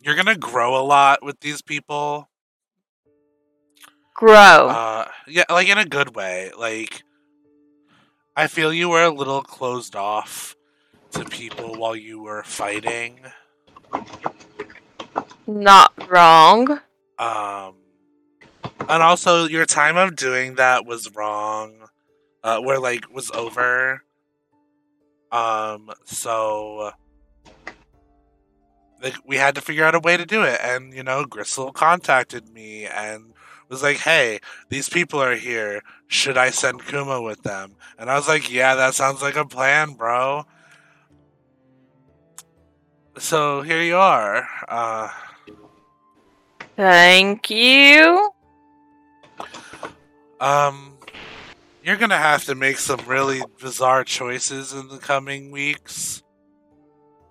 you're 0.00 0.16
gonna 0.16 0.36
grow 0.36 0.80
a 0.80 0.84
lot 0.84 1.22
with 1.22 1.40
these 1.40 1.62
people. 1.62 2.28
Grow. 4.14 4.68
Uh 4.68 5.08
yeah, 5.26 5.44
like 5.50 5.68
in 5.68 5.78
a 5.78 5.84
good 5.84 6.14
way. 6.14 6.50
Like 6.56 7.02
I 8.36 8.46
feel 8.46 8.72
you 8.72 8.88
were 8.90 9.04
a 9.04 9.10
little 9.10 9.42
closed 9.42 9.96
off 9.96 10.54
to 11.12 11.24
people 11.24 11.76
while 11.76 11.96
you 11.96 12.22
were 12.22 12.42
fighting. 12.42 13.20
not 15.46 15.92
wrong. 16.10 16.80
Um, 17.18 17.74
and 18.88 19.02
also 19.02 19.46
your 19.46 19.66
time 19.66 19.96
of 19.96 20.16
doing 20.16 20.56
that 20.56 20.86
was 20.86 21.14
wrong. 21.14 21.88
Uh, 22.42 22.60
where 22.60 22.78
like 22.78 23.12
was 23.12 23.30
over. 23.32 24.04
Um, 25.32 25.90
so 26.04 26.92
like 29.02 29.14
we 29.26 29.36
had 29.36 29.54
to 29.56 29.60
figure 29.60 29.84
out 29.84 29.94
a 29.94 30.00
way 30.00 30.16
to 30.16 30.26
do 30.26 30.42
it, 30.42 30.60
and 30.62 30.94
you 30.94 31.02
know, 31.02 31.24
Gristle 31.24 31.72
contacted 31.72 32.48
me, 32.48 32.86
and 32.86 33.32
was 33.68 33.82
like, 33.82 33.98
"Hey, 33.98 34.40
these 34.68 34.88
people 34.88 35.20
are 35.22 35.34
here. 35.34 35.82
Should 36.06 36.38
I 36.38 36.50
send 36.50 36.86
Kuma 36.86 37.20
with 37.20 37.42
them?" 37.42 37.76
And 37.98 38.10
I 38.10 38.16
was 38.16 38.28
like, 38.28 38.50
"Yeah, 38.50 38.74
that 38.76 38.94
sounds 38.94 39.22
like 39.22 39.36
a 39.36 39.44
plan, 39.46 39.94
bro." 39.94 40.44
So 43.18 43.62
here 43.62 43.82
you 43.82 43.96
are. 43.96 44.48
Uh, 44.68 45.08
Thank 46.76 47.50
you. 47.50 48.30
um, 50.40 50.98
you're 51.82 51.96
gonna 51.96 52.18
have 52.18 52.44
to 52.44 52.54
make 52.54 52.78
some 52.78 53.00
really 53.06 53.42
bizarre 53.60 54.04
choices 54.04 54.72
in 54.72 54.88
the 54.88 54.98
coming 54.98 55.50
weeks. 55.50 56.22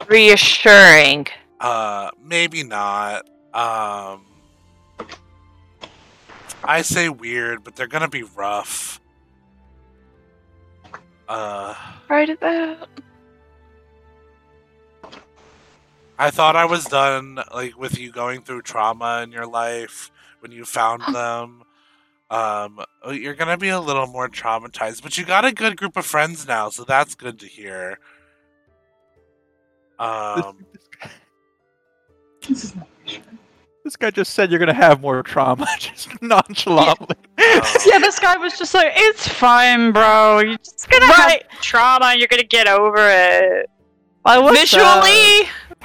Reassuring. 0.07 1.27
Uh, 1.59 2.09
maybe 2.21 2.63
not. 2.63 3.25
Um, 3.53 4.25
I 6.63 6.81
say 6.81 7.09
weird, 7.09 7.63
but 7.63 7.75
they're 7.75 7.87
gonna 7.87 8.07
be 8.09 8.23
rough. 8.23 8.99
Uh, 11.27 11.73
Right 12.09 12.29
about. 12.29 12.89
I 16.17 16.31
thought 16.31 16.55
I 16.55 16.65
was 16.65 16.85
done, 16.85 17.39
like 17.53 17.77
with 17.77 17.99
you 17.99 18.11
going 18.11 18.41
through 18.41 18.61
trauma 18.61 19.21
in 19.23 19.31
your 19.31 19.45
life 19.47 20.11
when 20.39 20.51
you 20.51 20.63
found 20.65 21.03
them. 21.13 21.63
Um, 22.29 22.79
oh, 23.03 23.11
you're 23.11 23.33
gonna 23.35 23.57
be 23.57 23.69
a 23.69 23.79
little 23.79 24.07
more 24.07 24.27
traumatized, 24.29 25.03
but 25.03 25.17
you 25.17 25.25
got 25.25 25.45
a 25.45 25.51
good 25.51 25.77
group 25.77 25.95
of 25.97 26.05
friends 26.05 26.47
now, 26.47 26.69
so 26.69 26.83
that's 26.83 27.15
good 27.15 27.39
to 27.39 27.47
hear. 27.47 27.99
Um, 29.99 30.65
This 33.83 33.95
guy 33.95 34.09
just 34.09 34.33
said 34.33 34.49
you're 34.49 34.57
gonna 34.59 34.73
have 34.73 34.99
more 35.01 35.21
trauma, 35.21 35.67
just 35.79 36.09
nonchalantly. 36.19 37.15
Yeah, 37.37 37.99
this 37.99 38.17
guy 38.17 38.35
was 38.35 38.57
just 38.57 38.73
like, 38.73 38.91
"It's 38.95 39.27
fine, 39.27 39.91
bro. 39.91 40.39
You're 40.39 40.57
just 40.57 40.89
gonna 40.89 41.05
Right. 41.05 41.43
have 41.51 41.61
trauma. 41.61 42.15
You're 42.17 42.27
gonna 42.27 42.43
get 42.43 42.67
over 42.67 42.97
it." 42.97 43.69
Like, 44.25 44.41
what's 44.41 44.73
up? 44.73 45.03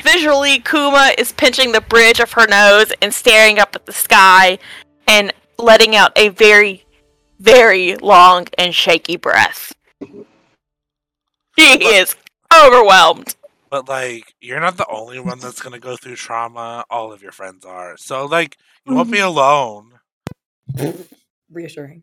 Visually, 0.02 0.58
visually, 0.58 0.58
Kuma 0.60 1.12
is 1.18 1.32
pinching 1.32 1.72
the 1.72 1.80
bridge 1.80 2.20
of 2.20 2.32
her 2.32 2.46
nose 2.46 2.92
and 3.02 3.12
staring 3.12 3.58
up 3.58 3.74
at 3.74 3.86
the 3.86 3.92
sky 3.92 4.58
and 5.06 5.32
letting 5.58 5.94
out 5.96 6.12
a 6.16 6.28
very, 6.30 6.84
very 7.38 7.96
long 7.96 8.46
and 8.58 8.74
shaky 8.74 9.16
breath. 9.16 9.74
She 11.58 11.84
is 11.84 12.16
overwhelmed. 12.54 13.34
but 13.70 13.88
like, 13.88 14.34
you're 14.40 14.60
not 14.60 14.76
the 14.76 14.86
only 14.88 15.20
one 15.20 15.38
that's 15.38 15.60
gonna 15.60 15.78
go 15.78 15.96
through 15.96 16.16
trauma. 16.16 16.84
All 16.90 17.12
of 17.12 17.22
your 17.22 17.32
friends 17.32 17.64
are, 17.64 17.96
so 17.96 18.24
like, 18.26 18.56
you 18.86 18.94
won't 18.94 19.10
be 19.12 19.20
alone. 19.20 19.92
Reassuring. 21.52 22.02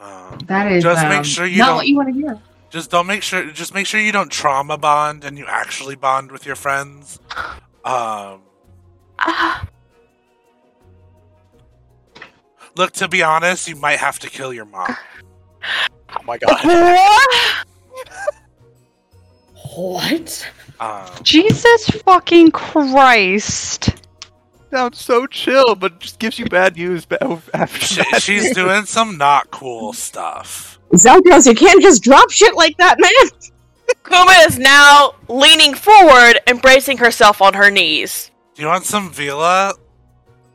Um, 0.00 0.38
That 0.46 0.70
is 0.72 0.82
Just 0.82 1.04
um, 1.04 1.08
make 1.10 1.24
sure 1.24 1.46
you 1.46 1.58
not 1.58 1.66
don't- 1.68 1.76
what 1.76 1.86
you 1.88 1.96
want 1.96 2.08
to 2.08 2.14
hear. 2.14 2.38
Just 2.74 2.90
don't 2.90 3.06
make 3.06 3.22
sure. 3.22 3.52
Just 3.52 3.72
make 3.72 3.86
sure 3.86 4.00
you 4.00 4.10
don't 4.10 4.32
trauma 4.32 4.76
bond 4.76 5.24
and 5.24 5.38
you 5.38 5.46
actually 5.46 5.94
bond 5.94 6.32
with 6.32 6.44
your 6.44 6.56
friends. 6.56 7.20
Um, 7.84 8.40
look, 12.76 12.90
to 12.94 13.06
be 13.06 13.22
honest, 13.22 13.68
you 13.68 13.76
might 13.76 14.00
have 14.00 14.18
to 14.18 14.28
kill 14.28 14.52
your 14.52 14.64
mom. 14.64 14.92
Oh 16.16 16.22
my 16.24 16.36
god. 16.36 17.64
What? 19.76 20.50
Um, 20.80 21.06
Jesus 21.22 21.90
fucking 22.04 22.50
Christ! 22.50 24.04
Sounds 24.70 25.00
so 25.00 25.26
chill, 25.26 25.76
but 25.76 26.00
just 26.00 26.18
gives 26.18 26.40
you 26.40 26.46
bad 26.46 26.76
news 26.76 27.06
ba- 27.06 27.40
after 27.54 27.86
she, 27.86 27.94
that. 28.10 28.20
she's 28.20 28.52
doing 28.52 28.84
some 28.84 29.16
not 29.16 29.52
cool 29.52 29.92
stuff. 29.92 30.80
Zelgos, 30.92 31.46
you 31.46 31.54
can't 31.54 31.82
just 31.82 32.02
drop 32.02 32.30
shit 32.30 32.54
like 32.54 32.76
that, 32.78 32.98
man. 33.00 33.30
Kuma 34.04 34.32
is 34.46 34.58
now 34.58 35.14
leaning 35.28 35.74
forward 35.74 36.38
embracing 36.46 36.98
herself 36.98 37.42
on 37.42 37.54
her 37.54 37.70
knees. 37.70 38.30
Do 38.54 38.62
you 38.62 38.68
want 38.68 38.84
some 38.84 39.10
Vila? 39.10 39.74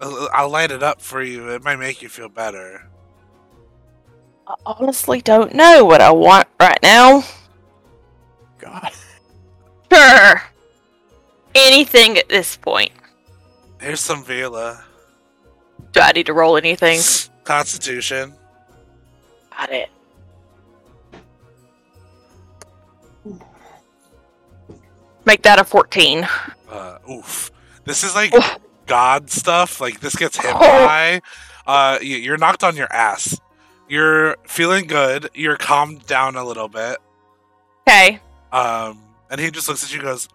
I'll 0.02 0.30
I'll 0.34 0.50
light 0.50 0.72
it 0.72 0.84
up 0.84 1.02
for 1.02 1.22
you. 1.22 1.50
It 1.50 1.64
might 1.64 1.76
make 1.76 2.02
you 2.02 2.10
feel 2.10 2.30
better. 2.30 2.88
I 4.48 4.56
honestly 4.66 5.22
don't 5.22 5.54
know 5.54 5.84
what 5.84 6.02
I 6.02 6.12
want 6.12 6.48
right 6.60 6.80
now. 6.82 7.24
God. 8.60 8.92
Sure. 9.92 10.42
Anything 11.56 12.18
at 12.18 12.30
this 12.30 12.56
point. 12.56 12.92
Here's 13.82 14.00
some 14.00 14.24
Vila. 14.24 14.84
Do 15.92 16.00
I 16.02 16.12
need 16.12 16.28
to 16.28 16.34
roll 16.34 16.58
anything? 16.58 17.00
Constitution. 17.44 18.34
Got 19.58 19.72
it. 19.72 19.90
Make 25.30 25.44
that 25.44 25.60
a 25.60 25.64
14. 25.64 26.28
Uh, 26.68 26.98
oof. 27.08 27.52
This 27.86 28.04
is 28.04 28.16
like 28.16 28.34
Oof. 28.34 28.58
God 28.88 29.30
stuff. 29.30 29.80
Like 29.80 30.00
this 30.00 30.16
gets 30.16 30.38
hit 30.38 30.52
Oh. 30.56 30.58
by. 30.60 31.22
Uh, 31.68 32.00
you're 32.02 32.40
knocked 32.40 32.64
on 32.64 32.76
your 32.76 32.92
ass. 32.92 33.40
You're 33.88 34.38
feeling 34.48 34.88
good. 34.88 35.30
You're 35.36 35.56
calmed 35.56 36.08
down 36.08 36.36
a 36.36 36.44
little 36.44 36.68
bit. 36.68 36.98
Okay. 37.88 38.20
Um, 38.52 39.04
and 39.30 39.40
he 39.40 39.52
just 39.52 39.68
looks 39.68 39.84
at 39.84 39.92
you 39.92 40.00
and 40.00 40.08
goes, 40.08 40.30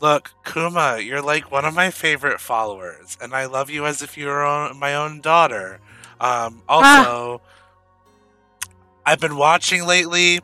Look, 0.00 0.30
Kuma, 0.44 1.00
you're 1.00 1.22
like 1.22 1.50
one 1.50 1.64
of 1.64 1.74
my 1.74 1.90
favorite 1.90 2.40
followers, 2.40 3.18
and 3.20 3.34
I 3.34 3.46
love 3.46 3.68
you 3.68 3.84
as 3.84 4.00
if 4.00 4.16
you 4.16 4.28
were 4.28 4.72
my 4.74 4.94
own 4.94 5.20
daughter. 5.20 5.80
Um, 6.20 6.62
also, 6.68 7.42
I've 9.04 9.18
been 9.18 9.34
watching 9.36 9.84
lately. 9.88 10.38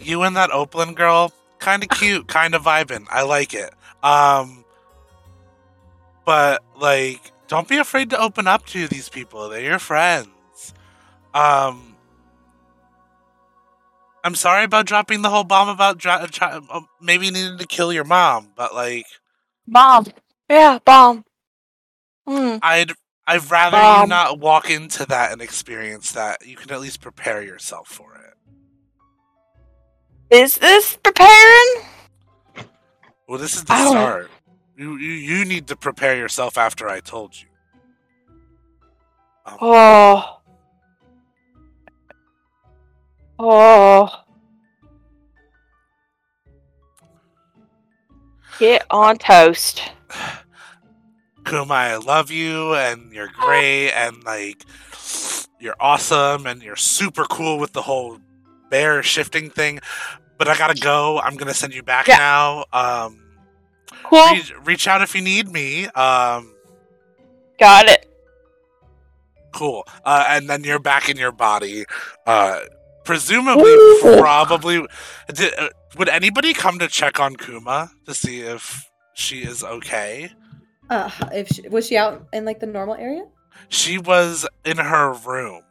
You 0.00 0.22
and 0.22 0.34
that 0.34 0.50
Opalyn 0.50 0.96
girl, 0.96 1.32
kind 1.62 1.82
of 1.82 1.88
cute, 1.88 2.26
kind 2.28 2.54
of 2.54 2.62
vibing. 2.62 3.06
I 3.10 3.22
like 3.22 3.54
it. 3.54 3.72
Um, 4.02 4.64
but 6.24 6.62
like, 6.76 7.32
don't 7.48 7.68
be 7.68 7.78
afraid 7.78 8.10
to 8.10 8.20
open 8.20 8.46
up 8.46 8.66
to 8.66 8.88
these 8.88 9.08
people. 9.08 9.48
They're 9.48 9.60
your 9.62 9.78
friends. 9.78 10.28
Um, 11.32 11.96
I'm 14.24 14.34
sorry 14.34 14.64
about 14.64 14.86
dropping 14.86 15.22
the 15.22 15.30
whole 15.30 15.44
bomb 15.44 15.68
about 15.68 15.98
dro- 15.98 16.26
uh, 16.40 16.80
maybe 17.00 17.30
needing 17.30 17.58
to 17.58 17.66
kill 17.66 17.92
your 17.92 18.04
mom, 18.04 18.52
but 18.56 18.74
like, 18.74 19.06
Bomb. 19.66 20.06
Yeah, 20.50 20.78
bomb. 20.84 21.24
Hmm. 22.26 22.56
I'd 22.62 22.92
I'd 23.26 23.50
rather 23.50 24.02
you 24.02 24.08
not 24.08 24.38
walk 24.38 24.68
into 24.70 25.06
that 25.06 25.32
and 25.32 25.40
experience 25.40 26.12
that. 26.12 26.46
You 26.46 26.56
can 26.56 26.70
at 26.72 26.80
least 26.80 27.00
prepare 27.00 27.42
yourself 27.42 27.88
for 27.88 28.14
it. 28.14 28.21
Is 30.32 30.56
this 30.56 30.96
preparing? 30.96 31.84
Well, 33.28 33.38
this 33.38 33.54
is 33.54 33.64
the 33.64 33.74
I 33.74 33.90
start. 33.90 34.30
You, 34.78 34.96
you 34.96 35.12
you 35.12 35.44
need 35.44 35.66
to 35.66 35.76
prepare 35.76 36.16
yourself 36.16 36.56
after 36.56 36.88
I 36.88 37.00
told 37.00 37.34
you. 37.38 37.48
Um, 39.44 39.58
Oh. 39.60 40.38
Oh. 43.38 44.24
Get 48.58 48.86
on 48.90 49.18
toast. 49.18 49.82
Kuma, 51.44 51.74
I 51.74 51.96
love 51.96 52.30
you, 52.30 52.74
and 52.74 53.12
you're 53.12 53.30
great, 53.38 53.90
and 53.90 54.24
like, 54.24 54.64
you're 55.60 55.76
awesome, 55.78 56.46
and 56.46 56.62
you're 56.62 56.76
super 56.76 57.24
cool 57.24 57.58
with 57.58 57.74
the 57.74 57.82
whole 57.82 58.18
bear 58.70 59.02
shifting 59.02 59.50
thing. 59.50 59.80
But 60.42 60.48
I 60.50 60.58
gotta 60.58 60.80
go. 60.80 61.20
I'm 61.20 61.36
gonna 61.36 61.54
send 61.54 61.72
you 61.72 61.84
back 61.84 62.08
Yeah. 62.08 62.16
now. 62.16 62.64
Um, 62.72 63.22
Cool. 64.02 64.32
reach, 64.34 64.52
reach 64.64 64.88
out 64.88 65.00
if 65.00 65.14
you 65.14 65.20
need 65.20 65.48
me. 65.48 65.86
Um, 65.86 66.52
Got 67.60 67.88
it. 67.88 68.08
cool. 69.52 69.86
Uh, 70.04 70.24
and 70.30 70.50
then 70.50 70.64
you're 70.64 70.80
back 70.80 71.08
in 71.08 71.16
your 71.16 71.30
body. 71.30 71.84
Uh, 72.26 72.58
presumably, 73.04 73.70
Ooh. 73.70 74.16
probably. 74.18 74.84
Did, 75.32 75.54
uh, 75.56 75.68
would 75.96 76.08
anybody 76.08 76.54
come 76.54 76.80
to 76.80 76.88
check 76.88 77.20
on 77.20 77.36
Kuma 77.36 77.92
to 78.06 78.12
see 78.12 78.40
if 78.40 78.90
she 79.14 79.42
is 79.44 79.62
okay? 79.62 80.32
Uh, 80.90 81.08
if 81.32 81.46
she, 81.50 81.68
was 81.68 81.86
she 81.86 81.96
out 81.96 82.26
in 82.32 82.44
like 82.44 82.58
the 82.58 82.66
normal 82.66 82.96
area? 82.96 83.26
She 83.68 83.96
was 83.98 84.44
in 84.64 84.78
her 84.78 85.12
room. 85.12 85.62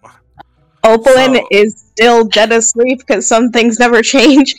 Opalyn 0.84 1.36
So- 1.38 1.48
is 1.52 1.80
still 1.94 2.24
dead 2.26 2.52
asleep 2.52 3.00
because 3.00 3.28
some 3.28 3.52
things 3.52 3.80
never 3.80 4.02
change. 4.16 4.56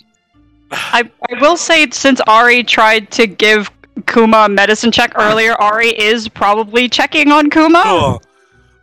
I, 0.70 1.11
I 1.31 1.41
will 1.41 1.57
say, 1.57 1.89
since 1.91 2.20
Ari 2.27 2.64
tried 2.64 3.11
to 3.12 3.27
give 3.27 3.70
Kuma 4.07 4.45
a 4.45 4.49
medicine 4.49 4.91
check 4.91 5.12
earlier, 5.16 5.53
Ari 5.61 5.89
is 6.01 6.29
probably 6.29 6.89
checking 6.89 7.31
on 7.31 7.51
Kuma. 7.51 7.83
Cool. 7.85 8.23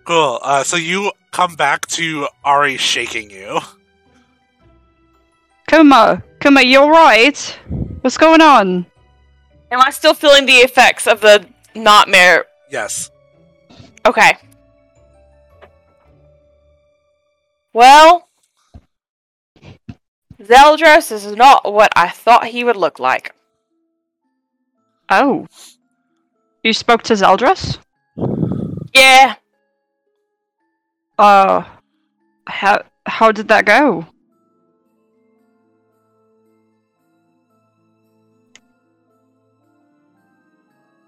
Cool. 0.05 0.39
Uh, 0.43 0.63
so 0.63 0.75
you 0.77 1.11
come 1.31 1.55
back 1.55 1.87
to 1.87 2.27
Ari 2.43 2.77
shaking 2.77 3.31
you. 3.31 3.59
Kuma, 5.67 6.23
Kuma, 6.39 6.61
you're 6.61 6.89
right. 6.89 7.37
What's 8.01 8.17
going 8.17 8.41
on? 8.41 8.85
Am 9.71 9.79
I 9.81 9.91
still 9.91 10.13
feeling 10.13 10.45
the 10.45 10.53
effects 10.53 11.05
of 11.07 11.21
the 11.21 11.45
nightmare? 11.75 12.45
Yes. 12.71 13.11
Okay. 14.05 14.37
Well, 17.79 18.27
Zeldros 20.37 21.13
is 21.13 21.33
not 21.33 21.71
what 21.71 21.93
I 21.95 22.09
thought 22.09 22.47
he 22.47 22.65
would 22.65 22.75
look 22.75 22.99
like. 22.99 23.33
Oh. 25.09 25.47
You 26.61 26.73
spoke 26.73 27.03
to 27.03 27.13
Zeldros? 27.13 27.79
Yeah, 28.93 29.35
Uh, 31.17 31.63
how 32.47 32.83
how 33.05 33.31
did 33.31 33.47
that 33.47 33.63
go? 33.63 34.05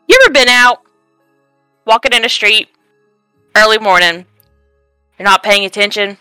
you 0.08 0.18
ever 0.24 0.32
been 0.32 0.48
out, 0.48 0.80
walking 1.86 2.14
in 2.14 2.22
the 2.22 2.30
street, 2.30 2.70
early 3.58 3.78
morning, 3.78 4.26
you're 5.18 5.26
not 5.26 5.44
paying 5.44 5.66
attention, 5.66 6.18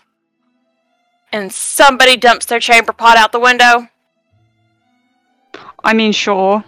and 1.31 1.51
somebody 1.51 2.17
dumps 2.17 2.45
their 2.45 2.59
chamber 2.59 2.93
pot 2.93 3.17
out 3.17 3.31
the 3.31 3.39
window? 3.39 3.87
I 5.83 5.93
mean, 5.93 6.11
sure. 6.11 6.63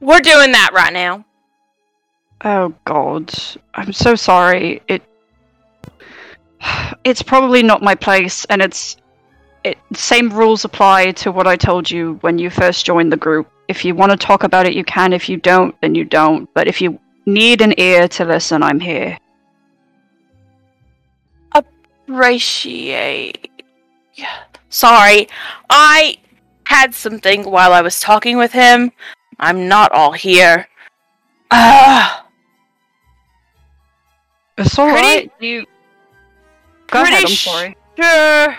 We're 0.00 0.20
doing 0.20 0.52
that 0.52 0.70
right 0.72 0.92
now. 0.92 1.24
Oh 2.42 2.74
God, 2.86 3.32
I'm 3.74 3.92
so 3.92 4.14
sorry. 4.14 4.82
It 4.88 5.02
it's 7.04 7.22
probably 7.22 7.62
not 7.62 7.82
my 7.82 7.94
place, 7.94 8.44
and 8.46 8.62
it's 8.62 8.96
it 9.62 9.78
same 9.92 10.30
rules 10.30 10.64
apply 10.64 11.12
to 11.12 11.32
what 11.32 11.46
I 11.46 11.56
told 11.56 11.90
you 11.90 12.14
when 12.22 12.38
you 12.38 12.48
first 12.48 12.86
joined 12.86 13.12
the 13.12 13.16
group. 13.16 13.50
If 13.68 13.84
you 13.84 13.94
want 13.94 14.10
to 14.10 14.16
talk 14.16 14.42
about 14.42 14.66
it, 14.66 14.74
you 14.74 14.84
can. 14.84 15.12
If 15.12 15.28
you 15.28 15.36
don't, 15.36 15.78
then 15.80 15.94
you 15.94 16.04
don't. 16.04 16.48
But 16.54 16.66
if 16.66 16.80
you 16.80 16.98
need 17.26 17.60
an 17.60 17.74
ear 17.78 18.08
to 18.08 18.24
listen, 18.24 18.62
I'm 18.62 18.80
here. 18.80 19.18
Appreciate. 22.10 23.48
Yeah. 24.14 24.36
Sorry, 24.68 25.28
I 25.68 26.16
had 26.66 26.92
something 26.94 27.44
while 27.44 27.72
I 27.72 27.82
was 27.82 28.00
talking 28.00 28.36
with 28.36 28.52
him. 28.52 28.90
I'm 29.38 29.68
not 29.68 29.92
all 29.92 30.12
here. 30.12 30.68
Ah. 31.52 32.26
It's 34.58 34.78
all 34.78 34.90
Pretty- 34.90 35.06
right. 35.06 35.30
You 35.40 35.66
go 36.88 37.02
ahead. 37.02 37.24
I'm 37.24 37.28
sorry. 37.28 37.76
Sure. 37.96 38.56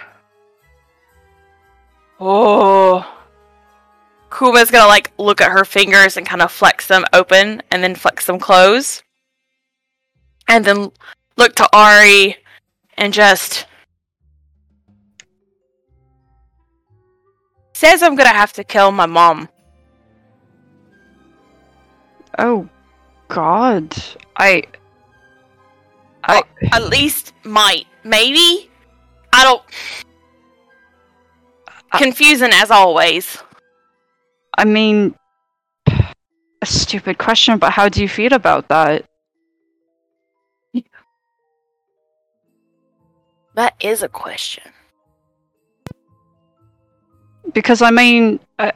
Oh. 2.20 3.18
Kuma's 4.30 4.72
gonna 4.72 4.88
like 4.88 5.12
look 5.18 5.42
at 5.42 5.52
her 5.52 5.66
fingers 5.66 6.16
and 6.16 6.26
kind 6.26 6.42
of 6.42 6.52
flex 6.52 6.88
them 6.88 7.04
open 7.12 7.62
and 7.70 7.84
then 7.84 7.96
flex 7.96 8.26
them 8.26 8.40
close. 8.40 9.04
And 10.48 10.64
then 10.64 10.92
look 11.38 11.56
to 11.56 11.70
Ari 11.74 12.38
and 13.02 13.12
just 13.12 13.66
says 17.74 18.04
I'm 18.04 18.16
gonna 18.16 18.30
have 18.30 18.54
to 18.54 18.64
kill 18.64 18.92
my 18.92 19.08
mom. 19.08 19.50
Oh 22.38 22.70
God, 23.28 23.98
I 24.38 24.64
I 26.24 26.44
At 26.72 26.84
least 26.90 27.34
might. 27.44 27.88
Maybe? 28.04 28.70
I 29.34 29.44
don't 29.46 29.64
confusing 31.94 32.52
as 32.54 32.70
always. 32.70 33.40
I 34.60 34.66
mean, 34.66 35.16
a 35.88 36.66
stupid 36.66 37.18
question, 37.18 37.58
but 37.58 37.72
how 37.72 37.90
do 37.90 38.00
you 38.04 38.08
feel 38.08 38.34
about 38.34 38.68
that? 38.68 39.06
That 43.62 43.76
is 43.80 44.02
a 44.02 44.10
question. 44.10 44.64
Because 47.54 47.84
I 47.84 47.92
mean, 47.92 48.40
uh, 48.58 48.72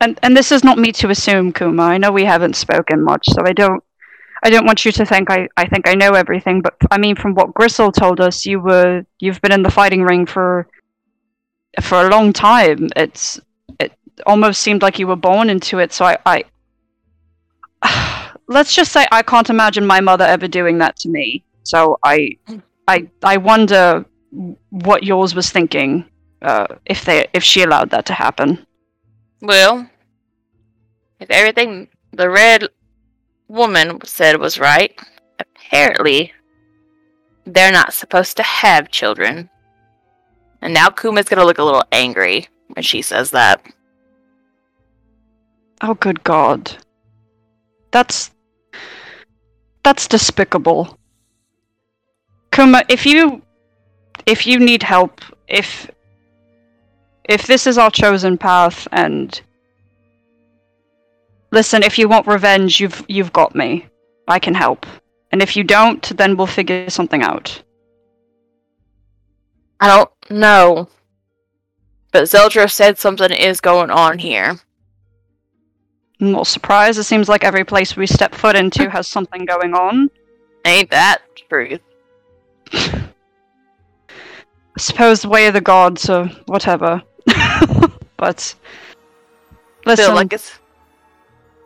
and 0.00 0.16
and 0.22 0.36
this 0.36 0.52
is 0.52 0.62
not 0.62 0.78
me 0.78 0.92
to 0.92 1.10
assume, 1.10 1.52
Kuma. 1.52 1.82
I 1.82 1.98
know 1.98 2.12
we 2.12 2.24
haven't 2.24 2.54
spoken 2.54 3.02
much, 3.02 3.26
so 3.26 3.42
I 3.44 3.52
don't, 3.52 3.82
I 4.44 4.50
don't 4.50 4.64
want 4.64 4.84
you 4.84 4.92
to 4.92 5.04
think 5.04 5.28
I, 5.28 5.48
I 5.56 5.66
think 5.66 5.88
I 5.88 5.94
know 5.96 6.12
everything. 6.12 6.62
But 6.62 6.76
I 6.88 6.98
mean, 6.98 7.16
from 7.16 7.34
what 7.34 7.52
Gristle 7.52 7.90
told 7.90 8.20
us, 8.20 8.46
you 8.46 8.60
were, 8.60 9.04
you've 9.18 9.40
been 9.40 9.50
in 9.50 9.64
the 9.64 9.72
fighting 9.72 10.04
ring 10.04 10.24
for, 10.24 10.68
for 11.82 12.06
a 12.06 12.08
long 12.08 12.32
time. 12.32 12.90
It's, 12.94 13.40
it 13.80 13.90
almost 14.24 14.60
seemed 14.60 14.82
like 14.82 15.00
you 15.00 15.08
were 15.08 15.16
born 15.16 15.50
into 15.50 15.80
it. 15.80 15.92
So 15.92 16.04
I, 16.04 16.44
I, 17.82 18.30
let's 18.46 18.72
just 18.72 18.92
say 18.92 19.04
I 19.10 19.22
can't 19.22 19.50
imagine 19.50 19.84
my 19.84 20.00
mother 20.00 20.26
ever 20.26 20.46
doing 20.46 20.78
that 20.78 20.94
to 20.98 21.08
me. 21.08 21.42
So 21.64 21.98
I, 22.04 22.38
I, 22.86 23.08
I 23.24 23.38
wonder 23.38 24.06
what 24.70 25.02
yours 25.02 25.34
was 25.34 25.50
thinking 25.50 26.04
uh, 26.42 26.66
if 26.86 27.04
they 27.04 27.26
if 27.32 27.42
she 27.42 27.62
allowed 27.62 27.90
that 27.90 28.06
to 28.06 28.12
happen. 28.12 28.66
Well, 29.40 29.88
if 31.20 31.30
everything 31.30 31.88
the 32.12 32.30
red 32.30 32.68
woman 33.48 33.98
said 34.04 34.38
was 34.38 34.58
right, 34.58 34.98
apparently 35.38 36.32
they're 37.44 37.72
not 37.72 37.94
supposed 37.94 38.36
to 38.36 38.42
have 38.42 38.90
children. 38.90 39.48
And 40.60 40.74
now 40.74 40.90
Kuma's 40.90 41.28
gonna 41.28 41.44
look 41.44 41.58
a 41.58 41.64
little 41.64 41.84
angry 41.92 42.48
when 42.74 42.82
she 42.82 43.02
says 43.02 43.30
that. 43.30 43.64
Oh, 45.80 45.94
good 45.94 46.22
God, 46.24 46.76
that's 47.90 48.32
that's 49.84 50.08
despicable. 50.08 50.98
Kuma, 52.50 52.82
if 52.88 53.06
you 53.06 53.42
if 54.26 54.46
you 54.46 54.58
need 54.58 54.82
help, 54.82 55.20
if 55.46 55.90
if 57.24 57.46
this 57.46 57.66
is 57.66 57.78
our 57.78 57.90
chosen 57.90 58.38
path, 58.38 58.88
and 58.92 59.40
listen, 61.50 61.82
if 61.82 61.98
you 61.98 62.08
want 62.08 62.26
revenge, 62.26 62.80
you've 62.80 63.04
you've 63.08 63.32
got 63.32 63.54
me. 63.54 63.86
I 64.26 64.38
can 64.38 64.54
help. 64.54 64.86
And 65.30 65.42
if 65.42 65.56
you 65.56 65.64
don't, 65.64 66.16
then 66.16 66.36
we'll 66.36 66.46
figure 66.46 66.88
something 66.90 67.22
out. 67.22 67.62
I 69.80 69.86
don't 69.86 70.10
know. 70.30 70.88
But 72.12 72.24
Zeldra 72.24 72.70
said 72.70 72.98
something 72.98 73.30
is 73.30 73.60
going 73.60 73.90
on 73.90 74.18
here. 74.18 74.58
I'm 76.20 76.32
not 76.32 76.46
surprised. 76.46 76.98
It 76.98 77.04
seems 77.04 77.28
like 77.28 77.44
every 77.44 77.64
place 77.64 77.96
we 77.96 78.06
step 78.06 78.34
foot 78.34 78.56
into 78.56 78.90
has 78.90 79.06
something 79.06 79.44
going 79.44 79.74
on. 79.74 80.10
Ain't 80.64 80.90
that 80.90 81.22
truth? 81.48 81.80
I 84.78 84.80
suppose 84.80 85.22
the 85.22 85.28
way 85.28 85.48
of 85.48 85.54
the 85.54 85.60
gods 85.60 86.08
or 86.08 86.26
whatever. 86.46 87.02
but 88.16 88.54
listen, 89.84 90.14
like 90.14 90.32
it's 90.32 90.60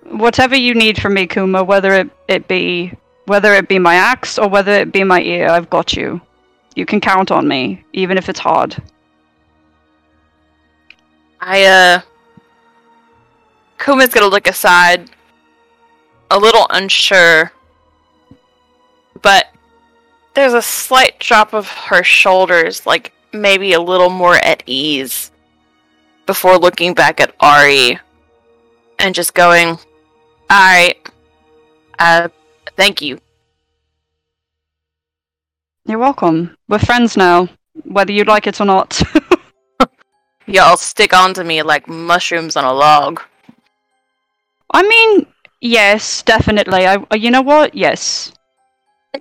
whatever 0.05 0.57
you 0.57 0.73
need 0.73 0.99
from 0.99 1.13
me, 1.13 1.27
Kuma, 1.27 1.63
whether 1.63 1.93
it, 1.93 2.09
it 2.27 2.49
be 2.49 2.91
whether 3.27 3.53
it 3.53 3.69
be 3.69 3.79
my 3.79 3.97
axe 3.97 4.39
or 4.39 4.49
whether 4.49 4.73
it 4.73 4.93
be 4.93 5.05
my 5.05 5.21
ear, 5.21 5.51
I've 5.51 5.69
got 5.69 5.93
you. 5.93 6.23
You 6.75 6.87
can 6.87 7.03
count 7.03 7.31
on 7.31 7.47
me, 7.47 7.85
even 7.93 8.17
if 8.17 8.31
it's 8.31 8.41
hard. 8.41 8.83
I, 11.39 11.65
uh. 11.65 12.01
Kuma's 13.77 14.09
gonna 14.09 14.29
look 14.29 14.49
aside, 14.49 15.11
a 16.31 16.39
little 16.39 16.67
unsure. 16.71 17.53
But 19.21 19.49
there's 20.35 20.55
a 20.55 20.63
slight 20.63 21.19
drop 21.19 21.53
of 21.53 21.69
her 21.69 22.03
shoulders, 22.03 22.87
like 22.87 23.13
maybe 23.33 23.73
a 23.73 23.81
little 23.81 24.11
more 24.11 24.37
at 24.37 24.63
ease, 24.67 25.31
before 26.27 26.59
looking 26.59 26.95
back 26.95 27.21
at 27.21 27.35
Ari 27.41 27.99
and 28.99 29.15
just 29.15 29.35
going, 29.35 29.79
Alright, 30.51 31.09
uh, 31.99 32.29
thank 32.77 33.03
you. 33.03 33.19
You're 35.85 35.99
welcome. 35.99 36.57
We're 36.69 36.79
friends 36.79 37.17
now, 37.17 37.49
whether 37.85 38.13
you 38.13 38.25
like 38.25 38.47
it 38.47 38.61
or 38.61 38.65
not. 38.65 39.03
Y'all 40.47 40.77
stick 40.77 41.13
onto 41.15 41.43
me 41.43 41.63
like 41.63 41.89
mushrooms 41.89 42.57
on 42.57 42.65
a 42.65 42.73
log. 42.73 43.21
I 44.73 44.83
mean, 44.83 45.27
yes, 45.61 46.23
definitely. 46.23 46.87
I, 46.87 47.05
you 47.15 47.31
know 47.31 47.43
what? 47.43 47.75
Yes. 47.75 48.33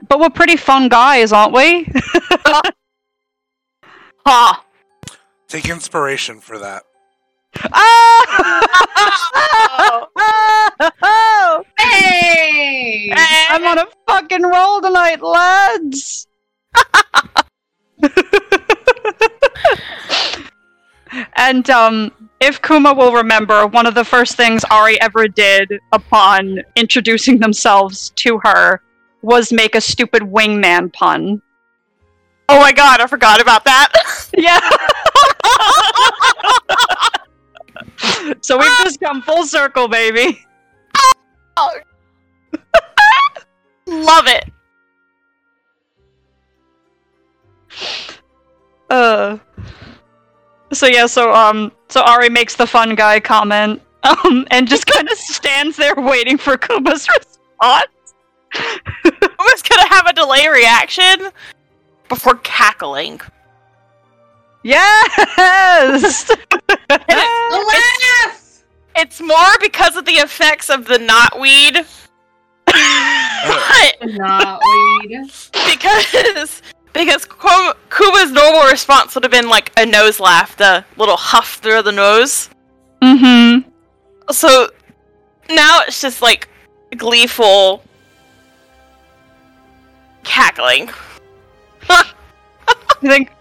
But 0.08 0.20
we're 0.20 0.30
pretty 0.30 0.58
fun 0.58 0.90
guys, 0.90 1.32
aren't 1.32 1.54
we? 1.54 1.88
Ha! 4.26 4.64
Take 5.48 5.68
inspiration 5.68 6.40
for 6.40 6.60
that. 6.60 6.84
ah! 7.74 8.62
Hey! 11.80 13.12
I'm 13.50 13.66
on 13.66 13.80
a 13.80 13.88
fucking 14.08 14.44
roll 14.44 14.80
tonight, 14.80 15.22
lads. 15.22 16.28
and 21.36 21.68
um, 21.72 22.12
if 22.40 22.62
Kuma 22.62 22.94
will 22.94 23.12
remember, 23.14 23.66
one 23.68 23.88
of 23.88 23.96
the 23.96 24.06
first 24.06 24.36
things 24.36 24.64
Ari 24.66 25.02
ever 25.02 25.28
did 25.28 25.80
upon 25.92 26.60
introducing 26.76 27.40
themselves 27.40 28.12
to 28.18 28.40
her 28.44 28.82
was 29.22 29.52
make 29.52 29.76
a 29.76 29.82
stupid 29.82 30.24
wingman 30.24 30.92
pun. 30.94 31.42
Oh 32.50 32.60
my 32.60 32.72
god, 32.74 33.00
I 33.00 33.08
forgot 33.08 33.42
about 33.42 33.64
that. 33.66 33.90
Yeah. 34.38 34.62
so 38.42 38.58
we've 38.58 38.78
just 38.84 39.02
come 39.02 39.22
full 39.22 39.46
circle, 39.46 39.90
baby. 39.90 40.40
Love 43.88 44.28
it. 44.28 44.50
Uh. 48.90 49.38
So 50.74 50.88
yeah, 50.88 51.06
so 51.08 51.34
um, 51.34 51.72
so 51.90 52.02
Ari 52.02 52.30
makes 52.30 52.56
the 52.56 52.66
fun 52.66 52.96
guy 52.96 53.20
comment, 53.20 53.82
um, 54.04 54.48
and 54.50 54.68
just 54.68 54.86
kind 54.86 55.10
of 55.10 55.18
stands 55.18 55.76
there 55.76 55.96
waiting 55.96 56.38
for 56.38 56.58
Kuma's 56.58 57.08
response. 57.10 57.88
I 58.54 59.36
was 59.40 59.62
gonna 59.62 59.88
have 59.90 60.08
a 60.08 60.14
delay 60.14 60.48
reaction 60.48 61.30
before 62.10 62.36
cackling. 62.44 63.22
Yes. 64.64 66.30
Alas! 66.90 68.64
It's 68.96 69.22
more 69.22 69.58
because 69.60 69.96
of 69.96 70.06
the 70.06 70.14
effects 70.14 70.70
of 70.70 70.86
the 70.86 70.98
knotweed. 70.98 71.86
but 72.66 72.76
Not 74.18 74.62
because 75.66 76.62
because 76.94 77.26
Ku- 77.26 77.74
Kuma's 77.90 78.32
normal 78.32 78.70
response 78.70 79.16
would 79.16 79.24
have 79.24 79.32
been 79.32 79.50
like 79.50 79.72
a 79.78 79.86
nose 79.86 80.20
laugh, 80.20 80.58
the 80.58 80.84
little 80.98 81.18
huff 81.18 81.56
through 81.56 81.82
the 81.84 81.92
nose. 81.92 82.50
mm-hmm. 83.02 83.70
So 84.32 84.70
now 85.50 85.82
it's 85.88 86.02
just 86.02 86.22
like 86.22 86.50
gleeful 86.98 87.84
cackling. 90.24 90.90
I 91.90 92.06
think. 93.02 93.32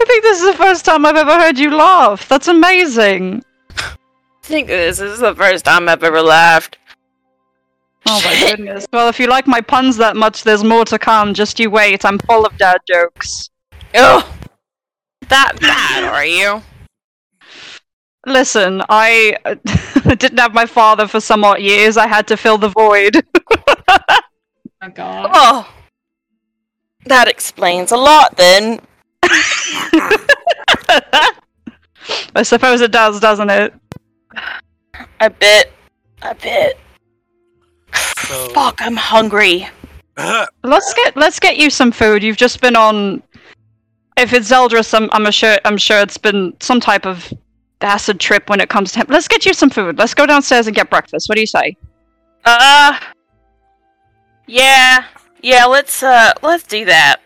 I 0.00 0.04
think 0.06 0.22
this 0.22 0.40
is 0.40 0.46
the 0.50 0.56
first 0.56 0.84
time 0.84 1.04
I've 1.04 1.16
ever 1.16 1.38
heard 1.38 1.58
you 1.58 1.70
laugh. 1.70 2.28
That's 2.28 2.48
amazing. 2.48 3.44
I 3.70 3.96
think 4.42 4.68
this 4.68 4.98
is 4.98 5.20
the 5.20 5.34
first 5.34 5.64
time 5.64 5.88
I've 5.88 6.02
ever 6.02 6.22
laughed. 6.22 6.78
Oh 8.06 8.20
my 8.24 8.50
goodness. 8.50 8.86
Well, 8.92 9.08
if 9.08 9.20
you 9.20 9.26
like 9.26 9.46
my 9.46 9.60
puns 9.60 9.96
that 9.98 10.16
much, 10.16 10.42
there's 10.42 10.64
more 10.64 10.84
to 10.86 10.98
come. 10.98 11.34
Just 11.34 11.60
you 11.60 11.70
wait. 11.70 12.04
I'm 12.04 12.18
full 12.18 12.44
of 12.46 12.56
dad 12.56 12.78
jokes. 12.88 13.50
Oh, 13.94 14.26
that 15.28 15.60
bad 15.60 16.04
are 16.04 16.24
you? 16.24 16.62
Listen, 18.26 18.82
I 18.88 19.36
uh, 19.44 19.54
didn't 20.16 20.38
have 20.38 20.52
my 20.52 20.66
father 20.66 21.06
for 21.06 21.20
some 21.20 21.44
odd 21.44 21.60
years. 21.60 21.96
I 21.96 22.06
had 22.06 22.26
to 22.28 22.36
fill 22.36 22.58
the 22.58 22.68
void. 22.68 23.24
Oh 24.82 24.88
god. 24.88 25.30
Oh, 25.34 25.74
that 27.04 27.28
explains 27.28 27.92
a 27.92 27.98
lot 27.98 28.34
then. 28.38 28.80
I 32.34 32.42
suppose 32.42 32.80
it 32.80 32.90
does, 32.90 33.20
doesn't 33.20 33.50
it? 33.50 33.74
A 35.20 35.28
bit, 35.28 35.74
a 36.22 36.34
bit. 36.34 36.78
So, 37.94 38.48
Fuck, 38.54 38.80
I'm 38.80 38.96
hungry. 38.96 39.68
Let's 40.16 40.94
get 40.94 41.14
let's 41.14 41.38
get 41.38 41.58
you 41.58 41.68
some 41.68 41.92
food. 41.92 42.22
You've 42.22 42.38
just 42.38 42.62
been 42.62 42.74
on. 42.76 43.22
If 44.16 44.32
it's 44.32 44.50
Zeldris, 44.50 44.94
I'm 44.94 45.10
I'm 45.12 45.30
sure 45.30 45.58
I'm 45.66 45.76
sure 45.76 46.00
it's 46.00 46.18
been 46.18 46.54
some 46.60 46.80
type 46.80 47.04
of 47.04 47.30
acid 47.80 48.20
trip 48.20 48.48
when 48.48 48.60
it 48.60 48.68
comes 48.68 48.92
to 48.92 49.00
him. 49.00 49.06
Let's 49.08 49.28
get 49.28 49.46
you 49.46 49.52
some 49.52 49.70
food. 49.70 49.98
Let's 49.98 50.14
go 50.14 50.26
downstairs 50.26 50.66
and 50.66 50.76
get 50.76 50.90
breakfast. 50.90 51.28
What 51.28 51.36
do 51.36 51.40
you 51.40 51.46
say? 51.46 51.76
Uh, 52.44 52.98
yeah, 54.46 55.04
yeah. 55.42 55.64
Let's 55.66 56.02
uh, 56.02 56.32
let's 56.42 56.64
do 56.64 56.84
that. 56.86 57.18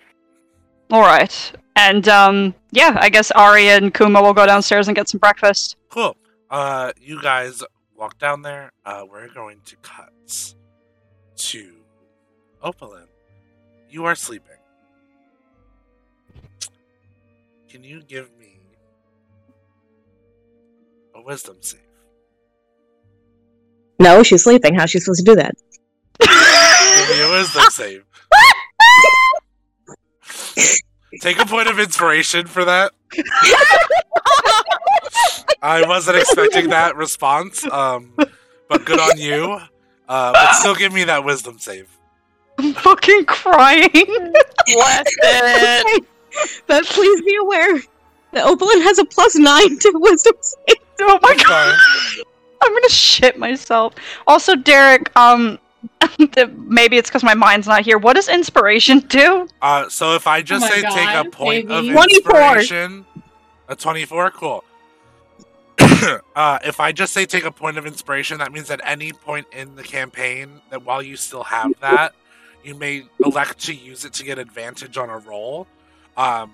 All 0.91 1.01
right. 1.03 1.53
And 1.77 2.09
um, 2.09 2.55
yeah, 2.71 2.97
I 3.01 3.09
guess 3.09 3.31
Ari 3.33 3.69
and 3.69 3.93
Kuma 3.93 4.23
will 4.23 4.35
go 4.35 4.47
downstairs 4.47 4.89
and 4.89 4.95
get 4.97 5.09
some 5.09 5.19
breakfast. 5.19 5.77
cool. 5.89 6.17
Uh, 6.51 6.93
you 7.01 7.21
guys 7.21 7.63
walk 7.97 8.19
down 8.19 8.43
there. 8.43 8.71
Uh, 8.85 9.05
we're 9.11 9.29
going 9.29 9.61
to 9.65 9.77
cut 9.77 10.55
to 11.37 11.73
Opalyn. 12.63 13.07
You 13.91 14.05
are 14.05 14.15
sleeping. 14.15 14.51
Can 17.69 17.83
you 17.83 18.03
give 18.03 18.31
me 18.39 18.44
a 18.44 18.44
wisdom 21.25 21.57
save? 21.61 21.81
No, 23.99 24.23
she's 24.23 24.45
sleeping. 24.45 24.75
How's 24.75 24.91
she 24.91 24.99
supposed 25.01 25.25
to 25.25 25.25
do 25.25 25.37
that? 25.37 25.55
Give 26.21 27.17
me 27.17 27.23
a 27.23 27.31
wisdom 27.31 27.65
save. 27.71 28.05
Take 31.21 31.39
a 31.41 31.47
point 31.47 31.69
of 31.69 31.79
inspiration 31.79 32.47
for 32.47 32.65
that. 32.65 32.93
I 35.63 35.87
wasn't 35.87 36.19
expecting 36.19 36.69
that 36.71 36.97
response, 36.97 37.65
um, 37.71 38.13
but 38.69 38.85
good 38.85 39.01
on 39.01 39.19
you. 39.19 39.59
Uh, 40.09 40.33
but 40.33 40.53
still 40.55 40.75
give 40.75 40.93
me 40.93 41.05
that 41.05 41.25
wisdom 41.25 41.59
save. 41.59 41.89
I'm 42.59 42.75
fucking 42.75 43.25
crying. 43.25 43.89
Bless 43.93 45.05
it. 45.07 46.05
But 46.67 46.85
please 46.87 47.21
be 47.23 47.37
aware 47.37 47.77
that 48.33 48.45
Opalyn 48.45 48.83
has 48.83 48.99
a 48.99 49.05
plus 49.05 49.37
nine 49.37 49.79
to 49.79 49.93
wisdom 49.95 50.35
save. 50.41 50.84
Oh 51.01 51.19
my 51.23 51.29
That's 51.31 51.45
god. 51.45 51.79
I'm 52.63 52.73
gonna 52.73 52.89
shit 52.89 53.39
myself. 53.39 53.95
Also, 54.27 54.57
Derek, 54.57 55.15
um, 55.17 55.59
maybe 56.57 56.97
it's 56.97 57.11
because 57.11 57.23
my 57.23 57.35
mind's 57.35 57.67
not 57.67 57.83
here. 57.83 57.99
What 57.99 58.15
does 58.15 58.29
inspiration 58.29 59.01
do? 59.01 59.49
Uh, 59.61 59.89
so 59.89 60.15
if 60.15 60.27
I 60.27 60.43
just 60.43 60.63
my 60.63 60.69
say 60.69 60.83
take 60.83 61.27
a 61.27 61.31
point 61.31 61.69
baby. 61.69 61.91
of 61.91 61.95
24. 61.95 62.41
inspiration, 62.57 63.07
a 63.69 63.77
twenty-four, 63.77 64.31
cool. 64.31 64.65
uh, 66.37 66.59
if 66.65 66.81
I 66.81 66.93
just 66.93 67.13
say 67.13 67.27
take 67.27 67.45
a 67.45 67.51
point 67.51 67.79
of 67.79 67.87
inspiration, 67.87 68.39
that 68.39 68.53
means 68.53 68.71
at 68.71 68.81
any 68.85 69.13
point 69.13 69.47
in 69.53 69.75
the 69.75 69.83
campaign, 69.83 70.61
that 70.71 70.85
while 70.85 71.03
you 71.03 71.17
still 71.17 71.45
have 71.45 71.73
that, 71.81 72.15
you 72.63 72.75
may 72.75 73.05
elect 73.25 73.59
to 73.67 73.75
use 73.75 74.05
it 74.05 74.13
to 74.15 74.25
get 74.25 74.39
advantage 74.39 74.97
on 74.97 75.11
a 75.11 75.19
roll. 75.19 75.67
Um, 76.17 76.53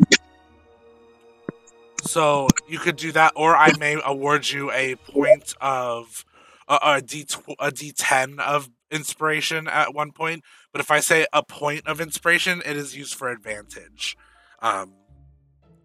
so 2.05 2.49
you 2.69 2.79
could 2.79 2.97
do 2.97 3.13
that, 3.13 3.33
or 3.37 3.57
I 3.57 3.77
may 3.79 4.01
award 4.05 4.49
you 4.51 4.71
a 4.73 4.97
point 4.97 5.55
of 5.61 6.25
a, 6.69 6.79
a 6.83 7.03
d 7.03 7.25
tw- 7.25 7.57
a 7.59 7.71
d10 7.71 8.39
of 8.41 8.71
inspiration 8.91 9.69
at 9.69 9.95
one 9.95 10.13
point. 10.13 10.43
But 10.73 10.81
if 10.81 10.91
I 10.91 11.01
say 11.01 11.27
a 11.33 11.43
point 11.43 11.87
of 11.87 12.01
inspiration, 12.01 12.63
it 12.65 12.77
is 12.77 12.97
used 12.97 13.15
for 13.15 13.29
advantage. 13.31 14.17
Um, 14.61 14.95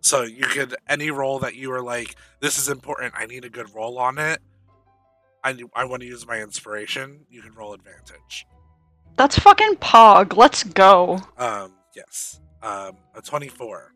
so 0.02 0.22
you 0.24 0.46
could 0.46 0.76
any 0.88 1.10
roll 1.10 1.40
that 1.40 1.56
you 1.56 1.72
are 1.72 1.82
like, 1.82 2.16
this 2.40 2.58
is 2.58 2.70
important. 2.70 3.14
I 3.18 3.26
need 3.26 3.44
a 3.44 3.50
good 3.50 3.74
roll 3.74 3.98
on 3.98 4.18
it. 4.18 4.40
I 5.44 5.56
I 5.76 5.86
want 5.86 6.02
to 6.02 6.08
use 6.08 6.28
my 6.28 6.42
inspiration. 6.42 7.26
You 7.30 7.42
can 7.42 7.54
roll 7.54 7.74
advantage. 7.74 8.46
That's 9.18 9.40
fucking 9.40 9.76
pog. 9.76 10.36
Let's 10.36 10.64
go. 10.64 11.20
Um, 11.38 11.74
yes. 11.96 12.40
Um, 12.62 12.98
a 13.16 13.22
twenty-four. 13.22 13.94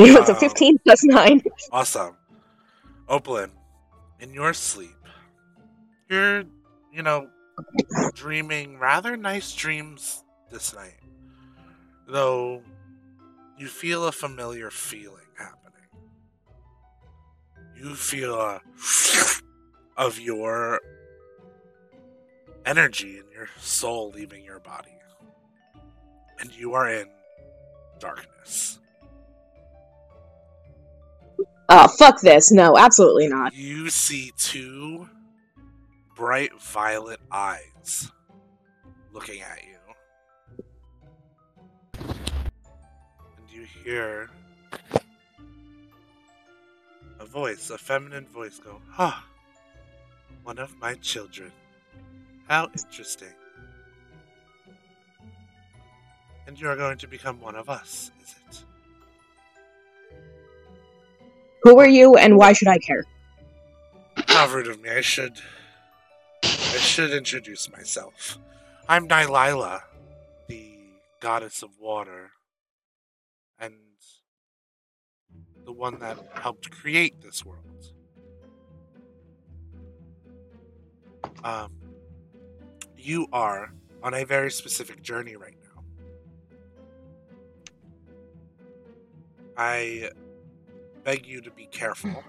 It's 0.00 0.28
a 0.28 0.34
15 0.34 0.78
plus 0.78 1.04
nine. 1.04 1.42
Awesome. 1.72 2.16
Opalyn, 3.08 3.50
in 4.20 4.32
your 4.32 4.52
sleep, 4.54 4.94
you're, 6.08 6.44
you 6.92 7.02
know, 7.02 7.28
dreaming 8.14 8.78
rather 8.78 9.16
nice 9.16 9.54
dreams 9.54 10.22
this 10.52 10.74
night. 10.74 11.00
Though 12.06 12.62
you 13.58 13.66
feel 13.66 14.06
a 14.06 14.12
familiar 14.12 14.70
feeling 14.70 15.26
happening. 15.36 15.88
You 17.76 17.94
feel 17.96 18.34
a 18.40 18.60
of 19.96 20.20
your 20.20 20.80
energy 22.64 23.18
and 23.18 23.32
your 23.32 23.48
soul 23.58 24.12
leaving 24.14 24.44
your 24.44 24.60
body. 24.60 24.90
And 26.38 26.54
you 26.54 26.74
are 26.74 26.88
in 26.88 27.08
darkness. 27.98 28.77
Oh, 31.68 31.86
fuck 31.86 32.20
this. 32.20 32.50
No, 32.50 32.78
absolutely 32.78 33.28
not. 33.28 33.54
You 33.54 33.90
see 33.90 34.32
two 34.38 35.08
bright 36.14 36.58
violet 36.60 37.20
eyes 37.30 38.10
looking 39.12 39.42
at 39.42 39.60
you. 39.62 39.76
And 41.98 43.50
you 43.50 43.66
hear 43.84 44.30
a 47.20 47.26
voice, 47.26 47.68
a 47.70 47.76
feminine 47.76 48.26
voice 48.26 48.58
go, 48.58 48.80
Ah, 48.96 49.26
one 50.44 50.58
of 50.58 50.74
my 50.80 50.94
children. 50.94 51.52
How 52.48 52.70
interesting. 52.72 53.28
And 56.46 56.58
you 56.58 56.68
are 56.70 56.76
going 56.76 56.96
to 56.96 57.06
become 57.06 57.42
one 57.42 57.56
of 57.56 57.68
us, 57.68 58.10
is 58.22 58.34
it? 58.48 58.64
Who 61.62 61.78
are 61.78 61.88
you 61.88 62.16
and 62.16 62.36
why 62.36 62.52
should 62.52 62.68
I 62.68 62.78
care? 62.78 63.04
How 64.26 64.48
rude 64.52 64.68
of 64.68 64.80
me. 64.80 64.90
I 64.90 65.00
should. 65.00 65.40
I 66.42 66.80
should 66.80 67.10
introduce 67.12 67.70
myself. 67.70 68.38
I'm 68.88 69.08
Nylila, 69.08 69.80
the 70.48 70.78
goddess 71.20 71.62
of 71.62 71.70
water, 71.80 72.30
and 73.58 73.74
the 75.64 75.72
one 75.72 75.98
that 76.00 76.18
helped 76.34 76.70
create 76.70 77.20
this 77.22 77.44
world. 77.44 77.64
Um, 81.42 81.72
you 82.96 83.26
are 83.32 83.72
on 84.02 84.14
a 84.14 84.24
very 84.24 84.50
specific 84.50 85.02
journey 85.02 85.36
right 85.36 85.56
now. 85.62 85.82
I 89.56 90.10
beg 91.08 91.26
you 91.26 91.40
to 91.40 91.50
be 91.50 91.64
careful. 91.64 92.10
Hmm. 92.10 92.28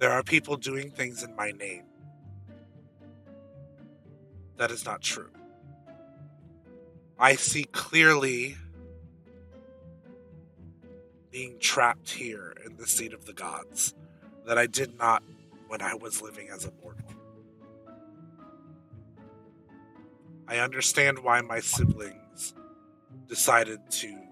There 0.00 0.10
are 0.10 0.24
people 0.24 0.56
doing 0.56 0.90
things 0.90 1.22
in 1.22 1.36
my 1.36 1.52
name. 1.52 1.84
That 4.56 4.72
is 4.72 4.84
not 4.84 5.00
true. 5.00 5.30
I 7.16 7.36
see 7.36 7.66
clearly 7.66 8.56
being 11.30 11.56
trapped 11.60 12.10
here 12.10 12.52
in 12.66 12.78
the 12.78 12.86
seat 12.88 13.12
of 13.12 13.26
the 13.26 13.32
gods 13.32 13.94
that 14.44 14.58
I 14.58 14.66
did 14.66 14.98
not 14.98 15.22
when 15.68 15.82
I 15.82 15.94
was 15.94 16.20
living 16.20 16.48
as 16.48 16.64
a 16.64 16.72
mortal. 16.82 17.06
I 20.48 20.58
understand 20.58 21.20
why 21.20 21.42
my 21.42 21.60
siblings 21.60 22.54
decided 23.28 23.88
to 23.88 24.23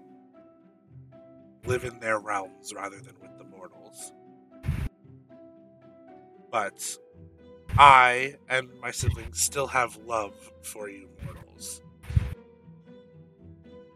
live 1.65 1.83
in 1.83 1.99
their 1.99 2.19
realms 2.19 2.73
rather 2.73 2.99
than 2.99 3.15
with 3.21 3.37
the 3.37 3.43
mortals. 3.43 4.11
But 6.51 6.97
I 7.77 8.35
and 8.49 8.69
my 8.79 8.91
siblings 8.91 9.41
still 9.41 9.67
have 9.67 9.97
love 10.05 10.33
for 10.61 10.89
you 10.89 11.09
mortals. 11.23 11.81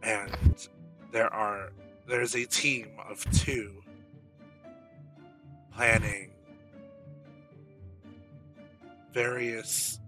And 0.02 0.68
there 1.12 1.32
are 1.34 1.72
there's 2.08 2.36
a 2.36 2.46
team 2.46 2.88
of 3.08 3.24
two 3.32 3.82
planning 5.74 6.32
various 9.14 10.00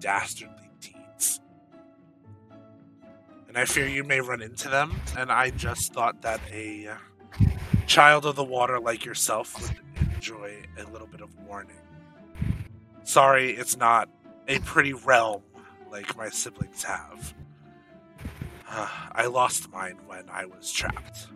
dastardly. 0.00 0.67
And 3.48 3.56
I 3.56 3.64
fear 3.64 3.88
you 3.88 4.04
may 4.04 4.20
run 4.20 4.42
into 4.42 4.68
them, 4.68 5.00
and 5.16 5.32
I 5.32 5.48
just 5.50 5.94
thought 5.94 6.20
that 6.20 6.40
a 6.52 6.90
child 7.86 8.26
of 8.26 8.36
the 8.36 8.44
water 8.44 8.78
like 8.78 9.06
yourself 9.06 9.60
would 9.60 10.14
enjoy 10.14 10.62
a 10.78 10.84
little 10.90 11.06
bit 11.06 11.22
of 11.22 11.34
warning. 11.46 11.80
Sorry, 13.04 13.52
it's 13.52 13.76
not 13.76 14.10
a 14.48 14.58
pretty 14.60 14.92
realm 14.92 15.42
like 15.90 16.14
my 16.14 16.28
siblings 16.28 16.82
have. 16.82 17.34
Uh, 18.68 18.88
I 19.12 19.26
lost 19.26 19.70
mine 19.72 19.96
when 20.06 20.24
I 20.30 20.44
was 20.44 20.70
trapped. 20.70 21.28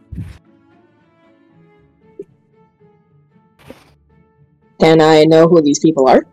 Can 4.79 5.01
I 5.01 5.25
know 5.25 5.49
who 5.49 5.63
these 5.63 5.79
people 5.79 6.09
are? 6.09 6.27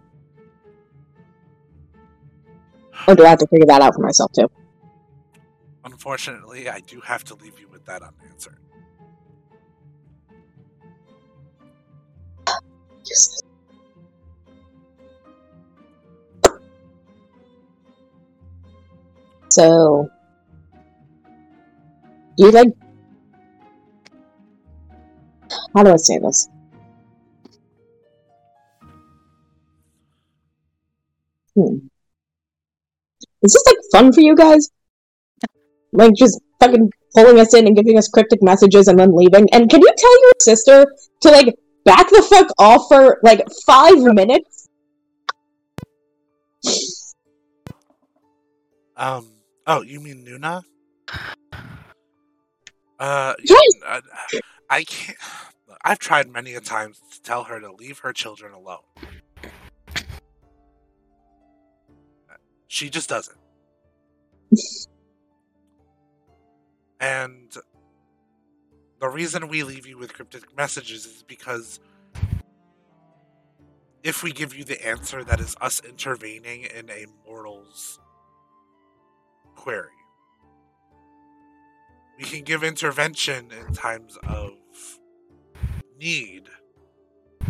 Or 3.07 3.15
do 3.15 3.23
I 3.23 3.29
have 3.29 3.39
to 3.39 3.47
figure 3.47 3.67
that 3.67 3.81
out 3.81 3.95
for 3.95 4.01
myself 4.01 4.31
too? 4.33 4.49
Unfortunately, 5.99 6.69
I 6.69 6.79
do 6.79 7.01
have 7.01 7.25
to 7.25 7.35
leave 7.35 7.59
you 7.59 7.67
with 7.67 7.83
that 7.87 8.01
unanswered. 8.01 8.55
Useless. 13.05 13.41
So, 19.49 20.09
you 22.37 22.49
like? 22.51 22.69
How 25.75 25.83
do 25.83 25.91
I 25.91 25.97
say 25.97 26.17
this? 26.19 26.47
Hmm. 31.55 31.87
Is 33.41 33.51
this 33.51 33.63
like 33.67 33.77
fun 33.91 34.13
for 34.13 34.21
you 34.21 34.33
guys? 34.33 34.69
Like 35.91 36.13
just 36.15 36.39
fucking 36.59 36.91
pulling 37.15 37.39
us 37.39 37.53
in 37.53 37.67
and 37.67 37.75
giving 37.75 37.97
us 37.97 38.07
cryptic 38.07 38.41
messages 38.41 38.87
and 38.87 38.99
then 38.99 39.15
leaving? 39.15 39.47
And 39.51 39.69
can 39.69 39.81
you 39.81 39.91
tell 39.97 40.21
your 40.21 40.33
sister 40.39 40.85
to 41.21 41.29
like 41.29 41.55
back 41.85 42.09
the 42.09 42.21
fuck 42.29 42.47
off 42.57 42.87
for 42.89 43.19
like 43.23 43.45
five 43.65 43.97
minutes? 43.97 44.67
Um. 48.95 49.31
Oh, 49.65 49.81
you 49.81 49.99
mean 49.99 50.25
Nuna? 50.25 50.63
Uh. 52.99 53.33
Yes! 53.43 53.61
uh, 53.85 54.01
I 54.69 54.83
can't. 54.83 55.17
I've 55.83 55.99
tried 55.99 56.27
many 56.29 56.53
a 56.55 56.59
times 56.59 56.99
to 57.13 57.21
tell 57.21 57.45
her 57.45 57.61
to 57.61 57.71
leave 57.71 57.99
her 57.99 58.11
children 58.11 58.53
alone. 58.53 58.79
She 62.67 62.89
just 62.89 63.09
doesn't. 63.09 63.37
And 66.99 67.55
the 68.99 69.07
reason 69.07 69.47
we 69.47 69.63
leave 69.63 69.87
you 69.87 69.97
with 69.97 70.13
cryptic 70.13 70.55
messages 70.57 71.05
is 71.05 71.23
because 71.23 71.79
if 74.03 74.23
we 74.23 74.31
give 74.31 74.55
you 74.55 74.63
the 74.63 74.85
answer 74.85 75.23
that 75.23 75.39
is 75.39 75.55
us 75.61 75.81
intervening 75.87 76.63
in 76.63 76.89
a 76.89 77.05
mortal's 77.25 77.99
query, 79.55 79.87
we 82.17 82.25
can 82.25 82.43
give 82.43 82.63
intervention 82.63 83.49
in 83.51 83.73
times 83.73 84.17
of 84.27 84.51
need 85.97 86.49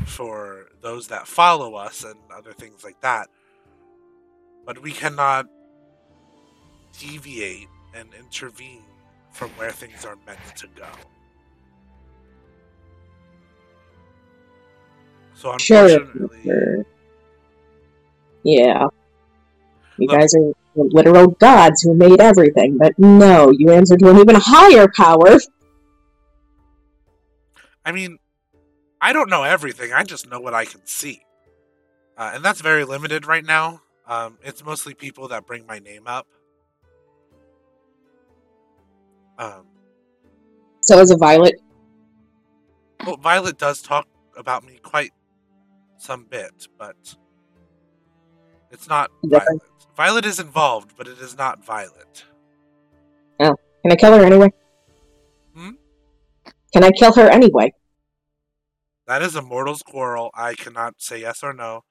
for 0.06 0.68
those 0.82 1.08
that 1.08 1.28
follow 1.28 1.76
us 1.76 2.04
and 2.04 2.20
other 2.36 2.54
things 2.54 2.84
like 2.84 3.00
that. 3.02 3.30
But 4.66 4.82
we 4.82 4.92
cannot 4.92 5.48
deviate 7.00 7.68
and 7.96 8.10
intervene 8.14 8.84
from 9.32 9.50
where 9.52 9.72
things 9.72 10.06
are 10.06 10.18
meant 10.26 10.40
to 10.58 10.68
go. 10.76 10.88
So 15.36 15.52
unfortunately, 15.54 16.40
sure. 16.44 16.86
Yeah. 18.44 18.88
You 19.98 20.08
Look- 20.08 20.18
guys 20.20 20.34
are 20.36 20.54
literal 20.76 21.28
gods 21.28 21.82
who 21.82 21.94
made 21.94 22.20
everything, 22.22 22.78
but 22.78 22.98
no, 22.98 23.52
you 23.52 23.72
answer 23.72 23.98
to 23.98 24.10
an 24.10 24.18
even 24.18 24.36
higher 24.38 24.88
power. 24.88 25.38
I 27.86 27.92
mean, 27.92 28.18
I 29.02 29.14
don't 29.14 29.30
know 29.30 29.44
everything. 29.44 29.94
I 29.94 30.04
just 30.04 30.30
know 30.30 30.40
what 30.40 30.54
I 30.54 30.66
can 30.66 30.86
see, 30.86 31.22
uh, 32.18 32.32
and 32.34 32.44
that's 32.44 32.62
very 32.62 32.84
limited 32.86 33.26
right 33.26 33.44
now. 33.46 33.82
Um, 34.06 34.38
it's 34.44 34.64
mostly 34.64 34.94
people 34.94 35.28
that 35.30 35.46
bring 35.46 35.66
my 35.66 35.80
name 35.80 36.04
up. 36.06 36.28
Um, 39.40 39.66
So 40.82 41.00
is 41.00 41.10
a 41.12 41.18
violet. 41.18 41.56
well, 43.06 43.18
Violet 43.18 43.58
does 43.58 43.82
talk 43.82 44.06
about 44.38 44.64
me 44.64 44.80
quite 44.84 45.12
some 45.98 46.26
bit, 46.30 46.68
but 46.78 47.16
it's 48.72 48.88
not 48.88 49.10
Violet. 49.26 49.62
Violet 49.96 50.26
is 50.26 50.40
involved, 50.40 50.92
but 50.98 51.08
it 51.08 51.18
is 51.20 51.36
not 51.38 51.66
Violet. 51.66 52.26
Can 53.40 53.94
I 53.94 53.96
kill 53.96 54.12
her 54.18 54.24
anyway? 54.26 54.52
Hmm? 55.56 55.72
Can 56.74 56.84
I 56.84 56.92
kill 56.92 57.14
her 57.14 57.30
anyway? 57.30 57.74
That 59.08 59.22
is 59.22 59.36
a 59.38 59.42
mortal's 59.42 59.82
quarrel. 59.82 60.32
I 60.36 60.54
cannot 60.54 60.96
say 61.02 61.22
yes 61.22 61.42
or 61.44 61.54
no. 61.54 61.86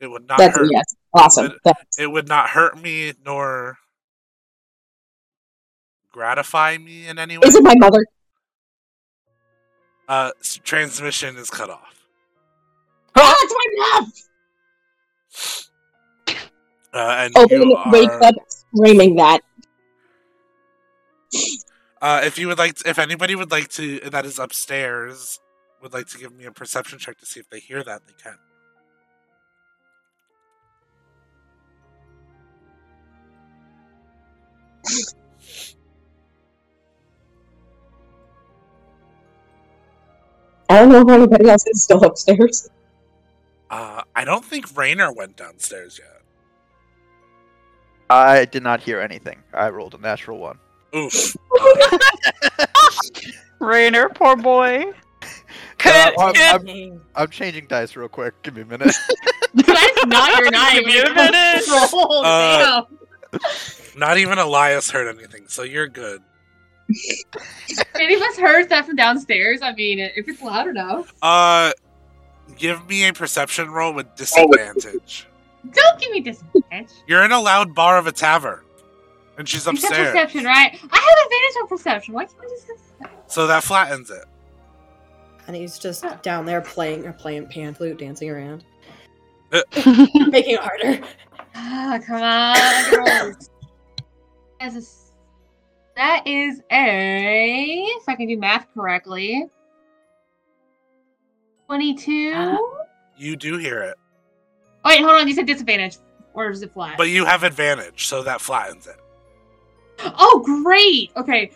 It 0.00 0.06
would 0.06 0.26
not 0.28 0.38
That's 0.38 0.56
hurt. 0.56 0.68
yes. 0.70 0.84
Awesome. 1.12 1.52
Would- 1.64 1.74
It 1.98 2.06
would 2.12 2.28
not 2.28 2.50
hurt 2.50 2.80
me 2.80 3.12
nor 3.24 3.78
gratify 6.12 6.78
me 6.78 7.08
in 7.08 7.18
any 7.18 7.38
way. 7.38 7.42
is 7.46 7.56
it 7.56 7.64
my 7.64 7.74
mother? 7.76 8.06
Uh, 10.08 10.30
transmission 10.62 11.36
is 11.36 11.50
cut 11.50 11.70
off. 11.70 12.06
Ah, 13.16 13.34
it's 13.40 13.54
my 13.54 14.00
mom! 14.00 14.12
Uh, 16.94 17.16
and 17.20 17.38
Open 17.38 17.62
you 17.62 17.78
wakes 17.86 18.12
are, 18.12 18.24
up 18.24 18.34
screaming 18.48 19.16
that. 19.16 19.40
uh, 22.02 22.20
if 22.24 22.38
you 22.38 22.46
would 22.48 22.58
like, 22.58 22.74
to, 22.76 22.88
if 22.88 22.98
anybody 22.98 23.34
would 23.34 23.50
like 23.50 23.68
to, 23.70 24.00
that 24.10 24.26
is 24.26 24.38
upstairs, 24.38 25.40
would 25.80 25.94
like 25.94 26.08
to 26.08 26.18
give 26.18 26.34
me 26.34 26.44
a 26.44 26.52
perception 26.52 26.98
check 26.98 27.18
to 27.18 27.26
see 27.26 27.40
if 27.40 27.48
they 27.48 27.60
hear 27.60 27.82
that, 27.82 28.02
they 28.06 28.12
can. 28.22 28.36
I 40.72 40.78
don't 40.78 40.88
know 40.88 41.02
if 41.02 41.08
anybody 41.10 41.50
else 41.50 41.66
is 41.66 41.82
still 41.82 42.02
upstairs. 42.02 42.70
Uh, 43.68 44.00
I 44.16 44.24
don't 44.24 44.42
think 44.42 44.74
Rainer 44.74 45.12
went 45.12 45.36
downstairs 45.36 46.00
yet. 46.02 46.22
I 48.08 48.46
did 48.46 48.62
not 48.62 48.80
hear 48.80 48.98
anything. 48.98 49.42
I 49.52 49.68
rolled 49.68 49.92
a 49.92 49.98
natural 49.98 50.38
one. 50.38 50.58
Oof. 50.96 51.36
Rainer, 53.58 54.08
poor 54.08 54.34
boy. 54.34 54.86
Uh, 55.84 56.10
I'm, 56.18 56.34
I'm, 56.36 57.02
I'm 57.16 57.28
changing 57.28 57.66
dice 57.66 57.94
real 57.94 58.08
quick. 58.08 58.40
Give 58.42 58.56
me 58.56 58.62
a 58.62 58.64
minute. 58.64 58.94
That's 59.54 60.06
not 60.06 60.38
your 60.38 60.50
name. 60.50 60.72
Give 60.84 60.86
me 60.86 61.00
a 61.00 61.14
minute. 61.14 61.68
Roll, 61.68 62.24
Uh. 62.24 62.84
Not 63.94 64.16
even 64.16 64.38
Elias 64.38 64.90
heard 64.90 65.14
anything, 65.14 65.44
so 65.48 65.64
you're 65.64 65.88
good. 65.88 66.22
Any 67.94 68.14
of 68.14 68.22
us 68.22 68.36
heard 68.38 68.68
that 68.68 68.86
from 68.86 68.96
downstairs? 68.96 69.60
I 69.62 69.72
mean, 69.74 69.98
if 69.98 70.28
it's 70.28 70.42
loud 70.42 70.68
enough. 70.68 71.12
Uh, 71.22 71.72
give 72.56 72.86
me 72.88 73.06
a 73.08 73.12
perception 73.12 73.70
roll 73.70 73.92
with 73.94 74.14
disadvantage. 74.16 75.26
Don't 75.72 76.00
give 76.00 76.10
me 76.10 76.20
disadvantage. 76.20 76.90
You're 77.06 77.24
in 77.24 77.32
a 77.32 77.40
loud 77.40 77.74
bar 77.74 77.98
of 77.98 78.06
a 78.06 78.12
tavern, 78.12 78.60
and 79.38 79.48
she's 79.48 79.66
You 79.66 79.76
said 79.76 79.88
upstairs, 79.90 80.12
perception, 80.12 80.44
right? 80.44 80.72
I 80.72 80.74
have 80.74 81.26
advantage 81.26 81.56
on 81.62 81.68
perception. 81.68 82.14
Why 82.14 82.24
can't 82.24 82.38
I 82.40 82.48
just 82.48 82.82
so 83.26 83.46
that 83.46 83.62
flattens 83.64 84.10
it. 84.10 84.24
And 85.46 85.56
he's 85.56 85.78
just 85.78 86.04
down 86.22 86.44
there 86.46 86.60
playing 86.60 87.06
or 87.06 87.12
playing 87.12 87.46
pan 87.48 87.74
flute, 87.74 87.98
dancing 87.98 88.28
around, 88.30 88.64
Uh, 89.52 89.62
making 90.28 90.54
it 90.54 90.60
harder. 90.60 91.00
Ah, 91.54 91.98
come 92.06 92.22
on. 92.22 93.04
girls. 93.06 93.50
As 94.60 94.74
a 94.74 94.78
s- 94.78 95.01
that 95.96 96.26
is 96.26 96.60
a, 96.70 97.82
if 97.96 98.08
I 98.08 98.14
can 98.14 98.28
do 98.28 98.38
math 98.38 98.66
correctly, 98.74 99.46
22. 101.66 102.58
You 103.16 103.36
do 103.36 103.56
hear 103.58 103.80
it, 103.82 103.96
Oh, 104.84 104.90
wait, 104.90 105.00
hold 105.00 105.12
on. 105.20 105.28
You 105.28 105.34
said 105.34 105.46
disadvantage. 105.46 105.98
Or 106.34 106.50
is 106.50 106.62
it 106.62 106.72
flat? 106.72 106.96
but 106.96 107.08
you 107.10 107.24
have 107.26 107.42
advantage, 107.44 108.06
so 108.06 108.22
that 108.22 108.40
flattens 108.40 108.86
it. 108.86 108.96
Oh, 110.00 110.42
great. 110.64 111.12
Okay. 111.16 111.52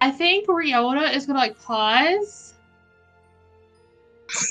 I 0.00 0.10
think 0.10 0.48
Riona 0.48 1.14
is 1.14 1.26
gonna 1.26 1.38
like 1.38 1.60
pause, 1.62 2.54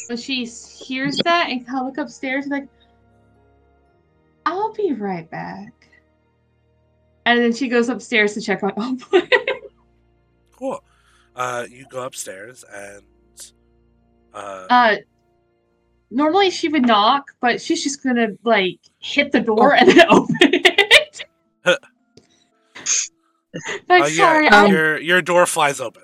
but 0.07 0.17
she 0.19 0.45
hears 0.45 1.17
that 1.25 1.49
and 1.49 1.65
kind 1.65 1.79
of 1.79 1.87
look 1.87 1.97
upstairs 1.97 2.45
and 2.45 2.51
like, 2.53 2.67
"I'll 4.45 4.71
be 4.73 4.93
right 4.93 5.29
back." 5.29 5.80
And 7.25 7.39
then 7.39 7.53
she 7.53 7.67
goes 7.67 7.89
upstairs 7.89 8.33
to 8.33 8.41
check 8.41 8.63
on 8.63 8.73
Open. 8.77 9.29
Cool. 10.51 10.83
Uh, 11.35 11.65
you 11.69 11.85
go 11.89 12.03
upstairs 12.03 12.63
and 12.71 13.03
uh, 14.33 14.67
uh, 14.69 14.95
normally 16.09 16.49
she 16.49 16.67
would 16.67 16.85
knock, 16.85 17.31
but 17.39 17.61
she's 17.61 17.83
just 17.83 18.03
gonna 18.03 18.27
like 18.43 18.79
hit 18.99 19.31
the 19.31 19.39
door 19.39 19.73
and 19.73 19.89
then 19.89 20.05
open 20.09 20.35
it. 20.41 21.25
like, 21.65 21.79
uh, 23.89 24.09
sorry, 24.09 24.45
yeah, 24.45 24.49
I'm 24.51 24.71
your 24.71 24.99
your 24.99 25.21
door 25.21 25.45
flies 25.45 25.79
open. 25.81 26.03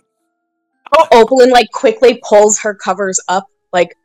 Oh, 0.98 1.08
Opalyn 1.12 1.52
like 1.52 1.70
quickly 1.72 2.20
pulls 2.28 2.60
her 2.60 2.74
covers 2.74 3.20
up, 3.28 3.46
like 3.74 3.96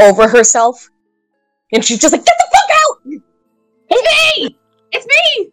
over 0.00 0.28
herself, 0.28 0.88
and 1.72 1.84
she's 1.84 1.98
just 1.98 2.12
like, 2.12 2.24
"Get 2.24 2.36
the 2.38 2.46
fuck 2.52 2.70
out! 2.82 3.22
It's 3.90 4.38
me! 4.40 4.58
It's 4.92 5.06
me! 5.06 5.52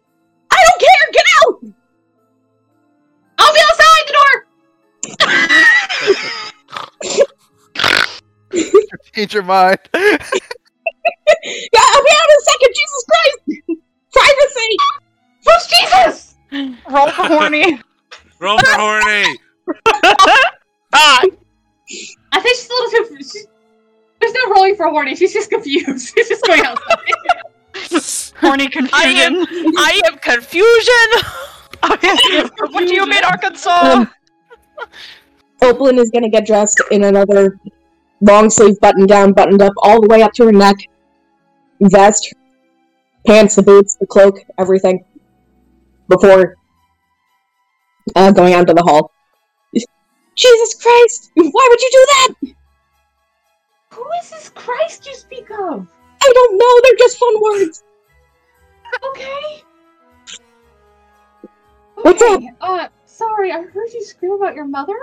I 0.54 0.60
don't 0.66 0.80
care! 0.80 1.04
Get 1.12 1.26
out!" 1.36 1.54
I'll 3.38 3.54
be 3.54 3.60
outside 3.68 4.04
the 4.06 4.14
door. 4.18 4.34
Change 9.14 9.32
your 9.34 9.42
mind. 9.42 9.80
Yeah, 11.44 11.80
I'll 11.92 12.02
be 12.02 12.10
out 12.10 12.28
in 12.30 12.36
a 12.36 12.44
second. 12.50 12.70
Jesus 12.74 13.04
Christ! 13.10 13.38
Privacy! 14.12 14.70
Who's 15.44 15.64
Jesus? 15.66 16.34
Roll 16.90 17.10
for 17.10 17.26
horny. 17.26 17.80
Roll 18.38 18.58
for 18.58 18.78
horny. 18.78 19.38
Ah, 20.96 21.20
I 22.32 22.40
think 22.40 22.56
she's 22.56 22.68
a 22.68 22.72
little 22.72 22.90
too. 23.08 23.16
She's, 23.16 23.48
there's 24.20 24.32
no 24.32 24.54
rolling 24.54 24.76
for 24.76 24.88
horny. 24.88 25.16
She's 25.16 25.32
just 25.32 25.50
confused. 25.50 26.14
She's 26.14 26.28
just 26.28 26.46
going 26.46 26.64
outside. 26.64 26.98
Horny 28.40 28.64
I 28.64 28.70
confusion. 28.70 29.36
am, 29.36 29.74
I 29.78 30.02
am 30.06 30.18
confusion. 30.18 31.08
What 32.70 32.86
do 32.86 32.94
you 32.94 33.06
mean, 33.06 33.24
Arkansas? 33.24 34.06
Opalyn 35.60 35.98
is 35.98 36.10
gonna 36.10 36.30
get 36.30 36.46
dressed 36.46 36.80
in 36.90 37.04
another 37.04 37.58
long 38.20 38.48
sleeve 38.48 38.80
button 38.80 39.06
down, 39.06 39.32
buttoned 39.32 39.60
up 39.60 39.72
all 39.82 40.00
the 40.00 40.08
way 40.08 40.22
up 40.22 40.32
to 40.34 40.46
her 40.46 40.52
neck. 40.52 40.76
Vest, 41.80 42.34
pants, 43.26 43.56
the 43.56 43.62
boots, 43.62 43.96
the 44.00 44.06
cloak, 44.06 44.38
everything. 44.58 45.04
Before 46.08 46.56
uh, 48.14 48.32
going 48.32 48.54
out 48.54 48.66
to 48.68 48.74
the 48.74 48.82
hall. 48.82 49.10
Jesus 50.36 50.74
Christ! 50.82 51.30
Why 51.34 51.68
would 51.70 51.80
you 51.80 51.90
do 51.92 52.06
that? 52.10 52.54
Who 53.94 54.04
is 54.20 54.30
this 54.30 54.48
Christ 54.50 55.06
you 55.06 55.14
speak 55.14 55.48
of? 55.50 55.88
I 56.26 56.32
don't 56.34 56.58
know, 56.58 56.80
they're 56.82 56.98
just 56.98 57.18
fun 57.18 57.40
words. 57.42 57.82
Okay. 59.10 59.62
What's 61.96 62.22
okay. 62.22 62.50
Uh, 62.60 62.88
sorry, 63.06 63.52
I 63.52 63.62
heard 63.62 63.92
you 63.92 64.04
scream 64.04 64.32
about 64.32 64.54
your 64.54 64.66
mother. 64.66 64.98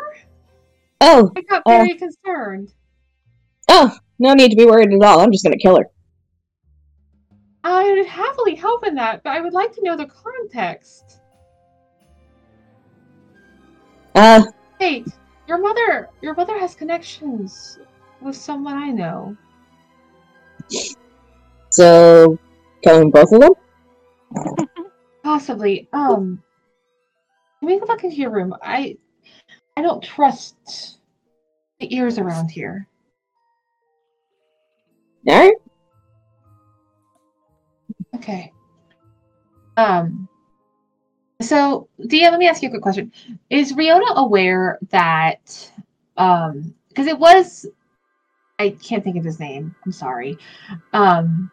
Oh, 1.02 1.32
I 1.36 1.42
got 1.42 1.62
Uh, 1.66 1.78
very 1.78 1.96
concerned. 1.96 2.74
oh, 3.70 3.96
no 4.20 4.34
need 4.34 4.50
to 4.50 4.56
be 4.56 4.66
worried 4.66 4.94
at 4.94 5.04
all. 5.04 5.20
I'm 5.20 5.32
just 5.32 5.44
gonna 5.44 5.58
kill 5.58 5.78
her. 5.78 5.86
I 7.64 7.92
would 7.92 8.06
happily 8.08 8.56
help 8.56 8.86
in 8.88 8.96
that, 8.96 9.22
but 9.24 9.32
I 9.32 9.42
would 9.42 9.54
like 9.54 9.72
to 9.74 9.84
know 9.84 9.96
the 9.96 10.08
context. 10.08 11.22
Uh, 14.16 14.44
Wait, 14.80 15.08
your 15.48 15.60
mother, 15.60 16.10
your 16.22 16.34
mother 16.36 16.58
has 16.60 16.76
connections 16.76 17.78
with 18.22 18.36
someone 18.36 18.78
I 18.78 18.90
know. 18.90 19.36
So 21.72 22.38
killing 22.84 23.12
both 23.12 23.32
of 23.32 23.42
them? 23.42 23.54
Possibly. 25.24 25.88
Um, 25.94 26.42
let 27.62 27.68
me 27.68 27.80
go 27.80 27.86
back 27.86 28.04
into 28.04 28.18
your 28.18 28.32
room. 28.32 28.56
I, 28.62 28.98
I 29.78 29.82
don't 29.82 30.04
trust 30.04 31.00
the 31.80 31.94
ears 31.96 32.18
around 32.18 32.50
here. 32.50 32.88
Alright. 35.28 35.54
Okay. 38.16 38.52
Um. 39.78 40.28
So, 41.42 41.88
Dia, 42.08 42.30
let 42.30 42.40
me 42.40 42.48
ask 42.48 42.62
you 42.62 42.68
a 42.68 42.72
quick 42.72 42.84
question. 42.84 43.12
Is 43.50 43.74
Riona 43.74 44.16
aware 44.16 44.78
that, 44.90 45.72
um, 46.18 46.74
because 46.90 47.08
it 47.08 47.18
was, 47.18 47.66
I 48.60 48.70
can't 48.84 49.04
think 49.04 49.18
of 49.18 49.24
his 49.24 49.40
name. 49.40 49.74
I'm 49.86 49.92
sorry. 49.92 50.38
Um, 50.94 51.50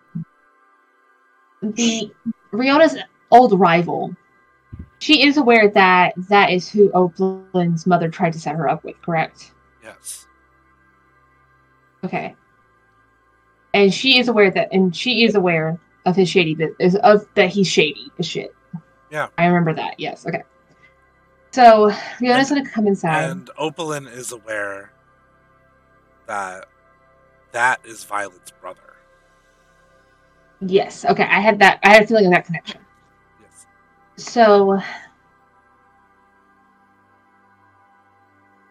the 1.63 2.13
Riona's 2.53 2.97
old 3.31 3.59
rival. 3.59 4.15
She 5.01 5.23
is 5.27 5.37
aware 5.37 5.69
that 5.71 6.15
that 6.29 6.51
is 6.51 6.69
who 6.69 6.91
Opalyn's 6.91 7.87
mother 7.87 8.09
tried 8.09 8.33
to 8.33 8.41
set 8.41 8.57
her 8.57 8.69
up 8.69 8.85
with, 8.85 9.01
correct? 9.03 9.53
Yes. 9.83 10.27
Okay. 12.05 12.35
And 13.75 13.93
she 13.93 14.19
is 14.19 14.29
aware 14.29 14.51
that, 14.51 14.73
and 14.73 14.95
she 14.95 15.25
is 15.25 15.35
aware 15.35 15.79
of 16.05 16.17
his 16.17 16.29
shady, 16.29 16.57
is 16.81 16.97
of 16.97 17.27
that 17.35 17.51
he's 17.51 17.69
shady 17.69 18.11
as 18.19 18.27
shit. 18.27 18.55
Yeah. 19.11 19.29
I 19.37 19.47
remember 19.47 19.75
that. 19.75 20.01
Yes. 20.01 20.27
Okay. 20.27 20.43
So 21.51 21.93
Riona's 22.21 22.49
gonna 22.49 22.69
come 22.69 22.87
inside. 22.87 23.31
And 23.31 23.51
Opalyn 23.59 24.11
is 24.11 24.33
aware 24.33 24.93
that 26.27 26.67
that 27.53 27.81
is 27.85 28.05
Violet's 28.05 28.51
brother. 28.51 28.88
Yes. 30.61 31.05
Okay. 31.05 31.25
I 31.25 31.41
had 31.41 31.59
that. 31.61 31.79
I 31.83 31.95
had 31.95 32.03
a 32.05 32.07
feeling 32.07 32.27
of 32.27 32.33
that 32.33 32.47
connection. 32.47 32.81
Yes. 33.43 33.67
So. 34.17 34.81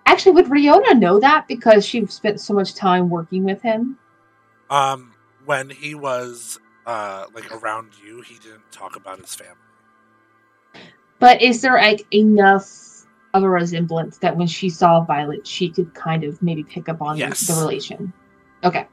Actually, 0.05 0.31
would 0.34 0.45
Riona 0.45 0.97
know 0.97 1.19
that 1.19 1.47
because 1.47 1.85
she 1.85 2.05
spent 2.05 2.39
so 2.39 2.53
much 2.53 2.73
time 2.73 3.09
working 3.09 3.43
with 3.43 3.61
him? 3.61 3.97
Um, 4.69 5.14
when 5.45 5.69
he 5.69 5.95
was 5.95 6.59
uh 6.85 7.26
like 7.34 7.51
around 7.51 7.91
you, 8.03 8.22
he 8.22 8.35
didn't 8.35 8.72
talk 8.72 8.95
about 8.95 9.19
his 9.19 9.35
family. 9.35 9.55
But 11.19 11.41
is 11.41 11.61
there 11.61 11.76
like 11.76 12.05
enough 12.14 13.05
of 13.34 13.43
a 13.43 13.49
resemblance 13.49 14.18
that 14.19 14.35
when 14.35 14.47
she 14.47 14.69
saw 14.69 15.01
Violet, 15.03 15.45
she 15.45 15.69
could 15.69 15.93
kind 15.93 16.23
of 16.23 16.41
maybe 16.41 16.64
pick 16.64 16.89
up 16.89 17.01
on 17.01 17.15
the- 17.15 17.19
Yes. 17.19 17.47
the, 17.47 17.59
relation? 17.59 18.14
Okay. 18.64 18.88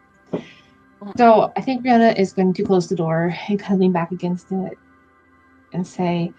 So 1.17 1.53
I 1.57 1.61
think 1.61 1.85
Riona 1.85 2.19
is 2.19 2.33
going 2.33 2.55
to 2.55 2.65
close 2.65 2.89
the 2.89 2.97
door 2.97 3.35
and 3.49 3.59
kind 3.59 3.75
of 3.75 3.81
lean 3.81 3.93
back 3.93 4.11
against 4.13 4.51
it 4.53 4.79
and 5.73 5.87
say, 5.87 6.33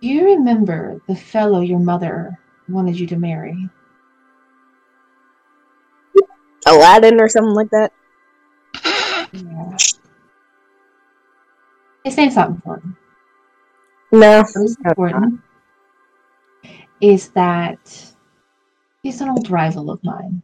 "Do 0.00 0.08
you 0.08 0.24
remember 0.24 1.00
the 1.06 1.16
fellow 1.16 1.60
your 1.60 1.80
mother 1.80 2.38
wanted 2.68 2.98
you 2.98 3.06
to 3.08 3.16
marry? 3.16 3.68
Aladdin 6.66 7.20
or 7.20 7.28
something 7.28 7.54
like 7.54 7.70
that. 7.70 7.92
Yeah. 9.32 9.76
His 12.04 12.16
name's 12.16 12.36
not 12.36 12.50
important. 12.50 12.94
No. 14.12 14.42
What 14.42 14.64
is 14.64 14.76
important 14.84 15.40
is 17.00 17.28
that 17.30 18.12
he's 19.02 19.20
an 19.20 19.28
old 19.28 19.50
rival 19.50 19.90
of 19.90 20.02
mine. 20.02 20.42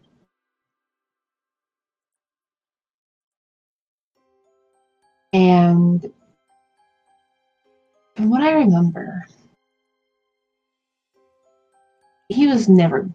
And 5.35 6.01
from 8.15 8.31
what 8.31 8.43
I 8.43 8.53
remember, 8.53 9.27
he 12.29 12.47
was 12.47 12.69
never 12.69 13.11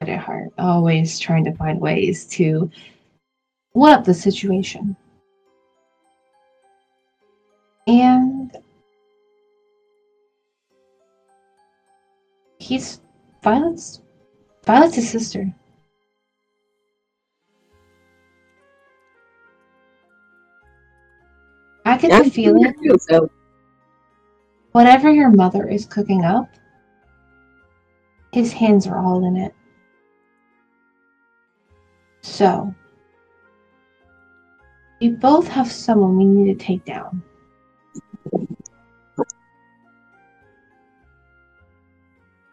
good 0.00 0.10
at 0.10 0.20
heart, 0.20 0.50
always 0.58 1.18
trying 1.18 1.46
to 1.46 1.54
find 1.54 1.80
ways 1.80 2.26
to 2.26 2.70
one 3.72 3.92
up 3.92 4.04
the 4.04 4.12
situation. 4.12 4.94
And 7.86 8.54
he's 12.58 13.00
violence 13.42 14.02
violence 14.66 14.96
his 14.96 15.08
sister. 15.08 15.54
I 21.84 21.96
get 21.98 22.10
Yeah, 22.10 22.22
the 22.22 22.30
feeling 22.30 22.74
too, 22.82 22.96
so 23.00 23.30
whatever 24.72 25.10
your 25.10 25.30
mother 25.30 25.68
is 25.68 25.84
cooking 25.86 26.24
up, 26.24 26.48
his 28.32 28.52
hands 28.52 28.86
are 28.86 28.98
all 28.98 29.24
in 29.26 29.36
it. 29.36 29.54
So, 32.22 32.74
we 35.00 35.10
both 35.10 35.48
have 35.48 35.70
someone 35.70 36.16
we 36.16 36.24
need 36.24 36.56
to 36.56 36.64
take 36.64 36.84
down. 36.84 37.22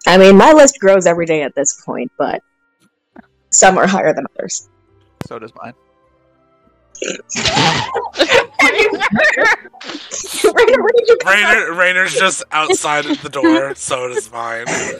I 0.07 0.18
mean, 0.18 0.35
my 0.38 0.53
list 0.53 0.80
grows 0.80 1.06
every 1.06 1.27
day 1.27 1.43
at 1.43 1.53
this 1.53 1.80
point, 1.85 2.11
but 2.18 2.41
some 3.51 3.77
are 3.77 3.85
higher 3.85 4.11
than 4.11 4.26
others. 4.35 4.68
So 5.27 5.38
does 5.38 5.53
mine. 5.53 5.73
Rainer, 11.26 11.73
Rainer's 11.73 12.13
just 12.13 12.43
outside 12.51 13.05
the 13.05 13.30
door, 13.30 13.76
so 13.76 14.07
does 14.07 14.31
mine. 14.31 14.65
Uh, 14.67 14.93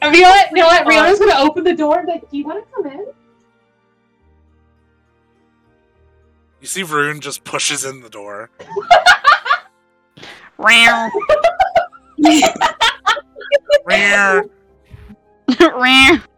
Violet, 0.10 0.46
you 0.50 0.56
know 0.56 0.66
what? 0.66 0.86
Riona's 0.86 1.18
gonna 1.18 1.38
open 1.38 1.64
the 1.64 1.74
door 1.74 1.98
and 1.98 2.06
be 2.06 2.12
like, 2.12 2.30
Do 2.30 2.36
you 2.36 2.44
want 2.44 2.64
to 2.64 2.74
come 2.74 2.86
in? 2.86 3.06
You 6.60 6.66
see 6.66 6.82
Rune 6.82 7.20
just 7.20 7.44
pushes 7.44 7.84
in 7.84 8.00
the 8.00 8.10
door. 8.10 8.50
Row. 10.58 11.08
Rare. 13.86 14.44
Row. 15.60 16.18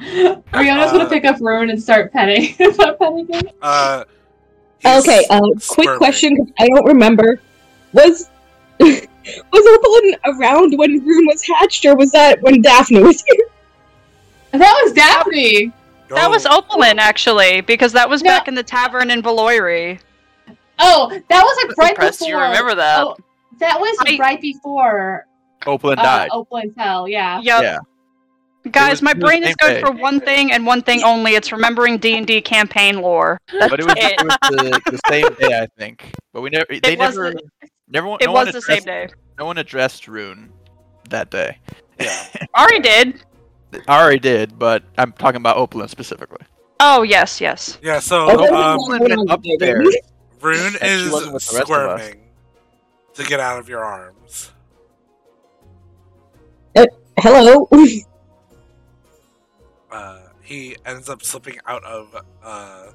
Riona's 0.00 0.92
Uh, 0.92 0.98
gonna 0.98 1.08
pick 1.08 1.24
up 1.24 1.36
Rune 1.40 1.70
and 1.70 1.82
start 1.82 2.12
petting. 2.12 2.54
start 2.74 2.98
petting 2.98 3.26
him. 3.26 3.42
Uh, 3.62 4.04
Okay, 4.84 5.24
uh, 5.30 5.40
quick 5.40 5.60
squirming. 5.62 5.98
question 5.98 6.36
'cause 6.36 6.52
I 6.60 6.68
don't 6.68 6.84
remember. 6.84 7.40
Was 7.92 8.28
was 8.78 9.00
Opalyn 9.54 10.14
around 10.26 10.76
when 10.78 11.04
Rune 11.04 11.26
was 11.26 11.42
hatched, 11.42 11.84
or 11.86 11.96
was 11.96 12.12
that 12.12 12.40
when 12.42 12.60
Daphne 12.62 13.02
was 13.02 13.22
here? 13.26 13.46
That 14.52 14.80
was 14.84 14.92
Daphne. 14.92 15.72
That 16.10 16.30
was 16.30 16.44
No. 16.44 16.60
Opalyn, 16.60 16.98
actually, 16.98 17.62
because 17.62 17.92
that 17.94 18.08
was 18.08 18.22
No. 18.22 18.30
back 18.30 18.46
in 18.48 18.54
the 18.54 18.62
tavern 18.62 19.10
in 19.10 19.22
Valoiri. 19.22 19.98
Oh, 20.78 21.08
that 21.28 21.42
was 21.42 21.64
like 21.66 21.76
right 21.78 21.90
Impressed 21.90 22.20
before. 22.20 22.34
you 22.34 22.38
remember 22.40 22.74
that. 22.76 23.00
Oh, 23.00 23.16
that 23.58 23.80
was 23.80 23.96
I- 24.06 24.18
right 24.18 24.40
before 24.40 25.26
Opalyn 25.62 25.98
uh, 25.98 26.02
died. 26.02 26.28
Oakland 26.32 26.74
Hell. 26.76 27.08
Yeah. 27.08 27.40
Yep. 27.42 27.62
Yeah. 27.62 27.78
Guys, 28.70 28.90
was- 28.92 29.02
my 29.02 29.12
brain 29.14 29.42
is 29.42 29.48
same 29.48 29.56
good 29.60 29.74
day. 29.74 29.80
for 29.80 29.92
one 29.92 30.20
thing 30.20 30.52
and 30.52 30.66
one 30.66 30.82
thing 30.82 31.02
only. 31.02 31.34
It's 31.34 31.52
remembering 31.52 31.98
D 31.98 32.16
and 32.16 32.26
D 32.26 32.40
campaign 32.40 33.00
lore. 33.00 33.38
But 33.52 33.80
it 33.80 33.84
was, 33.86 33.94
it. 33.96 34.20
it 34.20 34.24
was 34.26 34.38
the, 34.50 34.80
the 34.90 35.00
same 35.08 35.28
day, 35.34 35.60
I 35.62 35.66
think. 35.78 36.12
But 36.32 36.42
we 36.42 36.50
never. 36.50 36.66
They 36.68 36.92
It 36.92 36.98
was 36.98 37.16
never. 37.16 37.30
the- 37.32 37.42
never. 37.88 38.06
It 38.20 38.26
no 38.26 38.32
one 38.32 38.46
was 38.46 38.54
the 38.54 38.62
same 38.62 38.78
addressed- 38.78 39.10
day. 39.12 39.20
No 39.38 39.44
one 39.46 39.58
addressed 39.58 40.08
Rune 40.08 40.52
that 41.10 41.30
day. 41.30 41.58
Yeah. 42.00 42.26
Ari 42.54 42.80
did. 42.80 43.22
I 43.88 44.00
already 44.00 44.18
did, 44.18 44.58
but 44.58 44.82
I'm 44.96 45.12
talking 45.12 45.36
about 45.36 45.56
Opalyn 45.58 45.88
specifically. 45.90 46.38
Oh 46.80 47.02
yes, 47.02 47.40
yes. 47.40 47.78
Yeah, 47.82 47.98
so 48.00 48.26
Oh, 48.30 48.54
um, 48.54 48.78
Opalyn 48.78 49.00
went 49.00 49.30
upstairs. 49.30 49.96
Rune 50.40 50.74
is 50.82 51.10
wasn't 51.12 51.32
the 51.32 51.32
rest 51.34 51.52
of 51.52 51.58
us. 51.60 51.62
squirming 51.66 52.20
to 53.14 53.24
get 53.24 53.40
out 53.40 53.58
of 53.58 53.68
your 53.68 53.84
arms. 53.84 54.52
Hello. 57.18 57.68
Uh, 59.90 60.20
he 60.42 60.76
ends 60.84 61.08
up 61.08 61.22
slipping 61.22 61.58
out 61.66 61.84
of 61.84 62.14
uh, 62.42 62.88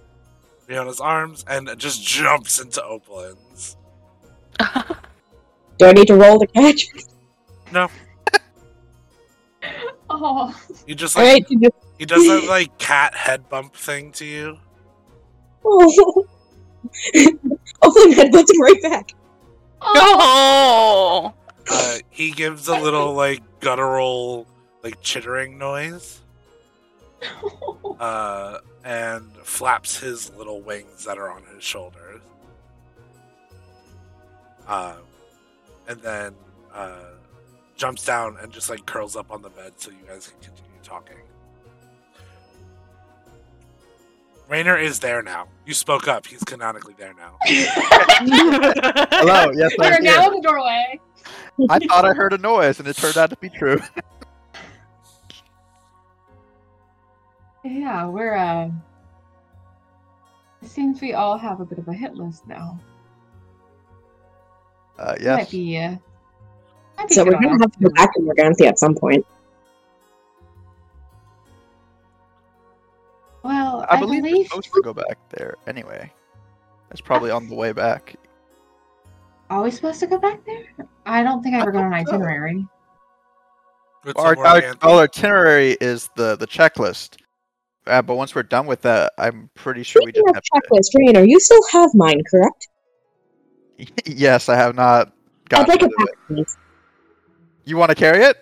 Riona's 0.68 0.99
arms 0.99 1.43
and 1.47 1.69
just 1.77 2.03
jumps 2.03 2.59
into 2.59 2.81
Opalyn's. 2.81 3.77
Do 5.77 5.85
I 5.88 5.93
need 5.93 6.07
to 6.07 6.15
roll 6.15 6.39
to 6.39 6.47
catch? 6.47 6.88
No. 7.72 7.89
oh. 10.09 10.61
You 10.85 10.95
just 10.95 11.15
like 11.15 11.26
right. 11.26 11.45
you 11.49 11.59
just- 11.59 11.76
he 11.97 12.05
does 12.05 12.26
that 12.27 12.45
like 12.49 12.77
cat 12.80 13.13
head 13.13 13.47
bump 13.47 13.76
thing 13.76 14.11
to 14.13 14.26
you. 14.26 14.57
Oh. 15.63 16.26
Opalyn 17.84 18.13
headbutts 18.13 18.49
him 18.49 18.61
right 18.61 18.81
back. 18.81 19.11
Oh. 19.81 21.34
Uh, 21.69 21.97
he 22.09 22.31
gives 22.31 22.68
a 22.68 22.76
little 22.76 23.13
like 23.13 23.43
guttural 23.59 24.47
like 24.84 24.99
chittering 25.01 25.57
noise. 25.57 26.22
Uh, 27.99 28.57
and 28.84 29.31
flaps 29.43 29.99
his 29.99 30.34
little 30.35 30.60
wings 30.61 31.06
that 31.06 31.19
are 31.19 31.30
on 31.30 31.43
his 31.53 31.64
shoulders. 31.64 32.19
Uh, 34.68 34.95
and 35.88 36.02
then 36.02 36.34
uh, 36.73 37.11
jumps 37.76 38.03
down 38.03 38.38
and 38.41 38.52
just 38.52 38.72
like 38.72 38.84
curls 38.88 39.15
up 39.15 39.31
on 39.31 39.43
the 39.43 39.49
bed 39.52 39.73
so 39.76 39.91
you 39.91 39.98
guys 40.07 40.27
can 40.30 40.39
continue 40.39 40.80
talking. 40.81 41.18
Rainer 44.49 44.77
is 44.77 44.99
there 44.99 45.22
now. 45.22 45.48
You 45.68 45.76
spoke 45.76 46.07
up. 46.07 46.26
He's 46.26 46.43
canonically 46.43 46.95
there 46.98 47.14
now. 47.14 47.38
Hello. 47.45 49.52
Yes, 49.53 49.73
We're 49.77 49.93
I'm 49.93 50.03
now 50.03 50.22
here. 50.22 50.31
in 50.34 50.41
the 50.41 50.43
doorway. 50.48 50.99
I 51.69 51.77
thought 51.80 52.06
I 52.06 52.14
heard 52.14 52.34
a 52.34 52.39
noise, 52.39 52.80
and 52.80 52.88
it 52.88 52.95
turned 52.98 53.18
out 53.18 53.30
to 53.30 53.38
be 53.38 53.49
true. 53.49 53.80
Yeah, 57.63 58.07
we're 58.07 58.35
uh. 58.35 58.69
It 60.61 60.69
seems 60.69 61.01
we 61.01 61.13
all 61.13 61.38
have 61.38 61.59
a 61.59 61.65
bit 61.65 61.79
of 61.79 61.88
a 61.88 61.93
hit 61.93 62.15
list 62.15 62.47
now. 62.47 62.79
Uh, 64.97 65.13
Might 65.13 65.21
yes. 65.21 65.51
be. 65.51 65.77
Uh, 65.77 65.95
might 66.97 67.09
be 67.09 67.15
So 67.15 67.25
we're 67.25 67.31
gonna 67.31 67.59
have 67.59 67.71
to 67.71 67.83
go 67.83 67.89
back 67.91 68.13
to 68.13 68.19
Morganthi 68.21 68.67
at 68.67 68.77
some 68.77 68.95
point. 68.95 69.25
Well, 73.43 73.85
I 73.89 73.95
I, 73.95 73.99
believe 73.99 74.23
believe. 74.23 74.38
we're 74.38 74.61
supposed 74.61 74.73
to 74.73 74.81
go 74.83 74.93
back 74.93 75.17
there 75.29 75.55
anyway. 75.65 76.11
It's 76.91 77.01
probably 77.01 77.31
on 77.31 77.47
the 77.47 77.55
way 77.55 77.71
back. 77.71 78.15
Are 79.49 79.63
we 79.63 79.71
supposed 79.71 79.99
to 80.01 80.07
go 80.07 80.17
back 80.17 80.45
there? 80.45 80.65
I 81.05 81.23
don't 81.23 81.41
think 81.41 81.55
I 81.55 81.61
ever 81.61 81.71
got 81.71 81.85
an 81.85 81.93
itinerary. 81.93 82.67
Our, 84.15 84.33
a 84.33 84.39
our, 84.39 84.75
our 84.81 85.03
itinerary 85.03 85.77
is 85.81 86.09
the 86.15 86.35
the 86.35 86.47
checklist. 86.47 87.20
Uh, 87.87 88.01
but 88.01 88.15
once 88.15 88.35
we're 88.35 88.43
done 88.43 88.67
with 88.67 88.81
that, 88.83 89.13
I'm 89.17 89.49
pretty 89.55 89.83
sure 89.83 90.01
we 90.05 90.11
Speaking 90.11 90.23
just 90.33 90.37
of 90.37 90.43
have 90.53 90.63
checklist, 90.63 90.89
Rainer, 90.95 91.23
you 91.23 91.39
still 91.39 91.61
have 91.71 91.89
mine, 91.95 92.21
correct? 92.29 92.67
yes, 94.05 94.49
I 94.49 94.55
have 94.55 94.75
not 94.75 95.07
I'd 95.07 95.49
gotten 95.49 95.67
like 95.67 95.81
a 95.81 95.85
rid 95.85 95.95
pack, 95.97 96.07
it. 96.07 96.15
please. 96.27 96.57
You 97.65 97.77
want 97.77 97.89
to 97.89 97.95
carry 97.95 98.23
it? 98.23 98.37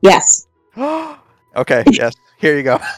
Yes. 0.00 0.46
okay. 0.76 1.84
Yes. 1.90 2.14
Here 2.38 2.56
you 2.56 2.62
go. 2.62 2.78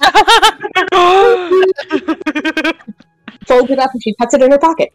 Folds 3.46 3.70
it 3.70 3.78
up 3.78 3.90
and 3.92 4.02
she 4.02 4.14
puts 4.18 4.34
it 4.34 4.42
in 4.42 4.50
her 4.50 4.58
pocket. 4.58 4.92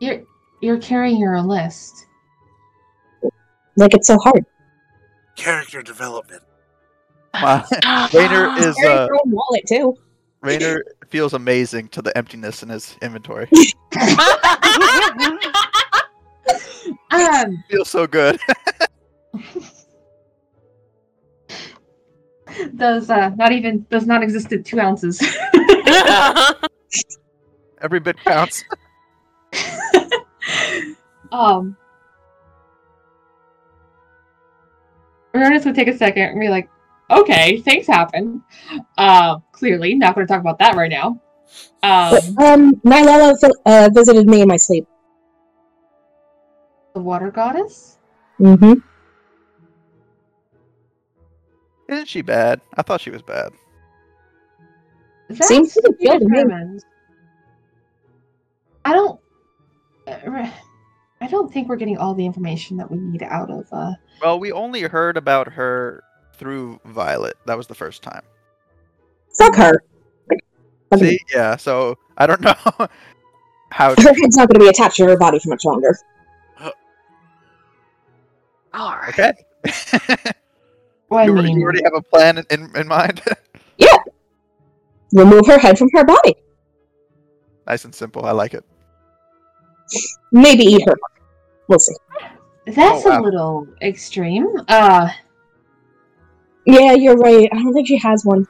You're 0.00 0.22
you're 0.60 0.78
carrying 0.78 1.20
your 1.20 1.40
list. 1.40 2.06
Like 3.76 3.94
it's 3.94 4.08
so 4.08 4.18
hard. 4.18 4.44
Character 5.36 5.80
development. 5.82 6.42
My, 7.34 7.64
Rainer 8.12 8.54
is 8.58 8.74
Carry 8.76 8.92
uh, 8.92 9.06
your 9.06 9.20
wallet 9.26 9.66
too. 9.66 9.96
Rainer 10.42 10.84
feels 11.08 11.34
amazing 11.34 11.88
to 11.88 12.02
the 12.02 12.16
emptiness 12.16 12.62
in 12.62 12.68
his 12.68 12.96
inventory. 13.00 13.48
Um, 17.12 17.62
Feels 17.70 17.90
so 17.90 18.06
good. 18.06 18.40
those 22.72 23.10
uh, 23.10 23.30
not 23.36 23.52
even 23.52 23.86
those 23.90 24.06
non-existent 24.06 24.66
two 24.66 24.80
ounces. 24.80 25.22
Every 27.82 28.00
bit 28.00 28.16
counts. 28.24 28.64
um, 31.32 31.76
Ernest 35.34 35.66
would 35.66 35.74
take 35.74 35.88
a 35.88 35.96
second 35.96 36.22
and 36.22 36.40
be 36.40 36.48
like, 36.48 36.70
"Okay, 37.12 37.60
things 37.60 37.86
happen. 37.86 38.42
Uh, 38.98 39.38
clearly, 39.52 39.94
not 39.94 40.14
going 40.14 40.26
to 40.26 40.32
talk 40.32 40.40
about 40.40 40.58
that 40.58 40.74
right 40.76 40.90
now." 40.90 41.20
Um, 41.82 42.14
Um, 42.38 42.72
Nylala 42.84 43.34
uh, 43.66 43.90
visited 43.92 44.26
me 44.26 44.40
in 44.42 44.48
my 44.48 44.56
sleep. 44.56 44.86
the 46.94 47.00
water 47.00 47.30
goddess. 47.30 47.98
Mm-hmm. 48.40 48.74
Isn't 51.88 52.08
she 52.08 52.22
bad? 52.22 52.60
I 52.76 52.82
thought 52.82 53.00
she 53.00 53.10
was 53.10 53.22
bad. 53.22 53.52
Seems 55.30 55.74
That's 55.74 55.80
pretty 55.80 55.88
to 55.88 55.92
be 55.98 56.04
chill 56.06 56.18
to 56.18 56.24
me. 56.28 56.36
determined. 56.42 56.84
I 58.84 58.92
don't. 58.92 59.20
uh, 60.06 60.50
I 61.20 61.26
don't 61.28 61.52
think 61.52 61.68
we're 61.68 61.76
getting 61.76 61.96
all 61.98 62.14
the 62.14 62.26
information 62.26 62.76
that 62.78 62.90
we 62.90 62.98
need 62.98 63.22
out 63.22 63.50
of. 63.50 63.66
Uh, 63.72 63.92
Well, 64.22 64.38
we 64.40 64.52
only 64.52 64.82
heard 64.82 65.16
about 65.16 65.52
her 65.52 66.02
through 66.42 66.80
Violet. 66.86 67.36
That 67.46 67.56
was 67.56 67.68
the 67.68 67.74
first 67.74 68.02
time. 68.02 68.22
Fuck 69.38 69.54
her. 69.54 69.82
See, 70.98 71.18
yeah. 71.32 71.54
So 71.56 71.96
I 72.18 72.26
don't 72.26 72.40
know 72.48 72.54
how. 73.70 73.94
her 73.94 74.14
head's 74.14 74.36
not 74.36 74.48
going 74.48 74.54
to 74.54 74.58
be 74.58 74.68
attached 74.68 74.96
to 74.96 75.04
her 75.06 75.16
body 75.16 75.38
for 75.38 75.50
much 75.50 75.64
longer. 75.64 75.96
All 78.74 78.90
right. 78.96 79.08
Okay. 79.10 79.32
well, 81.08 81.24
you, 81.24 81.30
already- 81.32 81.48
mean, 81.48 81.58
you 81.58 81.62
already 81.64 81.82
have 81.84 81.94
a 81.94 82.02
plan 82.02 82.44
in, 82.50 82.70
in 82.76 82.88
mind. 82.88 83.22
Yeah. 83.78 83.96
Remove 85.12 85.46
her 85.46 85.58
head 85.58 85.76
from 85.78 85.88
her 85.94 86.04
body. 86.04 86.36
nice 87.66 87.84
and 87.84 87.92
simple. 87.94 88.24
I 88.26 88.30
like 88.32 88.54
it. 88.54 88.64
Maybe 90.30 90.62
eat 90.64 90.86
her. 90.86 90.94
We'll 91.68 91.78
see. 91.80 91.94
that's 92.66 93.04
Oh, 93.04 93.10
wow. 93.10 93.20
a 93.20 93.22
little 93.22 93.66
extreme. 93.80 94.46
Uh, 94.68 95.08
Yeah, 96.64 96.92
you're 96.92 97.16
right. 97.16 97.48
I 97.52 97.56
don't 97.56 97.72
think 97.72 97.88
she 97.88 97.98
has 97.98 98.24
one. 98.24 98.46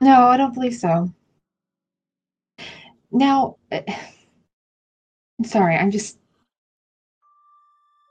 no, 0.00 0.26
I 0.26 0.36
don't 0.36 0.54
believe 0.54 0.74
so. 0.74 1.12
Now, 3.12 3.56
uh, 3.70 3.80
sorry. 5.44 5.76
I'm 5.76 5.90
just. 5.90 6.18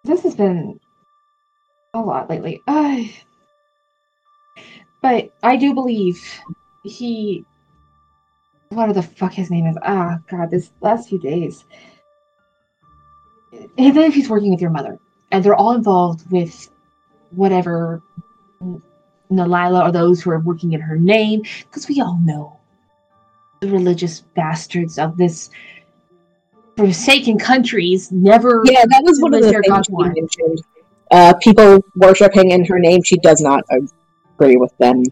This 0.03 0.23
has 0.23 0.35
been 0.35 0.79
a 1.93 1.99
lot 1.99 2.29
lately. 2.29 2.61
Uh, 2.67 3.03
but 5.01 5.31
I 5.43 5.57
do 5.57 5.73
believe 5.73 6.23
he. 6.83 7.45
What 8.69 8.93
the 8.93 9.01
fuck 9.01 9.33
his 9.33 9.51
name 9.51 9.65
is? 9.65 9.77
Ah, 9.81 10.19
God, 10.29 10.49
this 10.49 10.71
last 10.79 11.09
few 11.09 11.19
days. 11.19 11.65
I 13.53 13.91
believe 13.91 14.13
he's 14.13 14.29
working 14.29 14.51
with 14.51 14.61
your 14.61 14.69
mother, 14.69 14.97
and 15.31 15.43
they're 15.43 15.55
all 15.55 15.73
involved 15.73 16.31
with 16.31 16.69
whatever 17.31 18.01
Nalila 19.31 19.87
or 19.87 19.91
those 19.91 20.21
who 20.21 20.31
are 20.31 20.39
working 20.39 20.73
in 20.73 20.81
her 20.81 20.97
name, 20.97 21.41
because 21.61 21.87
we 21.87 22.01
all 22.01 22.19
know 22.23 22.57
the 23.61 23.69
religious 23.69 24.21
bastards 24.35 24.97
of 24.97 25.17
this 25.17 25.49
forsaken 26.77 27.37
countries 27.37 28.11
never. 28.11 28.63
Yeah, 28.65 28.85
that 28.85 29.03
was 29.03 29.19
one 29.21 29.33
of 29.33 29.41
Liz, 29.41 29.51
the 29.51 29.61
things 29.61 29.85
she 29.87 29.93
one. 29.93 30.13
mentioned. 30.13 30.63
Uh, 31.11 31.33
people 31.35 31.83
worshiping 31.95 32.51
in 32.51 32.65
her 32.65 32.79
name. 32.79 33.03
She 33.03 33.17
does 33.17 33.41
not 33.41 33.63
agree 33.69 34.55
with 34.55 34.75
them. 34.77 35.03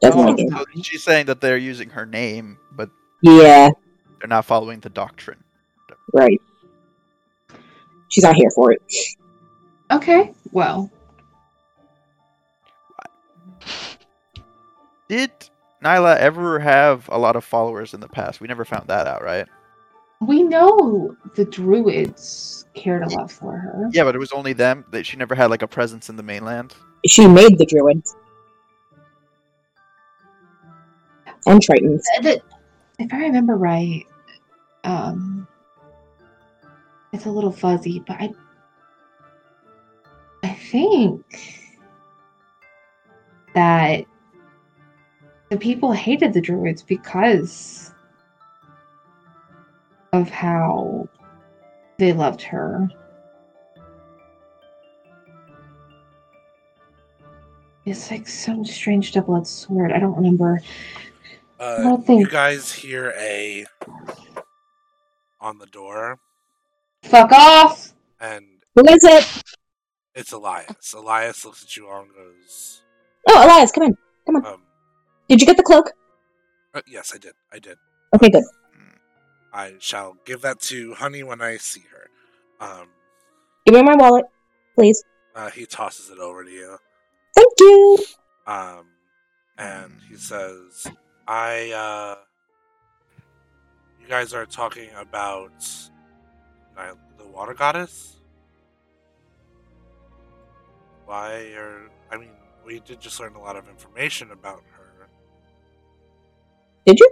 Doesn't 0.00 0.52
Oh, 0.54 0.64
so 0.64 0.80
she's 0.82 1.04
saying 1.04 1.26
that 1.26 1.42
they're 1.42 1.58
using 1.58 1.90
her 1.90 2.06
name, 2.06 2.56
but 2.72 2.88
Yeah, 3.20 3.68
they're 4.18 4.28
not 4.28 4.46
following 4.46 4.80
the 4.80 4.88
doctrine. 4.88 5.44
right. 6.14 6.40
She's 8.08 8.24
not 8.24 8.34
here 8.34 8.50
for 8.54 8.72
it. 8.72 8.82
Okay, 9.92 10.32
well, 10.52 10.90
Did 15.10 15.32
Nyla 15.84 16.18
ever 16.18 16.60
have 16.60 17.08
a 17.10 17.18
lot 17.18 17.34
of 17.34 17.44
followers 17.44 17.94
in 17.94 17.98
the 17.98 18.08
past? 18.08 18.40
We 18.40 18.46
never 18.46 18.64
found 18.64 18.86
that 18.86 19.08
out, 19.08 19.24
right? 19.24 19.48
we 20.20 20.44
know 20.44 21.16
the 21.34 21.46
druids 21.46 22.66
cared 22.74 23.02
a 23.02 23.08
lot 23.08 23.28
for 23.28 23.56
her. 23.56 23.88
Yeah, 23.90 24.04
but 24.04 24.14
it 24.14 24.18
was 24.18 24.30
only 24.30 24.52
them. 24.52 24.84
That 24.92 25.04
she 25.04 25.16
never 25.16 25.34
had 25.34 25.50
like 25.50 25.62
a 25.62 25.66
presence 25.66 26.08
in 26.08 26.14
the 26.14 26.22
mainland. 26.22 26.76
She 27.06 27.26
made 27.26 27.58
the 27.58 27.66
druids 27.66 28.14
and 31.44 31.60
tritons. 31.60 32.02
Uh, 32.22 32.36
if 33.00 33.12
I 33.12 33.16
remember 33.16 33.56
right, 33.56 34.06
um, 34.84 35.48
it's 37.12 37.26
a 37.26 37.30
little 37.30 37.50
fuzzy, 37.50 37.98
but 38.06 38.16
I, 38.20 38.30
I 40.44 40.54
think 40.54 41.24
that 43.56 44.04
the 45.50 45.56
people 45.58 45.92
hated 45.92 46.32
the 46.32 46.40
druids 46.40 46.82
because 46.82 47.92
of 50.12 50.28
how 50.30 51.08
they 51.98 52.12
loved 52.12 52.40
her. 52.42 52.88
It's 57.84 58.10
like 58.10 58.28
some 58.28 58.64
strange 58.64 59.12
double-edged 59.12 59.46
sword. 59.46 59.92
I 59.92 59.98
don't 59.98 60.14
remember. 60.16 60.60
Uh, 61.58 61.82
don't 61.82 62.06
think- 62.06 62.20
you 62.20 62.28
guys 62.28 62.72
hear 62.72 63.12
a 63.18 63.66
on 65.40 65.58
the 65.58 65.66
door, 65.66 66.18
Fuck 67.02 67.32
off! 67.32 67.94
and 68.20 68.44
Who 68.74 68.82
is 68.86 69.02
it? 69.04 69.42
it's 70.14 70.32
Elias. 70.32 70.92
Elias 70.92 71.44
looks 71.46 71.62
at 71.64 71.76
you 71.76 71.88
all 71.88 72.02
and 72.02 72.12
goes, 72.14 72.82
Oh, 73.28 73.44
Elias, 73.46 73.72
come 73.72 73.84
in. 73.84 73.96
Come 74.26 74.36
on." 74.36 74.46
Um, 74.46 74.62
Did 75.30 75.40
you 75.40 75.46
get 75.46 75.56
the 75.56 75.62
cloak? 75.62 75.92
uh, 76.74 76.82
"Yes, 76.86 77.12
I 77.14 77.18
did. 77.18 77.34
I 77.52 77.58
did. 77.60 77.78
Okay, 78.16 78.28
good. 78.30 78.42
I 79.52 79.74
shall 79.78 80.16
give 80.24 80.42
that 80.42 80.60
to 80.62 80.94
Honey 80.94 81.22
when 81.22 81.40
I 81.40 81.56
see 81.56 81.84
her." 81.92 82.10
Um, 82.60 82.88
Give 83.64 83.74
me 83.76 83.82
my 83.82 83.94
wallet, 83.94 84.24
please. 84.74 85.02
uh, 85.36 85.50
he 85.50 85.64
tosses 85.66 86.10
it 86.10 86.18
over 86.18 86.44
to 86.44 86.50
you. 86.50 86.76
Thank 87.36 87.52
you. 87.60 87.98
Um, 88.46 88.86
and 89.56 89.92
he 90.08 90.16
says, 90.16 90.86
I, 91.28 91.70
uh, 91.70 92.16
you 94.00 94.08
guys 94.08 94.34
are 94.34 94.46
talking 94.46 94.90
about 94.98 95.52
uh, 96.76 96.94
the 97.18 97.26
water 97.28 97.54
goddess? 97.54 98.16
Why 101.06 101.52
are, 101.56 101.88
I 102.10 102.16
mean, 102.16 102.30
we 102.66 102.80
did 102.80 103.00
just 103.00 103.20
learn 103.20 103.34
a 103.36 103.40
lot 103.40 103.56
of 103.56 103.68
information 103.68 104.30
about 104.32 104.62
her. 104.72 104.79
Did 106.90 106.98
you? 106.98 107.10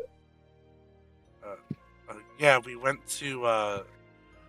Uh, 1.46 2.14
yeah, 2.36 2.59
we 2.59 2.74
went 2.74 3.06
to, 3.06 3.44
uh, 3.44 3.82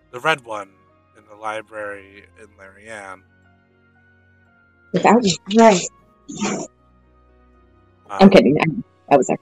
the 0.09 0.19
red 0.19 0.43
one 0.43 0.71
in 1.15 1.23
the 1.29 1.35
library 1.35 2.23
in 2.41 2.47
Larianne. 2.57 3.21
Without 4.91 5.21
me. 5.21 5.37
Right. 5.55 5.87
I'm 8.09 8.23
Um, 8.23 8.29
kidding. 8.31 8.57
I, 8.59 9.13
I 9.13 9.17
was 9.17 9.27
there. 9.27 9.37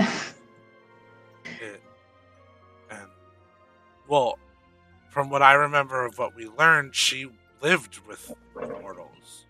it, 1.60 1.80
and 2.90 3.08
well, 4.08 4.36
from 5.10 5.30
what 5.30 5.42
I 5.42 5.52
remember 5.52 6.04
of 6.04 6.18
what 6.18 6.34
we 6.34 6.48
learned, 6.48 6.96
she 6.96 7.28
lived 7.62 8.00
with 8.04 8.32
mortals. 8.82 9.46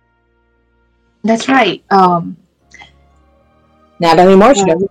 That's 1.24 1.48
right. 1.48 1.82
Um, 1.88 2.36
Not 3.98 4.18
anymore. 4.18 4.54
She 4.54 4.66
doesn't. 4.66 4.90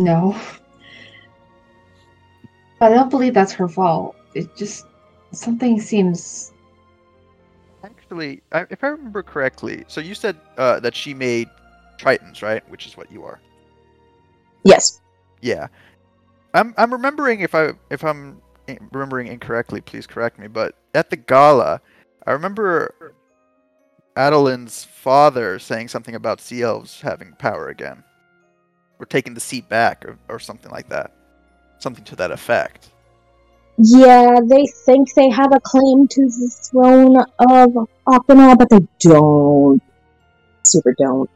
No. 0.00 0.36
But 2.78 2.92
I 2.92 2.94
don't 2.94 3.10
believe 3.10 3.34
that's 3.34 3.52
her 3.52 3.68
fault. 3.68 4.16
It 4.34 4.56
just 4.56 4.86
something 5.32 5.80
seems 5.80 6.52
Actually, 7.82 8.42
if 8.52 8.84
I 8.84 8.88
remember 8.88 9.22
correctly, 9.22 9.84
so 9.88 10.00
you 10.00 10.14
said 10.14 10.36
uh, 10.58 10.80
that 10.80 10.94
she 10.94 11.14
made 11.14 11.48
tritons, 11.98 12.42
right? 12.42 12.68
Which 12.68 12.86
is 12.86 12.96
what 12.96 13.10
you 13.10 13.24
are. 13.24 13.40
Yes. 14.64 15.00
Yeah, 15.40 15.68
I'm. 16.52 16.74
I'm 16.76 16.92
remembering 16.92 17.40
if 17.40 17.54
I 17.54 17.72
if 17.88 18.04
I'm 18.04 18.42
remembering 18.92 19.28
incorrectly, 19.28 19.80
please 19.80 20.06
correct 20.06 20.38
me. 20.38 20.46
But 20.48 20.74
at 20.94 21.08
the 21.08 21.16
gala, 21.16 21.80
I 22.26 22.32
remember 22.32 23.14
Adeline's 24.16 24.84
father 24.84 25.58
saying 25.58 25.88
something 25.88 26.14
about 26.14 26.42
sea 26.42 26.62
elves 26.62 27.00
having 27.00 27.32
power 27.38 27.68
again, 27.68 28.04
or 29.00 29.06
taking 29.06 29.34
the 29.34 29.40
seat 29.40 29.68
back, 29.68 30.04
or, 30.04 30.18
or 30.28 30.38
something 30.38 30.70
like 30.70 30.88
that, 30.90 31.12
something 31.78 32.04
to 32.04 32.14
that 32.16 32.30
effect. 32.30 32.90
Yeah, 33.78 34.40
they 34.44 34.66
think 34.84 35.14
they 35.14 35.30
have 35.30 35.54
a 35.54 35.60
claim 35.60 36.06
to 36.06 36.26
the 36.26 36.54
throne 36.70 37.16
of 37.16 37.88
Aquanaut, 38.06 38.58
but 38.58 38.68
they 38.68 38.86
don't. 38.98 39.82
Super 40.64 40.94
don't. 40.98 41.30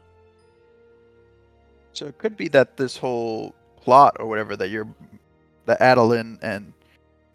So 1.93 2.05
it 2.05 2.19
could 2.19 2.37
be 2.37 2.47
that 2.49 2.77
this 2.77 2.97
whole 2.97 3.55
plot 3.81 4.17
or 4.19 4.27
whatever 4.27 4.55
that 4.57 4.69
your 4.69 4.87
that 5.65 5.81
Adeline 5.81 6.37
and 6.43 6.73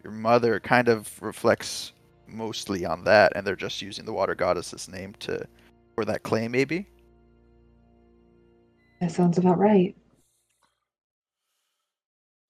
your 0.03 0.13
mother 0.13 0.59
kind 0.61 0.87
of 0.87 1.21
reflects 1.21 1.91
mostly 2.25 2.85
on 2.85 3.03
that, 3.03 3.33
and 3.35 3.45
they're 3.45 3.57
just 3.57 3.81
using 3.81 4.05
the 4.05 4.13
water 4.13 4.33
goddess's 4.33 4.87
name 4.87 5.13
to 5.19 5.45
for 5.95 6.05
that 6.05 6.23
claim, 6.23 6.51
maybe. 6.51 6.87
That 9.01 9.11
sounds 9.11 9.37
about 9.37 9.57
right. 9.57 9.95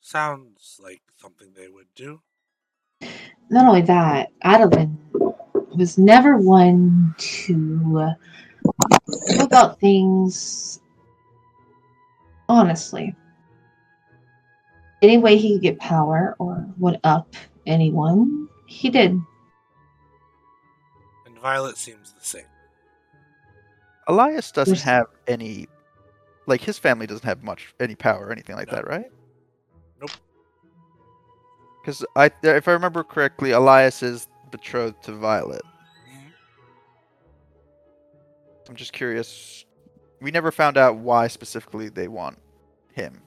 Sounds 0.02 0.80
like 0.84 1.02
something 1.18 1.50
they 1.56 1.68
would 1.70 1.88
do. 1.96 2.22
Not 3.50 3.66
only 3.66 3.82
that, 3.84 4.30
Adeline 4.42 4.98
was 5.76 5.98
never 5.98 6.38
one 6.38 7.14
to 7.18 8.16
go 9.30 9.44
about 9.46 9.80
things 9.80 10.80
honestly. 12.50 13.16
Any 15.02 15.18
way 15.18 15.38
he 15.38 15.54
could 15.54 15.62
get 15.62 15.80
power 15.80 16.36
or 16.40 16.56
one 16.78 16.98
up 17.04 17.36
anyone, 17.66 18.48
he 18.68 18.90
did. 18.90 19.12
And 21.26 21.40
Violet 21.42 21.78
seems 21.78 22.14
the 22.14 22.24
same. 22.26 22.46
Elias 24.08 24.52
doesn't 24.52 24.74
There's- 24.74 24.84
have 24.84 25.06
any, 25.28 25.68
like 26.48 26.62
his 26.62 26.78
family 26.78 27.08
doesn't 27.08 27.24
have 27.26 27.44
much 27.44 27.74
any 27.80 27.96
power 27.96 28.28
or 28.28 28.32
anything 28.32 28.56
like 28.56 28.68
No. 28.68 28.76
that, 28.78 28.88
right? 28.88 29.06
Nope. 30.02 30.12
Because 31.82 32.06
I, 32.16 32.32
if 32.44 32.68
I 32.68 32.72
remember 32.72 33.04
correctly, 33.04 33.52
Elias 33.52 34.04
is 34.04 34.28
betrothed 34.52 35.02
to 35.04 35.14
Violet. 35.14 35.62
Mhm. 36.08 36.34
I'm 38.70 38.76
just 38.76 38.94
curious. 38.94 39.66
We 40.22 40.32
never 40.32 40.52
found 40.52 40.78
out 40.78 40.98
why 40.98 41.28
specifically 41.28 41.90
they 41.90 42.08
want 42.08 42.38
him. 42.94 43.22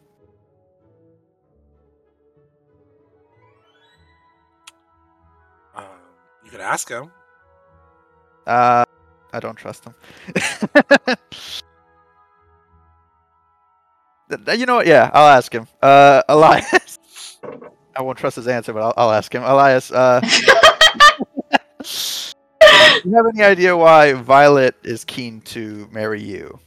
Um, 5.74 5.84
you 6.44 6.50
could 6.50 6.60
ask 6.60 6.88
him. 6.88 7.10
Uh, 8.46 8.84
I 9.32 9.40
don't 9.40 9.56
trust 9.56 9.84
him. 9.84 9.94
Th- 14.34 14.46
th- 14.46 14.58
you 14.58 14.66
know 14.66 14.76
what? 14.76 14.86
Yeah, 14.86 15.10
I'll 15.12 15.28
ask 15.36 15.52
him. 15.52 15.66
Uh, 15.82 16.22
Elias. 16.28 16.98
I 17.96 18.02
won't 18.02 18.18
trust 18.18 18.36
his 18.36 18.48
answer, 18.48 18.72
but 18.72 18.82
I'll, 18.82 18.94
I'll 18.96 19.12
ask 19.12 19.32
him. 19.32 19.44
Elias, 19.44 19.92
uh, 19.92 20.20
do 21.82 23.08
you 23.10 23.14
have 23.16 23.26
any 23.34 23.42
idea 23.44 23.76
why 23.76 24.14
Violet 24.14 24.74
is 24.82 25.04
keen 25.04 25.40
to 25.42 25.88
marry 25.92 26.20
you, 26.20 26.58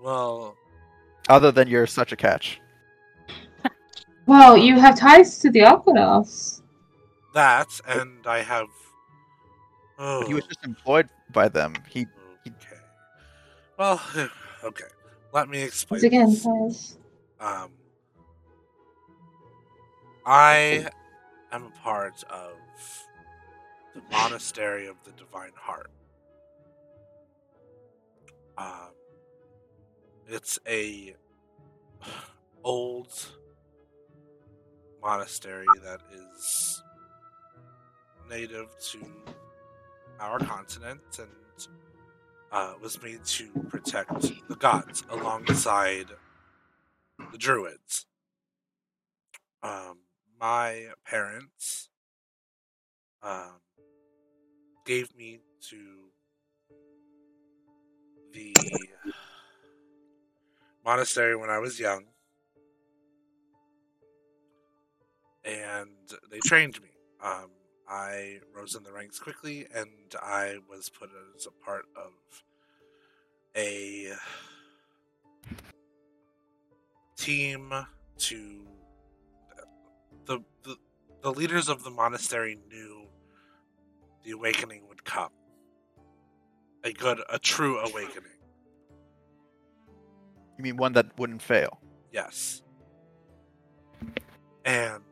Well, 0.00 0.54
other 1.28 1.50
than 1.50 1.66
you're 1.66 1.86
such 1.88 2.12
a 2.12 2.16
catch? 2.16 2.60
Well, 4.26 4.56
you 4.56 4.78
have 4.78 4.96
ties 4.98 5.38
to 5.40 5.50
the 5.50 5.60
Aquanauts. 5.60 6.62
that, 7.34 7.68
and 7.88 8.24
I 8.26 8.42
have. 8.42 8.66
Oh, 9.98 10.26
He 10.26 10.34
was 10.34 10.44
just 10.44 10.64
employed 10.64 11.08
by 11.32 11.48
them. 11.48 11.74
He 11.88 12.06
okay. 12.46 12.76
Well, 13.78 14.00
okay. 14.64 14.84
Let 15.32 15.48
me 15.48 15.62
explain. 15.62 15.98
Once 15.98 16.04
again, 16.04 16.30
this. 16.30 16.42
ties. 16.44 16.98
Um, 17.40 17.70
I 20.24 20.88
am 21.52 21.64
a 21.64 21.70
part 21.82 22.24
of 22.30 22.52
the 23.94 24.02
Monastery 24.10 24.86
of 24.86 24.96
the 25.04 25.12
Divine 25.12 25.52
Heart. 25.54 25.90
Um, 28.58 28.90
it's 30.28 30.58
a 30.66 31.14
old 32.64 33.12
monastery 35.02 35.66
that 35.84 36.00
is 36.12 36.82
native 38.28 38.68
to 38.90 38.98
our 40.18 40.38
continent 40.40 41.00
and 41.18 41.28
uh, 42.52 42.74
was 42.80 43.02
made 43.02 43.24
to 43.24 43.48
protect 43.68 44.22
the 44.48 44.56
gods 44.56 45.04
alongside 45.10 46.06
the 47.32 47.38
druids. 47.38 48.06
Um, 49.62 49.98
my 50.40 50.88
parents 51.04 51.88
um, 53.22 53.60
gave 54.84 55.14
me 55.16 55.40
to 55.70 56.10
the 58.32 58.54
monastery 60.84 61.34
when 61.34 61.50
I 61.50 61.58
was 61.58 61.80
young, 61.80 62.04
and 65.44 65.90
they 66.30 66.38
trained 66.40 66.80
me. 66.80 66.90
Um, 67.20 67.50
I 67.88 68.40
rose 68.54 68.74
in 68.74 68.82
the 68.82 68.92
ranks 68.92 69.18
quickly, 69.18 69.66
and 69.74 69.90
I 70.20 70.58
was 70.68 70.88
put 70.88 71.10
as 71.36 71.46
a 71.46 71.64
part 71.64 71.84
of 71.96 72.12
a 73.56 74.12
team 77.16 77.72
to 78.18 78.66
the, 80.26 80.40
the 80.64 80.76
the 81.22 81.32
leaders 81.32 81.68
of 81.68 81.82
the 81.82 81.90
monastery 81.90 82.58
knew 82.68 83.06
the 84.22 84.32
awakening 84.32 84.82
would 84.88 85.04
come. 85.04 85.30
A 86.84 86.92
good, 86.92 87.20
a 87.28 87.38
true 87.38 87.78
awakening. 87.78 88.30
You 90.56 90.62
mean 90.62 90.76
one 90.76 90.92
that 90.92 91.18
wouldn't 91.18 91.42
fail? 91.42 91.80
Yes. 92.12 92.62
And 94.64 95.02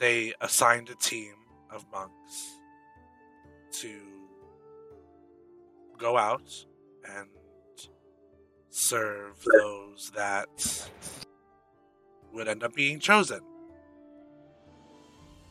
they 0.00 0.32
assigned 0.40 0.88
a 0.88 0.94
team 0.96 1.34
of 1.70 1.84
monks 1.92 2.58
to 3.70 3.94
go 5.98 6.16
out 6.16 6.50
and 7.04 7.28
serve 8.70 9.36
those 9.52 10.10
that 10.16 10.48
would 12.32 12.48
end 12.48 12.64
up 12.64 12.74
being 12.74 12.98
chosen. 12.98 13.40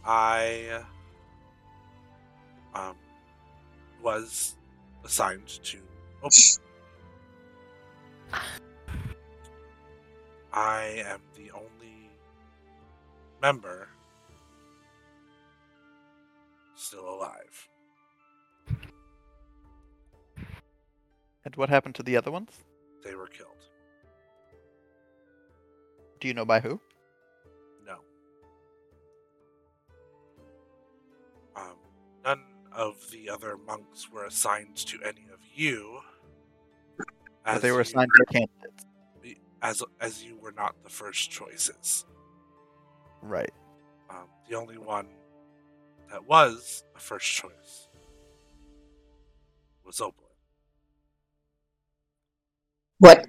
I 0.04 0.84
um, 2.74 2.96
was 4.02 4.56
assigned 5.04 5.48
to 5.48 5.78
open. 6.24 6.64
I 10.52 11.04
am 11.06 11.22
the 11.36 11.52
only 11.52 12.10
member 13.42 13.88
still 16.90 17.08
alive. 17.08 17.70
And 21.46 21.56
what 21.56 21.70
happened 21.70 21.96
to 21.96 22.04
the 22.04 22.18
other 22.18 22.32
ones? 22.32 22.52
They 23.04 23.14
were 23.14 23.28
killed. 23.28 23.64
Do 26.20 26.28
you 26.28 26.34
know 26.34 26.46
by 26.46 26.60
who? 26.60 26.82
No. 27.86 28.00
Um, 31.56 31.78
none 32.26 32.44
of 32.72 32.96
the 33.12 33.30
other 33.30 33.58
monks 33.58 34.10
were 34.12 34.26
assigned 34.26 34.76
to 34.78 34.98
any 35.04 35.28
of 35.32 35.40
you. 35.54 36.00
But 37.46 37.62
they 37.62 37.72
were 37.72 37.82
assigned 37.82 38.12
to 38.18 38.26
candidates. 38.26 38.86
as 39.62 39.84
as 40.02 40.24
you 40.24 40.38
were 40.38 40.52
not 40.52 40.76
the 40.84 40.90
first 40.90 41.32
choices. 41.32 42.06
Right. 43.22 43.54
Um, 44.10 44.28
the 44.50 44.56
only 44.56 44.78
one 44.78 45.08
that 46.12 46.26
was 46.26 46.84
a 46.96 47.00
first 47.00 47.28
choice 47.28 47.88
was 49.86 49.98
Opalyn. 50.00 50.14
What? 53.00 53.28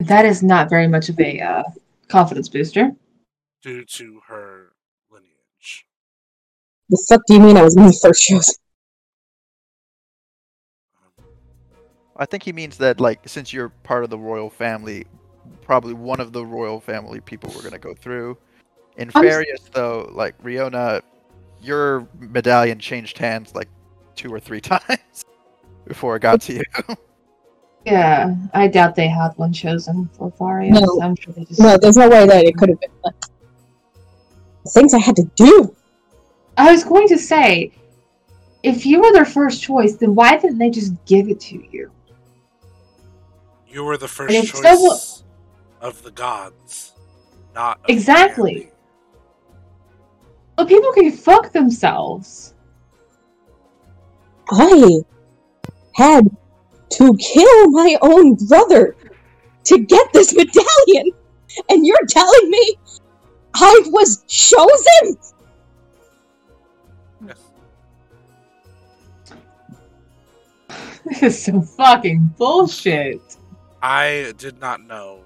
That 0.00 0.24
is 0.24 0.42
not 0.42 0.70
very 0.70 0.86
much 0.86 1.08
of 1.08 1.18
a 1.20 1.40
uh, 1.40 1.62
confidence 2.08 2.48
booster. 2.48 2.90
due 3.62 3.84
to 3.84 4.20
her 4.26 4.72
lineage. 5.10 5.86
The 6.88 7.04
fuck 7.08 7.20
do 7.26 7.34
you 7.34 7.40
mean 7.40 7.56
I 7.56 7.62
was 7.62 7.76
my 7.76 7.90
first 8.02 8.22
chosen? 8.24 8.54
Um, 10.96 11.24
I 12.16 12.26
think 12.26 12.42
he 12.42 12.52
means 12.52 12.78
that, 12.78 13.00
like, 13.00 13.20
since 13.28 13.52
you're 13.52 13.68
part 13.68 14.04
of 14.04 14.10
the 14.10 14.18
royal 14.18 14.50
family, 14.50 15.06
probably 15.62 15.92
one 15.94 16.20
of 16.20 16.32
the 16.32 16.44
royal 16.44 16.80
family 16.80 17.20
people 17.20 17.52
we're 17.54 17.62
gonna 17.62 17.78
go 17.78 17.94
through. 17.94 18.38
In 18.96 19.10
I'm 19.14 19.24
s- 19.26 19.32
Farius, 19.32 19.70
though, 19.72 20.10
like 20.12 20.40
Riona, 20.42 21.02
your 21.62 22.08
medallion 22.18 22.78
changed 22.78 23.18
hands 23.18 23.54
like 23.54 23.68
two 24.16 24.32
or 24.32 24.40
three 24.40 24.60
times 24.72 25.24
before 25.86 26.16
it 26.16 26.20
got 26.20 26.40
to 26.42 26.54
you. 26.54 26.62
Yeah, 27.86 28.34
I 28.52 28.68
doubt 28.68 28.94
they 28.94 29.08
had 29.08 29.30
one 29.36 29.52
chosen 29.52 30.08
for 30.12 30.30
Faria. 30.32 30.72
No. 30.72 31.00
I'm 31.02 31.16
sure 31.16 31.32
they 31.32 31.44
just. 31.44 31.60
No, 31.60 31.78
there's 31.78 31.96
no 31.96 32.08
way 32.08 32.26
that 32.26 32.44
it 32.44 32.56
could 32.56 32.68
have 32.68 32.80
been. 32.80 32.90
the 34.64 34.70
things 34.70 34.92
I 34.92 34.98
had 34.98 35.16
to 35.16 35.24
do. 35.34 35.74
I 36.58 36.70
was 36.70 36.84
going 36.84 37.08
to 37.08 37.16
say, 37.16 37.72
if 38.62 38.84
you 38.84 39.00
were 39.00 39.12
their 39.12 39.24
first 39.24 39.62
choice, 39.62 39.96
then 39.96 40.14
why 40.14 40.36
didn't 40.36 40.58
they 40.58 40.68
just 40.68 40.92
give 41.06 41.28
it 41.28 41.40
to 41.40 41.56
you? 41.70 41.90
You 43.66 43.84
were 43.84 43.96
the 43.96 44.08
first 44.08 44.34
choice 44.34 44.60
so- 44.62 45.24
of 45.80 46.02
the 46.02 46.10
gods, 46.10 46.92
not 47.54 47.78
of 47.78 47.84
Exactly. 47.88 48.70
Humanity. 50.68 50.68
But 50.68 50.68
people 50.68 50.92
can 50.92 51.12
fuck 51.12 51.52
themselves. 51.52 52.54
I 54.50 55.00
had 55.94 56.28
to 56.90 57.16
kill 57.16 57.70
my 57.70 57.96
own 58.02 58.34
brother 58.34 58.96
to 59.64 59.78
get 59.78 60.12
this 60.12 60.34
medallion, 60.34 61.12
and 61.68 61.86
you're 61.86 62.06
telling 62.08 62.50
me 62.50 62.78
I 63.54 63.82
was 63.86 64.24
chosen? 64.26 65.18
Yes. 67.26 67.38
This 71.04 71.22
is 71.22 71.42
some 71.44 71.62
fucking 71.62 72.34
bullshit. 72.36 73.22
I 73.82 74.34
did 74.36 74.60
not 74.60 74.82
know. 74.82 75.20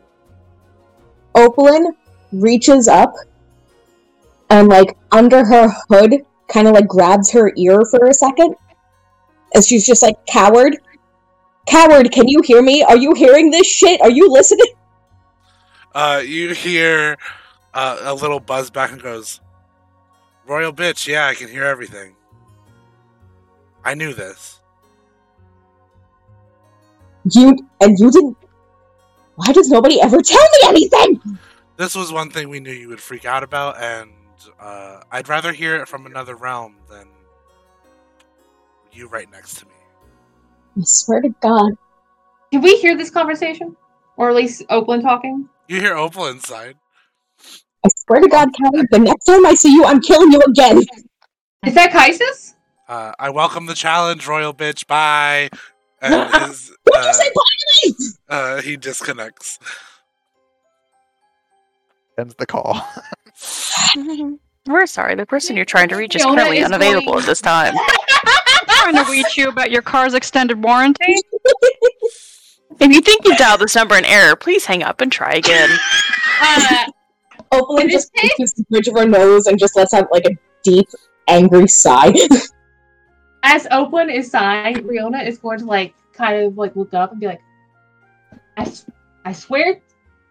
Opalyn 1.35 1.97
reaches 2.33 2.87
up 2.87 3.13
and, 4.55 4.69
like, 4.69 4.97
under 5.11 5.45
her 5.45 5.75
hood, 5.89 6.23
kind 6.49 6.69
of 6.69 6.75
like 6.75 6.87
grabs 6.87 7.33
her 7.33 7.53
ear 7.57 7.83
for 7.91 8.07
a 8.07 8.15
second. 8.15 8.55
And 9.55 9.65
she's 9.65 9.85
just 9.85 10.03
like, 10.03 10.15
Coward? 10.27 10.79
Coward, 11.67 12.13
can 12.13 12.29
you 12.29 12.41
hear 12.43 12.63
me? 12.63 12.83
Are 12.83 12.97
you 12.97 13.15
hearing 13.15 13.51
this 13.51 13.67
shit? 13.67 14.01
Are 14.01 14.11
you 14.11 14.31
listening? 14.31 14.67
Uh, 15.97 16.21
you 16.27 16.53
hear 16.53 17.17
uh, 17.73 17.99
a 18.03 18.13
little 18.13 18.41
buzz 18.41 18.69
back 18.69 18.91
and 18.91 19.01
goes, 19.01 19.41
"Royal 20.45 20.73
bitch, 20.73 21.07
yeah, 21.07 21.29
I 21.29 21.37
can 21.37 21.49
hear 21.49 21.63
everything. 21.63 22.17
I 23.85 23.95
knew 23.95 24.13
this. 24.13 24.59
You 27.31 27.57
and 27.81 27.97
you 27.97 28.11
didn't. 28.11 28.37
Why 29.37 29.53
does 29.53 29.69
nobody 29.69 30.01
ever 30.03 30.21
tell 30.21 30.43
me 30.43 30.59
anything? 30.67 31.39
This 31.77 31.95
was 31.95 32.11
one 32.11 32.29
thing 32.29 32.49
we 32.49 32.59
knew 32.59 32.73
you 32.73 32.89
would 32.89 33.01
freak 33.01 33.25
out 33.25 33.45
about, 33.45 33.81
and 33.81 34.11
uh, 34.59 35.01
I'd 35.11 35.29
rather 35.29 35.53
hear 35.53 35.77
it 35.77 35.89
from 35.89 36.07
another 36.07 36.37
realm 36.37 36.77
than 36.91 37.09
you 38.93 39.09
right 39.09 39.31
next 39.31 39.59
to 39.59 39.67
me. 39.67 39.73
I 40.79 40.83
swear 40.85 41.21
to 41.21 41.29
God. 41.41 41.73
Can 42.53 42.63
we 42.63 42.77
hear 42.77 42.97
this 42.97 43.11
conversation? 43.11 43.77
Or 44.17 44.29
at 44.31 44.37
least 44.37 44.63
Opalyn 44.69 45.03
talking? 45.03 45.49
You 45.69 45.81
hear 45.81 45.97
Opal 45.97 46.27
inside. 46.27 46.77
I 47.85 47.89
swear 48.07 48.21
to 48.21 48.29
God, 48.29 48.49
Coward, 48.61 48.87
the 48.91 48.99
next 48.99 49.25
time 49.25 49.45
I 49.45 49.55
see 49.55 49.73
you, 49.73 49.85
I'm 49.85 50.01
killing 50.01 50.33
you 50.33 50.41
again. 50.41 50.83
Is 51.67 51.75
that 51.75 51.91
Kaisis? 51.91 52.55
Uh, 52.89 53.13
I 53.19 53.31
welcome 53.31 53.67
the 53.67 53.75
challenge, 53.75 54.27
Royal 54.27 54.55
bitch. 54.55 54.87
Bye. 54.87 55.51
And 56.03 56.35
his, 56.35 56.71
What'd 56.83 57.03
uh, 57.03 57.07
you 57.07 57.15
say, 57.15 57.31
finally? 57.89 58.11
uh, 58.29 58.61
he 58.61 58.77
disconnects. 58.77 59.59
Ends 62.19 62.35
the 62.39 62.45
call. 62.45 62.87
We're 64.67 64.87
sorry, 64.87 65.15
the 65.15 65.27
person 65.27 65.57
you're 65.57 65.65
trying 65.67 65.89
to 65.91 65.97
reach 65.97 66.17
is 66.17 66.23
Riona 66.23 66.35
currently 66.37 66.59
is 66.59 66.65
unavailable 66.67 67.07
going- 67.13 67.19
at 67.21 67.27
this 67.27 67.41
time. 67.43 67.75
trying 68.69 68.95
to 69.05 69.11
reach 69.11 69.37
you 69.37 69.49
about 69.49 69.71
your 69.71 69.83
car's 69.83 70.15
extended 70.15 70.63
warranty. 70.63 71.17
If 72.81 72.91
you 72.93 73.01
think 73.01 73.25
you 73.25 73.37
dialed 73.37 73.61
this 73.61 73.75
number 73.75 73.97
in 73.97 74.05
error, 74.05 74.35
please 74.37 74.65
hang 74.65 74.83
up 74.83 75.01
and 75.01 75.11
try 75.13 75.33
again. 75.35 75.71
Uh, 76.43 76.87
Opalyn 77.53 77.83
In 77.83 77.87
this 77.89 78.11
just 78.11 78.35
pushes 78.37 78.53
the 78.55 78.65
bridge 78.69 78.89
of 78.89 78.95
her 78.97 79.07
nose 79.07 79.47
and 79.47 79.57
just 79.59 79.77
lets 79.77 79.95
out 79.95 80.11
like 80.11 80.25
a 80.27 80.31
deep, 80.65 80.89
angry 81.29 81.69
sigh. 81.69 82.13
as 83.45 83.67
Opalyn 83.67 84.13
is 84.13 84.31
sighing, 84.33 84.79
Riona 84.79 85.25
is 85.27 85.39
going 85.39 85.61
to 85.61 85.65
like 85.65 85.95
kind 86.13 86.45
of 86.45 86.59
like 86.59 86.75
look 86.75 86.93
up 86.93 87.13
and 87.13 87.21
be 87.21 87.27
like, 87.29 87.41
I, 88.57 88.63
s- 88.63 88.87
I 89.25 89.33
swear, 89.33 89.81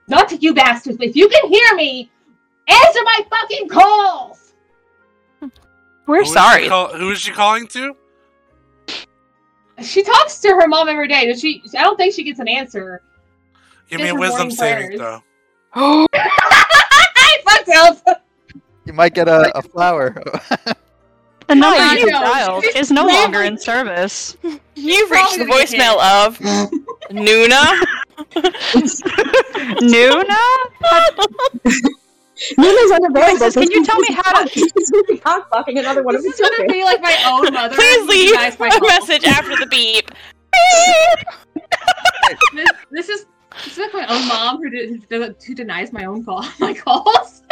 not 0.09 0.27
to 0.29 0.35
you 0.35 0.53
bastards, 0.53 0.97
but 0.97 1.07
if 1.07 1.15
you 1.15 1.29
can 1.29 1.49
hear 1.49 1.73
me, 1.75 2.11
answer 2.67 2.99
my 3.03 3.25
fucking 3.29 3.69
calls. 3.69 4.53
We're 6.05 6.17
Who 6.17 6.21
is 6.23 6.27
she 6.27 6.33
sorry. 6.33 6.67
call- 6.67 6.93
who 6.95 7.09
is 7.11 7.19
she 7.19 7.31
calling 7.31 7.67
to? 7.67 7.95
She 9.81 10.03
talks 10.03 10.39
to 10.41 10.49
her 10.49 10.67
mom 10.67 10.87
every 10.89 11.07
day. 11.07 11.25
Does 11.25 11.39
she? 11.41 11.61
I 11.77 11.83
don't 11.83 11.97
think 11.97 12.13
she 12.13 12.23
gets 12.23 12.39
an 12.39 12.47
answer. 12.47 13.01
Give 13.89 13.99
Just 13.99 14.03
me 14.13 14.17
a 14.17 14.19
wisdom 14.19 14.37
morning 14.39 14.55
saving 14.55 14.97
prayers. 14.97 15.21
throw. 15.73 16.05
I 16.13 17.37
fucked 17.45 17.69
up. 18.07 18.25
You 18.85 18.93
might 18.93 19.13
get 19.13 19.27
a, 19.27 19.57
a 19.57 19.61
flower. 19.61 20.21
The 21.49 21.55
number 21.55 21.77
I 21.77 21.97
you 21.97 22.09
dialed 22.09 22.63
is 22.73 22.89
no 22.89 23.01
Probably- 23.03 23.19
longer 23.19 23.41
in 23.43 23.57
service. 23.71 24.37
You've 24.75 25.11
reached 25.11 25.37
the 25.37 25.43
Probably 25.45 25.77
gonna 25.77 25.93
voicemail 25.93 25.99
of 26.25 26.39
Nuna. 27.11 27.83
Nuna? 29.83 30.39
Nuna's 32.57 32.91
unavailable. 32.91 33.37
Princess, 33.37 33.53
can 33.53 33.69
you 33.71 33.85
tell 33.85 33.99
me 33.99 34.07
how 34.13 34.43
to- 34.43 34.49
He's 34.49 34.71
cock 35.21 35.49
fucking 35.49 35.77
another 35.77 36.03
one 36.03 36.15
of 36.15 36.23
This 36.23 36.37
his 36.37 36.39
is 36.39 36.49
gonna 36.57 36.71
be 36.71 36.83
like 36.83 37.01
my 37.01 37.15
own 37.27 37.53
mother. 37.53 37.75
Please 37.75 37.99
who 38.01 38.07
leave 38.07 38.29
denies 38.31 38.59
my 38.59 38.67
a 38.67 38.79
calls. 38.79 39.07
message 39.07 39.23
after 39.25 39.55
the 39.55 39.67
beep. 39.67 40.09
This, 42.53 42.67
this 42.91 43.09
is 43.09 43.25
this 43.63 43.73
is 43.73 43.77
like 43.77 43.93
my 43.93 44.05
own 44.07 44.27
mom 44.27 44.57
who, 44.57 44.69
de- 44.69 45.35
who, 45.45 45.53
denies 45.55 45.93
my 45.93 46.05
own 46.05 46.23
call 46.25 46.43
my 46.59 46.73
calls. 46.73 47.43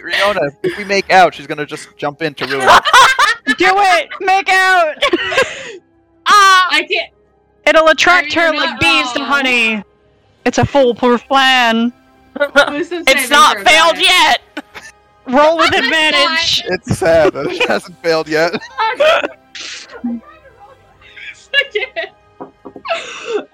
Riona, 0.00 0.50
if 0.62 0.78
we 0.78 0.84
make 0.84 1.10
out, 1.10 1.34
she's 1.34 1.46
gonna 1.48 1.66
just 1.66 1.96
jump 1.96 2.22
in 2.22 2.34
to 2.34 2.46
ruin 2.46 2.62
it. 2.68 3.58
Do 3.58 3.66
it! 3.76 4.08
Make 4.20 4.48
out! 4.50 4.94
Ah! 6.26 6.68
I 6.70 6.86
can't. 6.88 7.12
It'll 7.66 7.88
attract 7.88 8.32
her 8.34 8.52
not 8.52 8.56
like 8.56 8.80
bees 8.80 9.12
to 9.12 9.24
honey. 9.24 9.82
It's 10.44 10.58
a 10.58 10.64
foolproof 10.64 11.26
plan. 11.26 11.92
Wisdom 12.70 13.04
It's 13.08 13.30
not 13.30 13.56
failed 13.58 13.96
got 13.96 13.98
it. 13.98 14.02
yet. 14.02 14.40
Roll 15.26 15.58
with 15.58 15.70
That's 15.70 15.84
advantage. 15.86 16.62
It's 16.66 16.98
sad 16.98 17.32
that 17.34 17.46
it 17.46 17.68
hasn't 17.68 18.00
failed 18.02 18.28
yet. 18.28 18.54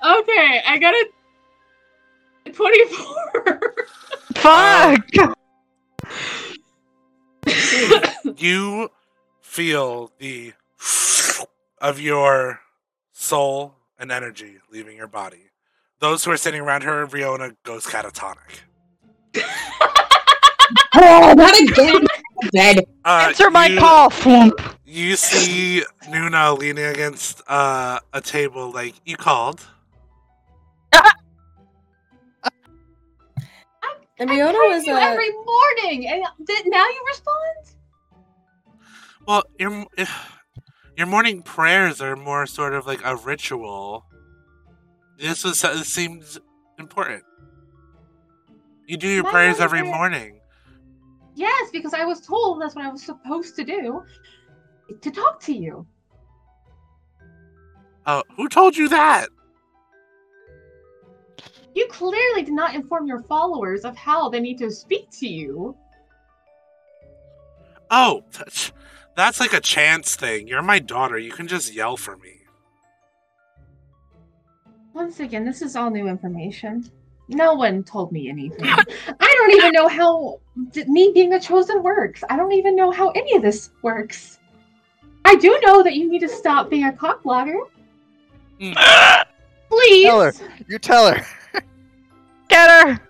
okay, 0.06 0.62
I 0.66 0.78
got 0.80 0.94
a 0.94 1.08
twenty-four. 2.52 3.74
Fuck! 4.34 5.04
You 8.36 8.90
feel 9.40 10.12
the 10.18 10.52
of 11.80 12.00
your 12.00 12.60
soul 13.12 13.74
and 13.98 14.10
energy 14.12 14.58
leaving 14.70 14.96
your 14.96 15.06
body. 15.08 15.50
Those 16.00 16.24
who 16.24 16.30
are 16.30 16.36
sitting 16.36 16.60
around 16.60 16.82
her, 16.82 17.06
Riona 17.06 17.56
goes 17.64 17.86
catatonic. 17.86 18.60
Oh, 20.96 21.34
not 21.36 21.58
again! 21.60 22.06
Dead. 22.52 22.84
Uh, 23.04 23.26
Answer 23.28 23.50
my 23.50 23.66
you- 23.66 23.78
call, 23.78 24.10
flump. 24.10 24.60
You 24.86 25.16
see 25.16 25.82
Nuna 26.04 26.56
leaning 26.56 26.84
against 26.84 27.42
uh, 27.48 27.98
a 28.12 28.20
table, 28.20 28.70
like 28.70 28.94
you 29.04 29.16
called. 29.16 29.66
And 34.16 34.30
I 34.30 34.36
Riona 34.36 34.54
pray 34.54 34.68
was 34.68 34.86
you 34.86 34.94
uh, 34.94 35.00
every 35.00 35.30
morning, 35.32 36.06
and 36.06 36.22
th- 36.46 36.62
now 36.66 36.86
you 36.86 37.02
respond. 37.08 37.56
Well, 39.26 39.42
your 39.58 39.86
your 40.96 41.06
morning 41.08 41.42
prayers 41.42 42.00
are 42.00 42.14
more 42.14 42.46
sort 42.46 42.74
of 42.74 42.86
like 42.86 43.00
a 43.04 43.16
ritual. 43.16 44.04
This 45.18 45.42
was 45.42 45.62
this 45.62 45.88
seems 45.88 46.38
important. 46.78 47.24
You 48.86 48.96
do 48.96 49.08
your 49.08 49.24
My 49.24 49.30
prayers 49.30 49.60
every 49.60 49.80
prayer- 49.80 49.92
morning. 49.94 50.40
Yes, 51.34 51.70
because 51.72 51.94
I 51.94 52.04
was 52.04 52.20
told 52.20 52.60
that's 52.60 52.74
what 52.76 52.84
I 52.84 52.90
was 52.90 53.02
supposed 53.02 53.56
to 53.56 53.64
do. 53.64 54.02
To 55.00 55.10
talk 55.10 55.40
to 55.40 55.52
you. 55.52 55.86
Oh, 58.06 58.22
who 58.36 58.48
told 58.48 58.76
you 58.76 58.88
that? 58.90 59.28
You 61.74 61.86
clearly 61.88 62.42
did 62.42 62.54
not 62.54 62.74
inform 62.74 63.06
your 63.06 63.22
followers 63.22 63.84
of 63.84 63.96
how 63.96 64.28
they 64.28 64.38
need 64.40 64.58
to 64.58 64.70
speak 64.70 65.10
to 65.18 65.26
you. 65.26 65.76
Oh, 67.90 68.22
that's 69.16 69.40
like 69.40 69.54
a 69.54 69.60
chance 69.60 70.14
thing. 70.14 70.46
You're 70.46 70.62
my 70.62 70.78
daughter. 70.78 71.18
You 71.18 71.32
can 71.32 71.48
just 71.48 71.74
yell 71.74 71.96
for 71.96 72.16
me. 72.16 72.42
Once 74.92 75.18
again, 75.18 75.44
this 75.44 75.62
is 75.62 75.74
all 75.74 75.90
new 75.90 76.06
information. 76.06 76.88
No 77.28 77.54
one 77.54 77.82
told 77.84 78.12
me 78.12 78.28
anything. 78.28 78.64
I 78.66 78.84
don't 79.18 79.52
even 79.52 79.72
know 79.72 79.88
how 79.88 80.40
d- 80.72 80.84
me 80.84 81.10
being 81.14 81.32
a 81.32 81.40
chosen 81.40 81.82
works. 81.82 82.22
I 82.28 82.36
don't 82.36 82.52
even 82.52 82.76
know 82.76 82.90
how 82.90 83.10
any 83.10 83.34
of 83.36 83.42
this 83.42 83.70
works. 83.82 84.38
I 85.24 85.34
do 85.36 85.58
know 85.62 85.82
that 85.82 85.94
you 85.94 86.10
need 86.10 86.18
to 86.20 86.28
stop 86.28 86.68
being 86.68 86.84
a 86.84 86.92
cock 86.92 87.22
blogger. 87.22 87.58
Mm. 88.60 89.24
Please. 89.70 90.04
Tell 90.06 90.20
her. 90.20 90.32
You 90.68 90.78
tell 90.78 91.14
her. 91.14 91.26
Get 92.48 92.68
her! 92.88 93.00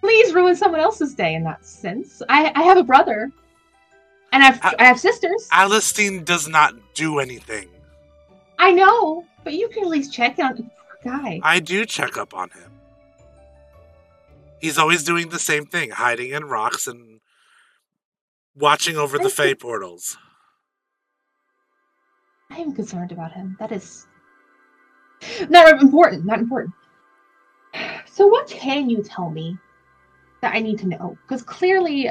Please 0.00 0.34
ruin 0.34 0.54
someone 0.54 0.80
else's 0.80 1.14
day 1.14 1.34
in 1.34 1.42
that 1.44 1.64
sense. 1.64 2.22
I, 2.28 2.52
I 2.54 2.62
have 2.62 2.76
a 2.76 2.84
brother, 2.84 3.32
and 4.32 4.42
I've 4.42 4.60
I- 4.62 4.74
I 4.78 4.84
have 4.84 5.00
sisters. 5.00 5.48
Alistine 5.50 6.24
does 6.24 6.46
not 6.46 6.74
do 6.94 7.18
anything. 7.18 7.68
I 8.58 8.70
know, 8.72 9.24
but 9.44 9.54
you 9.54 9.68
can 9.68 9.82
at 9.84 9.88
least 9.88 10.12
check 10.12 10.38
on 10.38 10.56
the 10.56 10.62
poor 10.62 10.85
guy. 11.06 11.40
I 11.42 11.60
do 11.60 11.84
check 11.84 12.16
up 12.16 12.34
on 12.34 12.50
him. 12.50 12.72
He's 14.60 14.78
always 14.78 15.04
doing 15.04 15.28
the 15.28 15.38
same 15.38 15.66
thing, 15.66 15.90
hiding 15.90 16.30
in 16.32 16.44
rocks 16.44 16.86
and 16.86 17.20
watching 18.54 18.96
over 18.96 19.18
the 19.18 19.28
Fey 19.28 19.54
portals. 19.54 20.16
I 22.50 22.58
am 22.58 22.72
concerned 22.72 23.12
about 23.12 23.32
him. 23.32 23.56
That 23.60 23.72
is 23.72 24.06
not 25.48 25.80
important. 25.80 26.24
Not 26.24 26.40
important. 26.40 26.74
So, 28.06 28.26
what 28.26 28.48
can 28.48 28.88
you 28.88 29.02
tell 29.02 29.30
me 29.30 29.58
that 30.40 30.54
I 30.54 30.60
need 30.60 30.78
to 30.78 30.88
know? 30.88 31.18
Because 31.22 31.42
clearly, 31.42 32.08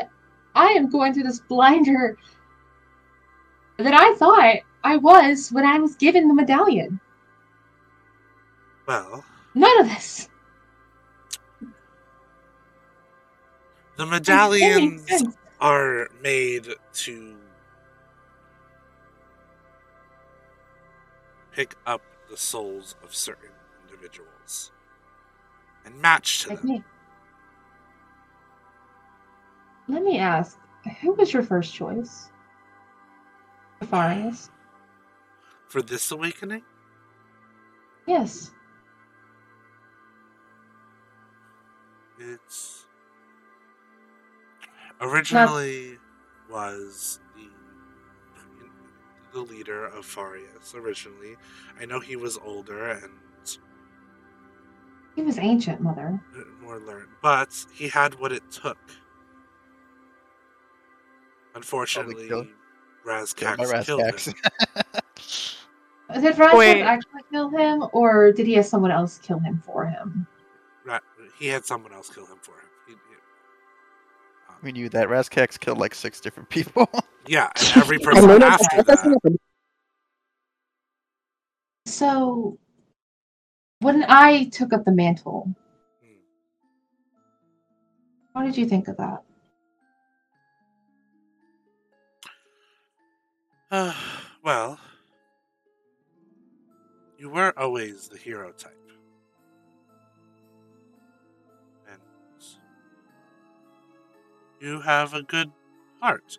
I 0.53 0.67
am 0.67 0.89
going 0.89 1.13
through 1.13 1.23
this 1.23 1.39
blinder 1.39 2.17
that 3.77 3.93
I 3.93 4.13
thought 4.15 4.57
I 4.83 4.97
was 4.97 5.49
when 5.51 5.65
I 5.65 5.79
was 5.79 5.95
given 5.95 6.27
the 6.27 6.33
medallion. 6.33 6.99
Well, 8.87 9.23
None 9.55 9.79
of 9.81 9.87
this. 9.87 10.29
the 13.97 14.05
medallions 14.05 15.09
are 15.59 16.09
made 16.21 16.67
to 16.93 17.35
pick 21.51 21.75
up 21.87 22.01
the 22.29 22.35
souls 22.37 22.95
of 23.03 23.15
certain 23.15 23.49
individuals 23.85 24.71
and 25.85 25.99
match 26.01 26.43
to 26.43 26.49
Like 26.49 26.61
them. 26.61 26.69
me. 26.71 26.83
Let 29.87 30.03
me 30.03 30.17
ask, 30.19 30.57
who 31.01 31.13
was 31.13 31.31
your 31.31 31.43
first 31.43 31.73
choice? 31.73 32.29
Farius. 33.89 34.49
For 35.69 35.81
this 35.81 36.11
awakening, 36.11 36.63
Yes. 38.07 38.51
It's 42.33 42.85
originally 45.01 45.97
was 46.51 47.19
the 47.35 47.47
the 49.33 49.41
leader 49.41 49.85
of 49.87 50.05
Farius 50.05 50.73
originally. 50.75 51.35
I 51.79 51.85
know 51.85 51.99
he 51.99 52.15
was 52.15 52.37
older 52.37 52.89
and 52.91 53.11
He 55.15 55.21
was 55.21 55.37
ancient, 55.37 55.81
mother. 55.81 56.21
Uh, 56.37 56.41
more 56.63 56.79
learned, 56.79 57.09
but 57.21 57.49
he 57.73 57.87
had 57.89 58.15
what 58.19 58.31
it 58.31 58.43
took. 58.51 58.77
Unfortunately, 61.55 62.27
killed- 62.27 62.47
Killed 62.47 62.55
by 63.05 63.11
Razcax 63.11 63.85
killed 63.85 64.01
Razcax. 64.01 64.27
him. 64.27 66.21
Did 66.21 66.37
Rasmus 66.37 66.57
Wait. 66.57 66.81
actually 66.81 67.21
kill 67.31 67.49
him, 67.49 67.83
or 67.93 68.31
did 68.31 68.45
he 68.47 68.53
have 68.53 68.65
someone 68.65 68.91
else 68.91 69.17
kill 69.23 69.39
him 69.39 69.61
for 69.65 69.85
him? 69.87 70.27
Ra- 71.35 71.39
he 71.39 71.47
had 71.47 71.65
someone 71.65 71.93
else 71.93 72.09
kill 72.09 72.25
him 72.25 72.37
for 72.41 72.51
him. 72.53 72.69
He, 72.87 72.93
he- 72.93 72.97
um, 74.49 74.55
We 74.63 74.71
knew 74.71 74.89
that 74.89 75.07
Razcax 75.09 75.59
killed 75.59 75.77
like 75.77 75.93
six 75.95 76.19
different 76.21 76.49
people. 76.49 76.89
yeah, 77.27 77.49
and 77.55 77.77
every 77.81 77.99
person 78.03 78.27
know 78.27 78.39
that 78.39 78.53
asked 78.61 78.71
you 78.73 78.83
that 78.83 79.03
that. 79.03 79.37
So, 81.87 82.57
when 83.79 84.03
I 84.07 84.45
took 84.45 84.73
up 84.73 84.85
the 84.85 84.91
mantle, 84.91 85.53
Hmm. 86.03 86.15
what 88.33 88.45
did 88.45 88.57
you 88.57 88.65
think 88.65 88.87
of 88.87 88.97
that? 88.97 89.23
Uh, 93.71 93.93
well, 94.43 94.79
you 97.17 97.29
were 97.29 97.53
always 97.57 98.07
the 98.07 98.17
hero 98.17 98.51
type. 98.51 98.71
You 104.59 104.81
have 104.81 105.13
a 105.13 105.23
good 105.23 105.51
heart 106.01 106.37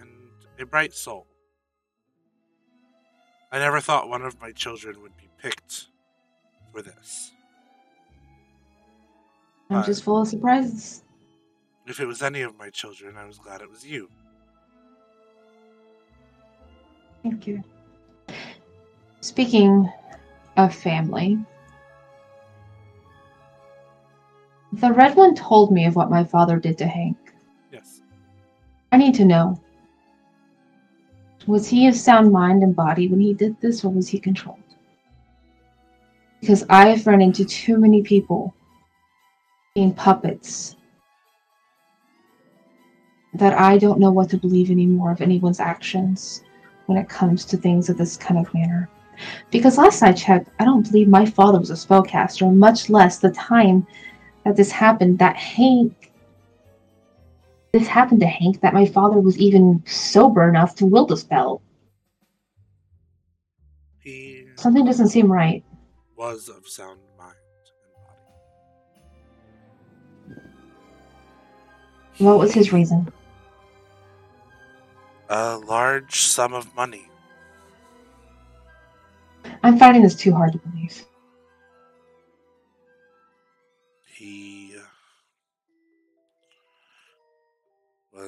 and 0.00 0.10
a 0.58 0.66
bright 0.66 0.94
soul. 0.94 1.26
I 3.52 3.58
never 3.58 3.80
thought 3.80 4.08
one 4.08 4.22
of 4.22 4.40
my 4.40 4.52
children 4.52 5.00
would 5.02 5.16
be 5.16 5.28
picked 5.40 5.86
for 6.72 6.82
this. 6.82 7.32
I'm 9.70 9.84
just 9.84 10.04
full 10.04 10.20
of 10.20 10.28
surprises. 10.28 11.02
If 11.86 12.00
it 12.00 12.06
was 12.06 12.22
any 12.22 12.42
of 12.42 12.56
my 12.58 12.70
children, 12.70 13.16
I 13.16 13.26
was 13.26 13.38
glad 13.38 13.60
it 13.60 13.70
was 13.70 13.86
you. 13.86 14.08
Thank 17.22 17.46
you. 17.46 17.62
Speaking 19.20 19.90
of 20.56 20.74
family, 20.74 21.38
the 24.80 24.92
red 24.92 25.16
one 25.16 25.34
told 25.34 25.72
me 25.72 25.86
of 25.86 25.96
what 25.96 26.10
my 26.10 26.24
father 26.24 26.58
did 26.58 26.78
to 26.78 26.86
Hank. 26.86 27.16
Yes. 27.72 28.02
I 28.92 28.96
need 28.96 29.14
to 29.14 29.24
know. 29.24 29.60
Was 31.46 31.68
he 31.68 31.86
of 31.86 31.94
sound 31.94 32.32
mind 32.32 32.62
and 32.62 32.74
body 32.74 33.08
when 33.08 33.20
he 33.20 33.32
did 33.32 33.60
this, 33.60 33.84
or 33.84 33.92
was 33.92 34.08
he 34.08 34.18
controlled? 34.18 34.58
Because 36.40 36.64
I 36.68 36.88
have 36.88 37.06
run 37.06 37.22
into 37.22 37.44
too 37.44 37.78
many 37.78 38.02
people 38.02 38.54
being 39.74 39.94
puppets 39.94 40.76
that 43.34 43.58
I 43.58 43.78
don't 43.78 44.00
know 44.00 44.10
what 44.10 44.30
to 44.30 44.38
believe 44.38 44.70
anymore 44.70 45.12
of 45.12 45.20
anyone's 45.20 45.60
actions 45.60 46.42
when 46.86 46.98
it 46.98 47.08
comes 47.08 47.44
to 47.46 47.56
things 47.56 47.88
of 47.88 47.98
this 47.98 48.16
kind 48.16 48.38
of 48.38 48.52
manner. 48.54 48.88
Because 49.50 49.78
last 49.78 50.02
I 50.02 50.12
checked, 50.12 50.50
I 50.58 50.64
don't 50.64 50.82
believe 50.82 51.08
my 51.08 51.24
father 51.24 51.58
was 51.58 51.70
a 51.70 51.74
spellcaster, 51.74 52.52
much 52.54 52.90
less 52.90 53.18
the 53.18 53.30
time 53.30 53.86
that 54.46 54.56
this 54.56 54.70
happened, 54.70 55.18
that 55.18 55.36
Hank 55.36 56.12
this 57.72 57.88
happened 57.88 58.20
to 58.20 58.26
Hank 58.26 58.60
that 58.60 58.72
my 58.72 58.86
father 58.86 59.18
was 59.18 59.36
even 59.38 59.82
sober 59.86 60.48
enough 60.48 60.76
to 60.76 60.86
wield 60.86 61.12
a 61.12 61.16
spell. 61.16 61.60
He 63.98 64.46
Something 64.54 64.84
doesn't 64.84 65.08
seem 65.08 65.30
right. 65.30 65.64
was 66.16 66.48
of 66.48 66.66
sound 66.66 67.00
mind 67.18 67.34
and 70.24 70.36
body. 70.36 70.42
What 72.18 72.38
was 72.38 72.54
his 72.54 72.72
reason? 72.72 73.12
A 75.28 75.58
large 75.58 76.20
sum 76.20 76.54
of 76.54 76.72
money. 76.74 77.10
I'm 79.64 79.76
finding 79.76 80.02
this 80.02 80.14
too 80.14 80.32
hard 80.32 80.52
to 80.52 80.58
believe. 80.58 81.05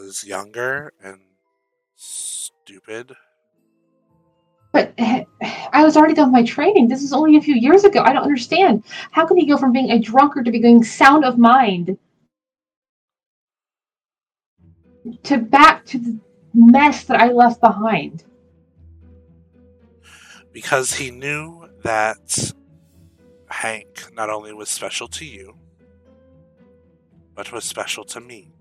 Was 0.01 0.25
younger 0.25 0.93
and 1.03 1.20
stupid. 1.95 3.15
But 4.73 4.93
eh, 4.99 5.25
I 5.73 5.85
was 5.85 5.97
already 5.97 6.15
done 6.15 6.29
with 6.29 6.41
my 6.41 6.45
training. 6.45 6.89
This 6.89 7.03
is 7.03 7.12
only 7.12 7.37
a 7.37 7.41
few 7.41 7.55
years 7.55 7.85
ago. 7.85 8.03
I 8.03 8.12
don't 8.12 8.23
understand. 8.23 8.85
How 9.11 9.27
can 9.27 9.37
he 9.37 9.47
go 9.47 9.57
from 9.57 9.73
being 9.73 9.91
a 9.91 9.99
drunkard 9.99 10.45
to 10.45 10.51
being 10.51 10.85
sound 10.85 11.25
of 11.25 11.39
mind? 11.39 11.99
To 15.25 15.39
back 15.39 15.87
to 15.87 15.99
the 15.99 16.19
mess 16.55 17.05
that 17.05 17.20
I 17.20 17.33
left 17.33 17.61
behind. 17.61 18.25
Because 20.53 20.93
he 20.93 21.11
knew 21.11 21.69
that 21.83 22.53
Hank 23.49 24.12
not 24.12 24.29
only 24.29 24.53
was 24.53 24.69
special 24.69 25.09
to 25.09 25.25
you, 25.25 25.57
but 27.35 27.53
was 27.53 27.65
special 27.65 28.05
to 28.05 28.20
me. 28.20 28.53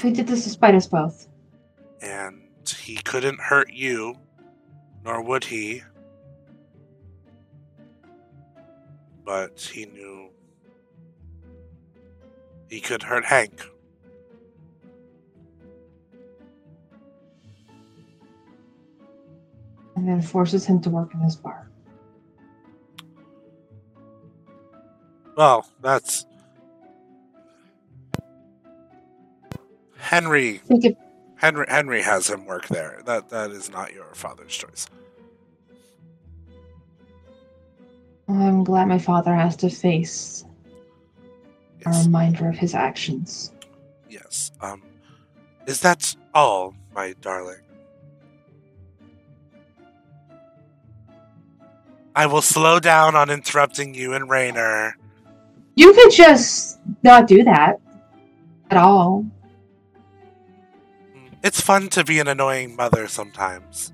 He 0.00 0.10
did 0.10 0.26
this 0.26 0.44
despite 0.44 0.74
us 0.74 0.86
both. 0.86 1.28
And 2.02 2.42
he 2.78 2.96
couldn't 2.96 3.40
hurt 3.40 3.72
you, 3.72 4.16
nor 5.04 5.22
would 5.22 5.44
he. 5.44 5.82
But 9.24 9.60
he 9.60 9.86
knew 9.86 10.28
he 12.68 12.80
could 12.80 13.02
hurt 13.02 13.24
Hank. 13.24 13.62
And 19.96 20.08
then 20.08 20.20
forces 20.20 20.66
him 20.66 20.80
to 20.82 20.90
work 20.90 21.14
in 21.14 21.22
this 21.22 21.36
bar. 21.36 21.70
Well, 25.36 25.66
that's 25.80 26.26
Henry. 30.04 30.60
Henry 31.36 31.66
Henry 31.68 32.02
has 32.02 32.28
him 32.30 32.44
work 32.44 32.68
there. 32.68 33.02
That 33.06 33.28
that 33.30 33.50
is 33.50 33.70
not 33.70 33.92
your 33.92 34.14
father's 34.14 34.54
choice. 34.54 34.86
I'm 38.28 38.64
glad 38.64 38.88
my 38.88 38.98
father 38.98 39.34
has 39.34 39.56
to 39.56 39.68
face 39.68 40.44
a 41.84 41.90
reminder 41.90 42.48
of 42.48 42.56
his 42.56 42.74
actions. 42.74 43.52
Yes. 44.08 44.52
Um, 44.60 44.82
is 45.66 45.80
that 45.80 46.14
all, 46.32 46.74
my 46.94 47.14
darling? 47.20 47.60
I 52.16 52.26
will 52.26 52.42
slow 52.42 52.80
down 52.80 53.16
on 53.16 53.28
interrupting 53.28 53.94
you 53.94 54.14
and 54.14 54.30
Rainer. 54.30 54.96
You 55.74 55.92
could 55.92 56.12
just 56.12 56.78
not 57.02 57.26
do 57.26 57.42
that 57.44 57.80
at 58.70 58.78
all. 58.78 59.26
It's 61.44 61.60
fun 61.60 61.88
to 61.90 62.02
be 62.04 62.18
an 62.20 62.26
annoying 62.26 62.74
mother 62.74 63.06
sometimes. 63.06 63.92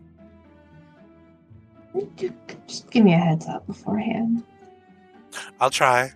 Just 2.67 2.89
give 2.93 3.05
me 3.05 3.13
a 3.13 3.19
heads 3.19 3.47
up 3.49 3.67
beforehand. 3.67 4.45
I'll 5.61 5.71
try. 5.71 6.13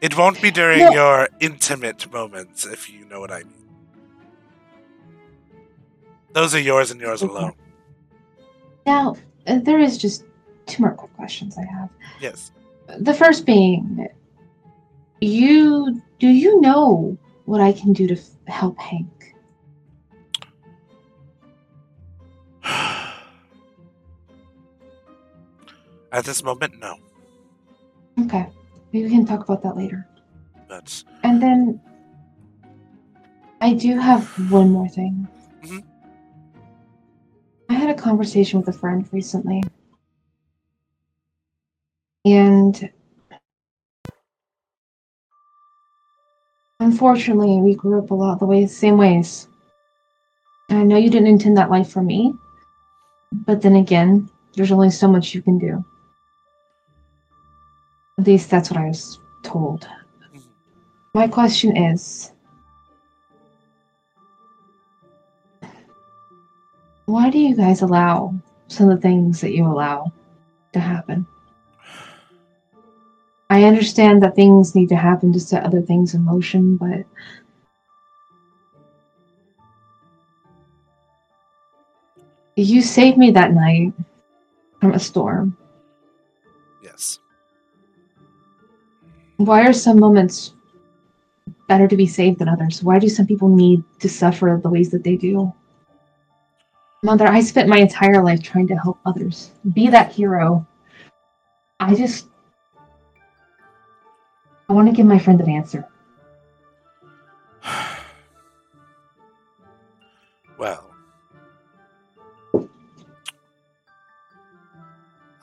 It 0.00 0.18
won't 0.18 0.42
be 0.42 0.50
during 0.50 0.80
No. 0.80 0.90
your 0.90 1.28
intimate 1.38 2.12
moments, 2.12 2.66
if 2.66 2.90
you 2.90 3.04
know 3.04 3.20
what 3.20 3.30
I 3.30 3.44
mean. 3.44 3.68
Those 6.32 6.52
are 6.54 6.60
yours 6.60 6.90
and 6.90 7.00
yours 7.00 7.22
alone. 7.22 7.52
Now, 8.84 9.14
uh, 9.46 9.60
there 9.60 9.78
is 9.78 9.96
just 9.96 10.24
two 10.66 10.82
more 10.82 10.92
quick 10.94 11.14
questions 11.14 11.56
I 11.56 11.64
have. 11.64 11.90
Yes. 12.20 12.50
The 12.98 13.14
first 13.14 13.46
being, 13.46 14.08
you 15.20 16.02
do 16.18 16.26
you 16.26 16.60
know 16.60 17.16
what 17.44 17.60
I 17.60 17.70
can 17.72 17.92
do 17.92 18.08
to 18.08 18.14
f- 18.16 18.30
help 18.48 18.76
Hank? 18.78 19.31
At 26.12 26.26
this 26.26 26.44
moment, 26.44 26.78
no. 26.78 26.98
Okay, 28.20 28.46
maybe 28.92 29.06
we 29.06 29.10
can 29.10 29.24
talk 29.24 29.42
about 29.48 29.62
that 29.62 29.78
later. 29.78 30.06
But 30.68 31.02
And 31.24 31.42
then, 31.42 31.80
I 33.62 33.72
do 33.72 33.98
have 33.98 34.26
one 34.50 34.70
more 34.70 34.88
thing. 34.88 35.26
Mhm. 35.62 35.82
I 37.70 37.74
had 37.74 37.88
a 37.88 37.94
conversation 37.94 38.60
with 38.60 38.68
a 38.68 38.72
friend 38.78 39.08
recently, 39.10 39.62
and 42.26 42.90
unfortunately, 46.80 47.62
we 47.62 47.74
grew 47.74 47.98
up 48.02 48.10
a 48.10 48.14
lot 48.14 48.38
the 48.38 48.44
way 48.46 48.66
same 48.66 48.98
ways. 48.98 49.48
And 50.68 50.78
I 50.78 50.82
know 50.82 50.98
you 50.98 51.08
didn't 51.08 51.28
intend 51.28 51.56
that 51.56 51.70
life 51.70 51.88
for 51.88 52.02
me, 52.02 52.34
but 53.46 53.62
then 53.62 53.76
again, 53.76 54.28
there's 54.54 54.72
only 54.72 54.90
so 54.90 55.08
much 55.08 55.34
you 55.34 55.40
can 55.40 55.58
do. 55.58 55.82
At 58.18 58.26
least 58.26 58.50
that's 58.50 58.70
what 58.70 58.80
I 58.80 58.88
was 58.88 59.20
told. 59.42 59.88
My 61.14 61.28
question 61.28 61.76
is 61.76 62.32
why 67.06 67.30
do 67.30 67.38
you 67.38 67.54
guys 67.54 67.82
allow 67.82 68.34
some 68.68 68.88
of 68.88 68.96
the 68.96 69.02
things 69.02 69.40
that 69.40 69.52
you 69.52 69.66
allow 69.66 70.12
to 70.72 70.80
happen? 70.80 71.26
I 73.50 73.64
understand 73.64 74.22
that 74.22 74.34
things 74.34 74.74
need 74.74 74.88
to 74.88 74.96
happen 74.96 75.32
to 75.34 75.40
set 75.40 75.64
other 75.64 75.82
things 75.82 76.14
in 76.14 76.22
motion, 76.22 76.76
but 76.78 77.04
you 82.56 82.80
saved 82.80 83.18
me 83.18 83.30
that 83.32 83.52
night 83.52 83.92
from 84.80 84.94
a 84.94 84.98
storm. 84.98 85.56
Why 89.36 89.66
are 89.66 89.72
some 89.72 89.98
moments 89.98 90.52
better 91.68 91.88
to 91.88 91.96
be 91.96 92.06
saved 92.06 92.38
than 92.38 92.48
others? 92.48 92.82
Why 92.82 92.98
do 92.98 93.08
some 93.08 93.26
people 93.26 93.48
need 93.48 93.82
to 94.00 94.08
suffer 94.08 94.60
the 94.62 94.70
ways 94.70 94.90
that 94.90 95.04
they 95.04 95.16
do? 95.16 95.52
Mother, 97.02 97.26
I 97.26 97.40
spent 97.40 97.68
my 97.68 97.78
entire 97.78 98.22
life 98.22 98.42
trying 98.42 98.68
to 98.68 98.76
help 98.76 98.98
others, 99.04 99.50
be 99.72 99.88
that 99.88 100.12
hero. 100.12 100.64
I 101.80 101.96
just. 101.96 102.28
I 104.68 104.72
want 104.72 104.88
to 104.88 104.94
give 104.94 105.06
my 105.06 105.18
friend 105.18 105.40
an 105.40 105.50
answer. 105.50 105.88
Well, 110.58 110.94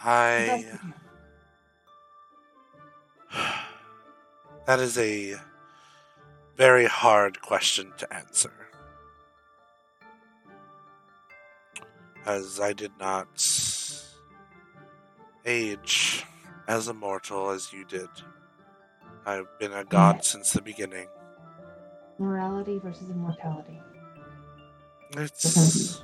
I. 0.02 0.66
That 4.69 4.81
is 4.81 4.99
a 4.99 5.33
very 6.55 6.85
hard 6.85 7.41
question 7.41 7.91
to 7.97 8.13
answer. 8.13 8.53
As 12.23 12.59
I 12.59 12.73
did 12.73 12.91
not 12.99 13.27
age 15.43 16.23
as 16.67 16.87
immortal 16.87 17.49
as 17.49 17.73
you 17.73 17.83
did. 17.83 18.09
I've 19.25 19.47
been 19.57 19.73
a 19.73 19.83
god 19.83 20.23
since 20.23 20.51
the 20.51 20.61
beginning. 20.61 21.07
Morality 22.19 22.77
versus 22.77 23.09
immortality. 23.09 23.81
It's 25.17 26.03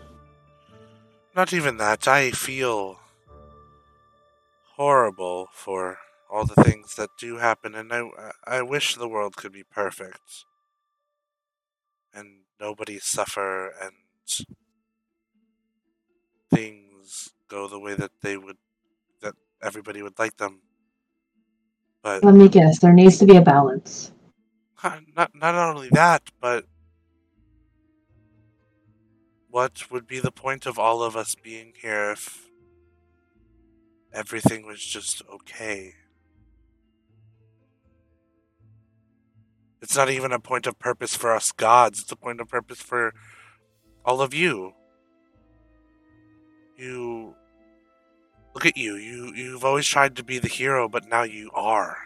not 1.35 1.53
even 1.53 1.77
that. 1.77 2.07
I 2.07 2.31
feel 2.31 2.97
horrible 4.75 5.49
for 5.53 5.99
all 6.31 6.45
the 6.45 6.63
things 6.63 6.95
that 6.95 7.09
do 7.19 7.37
happen, 7.37 7.75
and 7.75 7.93
I 7.93 8.09
I 8.45 8.61
wish 8.61 8.95
the 8.95 9.07
world 9.09 9.35
could 9.37 9.51
be 9.53 9.63
perfect, 9.63 10.45
and 12.13 12.41
nobody 12.59 12.99
suffer, 12.99 13.69
and 13.81 13.93
things 16.53 17.31
go 17.49 17.67
the 17.67 17.79
way 17.79 17.95
that 17.95 18.11
they 18.21 18.37
would, 18.37 18.57
that 19.21 19.35
everybody 19.61 20.01
would 20.01 20.19
like 20.19 20.37
them. 20.37 20.61
But 22.03 22.23
Let 22.23 22.35
me 22.35 22.49
guess, 22.49 22.79
there 22.79 22.93
needs 22.93 23.17
to 23.19 23.25
be 23.25 23.37
a 23.37 23.41
balance. 23.41 24.11
Not 25.15 25.35
not 25.35 25.55
only 25.55 25.89
that, 25.91 26.23
but 26.41 26.65
what 29.49 29.91
would 29.91 30.07
be 30.07 30.19
the 30.19 30.31
point 30.31 30.65
of 30.65 30.79
all 30.79 31.03
of 31.03 31.15
us 31.15 31.35
being 31.35 31.73
here 31.81 32.11
if 32.11 32.49
everything 34.13 34.65
was 34.65 34.83
just 34.83 35.21
okay? 35.33 35.93
It's 39.85 39.95
not 39.95 40.09
even 40.09 40.31
a 40.31 40.39
point 40.39 40.65
of 40.65 40.79
purpose 40.79 41.15
for 41.15 41.31
us 41.35 41.51
gods, 41.51 42.01
it's 42.01 42.11
a 42.11 42.15
point 42.15 42.41
of 42.41 42.49
purpose 42.49 42.81
for 42.81 43.13
all 44.03 44.19
of 44.19 44.33
you. 44.33 44.73
You 46.75 47.35
look 48.55 48.65
at 48.65 48.75
you. 48.75 48.95
You 48.95 49.31
you've 49.35 49.63
always 49.63 49.85
tried 49.85 50.15
to 50.15 50.23
be 50.23 50.39
the 50.39 50.47
hero, 50.47 50.89
but 50.89 51.07
now 51.07 51.21
you 51.21 51.51
are 51.53 51.97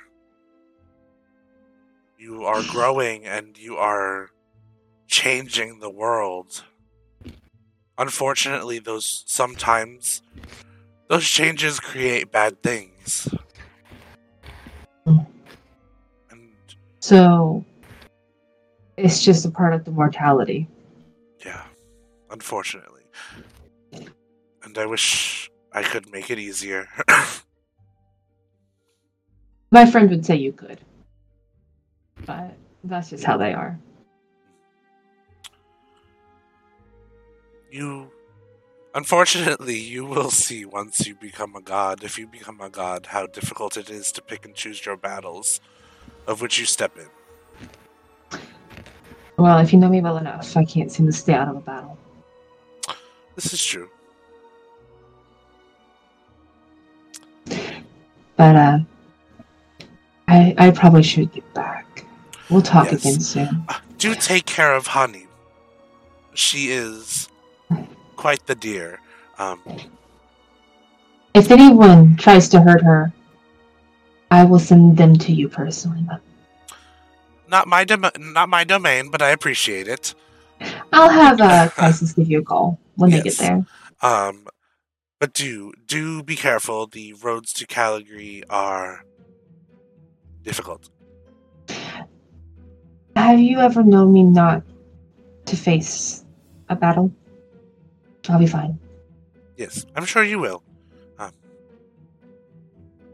you 2.18 2.44
are 2.44 2.62
growing 2.70 3.26
and 3.26 3.58
you 3.58 3.78
are 3.78 4.32
changing 5.08 5.80
the 5.80 5.90
world. 5.90 6.66
Unfortunately, 7.98 8.80
those 8.80 9.24
sometimes 9.26 10.22
those 11.08 11.24
changes 11.24 11.80
create 11.80 12.30
bad 12.30 12.62
things. 12.62 13.30
Hmm. 15.06 15.20
So, 17.00 17.64
it's 19.00 19.24
just 19.24 19.46
a 19.46 19.52
product 19.52 19.88
of 19.88 19.94
the 19.94 19.98
mortality. 19.98 20.68
Yeah, 21.46 21.64
unfortunately. 22.30 23.04
And 24.64 24.78
I 24.78 24.86
wish 24.86 25.50
I 25.74 25.84
could 25.84 26.12
make 26.12 26.30
it 26.30 26.40
easier. 26.40 26.88
My 29.72 29.86
friend 29.86 30.10
would 30.10 30.26
say 30.26 30.36
you 30.36 30.52
could. 30.52 30.80
But 32.26 32.56
that's 32.84 33.12
just 33.12 33.24
how 33.24 33.38
they 33.38 33.54
are. 33.54 33.80
you 37.72 38.12
unfortunately 38.96 39.78
you 39.78 40.04
will 40.04 40.32
see 40.32 40.66
once 40.66 41.06
you 41.06 41.16
become 41.16 41.56
a 41.56 41.62
god 41.62 42.04
if 42.04 42.18
you 42.18 42.26
become 42.26 42.60
a 42.62 42.70
god 42.70 43.08
how 43.08 43.28
difficult 43.28 43.78
it 43.78 43.90
is 43.90 44.12
to 44.12 44.22
pick 44.22 44.46
and 44.46 44.56
choose 44.56 44.86
your 44.86 44.98
battles 44.98 45.62
of 46.28 46.42
which 46.42 46.60
you 46.60 46.66
step 46.66 46.98
in 46.98 47.08
Well, 49.40 49.60
if 49.60 49.72
you 49.72 49.80
know 49.80 49.88
me 49.88 50.02
well 50.02 50.18
enough, 50.18 50.58
I 50.58 50.66
can't 50.66 50.92
seem 50.92 51.06
to 51.06 51.14
stay 51.14 51.34
out 51.34 51.48
of 51.48 51.56
a 51.56 51.62
battle. 51.62 51.98
this 53.36 53.54
is 53.54 53.64
true 53.64 53.90
But 58.36 58.56
uh 58.56 58.80
I 60.28 60.54
I 60.58 60.72
probably 60.72 61.04
should 61.04 61.32
get 61.32 61.54
back. 61.54 62.06
We'll 62.50 62.62
talk 62.62 62.92
Yes. 62.92 63.06
again 63.06 63.20
soon. 63.22 63.66
do 63.98 64.14
take 64.16 64.46
care 64.46 64.76
of 64.76 64.88
honey 64.88 65.28
she 66.34 66.72
is 66.72 67.30
quite 68.18 68.46
the 68.48 68.56
dear 68.56 69.00
um 69.38 69.62
If 71.34 71.50
anyone 71.52 72.18
tries 72.18 72.50
to 72.50 72.60
hurt 72.62 72.84
her, 72.84 73.14
I 74.32 74.44
will 74.44 74.60
send 74.60 74.98
them 74.98 75.16
to 75.20 75.32
you 75.32 75.48
personally. 75.48 76.04
But 76.08 76.22
Not 77.50 77.68
my 77.68 77.84
dom- 77.84 78.12
not 78.20 78.48
my 78.48 78.64
domain, 78.64 79.10
but 79.10 79.22
I 79.22 79.30
appreciate 79.30 79.88
it. 79.88 80.14
I'll 80.94 81.10
have 81.10 81.42
uh, 81.42 81.70
Crisis 81.76 82.14
give 82.14 82.30
you 82.30 82.40
a 82.40 82.44
call 82.44 82.80
when 82.96 83.10
they 83.10 83.22
get 83.22 83.38
there. 83.38 83.66
Um, 84.02 84.48
but 85.20 85.34
do 85.34 85.74
do 85.86 86.22
be 86.24 86.36
careful. 86.36 86.86
The 86.86 87.14
roads 87.14 87.52
to 87.54 87.66
Calgary 87.66 88.44
are 88.50 89.04
difficult. 90.44 90.90
Have 93.16 93.40
you 93.40 93.60
ever 93.60 93.84
known 93.84 94.14
me 94.14 94.24
not 94.24 94.64
to 95.46 95.58
face 95.58 96.24
a 96.70 96.76
battle? 96.76 97.12
I'll 98.30 98.40
be 98.40 98.48
fine. 98.48 98.80
Yes, 99.58 99.86
I'm 99.96 100.06
sure 100.06 100.24
you 100.24 100.40
will. 100.40 100.64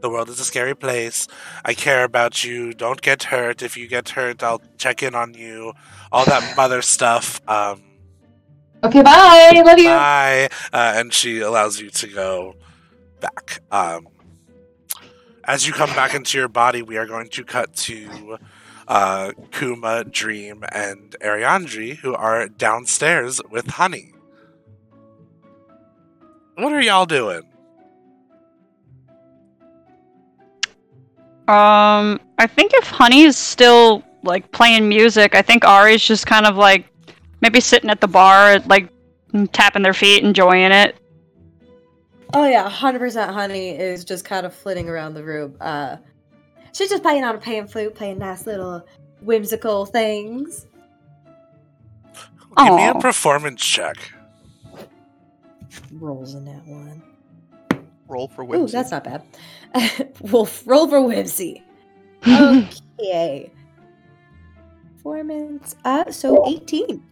The 0.00 0.10
world 0.10 0.28
is 0.28 0.38
a 0.40 0.44
scary 0.44 0.74
place. 0.76 1.26
I 1.64 1.74
care 1.74 2.04
about 2.04 2.44
you. 2.44 2.72
Don't 2.72 3.00
get 3.00 3.24
hurt. 3.24 3.62
If 3.62 3.76
you 3.76 3.88
get 3.88 4.10
hurt, 4.10 4.42
I'll 4.42 4.62
check 4.78 5.02
in 5.02 5.14
on 5.14 5.34
you. 5.34 5.72
All 6.12 6.24
that 6.26 6.56
mother 6.56 6.82
stuff. 6.82 7.40
Um, 7.48 7.82
Okay, 8.84 9.02
bye. 9.02 9.62
Love 9.64 9.78
you. 9.78 9.88
Bye. 9.88 10.48
Uh, 10.72 10.92
and 10.96 11.12
she 11.12 11.40
allows 11.40 11.80
you 11.80 11.90
to 11.90 12.06
go 12.06 12.54
back. 13.20 13.60
Um, 13.72 14.06
as 15.44 15.66
you 15.66 15.72
come 15.72 15.90
back 15.90 16.14
into 16.14 16.36
your 16.38 16.48
body, 16.48 16.82
we 16.82 16.96
are 16.98 17.06
going 17.06 17.28
to 17.30 17.42
cut 17.42 17.74
to 17.74 18.38
uh, 18.86 19.32
Kuma, 19.52 20.04
Dream, 20.04 20.62
and 20.72 21.16
Ariandri, 21.20 21.96
who 21.96 22.14
are 22.14 22.48
downstairs 22.48 23.40
with 23.50 23.66
Honey. 23.66 24.12
What 26.56 26.72
are 26.72 26.80
y'all 26.82 27.06
doing? 27.06 27.42
Um, 31.48 32.20
I 32.38 32.46
think 32.46 32.72
if 32.74 32.88
Honey's 32.88 33.36
still 33.36 34.02
like 34.22 34.50
playing 34.50 34.88
music, 34.88 35.34
I 35.34 35.42
think 35.42 35.64
Ari's 35.64 36.04
just 36.04 36.26
kind 36.26 36.44
of 36.44 36.56
like 36.56 36.86
maybe 37.40 37.60
sitting 37.60 37.90
at 37.90 38.00
the 38.00 38.08
bar, 38.08 38.58
like 38.60 38.90
tapping 39.52 39.82
their 39.82 39.94
feet, 39.94 40.24
enjoying 40.24 40.72
it. 40.72 40.96
Oh 42.34 42.48
yeah, 42.48 42.68
hundred 42.68 42.98
percent. 42.98 43.32
Honey 43.32 43.70
is 43.70 44.04
just 44.04 44.24
kind 44.24 44.44
of 44.44 44.54
flitting 44.54 44.88
around 44.88 45.14
the 45.14 45.22
room. 45.22 45.56
Uh, 45.60 45.96
she's 46.72 46.90
just 46.90 47.02
playing 47.02 47.24
on 47.24 47.36
a 47.36 47.38
pan 47.38 47.68
flute, 47.68 47.94
playing 47.94 48.18
nice 48.18 48.46
little 48.46 48.84
whimsical 49.20 49.86
things. 49.86 50.66
Give 52.56 52.74
me 52.74 52.88
a 52.88 52.94
performance 52.94 53.60
check. 53.62 53.96
Rolls 55.92 56.34
in 56.34 56.44
that 56.46 56.66
one. 56.66 57.02
Roll 58.08 58.28
for 58.28 58.44
Ooh, 58.44 58.66
that's 58.66 58.90
not 58.90 59.04
bad. 59.04 59.22
Wolf, 60.20 60.62
roll 60.66 60.88
for 60.88 61.00
whimsy. 61.02 61.62
Okay. 62.26 63.50
Performance. 64.96 65.76
Uh, 65.84 66.10
so 66.10 66.46
eighteen. 66.48 67.02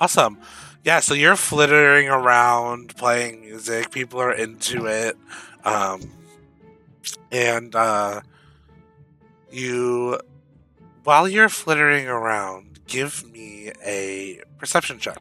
Awesome. 0.00 0.38
Yeah, 0.84 1.00
so 1.00 1.12
you're 1.14 1.36
flittering 1.36 2.08
around 2.08 2.96
playing 2.96 3.40
music. 3.40 3.90
People 3.90 4.20
are 4.20 4.32
into 4.32 4.86
it. 4.86 5.16
Um, 5.64 6.10
and 7.30 7.74
uh, 7.74 8.20
you, 9.50 10.18
while 11.04 11.28
you're 11.28 11.48
flittering 11.48 12.06
around, 12.08 12.80
give 12.86 13.28
me 13.30 13.72
a 13.84 14.40
perception 14.58 14.98
check. 14.98 15.18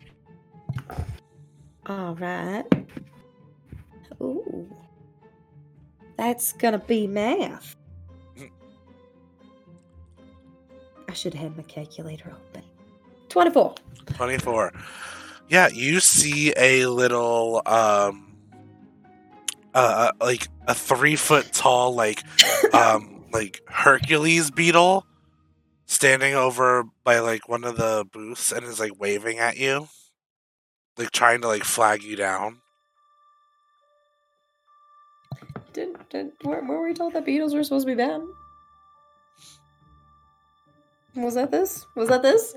All 1.87 2.15
right. 2.15 2.76
Ooh. 4.21 4.67
That's 6.17 6.53
gonna 6.53 6.79
be 6.79 7.07
math. 7.07 7.75
I 11.09 11.13
should 11.13 11.33
have 11.33 11.43
had 11.43 11.57
my 11.57 11.63
calculator 11.63 12.31
open. 12.31 12.63
24. 13.29 13.75
24. 14.15 14.73
Yeah, 15.49 15.69
you 15.69 15.99
see 15.99 16.53
a 16.57 16.85
little, 16.87 17.61
um, 17.65 18.35
uh, 19.73 20.11
like 20.19 20.47
a 20.67 20.73
three 20.73 21.15
foot 21.15 21.53
tall, 21.53 21.93
like, 21.93 22.23
um, 22.73 23.25
like 23.31 23.61
Hercules 23.67 24.51
beetle 24.51 25.05
standing 25.85 26.35
over 26.35 26.83
by 27.03 27.19
like 27.19 27.47
one 27.47 27.63
of 27.63 27.77
the 27.77 28.05
booths 28.11 28.51
and 28.51 28.65
is 28.65 28.79
like 28.79 28.99
waving 28.99 29.39
at 29.39 29.57
you, 29.57 29.87
like 30.97 31.11
trying 31.11 31.41
to 31.41 31.47
like 31.47 31.63
flag 31.63 32.03
you 32.03 32.15
down. 32.15 32.59
Did, 35.77 35.95
did, 36.09 36.31
were, 36.43 36.63
were 36.63 36.81
we 36.81 36.91
told 36.95 37.13
that 37.13 37.23
beetles 37.23 37.53
were 37.53 37.63
supposed 37.63 37.85
to 37.85 37.91
be 37.91 37.95
bad? 37.95 38.23
Was 41.15 41.35
that 41.35 41.51
this? 41.51 41.85
Was 41.93 42.09
that 42.09 42.23
this? 42.23 42.55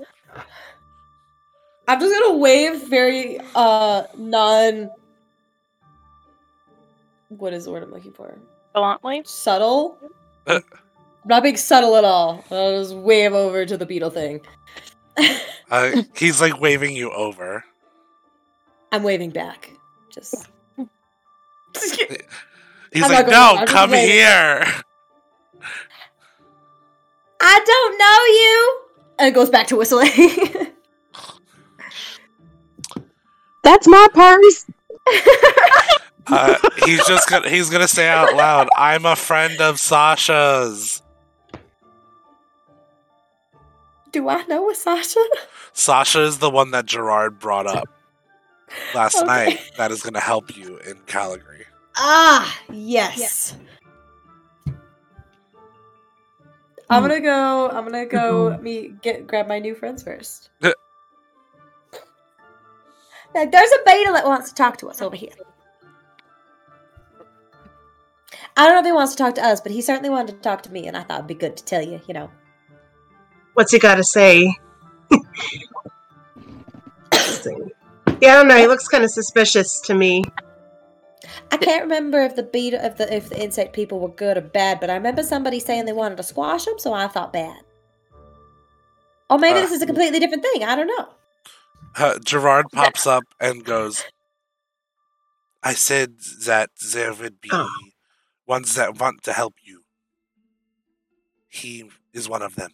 I'm 1.87 1.99
just 1.99 2.19
gonna 2.19 2.37
wave 2.39 2.89
very 2.89 3.39
uh 3.53 4.05
non 4.17 4.89
what 7.29 7.53
is 7.53 7.65
the 7.65 7.71
word 7.71 7.83
I'm 7.83 7.91
looking 7.91 8.11
for? 8.11 8.39
Bluntly? 8.73 9.21
Subtle? 9.23 9.99
Uh. 10.47 10.61
Not 11.23 11.43
being 11.43 11.57
subtle 11.57 11.95
at 11.97 12.03
all. 12.03 12.43
I'll 12.49 12.79
just 12.79 12.95
wave 12.95 13.33
over 13.33 13.67
to 13.67 13.77
the 13.77 13.85
beetle 13.85 14.09
thing. 14.09 14.41
Uh, 15.69 16.03
he's 16.17 16.41
like 16.41 16.59
waving 16.59 16.93
you 16.93 17.09
over. 17.11 17.63
I'm 18.91 19.03
waving 19.03 19.29
back. 19.29 19.71
Just 20.09 20.49
He's 22.91 23.03
I'm 23.03 23.11
like, 23.11 23.27
no, 23.27 23.55
I'm 23.57 23.67
come 23.67 23.91
here. 23.91 24.65
I 27.43 27.63
don't 27.65 27.97
know 27.97 28.23
you 28.25 28.81
and 29.19 29.27
it 29.27 29.35
goes 29.35 29.49
back 29.49 29.67
to 29.67 29.75
whistling. 29.77 30.09
That's 33.63 33.87
my 33.87 34.07
purse. 34.13 34.65
Uh, 36.27 36.57
he's 36.85 37.05
just 37.05 37.29
gonna 37.29 37.49
he's 37.49 37.69
gonna 37.69 37.87
say 37.87 38.07
out 38.07 38.33
loud, 38.35 38.69
"I'm 38.75 39.05
a 39.05 39.15
friend 39.15 39.59
of 39.61 39.79
Sasha's." 39.79 41.01
Do 44.11 44.29
I 44.29 44.43
know 44.45 44.69
a 44.69 44.75
Sasha? 44.75 45.23
Sasha 45.73 46.21
is 46.23 46.39
the 46.39 46.49
one 46.49 46.71
that 46.71 46.85
Gerard 46.85 47.39
brought 47.39 47.67
up 47.67 47.89
last 48.93 49.17
Okay. 49.17 49.25
night. 49.25 49.59
That 49.77 49.91
is 49.91 50.01
gonna 50.03 50.19
help 50.19 50.55
you 50.55 50.77
in 50.77 50.97
Caligari. 51.05 51.65
Ah, 51.95 52.59
yes. 52.71 53.55
I'm 56.89 57.01
gonna 57.01 57.21
go. 57.21 57.69
I'm 57.69 57.85
gonna 57.85 58.05
go 58.05 58.57
meet 58.61 59.01
get 59.01 59.27
grab 59.27 59.47
my 59.47 59.59
new 59.59 59.75
friends 59.75 60.03
first. 60.03 60.49
Now, 63.33 63.45
there's 63.45 63.71
a 63.71 63.77
beta 63.85 64.11
that 64.11 64.25
wants 64.25 64.49
to 64.49 64.55
talk 64.55 64.75
to 64.79 64.89
us 64.89 65.01
over 65.01 65.15
here. 65.15 65.31
I 68.57 68.65
don't 68.65 68.73
know 68.73 68.79
if 68.81 68.85
he 68.85 68.91
wants 68.91 69.13
to 69.13 69.17
talk 69.17 69.35
to 69.35 69.45
us, 69.45 69.61
but 69.61 69.71
he 69.71 69.81
certainly 69.81 70.09
wanted 70.09 70.33
to 70.33 70.41
talk 70.41 70.63
to 70.63 70.71
me, 70.71 70.85
and 70.87 70.97
I 70.97 71.03
thought 71.03 71.19
it'd 71.19 71.27
be 71.27 71.33
good 71.33 71.55
to 71.55 71.63
tell 71.63 71.81
you. 71.81 72.01
You 72.09 72.13
know, 72.13 72.29
What's 73.53 73.71
he 73.71 73.79
got 73.79 73.95
to 73.95 74.03
say? 74.03 74.53
yeah, 75.11 75.19
I 78.21 78.35
don't 78.35 78.47
know. 78.47 78.57
He 78.57 78.67
looks 78.67 78.87
kind 78.87 79.03
of 79.03 79.11
suspicious 79.11 79.81
to 79.85 79.93
me. 79.93 80.23
I 81.51 81.57
can't 81.57 81.83
remember 81.83 82.19
if 82.21 82.35
the 82.35 82.43
beta 82.43 82.83
if 82.85 82.97
the 82.97 83.13
if 83.13 83.29
the 83.29 83.41
insect 83.41 83.73
people 83.73 83.99
were 83.99 84.09
good 84.09 84.37
or 84.37 84.41
bad, 84.41 84.79
but 84.79 84.89
I 84.89 84.95
remember 84.95 85.21
somebody 85.23 85.59
saying 85.59 85.85
they 85.85 85.93
wanted 85.93 86.17
to 86.17 86.23
squash 86.23 86.65
them, 86.65 86.79
so 86.79 86.93
I 86.93 87.07
thought 87.07 87.31
bad. 87.33 87.61
Or 89.29 89.37
maybe 89.37 89.59
Uh. 89.59 89.61
this 89.61 89.71
is 89.71 89.81
a 89.81 89.85
completely 89.85 90.19
different 90.19 90.43
thing. 90.43 90.63
I 90.63 90.75
don't 90.75 90.87
know. 90.87 91.09
Uh, 91.95 92.19
Gerard 92.19 92.65
pops 92.71 93.05
up 93.05 93.23
and 93.39 93.63
goes, 93.63 94.03
"I 95.61 95.73
said 95.73 96.15
that 96.45 96.69
there 96.93 97.13
would 97.13 97.39
be 97.41 97.49
Oh. 97.51 97.69
ones 98.47 98.75
that 98.75 98.97
want 98.97 99.23
to 99.23 99.33
help 99.33 99.55
you. 99.63 99.83
He 101.49 101.89
is 102.13 102.27
one 102.29 102.41
of 102.41 102.55
them." 102.55 102.71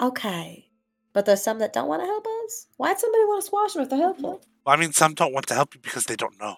Okay. 0.00 0.66
But 1.12 1.26
there's 1.26 1.42
some 1.42 1.58
that 1.58 1.72
don't 1.72 1.88
want 1.88 2.02
to 2.02 2.06
help 2.06 2.26
us? 2.44 2.66
Why'd 2.76 2.98
somebody 3.00 3.24
want 3.24 3.42
to 3.42 3.46
squash 3.46 3.72
them 3.72 3.82
if 3.82 3.88
they're 3.90 3.98
helpful? 3.98 4.42
Well, 4.64 4.76
I 4.76 4.76
mean, 4.76 4.92
some 4.92 5.14
don't 5.14 5.32
want 5.32 5.46
to 5.48 5.54
help 5.54 5.74
you 5.74 5.80
because 5.80 6.04
they 6.04 6.14
don't 6.16 6.38
know. 6.38 6.56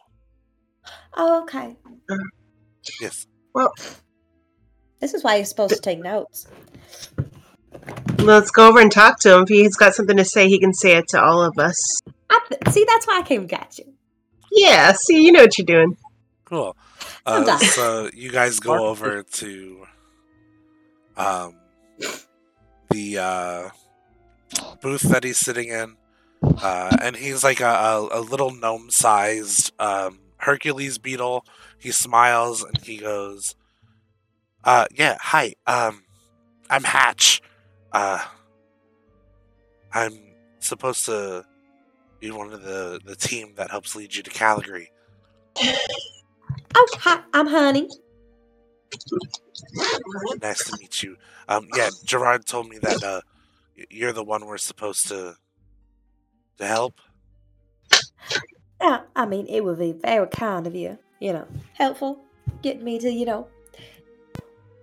Oh, 1.17 1.43
okay. 1.43 1.77
Yes. 3.01 3.27
Well, 3.55 3.73
This 5.01 5.15
is 5.15 5.23
why 5.25 5.37
you're 5.37 5.45
supposed 5.45 5.75
to 5.75 5.81
take 5.81 6.01
notes. 6.01 6.47
let's 8.19 8.51
go 8.51 8.69
over 8.69 8.81
and 8.81 8.91
talk 8.91 9.19
to 9.21 9.37
him. 9.37 9.43
If 9.43 9.49
he's 9.49 9.77
got 9.77 9.95
something 9.95 10.17
to 10.17 10.25
say, 10.25 10.49
he 10.49 10.59
can 10.59 10.73
say 10.73 10.97
it 10.97 11.07
to 11.09 11.23
all 11.23 11.43
of 11.43 11.59
us. 11.59 11.77
I 12.31 12.41
th- 12.49 12.61
see, 12.75 12.85
that's 12.89 13.07
why 13.07 13.19
I 13.19 13.23
came 13.23 13.41
and 13.43 13.49
got 13.51 13.79
you. 13.79 13.93
Yeah, 14.51 14.93
see, 14.93 15.25
you 15.25 15.33
know 15.33 15.41
what 15.43 15.57
you're 15.59 15.65
doing. 15.67 15.97
Cool. 16.45 16.77
Uh, 17.25 17.59
so 17.59 18.11
you 18.15 18.31
guys 18.31 18.61
go 18.61 18.87
over 18.87 19.23
to 19.23 19.87
um, 21.17 21.55
the 22.91 23.19
uh, 23.19 23.69
booth 24.81 25.03
that 25.03 25.25
he's 25.25 25.39
sitting 25.39 25.69
in, 25.69 25.97
uh, 26.43 26.97
and 27.01 27.17
he's 27.17 27.43
like 27.45 27.61
a, 27.61 27.65
a, 27.67 28.09
a 28.13 28.21
little 28.21 28.51
gnome-sized 28.51 29.73
um, 29.79 30.19
Hercules 30.43 30.99
beetle. 30.99 31.47
He 31.79 31.91
smiles 31.93 32.63
and 32.63 32.79
he 32.85 32.99
goes, 32.99 33.55
Uh, 34.65 34.87
yeah. 34.95 35.17
Hi. 35.21 35.55
Um, 35.67 36.03
I'm 36.69 36.85
Hatch. 36.85 37.41
Uh, 37.93 38.23
I'm 39.93 40.19
supposed 40.59 41.05
to 41.07 41.45
be 42.21 42.31
one 42.31 42.53
of 42.53 42.63
the 42.63 43.01
the 43.05 43.17
team 43.17 43.55
that 43.57 43.71
helps 43.71 43.95
lead 43.97 44.15
you 44.15 44.23
to 44.23 44.31
Calgary. 44.31 44.91
Oh, 46.75 46.87
hi, 46.95 47.21
I'm 47.35 47.47
Honey. 47.47 47.87
Nice 50.41 50.65
to 50.65 50.79
meet 50.81 51.03
you. 51.03 51.17
Um, 51.47 51.69
yeah, 51.77 51.91
Gerard 52.05 52.47
told 52.47 52.69
me 52.69 52.79
that 52.79 53.03
uh, 53.03 53.21
you're 53.91 54.15
the 54.15 54.25
one 54.25 54.47
we're 54.47 54.57
supposed 54.57 55.09
to 55.09 55.37
to 56.59 56.67
help. 56.67 56.99
Yeah, 58.83 59.03
I 59.15 59.27
mean, 59.27 59.47
it 59.47 59.63
would 59.65 59.79
be 59.79 59.93
very 59.93 60.27
kind 60.27 60.67
of 60.67 60.75
you. 60.75 60.99
You 61.21 61.33
know, 61.35 61.47
helpful, 61.75 62.19
getting 62.63 62.83
me 62.83 62.99
to, 62.99 63.09
you 63.11 63.25
know, 63.25 63.47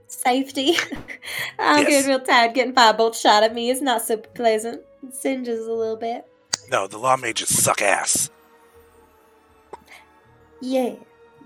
safety. 0.07 0.75
I'm 1.59 1.81
Yes. 1.83 1.89
getting 1.89 2.09
real 2.09 2.19
tired. 2.21 2.53
Getting 2.53 2.73
firebolt 2.73 3.13
shot 3.19 3.43
at 3.43 3.53
me 3.53 3.69
is 3.69 3.81
not 3.81 4.01
super 4.01 4.29
pleasant. 4.29 4.81
It 5.03 5.13
singes 5.13 5.67
a 5.67 5.71
little 5.73 5.97
bit. 5.97 6.25
No, 6.71 6.87
the 6.87 6.97
law 6.97 7.17
mages 7.17 7.49
suck 7.49 7.81
ass. 7.81 8.29
Yeah, 10.61 10.95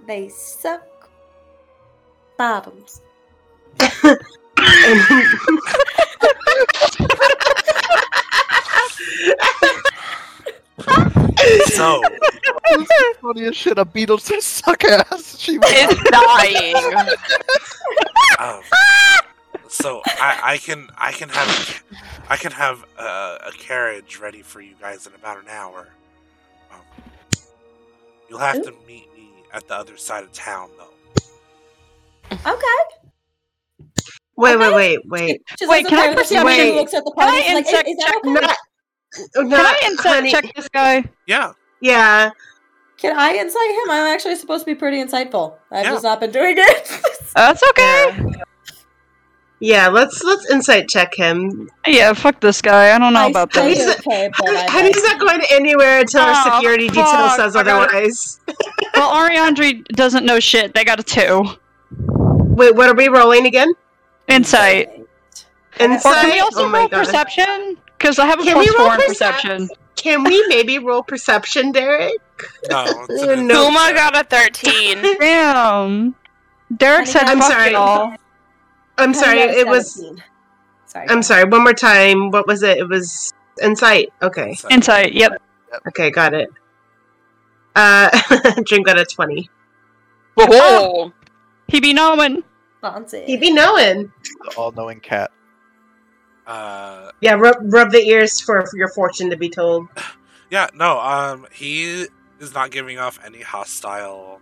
they 0.06 0.30
suck 0.30 1.10
bottoms. 2.38 3.02
So, 11.66 12.02
Funny 13.22 13.46
as 13.46 13.56
shit. 13.56 13.78
A 13.78 13.86
beetle 13.86 14.18
says 14.18 14.44
suck 14.46 14.84
ass. 14.84 15.38
She 15.40 15.58
was 15.60 15.68
It's 15.72 16.10
dying. 16.10 16.76
um, 18.40 18.62
so 19.68 20.02
I, 20.06 20.40
I 20.44 20.58
can 20.58 20.88
I 20.98 21.12
can 21.12 21.30
have 21.30 21.84
I 22.30 22.38
can 22.38 22.52
have 22.52 22.84
uh, 22.98 23.38
a 23.48 23.52
carriage 23.52 24.20
ready 24.20 24.42
for 24.42 24.62
you 24.62 24.76
guys 24.80 25.08
in 25.08 25.14
about 25.16 25.38
an 25.42 25.48
hour. 25.50 25.88
Um, 26.72 26.80
you'll 28.30 28.40
have 28.40 28.62
to 28.64 28.72
meet 28.88 29.14
me 29.16 29.30
at 29.54 29.68
the 29.68 29.76
other 29.76 29.98
side 29.98 30.24
of 30.24 30.32
town, 30.32 30.70
though. 30.78 30.90
Okay. 32.32 32.66
Wait, 34.36 34.58
wait, 34.58 34.74
wait, 34.74 35.00
wait. 35.06 35.42
She's 35.60 35.70
Wait, 35.70 35.86
can 35.86 35.94
I 36.00 36.02
kind 36.08 36.12
of- 36.12 36.18
perception- 36.18 36.56
she 36.56 36.72
looks 36.74 36.94
at 36.96 37.04
the 37.06 37.12
Can 37.16 37.28
party. 37.30 37.44
I 37.50 37.54
like, 37.54 37.66
insect 37.68 37.88
is, 37.88 37.98
is 37.98 38.04
that 38.04 38.16
okay? 38.26 38.34
Not, 38.34 38.58
Can 39.36 39.54
I 39.54 39.80
insight 39.86 40.16
honey. 40.16 40.32
check 40.32 40.54
this 40.56 40.68
guy? 40.70 41.04
Yeah, 41.28 41.54
Yeah, 41.82 42.32
Can 42.98 43.18
I 43.18 43.34
insight 43.36 43.70
him? 43.72 43.90
I'm 43.92 44.08
actually 44.14 44.36
supposed 44.36 44.66
to 44.66 44.72
be 44.72 44.76
pretty 44.76 44.98
insightful. 45.04 45.56
I've 45.72 45.86
Yeah. 45.86 45.92
just 45.92 46.04
not 46.04 46.20
been 46.20 46.32
doing 46.32 46.56
it. 46.58 47.00
Oh, 47.36 47.48
that's 47.48 47.64
okay. 47.70 48.32
yeah. 49.60 49.88
Let's 49.88 50.24
let's 50.24 50.48
insight 50.52 50.88
check 50.88 51.16
him. 51.16 51.68
Yeah, 51.88 52.14
fuck 52.14 52.40
this 52.42 52.62
guy. 52.62 52.96
I 52.96 53.00
don't 53.00 53.12
know 53.14 53.22
I- 53.22 53.30
about 53.30 53.58
I- 53.58 53.70
this. 53.74 54.00
okay, 54.00 54.30
but 54.38 54.50
I 54.50 54.70
Honey's 54.70 54.96
like- 55.04 55.18
not 55.18 55.20
going 55.20 55.42
anywhere 55.52 56.00
until 56.02 56.22
our 56.22 56.34
Oh, 56.36 56.56
security 56.58 56.90
detail 56.90 57.30
says 57.36 57.56
otherwise. 57.56 58.40
Well, 58.96 59.12
Ariandri 59.28 59.84
doesn't 59.88 60.24
know 60.26 60.40
shit. 60.40 60.76
They 60.76 60.84
got 60.86 61.00
a 61.00 61.04
two. 61.04 61.44
Wait, 61.98 62.76
what 62.76 62.88
are 62.90 62.94
we 62.96 63.08
rolling 63.08 63.48
again? 63.48 63.74
Insight. 64.28 64.90
Or 65.80 65.86
Insight. 65.86 66.14
can 66.22 66.30
we 66.30 66.40
also 66.40 66.66
oh 66.68 66.72
roll 66.72 66.88
god. 66.88 66.92
perception? 67.06 67.53
Because 68.04 68.20
I 68.20 68.26
have 68.26 68.42
a 68.42 68.44
Can 68.44 68.56
plus 68.56 68.68
we 68.70 68.78
roll 68.78 68.88
four 68.90 68.96
in 68.96 69.00
percep- 69.02 69.08
perception. 69.08 69.70
Can 69.96 70.24
we 70.26 70.46
maybe 70.48 70.78
roll 70.78 71.04
perception, 71.04 71.72
Derek? 71.72 72.12
no, 72.70 72.84
it's 73.10 73.24
an 73.24 73.48
no. 73.48 73.68
Kuma 73.68 73.94
got 73.96 74.14
a 74.20 74.26
13. 74.26 75.02
Damn. 75.22 76.14
Derek 76.76 77.08
said 77.08 77.24
I'm 77.24 77.40
fuck 77.40 77.50
sorry. 77.54 77.72
y'all. 77.72 78.14
I'm 78.98 79.14
sorry. 79.14 79.40
It 79.40 79.66
was. 79.66 79.94
17. 79.94 80.22
Sorry. 80.86 81.08
I'm 81.10 81.24
sorry. 81.24 81.46
One 81.46 81.64
more 81.64 81.74
time. 81.74 82.30
What 82.30 82.46
was 82.46 82.62
it? 82.62 82.78
It 82.80 82.90
was 82.90 83.32
insight. 83.62 84.12
Okay. 84.22 84.54
So- 84.56 84.68
Insight, 84.70 85.14
yep. 85.14 85.42
Okay, 85.88 86.12
got 86.12 86.34
it. 86.34 86.50
Uh, 87.74 88.10
Dream 88.66 88.84
got 88.84 89.00
a 89.00 89.06
twenty. 89.06 89.50
Oh. 90.38 91.14
He 91.70 91.80
be 91.80 91.94
knowing. 91.94 92.44
Fancy. 92.82 93.24
He 93.26 93.38
be 93.38 93.50
knowing. 93.50 94.12
the 94.44 94.54
all-knowing 94.58 95.00
cat. 95.00 95.32
Uh, 96.46 97.12
Yeah, 97.22 97.34
rub, 97.34 97.56
rub 97.62 97.92
the 97.92 98.02
ears 98.06 98.40
for, 98.42 98.66
for 98.66 98.78
your 98.78 98.90
fortune 98.90 99.30
to 99.30 99.38
be 99.38 99.50
told. 99.50 99.88
yeah, 100.50 100.68
no. 100.74 101.00
Um, 101.00 101.48
he 101.52 102.08
is 102.40 102.54
not 102.54 102.72
giving 102.72 103.00
off 103.00 103.20
any 103.26 103.42
hostile, 103.42 104.42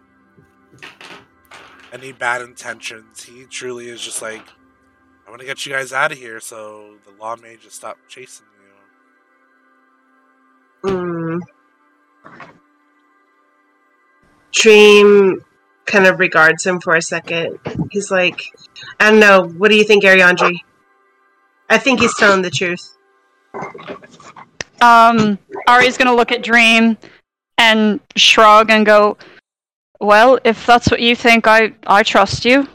any 1.93 2.11
bad 2.11 2.41
intentions. 2.41 3.23
He 3.23 3.45
truly 3.45 3.87
is 3.87 4.01
just 4.01 4.21
like, 4.21 4.43
I 5.25 5.29
want 5.29 5.41
to 5.41 5.45
get 5.45 5.65
you 5.65 5.71
guys 5.71 5.93
out 5.93 6.11
of 6.11 6.17
here, 6.17 6.39
so 6.39 6.95
the 7.05 7.11
law 7.21 7.35
may 7.35 7.55
just 7.55 7.75
stop 7.75 7.97
chasing 8.07 8.45
you. 10.83 10.89
Mm. 10.89 11.39
Dream 14.51 15.45
kind 15.85 16.05
of 16.05 16.19
regards 16.19 16.65
him 16.65 16.79
for 16.81 16.95
a 16.95 17.01
second. 17.01 17.59
He's 17.91 18.11
like, 18.11 18.41
I 18.99 19.11
don't 19.11 19.19
know. 19.19 19.43
What 19.57 19.69
do 19.69 19.77
you 19.77 19.83
think, 19.83 20.03
Ariandri? 20.03 20.57
I 21.71 21.77
think 21.77 21.99
he's 22.01 22.15
telling 22.17 22.41
the 22.41 22.49
truth. 22.51 22.81
Um, 24.81 25.37
Ari's 25.67 25.97
gonna 25.97 26.13
look 26.15 26.31
at 26.31 26.43
Dream 26.43 26.97
and 27.57 27.99
shrug 28.15 28.69
and 28.69 28.85
go, 28.85 29.17
Well, 29.99 30.39
if 30.43 30.65
that's 30.65 30.89
what 30.91 30.99
you 30.99 31.15
think, 31.15 31.47
I, 31.47 31.73
I 31.87 32.03
trust 32.03 32.45
you. 32.45 32.67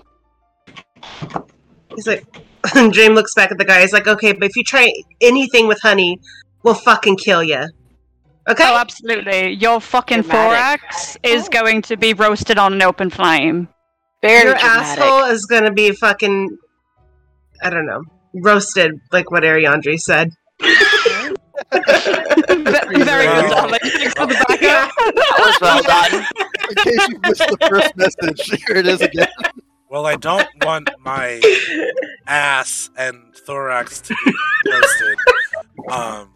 He's 1.95 2.07
like, 2.07 2.25
Dream 2.93 3.13
looks 3.15 3.35
back 3.35 3.51
at 3.51 3.59
the 3.59 3.65
guy. 3.65 3.81
He's 3.81 3.93
like, 3.93 4.07
okay, 4.07 4.33
but 4.33 4.45
if 4.45 4.57
you 4.57 4.65
try 4.65 4.91
anything 5.21 5.67
with 5.67 5.81
honey, 5.83 6.19
we'll 6.63 6.75
fucking 6.75 7.17
kill 7.17 7.43
you. 7.43 7.65
Okay? 8.49 8.65
Oh, 8.65 8.77
absolutely. 8.77 9.53
Your 9.55 9.81
fucking 9.81 10.23
Dramatic. 10.23 10.81
thorax 10.81 11.17
is 11.23 11.49
going 11.49 11.83
to 11.83 11.97
be 11.97 12.13
roasted 12.15 12.59
on 12.59 12.73
an 12.73 12.83
open 12.83 13.11
flame. 13.11 13.69
Very 14.23 14.45
Your 14.45 14.55
dramatic. 14.55 14.99
asshole 15.03 15.25
is 15.31 15.47
gonna 15.47 15.73
be 15.73 15.91
fucking, 15.93 16.57
I 17.63 17.71
don't 17.71 17.87
know, 17.87 18.03
roasted, 18.43 18.93
like 19.13 19.31
what 19.31 19.43
Ariandri 19.43 19.99
said. 19.99 20.31
Very 20.61 21.37
good, 22.93 23.07
Wow. 23.07 23.49
darling. 23.49 23.81
Thanks 23.83 24.15
for 24.15 24.27
the 24.27 24.45
backup. 24.49 24.93
That 24.97 25.37
was 25.39 25.61
well 25.61 25.83
done. 25.83 26.27
In 26.69 26.75
case 26.77 27.09
you 27.09 27.19
missed 27.23 27.49
the 27.49 27.59
first 27.69 27.97
message, 27.97 28.63
here 28.67 28.77
it 28.77 28.87
is 28.87 29.01
again. 29.01 29.29
Well, 29.89 30.07
I 30.07 30.17
don't 30.17 30.49
want 30.65 30.91
my 31.01 31.41
ass 32.27 32.91
and 32.97 33.35
thorax 33.47 34.01
to 34.03 34.15
be 34.25 34.33
roasted. 34.71 35.19
Um, 35.91 36.31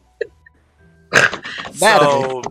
so 1.72 2.43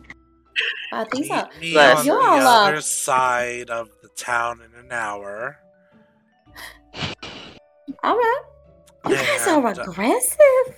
Uh, 0.92 1.06
these 1.12 1.30
are. 1.32 1.50
meet 1.60 1.74
me 1.74 1.78
on 1.78 2.06
You're 2.06 2.18
the 2.22 2.28
all, 2.28 2.40
uh, 2.48 2.68
other 2.68 2.82
side 2.82 3.70
of 3.70 3.88
the 4.02 4.10
town 4.10 4.60
in 4.62 4.74
an 4.86 4.92
hour. 4.92 5.58
All 8.04 8.16
right. 8.16 8.42
You 9.08 9.16
guys 9.16 9.48
are 9.48 9.66
And, 9.68 9.80
uh, 9.80 9.84
aggressive. 9.84 10.76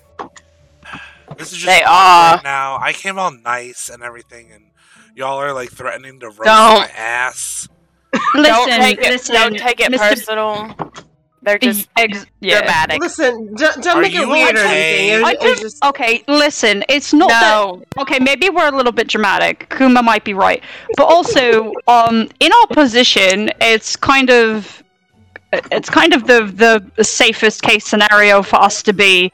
This 1.38 1.52
is 1.54 1.58
just 1.60 1.66
They 1.66 1.82
right 1.84 2.38
are. 2.38 2.42
now. 2.44 2.78
I 2.82 2.94
came 2.94 3.18
all 3.18 3.32
nice 3.32 3.90
and 3.90 4.04
everything, 4.04 4.52
and 4.54 4.66
y'all 5.16 5.38
are 5.40 5.54
like 5.54 5.72
threatening 5.72 6.20
to 6.20 6.28
roast 6.28 6.44
Don't. 6.44 6.80
my 6.82 6.90
ass. 6.96 7.68
Listen, 8.36 8.44
don't 8.44 8.70
take 8.70 9.00
it, 9.00 9.10
listen. 9.10 9.36
don't 9.36 9.58
take 9.58 9.80
it 9.80 9.92
Mr. 9.92 9.98
personal. 9.98 10.92
They're 11.44 11.58
just 11.58 11.90
Ex- 11.98 12.26
yeah. 12.42 12.60
dramatic. 12.60 13.02
Listen, 13.02 13.56
don't, 13.56 13.82
don't 13.82 13.98
Are 13.98 14.02
make 14.02 14.14
it 14.14 14.20
you 14.22 14.30
weird 14.30 14.56
or 14.56 14.60
okay? 14.60 15.10
anything. 15.14 15.26
I 15.26 15.32
It- 15.54 15.60
just- 15.60 15.84
Okay, 15.84 16.24
listen, 16.28 16.84
it's 16.88 17.14
not 17.14 17.30
that 17.30 18.02
okay, 18.02 18.20
maybe 18.20 18.50
we're 18.50 18.68
a 18.68 18.76
little 18.76 18.92
bit 18.92 19.08
dramatic. 19.08 19.74
Kuma 19.76 20.04
might 20.04 20.24
be 20.24 20.34
right. 20.36 20.62
But 20.98 21.06
also, 21.06 21.72
um 21.88 22.30
in 22.42 22.52
our 22.52 22.68
position, 22.68 23.50
it's 23.60 23.96
kind 23.96 24.30
of 24.30 24.81
it's 25.52 25.90
kind 25.90 26.14
of 26.14 26.28
the, 26.28 26.46
the 26.46 26.86
the 26.96 27.04
safest 27.04 27.62
case 27.62 27.86
scenario 27.86 28.42
for 28.42 28.58
us 28.62 28.82
to 28.84 28.94
be 28.94 29.32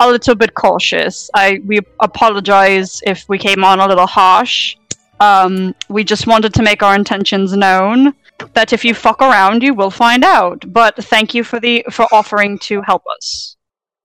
a 0.00 0.08
little 0.08 0.34
bit 0.34 0.54
cautious. 0.54 1.28
I 1.34 1.60
we 1.66 1.80
apologize 2.00 3.00
if 3.06 3.28
we 3.28 3.38
came 3.38 3.64
on 3.64 3.80
a 3.80 3.86
little 3.86 4.06
harsh. 4.06 4.76
Um 5.20 5.74
we 5.88 6.04
just 6.04 6.26
wanted 6.26 6.54
to 6.54 6.62
make 6.62 6.82
our 6.82 6.94
intentions 6.94 7.52
known 7.56 8.14
that 8.54 8.72
if 8.72 8.84
you 8.84 8.94
fuck 8.94 9.20
around 9.20 9.62
you 9.62 9.74
will 9.74 9.90
find 9.90 10.24
out. 10.24 10.64
But 10.72 10.94
thank 10.96 11.34
you 11.34 11.42
for 11.44 11.58
the 11.60 11.84
for 11.90 12.06
offering 12.12 12.58
to 12.60 12.80
help 12.82 13.02
us. 13.16 13.56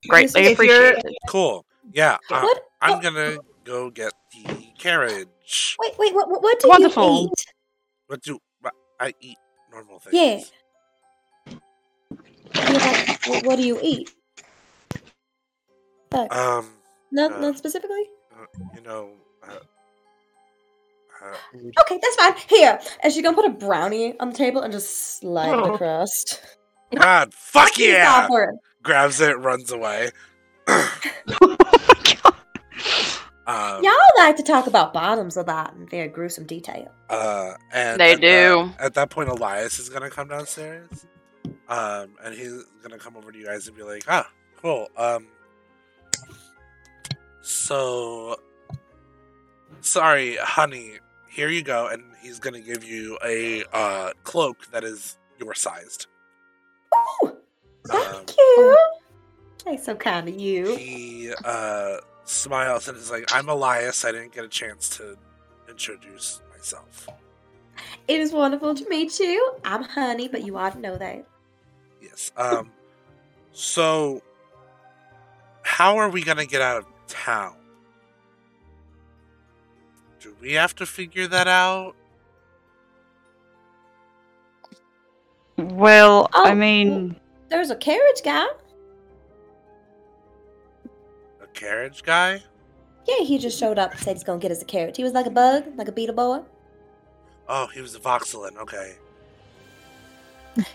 Greatly 0.10 0.42
If 0.42 0.58
you're- 0.60 0.88
appreciated. 0.90 1.16
Cool. 1.30 1.66
Yeah. 1.94 2.18
What? 2.30 2.60
I'm 2.82 3.00
gonna 3.00 3.38
go 3.64 3.90
get 3.92 4.12
the 4.34 4.68
carriage. 4.78 5.78
Wait, 5.80 5.94
wait. 6.00 6.14
What? 6.16 6.30
What, 6.30 6.42
what 6.44 6.60
do 6.60 6.68
Wonderful. 6.68 7.22
you 7.22 7.26
eat? 7.28 7.46
What 8.08 8.22
do 8.24 8.40
what- 8.62 8.74
I 9.00 9.14
eat? 9.22 9.38
Normal 9.72 10.00
things. 10.00 10.14
Yeah. 10.14 10.40
Yeah, 12.56 13.06
like, 13.08 13.28
what, 13.28 13.46
what 13.46 13.56
do 13.58 13.64
you 13.66 13.80
eat? 13.82 14.12
Like, 16.12 16.34
Um. 16.36 16.70
not, 17.12 17.34
uh, 17.34 17.40
not 17.40 17.58
specifically. 17.58 18.04
uh, 18.34 18.46
you 18.76 18.82
know. 18.82 19.12
Uh, 19.48 19.52
uh, 21.24 21.36
Okay, 21.82 22.00
that's 22.02 22.16
fine. 22.16 22.34
Here, 22.50 22.80
and 23.02 23.12
she's 23.14 23.24
gonna 23.24 23.36
put 23.36 23.46
a 23.46 23.50
brownie 23.50 24.18
on 24.20 24.30
the 24.30 24.36
table 24.38 24.62
and 24.62 24.72
just 24.74 25.20
slide 25.20 25.50
it 25.50 25.56
Oh. 25.56 25.74
across. 25.76 26.24
God, 26.94 27.34
fuck 27.34 27.72
He's 27.76 27.88
yeah! 27.88 28.22
all 28.24 28.28
for 28.28 28.44
it. 28.44 28.56
Grabs 28.84 29.20
it, 29.22 29.38
runs 29.40 29.72
away. 29.72 30.12
Um, 33.46 33.84
Y'all 33.84 33.94
like 34.18 34.38
to 34.38 34.44
talk 34.44 34.68
about 34.68 34.94
bottoms 34.94 35.36
a 35.36 35.42
lot 35.42 35.74
in 35.78 35.86
very 35.90 36.08
gruesome 36.08 36.46
detail. 36.46 36.90
Uh, 37.10 37.56
and 37.74 38.00
They 38.00 38.14
at 38.14 38.22
do. 38.22 38.28
that- 38.28 38.76
at 38.80 38.94
that 38.94 39.10
point, 39.10 39.28
Elias 39.28 39.80
is 39.80 39.90
gonna 39.90 40.10
come 40.10 40.30
downstairs, 40.30 41.06
um, 41.70 42.10
and 42.24 42.34
he's 42.36 42.64
gonna 42.82 42.98
come 42.98 43.16
over 43.18 43.32
to 43.32 43.38
you 43.38 43.46
guys 43.46 43.68
and 43.68 43.76
be 43.78 43.84
like, 43.84 44.04
"Ah, 44.08 44.30
cool. 44.62 44.90
Um, 44.98 45.28
so 47.42 48.38
sorry, 49.82 50.36
honey. 50.38 51.00
Here 51.30 51.50
you 51.50 51.64
go." 51.64 51.88
And 51.88 52.04
he's 52.22 52.40
gonna 52.40 52.62
give 52.62 52.84
you 52.84 53.18
a 53.26 53.64
uh, 53.74 54.12
cloak 54.24 54.68
that 54.72 54.84
is 54.84 55.18
your 55.40 55.54
sized. 55.54 56.08
Ooh, 57.24 57.38
thank 57.88 58.06
Um, 58.20 58.26
you. 58.38 58.78
That's 59.66 59.86
so 59.86 59.96
kind 59.96 60.28
of 60.28 60.36
you. 60.40 60.76
he 60.76 61.34
uh, 61.46 61.98
smiles 62.26 62.88
and 62.88 62.98
is 62.98 63.10
like, 63.10 63.34
"I'm 63.34 63.50
Elias. 63.50 64.06
I 64.06 64.12
didn't 64.12 64.34
get 64.34 64.44
a 64.46 64.50
chance 64.50 64.90
to 64.98 65.18
introduce 65.70 66.42
myself." 66.56 67.08
It 68.08 68.20
is 68.20 68.32
wonderful 68.34 68.76
to 68.76 68.90
meet 68.90 69.18
you. 69.20 69.54
I'm 69.64 69.84
Honey, 69.84 70.28
but 70.28 70.44
you 70.46 70.58
ought 70.58 70.74
to 70.74 70.80
know 70.80 70.98
that. 70.98 71.26
Yes. 72.04 72.32
Um. 72.38 72.72
So, 73.54 74.22
how 75.64 75.98
are 75.98 76.10
we 76.10 76.22
gonna 76.24 76.46
get 76.46 76.62
out 76.62 76.78
of 76.78 76.86
town? 77.08 77.56
Do 80.20 80.36
we 80.42 80.54
have 80.54 80.76
to 80.76 80.86
figure 80.86 81.28
that 81.28 81.48
out? 81.48 81.96
Well, 85.58 86.30
Oh, 86.34 86.46
I 86.46 86.54
mean, 86.54 87.16
There's 87.50 87.70
a 87.70 87.76
carriage 87.76 88.22
guy. 88.24 88.46
A 91.42 91.48
carriage 91.54 92.02
guy? 92.04 92.42
Yeah, 93.08 93.24
he 93.24 93.38
just 93.38 93.60
showed 93.60 93.78
up 93.78 93.92
and 93.92 94.00
said 94.00 94.16
he's 94.16 94.24
gonna 94.24 94.40
get 94.40 94.52
us 94.52 94.62
a 94.62 94.66
carriage. 94.66 94.98
He 94.98 95.04
was 95.04 95.14
like 95.14 95.26
a 95.26 95.30
bug, 95.32 95.66
like 95.76 95.88
a 95.88 95.92
beetle 95.92 96.16
boy. 96.16 96.42
Oh, 97.48 97.68
he 97.68 97.82
was 97.82 97.94
a 97.96 98.00
Voxelin. 98.00 98.58
Okay. 98.58 98.96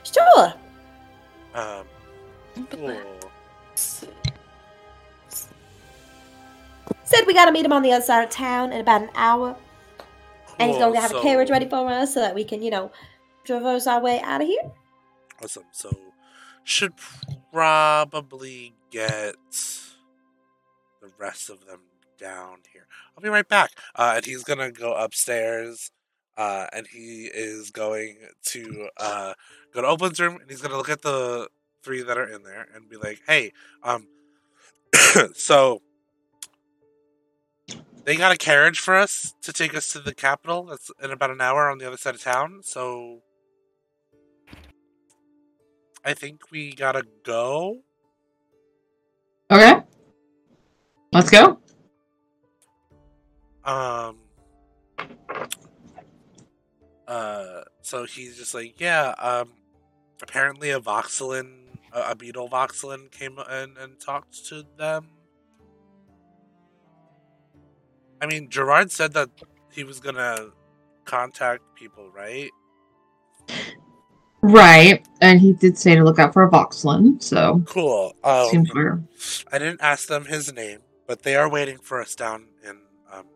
Sure. 0.05 0.53
Um. 1.55 1.87
Said 7.05 7.27
we 7.27 7.33
gotta 7.33 7.53
meet 7.53 7.65
him 7.65 7.73
on 7.73 7.83
the 7.83 7.93
other 7.93 8.05
side 8.05 8.25
of 8.25 8.31
town 8.31 8.73
in 8.73 8.81
about 8.81 9.03
an 9.03 9.11
hour. 9.15 9.57
And 10.59 10.71
he's 10.71 10.79
gonna 10.79 11.01
have 11.01 11.11
so- 11.11 11.21
a 11.21 11.23
carriage 11.23 11.51
ready 11.51 11.69
for 11.69 11.89
us 11.89 12.15
so 12.15 12.21
that 12.21 12.35
we 12.35 12.45
can, 12.45 12.63
you 12.63 12.71
know, 12.71 12.91
traverse 13.45 13.87
our 13.87 14.01
way 14.01 14.21
out 14.21 14.43
of 14.43 14.49
here. 14.49 14.73
Awesome. 15.43 15.65
So, 15.73 15.97
should 16.65 16.95
probably 17.53 18.75
get 18.91 19.37
the 21.01 21.11
rest 21.17 21.49
of 21.49 21.65
them 21.67 21.81
down 22.19 22.59
here. 22.73 22.87
I'll 23.17 23.23
be 23.23 23.29
right 23.29 23.49
back. 23.49 23.71
Uh, 23.95 24.15
and 24.17 24.25
he's 24.25 24.45
gonna 24.45 24.71
go 24.73 24.93
upstairs. 24.95 25.91
Uh, 26.37 26.69
and 26.73 26.87
he 26.87 27.25
is 27.27 27.71
going 27.71 28.17
to 28.45 28.89
uh, 28.99 29.35
go 29.79 29.83
to 29.83 29.89
Opal's 29.89 30.19
room, 30.19 30.39
and 30.41 30.51
he's 30.51 30.61
gonna 30.61 30.77
look 30.77 30.89
at 30.89 31.03
the 31.03 31.49
three 31.83 32.03
that 32.03 32.19
are 32.19 32.29
in 32.29 32.43
there 32.43 32.67
and 32.75 32.89
be 32.89 32.97
like, 32.97 33.21
"Hey, 33.27 33.53
um, 33.85 34.09
so 35.35 35.83
they 38.05 38.17
got 38.17 38.33
a 38.33 38.37
carriage 38.37 38.81
for 38.81 38.97
us 38.97 39.35
to 39.43 39.53
take 39.53 39.75
us 39.77 39.93
to 39.93 40.01
the 40.01 40.15
capital. 40.15 40.65
That's 40.65 40.91
in 41.03 41.13
about 41.13 41.31
an 41.31 41.41
hour 41.41 41.71
on 41.71 41.79
the 41.79 41.87
other 41.87 41.97
side 41.97 42.17
of 42.17 42.23
town. 42.23 42.63
So 42.65 43.21
I 46.05 46.15
think 46.15 46.51
we 46.51 46.75
gotta 46.75 47.05
go. 47.23 47.83
Okay. 49.51 49.81
Let's 51.13 51.31
go. 51.31 51.59
Um. 53.65 54.17
Uh. 57.07 57.63
So 57.83 58.05
he's 58.05 58.37
just 58.37 58.55
like, 58.55 58.81
yeah. 58.81 59.15
Um. 59.19 59.53
Apparently, 60.23 60.71
a 60.71 60.81
voxelin, 60.81 61.51
a, 61.93 62.11
a 62.11 62.15
beetle 62.15 62.49
voxelin, 62.49 63.11
came 63.11 63.39
in 63.39 63.75
and 63.81 64.01
talked 64.01 64.47
to 64.47 64.65
them. 64.77 65.09
I 68.21 68.27
mean, 68.27 68.51
Gerard 68.51 68.91
said 68.91 69.13
that 69.13 69.31
he 69.71 69.85
was 69.85 70.01
gonna 70.01 70.51
contact 71.05 71.63
people, 71.77 72.11
right? 72.11 72.51
Right. 74.41 75.05
And 75.21 75.41
he 75.41 75.53
did 75.53 75.77
say 75.77 75.95
to 75.97 76.05
look 76.05 76.19
out 76.19 76.33
for 76.33 76.45
a 76.45 76.51
Voxlin, 76.51 77.21
so 77.23 77.63
Cool. 77.67 78.15
Um, 78.23 78.49
seems 78.51 78.71
fair. 78.71 79.03
I 79.53 79.59
didn't 79.59 79.81
ask 79.83 80.09
them 80.09 80.27
his 80.27 80.53
name, 80.53 80.79
but 81.07 81.23
they 81.23 81.35
are 81.35 81.49
waiting 81.51 81.79
for 81.79 82.01
us 82.01 82.15
down 82.15 82.47
in 82.65 82.79
um, 83.13 83.27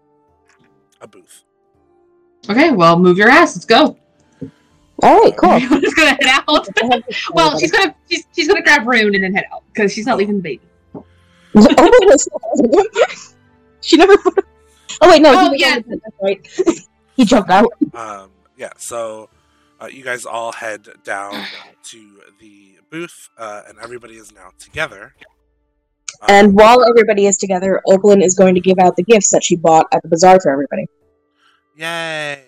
a 1.00 1.08
booth. 1.08 1.42
Okay, 2.48 2.70
well 2.70 2.98
move 2.98 3.18
your 3.18 3.28
ass, 3.28 3.56
let's 3.56 3.64
go. 3.64 3.98
All 5.02 5.20
right, 5.20 5.36
cool. 5.36 5.50
I'm 5.50 5.80
just 5.80 5.96
gonna 5.96 6.10
head 6.10 6.42
out. 6.48 6.68
well, 7.32 7.58
she's 7.58 7.70
gonna 7.72 7.94
she's, 8.08 8.24
she's 8.34 8.48
gonna 8.48 8.62
grab 8.62 8.86
Rune 8.86 9.14
and 9.14 9.24
then 9.24 9.34
head 9.34 9.44
out 9.52 9.64
because 9.72 9.92
she's 9.92 10.06
not 10.06 10.16
leaving 10.16 10.36
the 10.36 10.42
baby. 10.42 10.62
she 13.80 13.96
never. 13.96 14.14
Oh 15.00 15.10
wait, 15.10 15.20
no. 15.20 15.32
Oh, 15.34 15.44
he 15.44 15.50
was 15.50 15.60
yeah. 15.60 15.78
That's 15.86 16.16
right. 16.22 16.86
he 17.16 17.24
jumped 17.24 17.50
out. 17.50 17.72
Um, 17.94 18.30
yeah, 18.56 18.70
so 18.76 19.28
uh, 19.80 19.86
you 19.86 20.04
guys 20.04 20.24
all 20.24 20.52
head 20.52 20.86
down 21.04 21.44
to 21.84 22.20
the 22.40 22.78
booth, 22.90 23.28
uh, 23.36 23.62
and 23.66 23.78
everybody 23.82 24.14
is 24.14 24.32
now 24.32 24.50
together. 24.58 25.14
Um, 26.20 26.28
And 26.28 26.54
while 26.54 26.84
everybody 26.88 27.26
is 27.26 27.36
together, 27.36 27.80
Opalyn 27.88 28.22
is 28.22 28.34
going 28.34 28.54
to 28.54 28.60
give 28.60 28.78
out 28.78 28.96
the 28.96 29.02
gifts 29.02 29.30
that 29.30 29.42
she 29.42 29.56
bought 29.56 29.86
at 29.92 30.02
the 30.02 30.08
bazaar 30.08 30.38
for 30.40 30.52
everybody. 30.52 30.86
yay! 31.74 32.44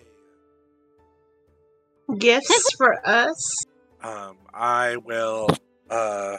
Gifts 2.17 2.75
for 2.77 3.07
us. 3.07 3.65
Um, 4.01 4.37
I 4.53 4.97
will. 4.97 5.47
Uh, 5.89 6.37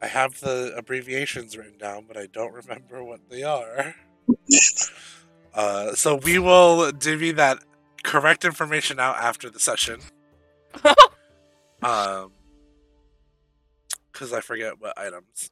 I 0.00 0.06
have 0.06 0.40
the 0.40 0.74
abbreviations 0.76 1.56
written 1.56 1.78
down, 1.78 2.04
but 2.06 2.16
I 2.16 2.26
don't 2.26 2.52
remember 2.52 3.02
what 3.02 3.20
they 3.30 3.42
are. 3.42 3.94
uh, 5.54 5.94
so 5.94 6.16
we 6.16 6.38
will 6.38 6.92
divvy 6.92 7.32
that 7.32 7.58
correct 8.02 8.44
information 8.44 9.00
out 9.00 9.16
after 9.16 9.50
the 9.50 9.58
session. 9.58 10.00
um, 11.82 12.32
because 14.12 14.32
I 14.32 14.40
forget 14.40 14.80
what 14.80 14.96
items. 14.98 15.50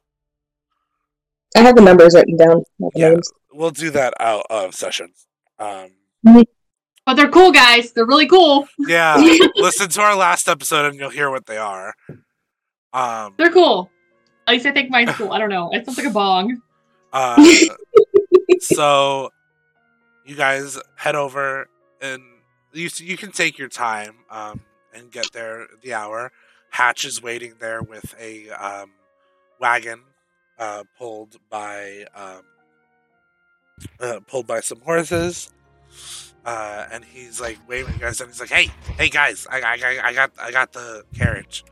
I 1.55 1.59
have 1.59 1.75
the 1.75 1.81
numbers 1.81 2.15
written 2.15 2.37
down. 2.37 2.63
Yeah, 2.95 3.09
names. 3.09 3.31
we'll 3.51 3.71
do 3.71 3.89
that 3.91 4.13
out 4.19 4.45
of 4.49 4.73
session. 4.73 5.13
Um, 5.59 5.91
But 7.05 7.15
they're 7.15 7.29
cool 7.29 7.51
guys. 7.51 7.91
They're 7.91 8.05
really 8.05 8.27
cool. 8.27 8.67
yeah, 8.79 9.15
listen 9.55 9.89
to 9.89 10.01
our 10.01 10.15
last 10.15 10.47
episode 10.47 10.85
and 10.85 10.95
you'll 10.95 11.09
hear 11.09 11.29
what 11.29 11.45
they 11.45 11.57
are. 11.57 11.93
Um, 12.93 13.33
They're 13.37 13.51
cool. 13.51 13.89
At 14.47 14.53
least 14.53 14.65
I 14.65 14.71
think 14.71 14.89
mine's 14.89 15.11
cool. 15.11 15.31
I 15.31 15.39
don't 15.39 15.49
know. 15.49 15.69
It 15.73 15.85
sounds 15.85 15.97
like 15.97 16.07
a 16.07 16.11
bong. 16.11 16.61
Uh, 17.11 17.43
so 18.59 19.31
you 20.25 20.35
guys 20.35 20.79
head 20.95 21.15
over 21.15 21.67
and 22.01 22.21
you 22.71 22.89
you 22.97 23.17
can 23.17 23.31
take 23.31 23.57
your 23.57 23.69
time 23.69 24.15
um, 24.29 24.61
and 24.93 25.11
get 25.11 25.31
there 25.33 25.67
the 25.81 25.93
hour. 25.93 26.31
Hatch 26.69 27.05
is 27.05 27.21
waiting 27.21 27.53
there 27.59 27.81
with 27.81 28.15
a 28.19 28.49
um, 28.49 28.91
wagon 29.59 30.01
uh, 30.59 30.83
pulled 30.97 31.37
by 31.49 32.05
um, 32.15 32.41
uh, 33.99 34.19
pulled 34.27 34.47
by 34.47 34.59
some 34.59 34.81
horses. 34.81 35.49
Uh, 36.45 36.85
and 36.91 37.05
he's 37.05 37.39
like 37.39 37.57
waving 37.69 37.93
you 37.93 37.99
guys 37.99 38.19
and 38.19 38.29
he's 38.29 38.39
like, 38.39 38.49
"Hey, 38.49 38.69
hey 38.97 39.09
guys, 39.09 39.47
I, 39.49 39.61
I, 39.61 39.73
I- 39.81 40.07
I 40.09 40.13
got 40.13 40.31
I 40.39 40.51
got 40.51 40.73
the 40.73 41.03
carriage." 41.15 41.63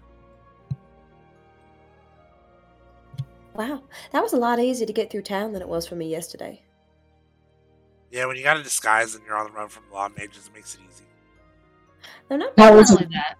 Wow, 3.53 3.83
that 4.13 4.23
was 4.23 4.31
a 4.33 4.37
lot 4.37 4.59
easier 4.59 4.87
to 4.87 4.93
get 4.93 5.11
through 5.11 5.23
town 5.23 5.51
than 5.51 5.61
it 5.61 5.67
was 5.67 5.85
for 5.85 5.95
me 5.95 6.09
yesterday. 6.09 6.61
Yeah, 8.09 8.25
when 8.25 8.37
you 8.37 8.43
got 8.43 8.57
a 8.57 8.63
disguise 8.63 9.13
and 9.15 9.25
you're 9.25 9.35
on 9.35 9.45
the 9.45 9.51
run 9.51 9.67
from 9.67 9.83
law 9.91 10.07
mages, 10.17 10.47
it 10.47 10.53
makes 10.53 10.75
it 10.75 10.81
easy. 10.89 11.03
They're 12.29 12.37
not 12.37 12.53
How 12.57 12.69
bad. 12.69 12.75
was 12.75 12.91
Not 12.91 13.01
it? 13.03 13.09
that. 13.11 13.37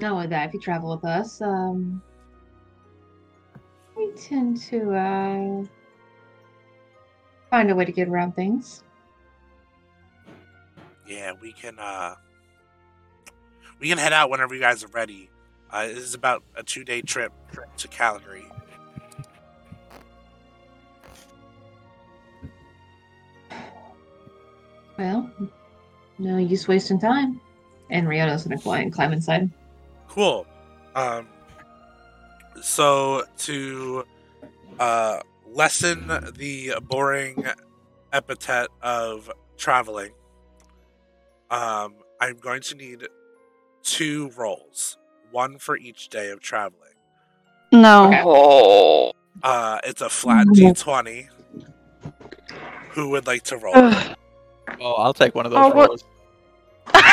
Not 0.00 0.12
only 0.12 0.26
that, 0.28 0.48
if 0.48 0.54
you 0.54 0.60
travel 0.60 0.94
with 0.94 1.04
us, 1.04 1.40
um, 1.42 2.00
we 3.96 4.12
tend 4.12 4.60
to 4.62 4.94
uh, 4.94 5.64
find 7.50 7.70
a 7.70 7.74
way 7.74 7.84
to 7.84 7.92
get 7.92 8.08
around 8.08 8.34
things. 8.34 8.82
Yeah, 11.06 11.32
we 11.40 11.52
can 11.52 11.78
uh 11.78 12.14
we 13.80 13.88
can 13.88 13.98
head 13.98 14.12
out 14.12 14.30
whenever 14.30 14.54
you 14.54 14.60
guys 14.60 14.84
are 14.84 14.88
ready. 14.88 15.30
Uh, 15.70 15.86
this 15.86 15.98
is 15.98 16.14
about 16.14 16.42
a 16.56 16.62
two 16.62 16.84
day 16.84 17.00
trip 17.00 17.32
to 17.76 17.88
Calgary. 17.88 18.46
Well, 24.98 25.30
no 26.18 26.38
use 26.38 26.66
wasting 26.66 26.98
time. 26.98 27.40
And 27.90 28.08
Riona's 28.08 28.44
gonna 28.44 28.60
go 28.60 28.72
and 28.72 28.92
climb 28.92 29.12
inside. 29.12 29.50
Cool. 30.08 30.46
Um, 30.94 31.28
so 32.60 33.24
to 33.38 34.04
uh, 34.80 35.20
lessen 35.52 36.06
the 36.36 36.74
boring 36.82 37.44
epithet 38.12 38.68
of 38.82 39.30
traveling, 39.56 40.12
um, 41.50 41.94
I'm 42.20 42.36
going 42.38 42.62
to 42.62 42.74
need 42.74 43.06
two 43.82 44.30
rolls, 44.36 44.98
one 45.30 45.58
for 45.58 45.76
each 45.76 46.08
day 46.08 46.30
of 46.30 46.40
traveling. 46.40 46.82
No. 47.72 48.06
Okay. 48.06 49.18
Uh, 49.42 49.78
it's 49.84 50.00
a 50.00 50.08
flat 50.08 50.46
d20. 50.48 51.28
Who 52.90 53.10
would 53.10 53.26
like 53.26 53.42
to 53.44 53.56
roll? 53.56 53.74
Ugh. 53.76 54.16
Oh, 54.80 54.92
I'll 54.94 55.14
take 55.14 55.34
one 55.34 55.46
of 55.46 55.52
those 55.52 55.64
Oh, 55.64 55.68
what- 55.74 55.88
rolls. 55.90 56.04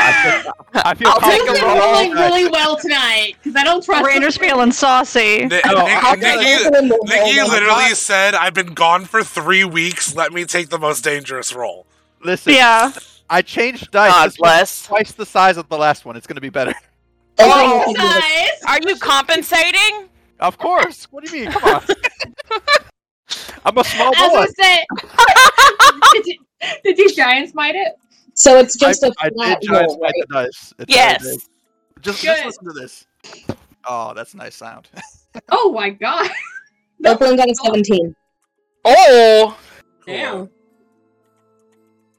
I 0.06 0.42
feel, 0.44 0.54
I 0.86 0.94
feel 0.96 1.08
I'll 1.10 1.20
take 1.22 1.42
You've 1.44 1.62
a 1.62 1.66
roll. 1.66 1.78
rolling 1.80 2.12
really 2.12 2.48
well 2.50 2.78
tonight 2.78 3.34
because 3.42 3.56
I 3.56 3.64
don't 3.64 3.84
trust. 3.84 4.06
Rainer's 4.06 4.38
feeling 4.38 4.72
saucy. 4.72 5.40
Ni- 5.40 5.46
Nick- 5.48 5.66
Nikki, 5.66 5.66
take 5.66 6.66
Open 6.68 6.88
the 6.90 7.00
Nikki 7.06 7.42
literally 7.42 7.94
said, 7.96 8.36
"I've 8.36 8.54
been 8.54 8.74
gone 8.74 9.06
for 9.06 9.24
three 9.24 9.64
weeks. 9.64 10.16
Let 10.16 10.34
me 10.34 10.46
take 10.46 10.70
the 10.70 10.80
most 10.80 11.04
dangerous 11.04 11.54
roll." 11.54 11.86
Listen, 12.24 12.54
Yeah. 12.54 12.92
I 13.30 13.42
changed 13.42 13.90
dice. 13.92 14.12
God 14.12 14.26
This 14.30 14.38
one's 14.38 14.38
bless. 14.38 14.86
twice 14.86 15.12
the 15.14 15.26
size 15.26 15.58
of 15.58 15.68
the 15.70 15.78
last 15.78 16.06
one. 16.06 16.16
It's 16.16 16.28
going 16.28 16.36
to 16.36 16.42
be 16.42 16.50
better. 16.50 16.74
Oh, 17.40 17.94
Size. 17.96 18.64
Are 18.68 18.80
you 18.88 18.96
compensating? 18.98 20.08
Of 20.40 20.58
course. 20.58 21.06
What 21.12 21.26
do 21.26 21.36
you 21.36 21.44
mean? 21.46 21.52
Come 21.52 21.76
on. 21.76 21.84
I'm 23.66 23.78
a 23.78 23.84
small 23.84 24.14
I 24.16 24.28
was 24.28 24.30
boy. 24.30 24.36
gonna 24.36 24.48
say, 24.58 24.86
did, 26.14 26.26
you, 26.28 26.38
did 26.84 26.98
you 27.00 27.16
giant 27.16 27.50
smite 27.50 27.76
it? 27.76 27.94
So 28.36 28.58
it's 28.60 28.78
just 28.78 29.04
I, 29.04 29.08
a 29.08 29.12
I 29.20 29.30
flat 29.30 29.62
did 29.62 29.70
giant 29.70 29.88
roll, 29.88 29.98
smite 29.98 30.02
right? 30.02 30.14
the 30.28 30.34
dice. 30.34 30.74
It's 30.80 30.94
Yes. 30.94 31.24
very. 31.24 31.38
Just, 32.02 32.22
just 32.22 32.46
listen 32.46 32.66
to 32.66 32.74
this. 32.74 33.08
Oh, 33.88 34.14
that's 34.14 34.34
a 34.34 34.38
nice 34.38 34.56
sound. 34.56 34.88
Oh 35.50 35.74
my 35.74 35.90
god! 35.90 36.30
Oakland 37.06 37.38
got 37.38 37.50
a 37.50 37.56
17. 37.56 38.16
Oh. 38.86 39.58
Damn. 40.08 40.50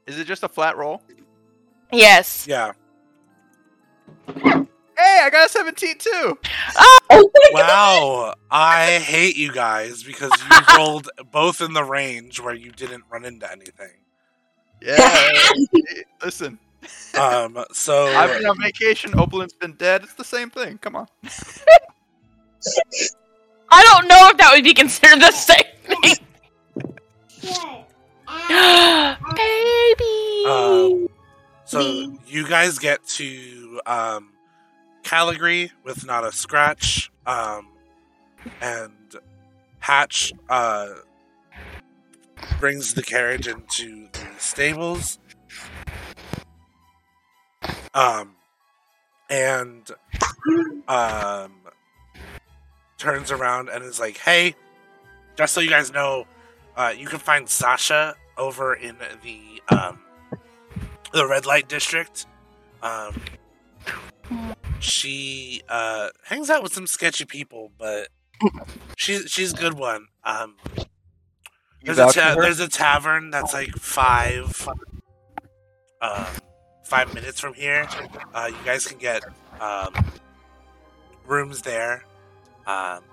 Is 0.05 0.19
it 0.19 0.25
just 0.27 0.43
a 0.43 0.47
flat 0.47 0.77
roll? 0.77 1.01
Yes. 1.91 2.45
Yeah. 2.47 2.73
Hey, 4.27 5.19
I 5.23 5.29
got 5.31 5.47
a 5.47 5.49
17 5.49 5.97
too. 5.97 6.37
Oh, 6.77 6.99
oh 7.09 7.29
my 7.35 7.49
Wow. 7.53 8.33
I 8.51 8.99
hate 8.99 9.35
you 9.35 9.51
guys 9.51 10.03
because 10.03 10.31
you 10.47 10.57
rolled 10.77 11.09
both 11.31 11.59
in 11.61 11.73
the 11.73 11.83
range 11.83 12.39
where 12.39 12.53
you 12.53 12.71
didn't 12.71 13.03
run 13.09 13.25
into 13.25 13.51
anything. 13.51 13.93
Yeah. 14.81 15.29
Listen, 16.23 16.59
Um. 17.15 17.63
So 17.71 18.07
I've 18.07 18.37
been 18.37 18.45
on 18.47 18.61
vacation. 18.61 19.11
Opalyn's 19.11 19.53
been 19.53 19.73
dead. 19.73 20.03
It's 20.03 20.13
the 20.13 20.23
same 20.23 20.49
thing. 20.49 20.77
Come 20.79 20.95
on. 20.95 21.07
I 23.69 23.83
don't 23.83 24.07
know 24.07 24.29
if 24.29 24.37
that 24.37 24.51
would 24.53 24.63
be 24.63 24.73
considered 24.73 25.19
the 25.21 25.31
same 25.31 25.57
thing. 25.83 26.13
Baby. 29.35 30.45
Um, 30.47 31.07
so 31.65 32.17
you 32.27 32.47
guys 32.47 32.77
get 32.79 33.05
to 33.07 33.81
um, 33.85 34.31
Caligry 35.03 35.71
with 35.83 36.05
not 36.05 36.23
a 36.25 36.31
scratch, 36.31 37.11
um, 37.25 37.69
and 38.61 38.91
Hatch 39.79 40.33
uh, 40.49 40.87
brings 42.59 42.93
the 42.93 43.03
carriage 43.03 43.47
into 43.47 44.07
the 44.11 44.27
stables, 44.37 45.19
um, 47.93 48.35
and 49.29 49.89
um, 50.87 51.53
turns 52.97 53.31
around 53.31 53.69
and 53.69 53.83
is 53.83 53.99
like, 53.99 54.17
"Hey, 54.17 54.55
just 55.35 55.53
so 55.53 55.61
you 55.61 55.69
guys 55.69 55.91
know, 55.91 56.25
uh, 56.75 56.93
you 56.97 57.07
can 57.07 57.19
find 57.19 57.47
Sasha 57.47 58.15
over 58.37 58.73
in 58.73 58.97
the 59.23 59.61
um, 59.69 59.99
the 61.13 61.27
red 61.27 61.45
light 61.45 61.67
district. 61.67 62.25
Um, 62.81 63.21
she 64.79 65.61
uh, 65.69 66.09
hangs 66.25 66.49
out 66.49 66.63
with 66.63 66.73
some 66.73 66.87
sketchy 66.87 67.25
people, 67.25 67.71
but 67.77 68.09
she's 68.95 69.29
she's 69.29 69.53
a 69.53 69.57
good 69.57 69.73
one. 69.73 70.07
Um, 70.23 70.55
there's 71.87 71.97
a 71.99 72.11
ta- 72.11 72.35
there's 72.35 72.59
a 72.59 72.67
tavern 72.67 73.31
that's 73.31 73.53
like 73.53 73.71
five 73.75 74.67
um, 76.01 76.25
five 76.83 77.13
minutes 77.13 77.39
from 77.39 77.53
here. 77.53 77.87
Uh, 78.33 78.47
you 78.49 78.57
guys 78.65 78.85
can 78.85 78.97
get 78.97 79.23
um, 79.59 79.93
rooms 81.25 81.61
there. 81.61 82.03
Um, 82.65 83.03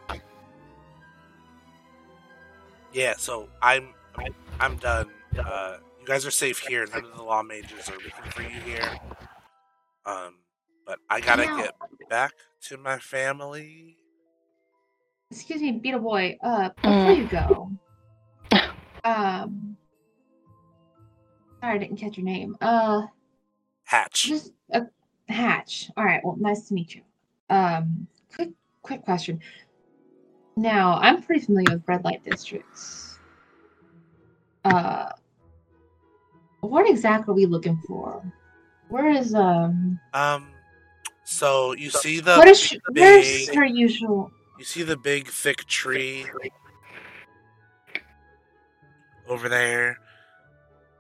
yeah, 2.93 3.15
so 3.17 3.49
I'm 3.63 3.89
I'm 4.61 4.77
done. 4.77 5.09
Uh, 5.39 5.79
you 6.01 6.07
guys 6.07 6.27
are 6.27 6.31
safe 6.31 6.59
here. 6.59 6.87
None 6.93 7.05
of 7.05 7.17
the 7.17 7.23
law 7.23 7.43
mages 7.43 7.89
are 7.89 7.95
looking 7.95 8.31
for 8.31 8.43
you 8.43 8.61
here. 8.61 8.99
Um, 10.07 10.37
but 10.87 10.99
I 11.09 11.21
gotta 11.21 11.47
No. 11.47 11.57
get 11.57 11.75
back 12.11 12.33
to 12.69 12.77
my 12.77 12.99
family. 12.99 13.97
Excuse 15.31 15.63
me, 15.63 15.73
Beetle 15.73 16.01
Boy. 16.01 16.37
Uh, 16.43 16.69
before 16.83 17.13
you 17.13 17.27
go, 17.27 17.71
um, 19.05 19.77
sorry, 21.61 21.75
I 21.75 21.79
didn't 21.79 21.97
catch 21.97 22.17
your 22.17 22.25
name. 22.25 22.57
Uh, 22.61 23.03
Hatch. 23.85 24.25
just 24.25 24.53
a 24.73 24.83
Hatch. 25.29 25.91
All 25.97 26.05
right. 26.05 26.21
Well, 26.25 26.37
nice 26.39 26.69
to 26.69 26.75
meet 26.75 26.95
you. 26.95 27.03
Um, 27.51 28.07
quick, 28.35 28.51
quick 28.83 29.05
question. 29.05 29.41
Now, 30.57 30.99
I'm 31.01 31.23
pretty 31.23 31.45
familiar 31.45 31.75
with 31.75 31.83
red 31.87 32.05
light 32.05 32.25
districts. 32.25 33.19
Uh, 34.65 35.11
what 36.61 36.89
exactly 36.89 37.33
are 37.33 37.35
we 37.35 37.47
looking 37.47 37.77
for? 37.87 38.23
Where 38.89 39.11
is 39.11 39.35
um? 39.35 39.99
Um, 40.13 40.49
so 41.25 41.75
you 41.75 41.91
see 41.91 42.21
the 42.21 42.37
what 42.37 42.49
is 42.49 42.61
sh- 42.61 42.77
where's 42.93 43.49
her 43.55 43.65
usual? 43.65 44.31
you 44.59 44.65
see 44.65 44.83
the 44.83 44.97
big 44.97 45.29
thick 45.29 45.65
tree 45.67 46.25
over 49.29 49.49
there. 49.49 49.99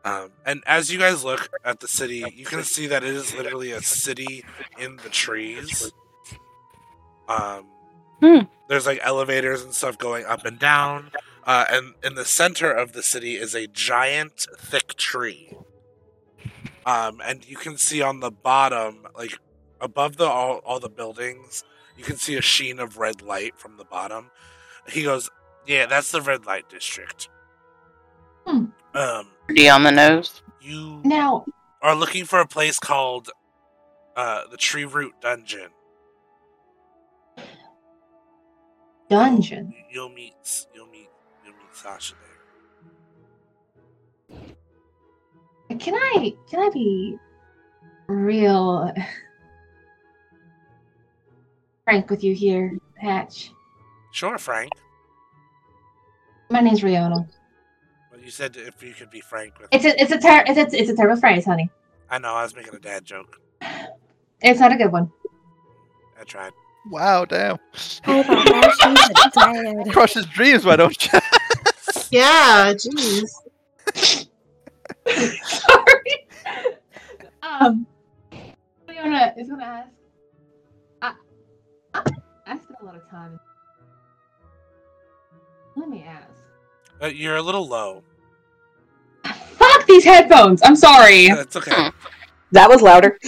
Um, 0.05 0.32
and 0.44 0.62
as 0.66 0.92
you 0.92 0.98
guys 0.98 1.24
look 1.24 1.48
at 1.64 1.80
the 1.80 1.88
city, 1.88 2.24
you 2.36 2.44
can 2.44 2.62
see 2.62 2.86
that 2.88 3.02
it 3.02 3.10
is 3.14 3.34
literally 3.34 3.70
a 3.70 3.80
city 3.80 4.44
in 4.78 4.96
the 4.96 5.09
trees. 5.09 5.92
Um, 7.28 7.66
Hmm. 8.20 8.40
there's 8.68 8.86
like 8.86 9.01
elevators 9.02 9.62
and 9.62 9.74
stuff 9.74 9.98
going 9.98 10.24
up 10.24 10.44
and 10.44 10.59
down. 10.59 11.10
Uh, 11.46 11.64
and 11.70 11.94
in 12.02 12.14
the 12.14 12.24
center 12.24 12.70
of 12.70 12.92
the 12.92 13.02
city 13.02 13.36
is 13.36 13.55
a 13.55 13.66
giant, 13.66 14.46
thick 14.59 14.94
tree. 14.94 15.56
Um, 16.86 17.20
and 17.24 17.46
you 17.48 17.56
can 17.56 17.76
see 17.76 18.02
on 18.02 18.20
the 18.20 18.30
bottom, 18.30 19.06
like 19.16 19.38
above 19.80 20.16
the 20.16 20.26
all, 20.26 20.59
all 20.64 20.80
the 20.80 20.88
buildings, 20.88 21.64
you 21.96 22.05
can 22.05 22.16
see 22.16 22.36
a 22.36 22.42
sheen 22.42 22.78
of 22.78 22.98
red 22.98 23.22
light 23.22 23.59
from 23.59 23.76
the 23.76 23.84
bottom. 23.84 24.30
He 24.88 25.02
goes, 25.02 25.30
"Yeah, 25.66 25.86
that's 25.86 26.10
the 26.10 26.20
red 26.20 26.44
light 26.46 26.68
district." 26.68 27.28
Hmm. 28.47 28.65
Um, 28.95 29.29
Pretty 29.47 29.69
on 29.69 29.83
the 29.83 29.91
nose. 29.91 30.43
you 30.61 31.01
Now, 31.05 31.45
are 31.83 31.95
looking 31.97 32.25
for 32.25 32.41
a 32.41 32.47
place 32.47 32.79
called 32.79 33.31
uh, 34.16 34.43
the 34.51 34.57
Tree 34.57 34.85
Root 34.85 35.15
Dungeon. 35.21 35.69
dungeon. 39.11 39.73
You'll 39.91 40.09
meet, 40.09 40.66
you'll 40.75 40.87
meet, 40.89 41.09
you'll 41.45 41.55
meet 41.55 41.75
Sasha 41.75 42.15
there. 44.31 45.79
Can 45.79 45.95
I 45.95 46.33
can 46.51 46.61
I 46.61 46.71
be 46.73 47.16
real 48.07 48.93
frank 51.85 52.09
with 52.11 52.23
you 52.25 52.35
here, 52.35 52.79
Hatch? 52.97 53.51
Sure, 54.12 54.39
Frank. 54.39 54.71
My 56.51 56.61
name's 56.61 56.83
Riona. 56.83 57.29
Well, 58.24 58.28
you 58.28 58.32
said 58.32 58.56
if 58.56 58.82
you 58.82 58.94
could 58.94 59.10
be 59.10 59.20
frank 59.20 59.59
with. 59.60 59.68
It's 59.70 59.84
a 59.84 60.01
it's 60.01 60.10
a 60.10 60.18
ter- 60.18 60.44
it's 60.46 60.72
a, 60.72 60.80
it's 60.80 60.88
a 60.90 60.96
terrible 60.96 61.20
phrase, 61.20 61.44
honey. 61.44 61.68
I 62.09 62.16
know. 62.16 62.32
I 62.32 62.42
was 62.42 62.56
making 62.56 62.74
a 62.74 62.78
dad 62.78 63.05
joke. 63.05 63.38
It's 64.40 64.60
not 64.60 64.72
a 64.72 64.76
good 64.76 64.90
one. 64.90 65.12
I 66.18 66.24
tried. 66.24 66.52
Wow, 66.90 67.26
damn. 67.26 67.59
Oh 68.06 68.24
my 68.24 68.44
gosh, 68.44 69.12
he's 69.12 69.86
a. 69.86 69.92
Crushes 69.92 70.24
dreams, 70.24 70.64
why 70.64 70.76
don't 70.76 71.12
you? 71.12 71.20
Yeah, 72.10 72.72
jeez. 72.74 73.28
Sorry. 75.44 76.26
um, 77.42 77.86
Riona 78.88 79.38
is 79.38 79.48
gonna 79.51 79.64
ask. 79.64 79.90
I 81.02 81.12
I, 81.92 82.02
I 82.46 82.56
spent 82.56 82.78
a 82.80 82.84
lot 82.86 82.96
of 82.96 83.06
time. 83.10 83.38
Let 85.76 85.90
me 85.90 86.05
ask. 86.09 86.30
Uh, 87.02 87.06
you're 87.09 87.36
a 87.36 87.42
little 87.42 87.68
low. 87.68 88.02
Fuck 89.95 90.03
these 90.03 90.05
headphones. 90.05 90.61
I'm 90.65 90.77
sorry. 90.77 91.29
That's 91.29 91.57
okay. 91.57 91.91
That 92.53 92.69
was 92.69 92.83
louder. 92.83 93.19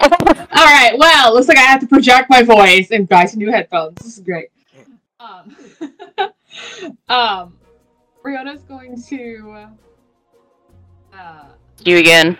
All 0.00 0.10
right. 0.10 0.94
Well, 0.96 1.34
looks 1.34 1.48
like 1.48 1.58
I 1.58 1.62
have 1.62 1.80
to 1.80 1.86
project 1.86 2.30
my 2.30 2.42
voice 2.42 2.90
and 2.90 3.08
buy 3.08 3.26
some 3.26 3.38
new 3.38 3.50
headphones. 3.50 3.96
This 3.96 4.18
is 4.18 4.24
great. 4.24 4.48
Um, 5.20 5.56
um, 7.08 7.58
Riona's 8.22 8.62
going 8.62 9.00
to. 9.02 9.68
Uh, 11.12 11.44
You 11.84 11.98
again. 11.98 12.38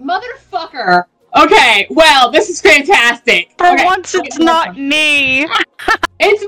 motherfucker. 0.00 1.04
Okay. 1.36 1.86
Well, 1.90 2.30
this 2.30 2.50
is 2.50 2.60
fantastic. 2.60 3.52
For 3.56 3.66
okay. 3.72 3.84
once, 3.84 4.14
it's 4.14 4.38
not 4.38 4.76
me. 4.76 5.46
It's 6.20 6.42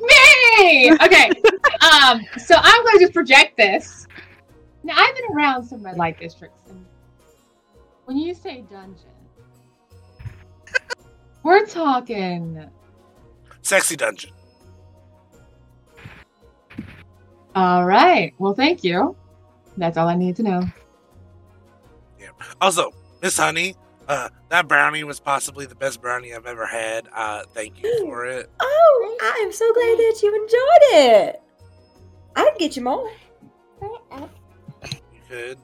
me. 0.61 0.93
Okay. 0.93 1.31
um. 1.81 2.21
So 2.39 2.55
I'm 2.59 2.85
going 2.85 2.99
to 2.99 3.01
just 3.01 3.15
project 3.15 3.57
this. 3.57 4.07
Now 4.85 4.95
I've 4.97 5.15
been 5.17 5.35
around 5.35 5.65
some 5.65 5.83
red 5.83 5.97
light 5.97 6.21
districts, 6.21 6.61
and 6.69 6.85
when 8.05 8.19
you 8.19 8.35
say 8.35 8.63
dungeon, 8.71 9.11
we're 11.43 11.65
talking. 11.65 12.69
Sexy 13.63 13.97
dungeon. 13.97 14.31
All 17.55 17.87
right. 17.87 18.35
Well, 18.39 18.53
thank 18.53 18.85
you. 18.85 19.17
That's 19.79 19.97
all 19.97 20.07
I 20.07 20.17
need 20.17 20.37
to 20.37 20.43
know. 20.43 20.65
Yeah. 22.21 22.29
Also, 22.61 22.93
Miss 23.23 23.39
Honey, 23.39 23.75
uh, 24.07 24.29
that 24.51 24.69
brownie 24.69 25.05
was 25.05 25.19
possibly 25.19 25.65
the 25.65 25.75
best 25.75 26.03
brownie 26.03 26.35
I've 26.35 26.47
ever 26.47 26.67
had. 26.67 27.09
Uh, 27.11 27.45
thank 27.55 27.83
you 27.83 28.01
for 28.05 28.27
it. 28.27 28.51
Oh, 28.61 29.17
I 29.23 29.41
am 29.45 29.53
so 29.53 29.73
glad 29.73 29.97
that 29.97 30.21
you 30.23 30.35
enjoyed 30.35 31.05
it. 31.07 31.43
I 32.37 32.45
can 32.51 32.59
get 32.59 32.77
you 32.77 32.83
more. 32.83 33.11
You 35.31 35.57
could. 35.57 35.59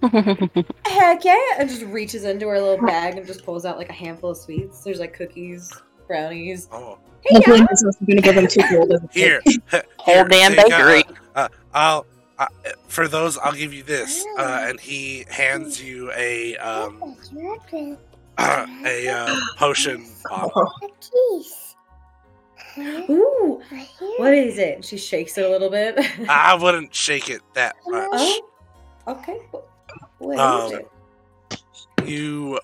Heck 0.86 1.24
yeah! 1.24 1.36
And 1.58 1.68
just 1.68 1.82
reaches 1.82 2.24
into 2.24 2.46
her 2.48 2.60
little 2.60 2.86
bag 2.86 3.16
and 3.18 3.26
just 3.26 3.44
pulls 3.44 3.64
out 3.64 3.78
like 3.78 3.88
a 3.88 3.92
handful 3.92 4.30
of 4.30 4.36
sweets. 4.36 4.82
There's 4.82 5.00
like 5.00 5.12
cookies, 5.14 5.72
brownies. 6.06 6.68
Oh, 6.70 6.98
Hey, 7.24 7.34
Hopefully, 7.34 7.58
y'all. 7.58 7.66
this 7.70 7.82
is 7.82 7.96
going 8.06 8.16
to 8.16 8.22
give 8.22 8.36
him 8.36 8.46
two 8.46 8.60
gold. 8.70 8.92
here. 9.12 9.42
Whole 9.98 10.14
Here, 10.14 10.24
damn 10.28 10.52
uh, 10.52 10.62
bakery. 10.62 11.02
Uh, 11.34 11.48
I'll. 11.74 12.06
Uh, 12.38 12.46
for 12.86 13.08
those, 13.08 13.36
I'll 13.38 13.52
give 13.52 13.74
you 13.74 13.82
this, 13.82 14.24
uh, 14.38 14.66
and 14.68 14.78
he 14.78 15.24
hands 15.28 15.82
you 15.82 16.12
a 16.12 16.56
um, 16.58 17.16
a 18.38 19.08
uh, 19.08 19.34
potion 19.56 20.06
bottle. 20.30 20.72
Ooh, 22.78 23.60
what 24.18 24.32
is 24.34 24.58
it? 24.58 24.84
She 24.84 24.96
shakes 24.98 25.36
it 25.36 25.44
a 25.44 25.48
little 25.48 25.70
bit. 25.70 25.98
I 26.28 26.54
wouldn't 26.60 26.94
shake 26.94 27.28
it 27.28 27.40
that 27.54 27.74
much. 27.88 28.08
oh, 28.12 28.40
okay. 29.08 29.38
What 30.18 30.34
is 30.34 30.40
Um, 30.40 30.80
it? 30.80 30.88
You, 32.08 32.58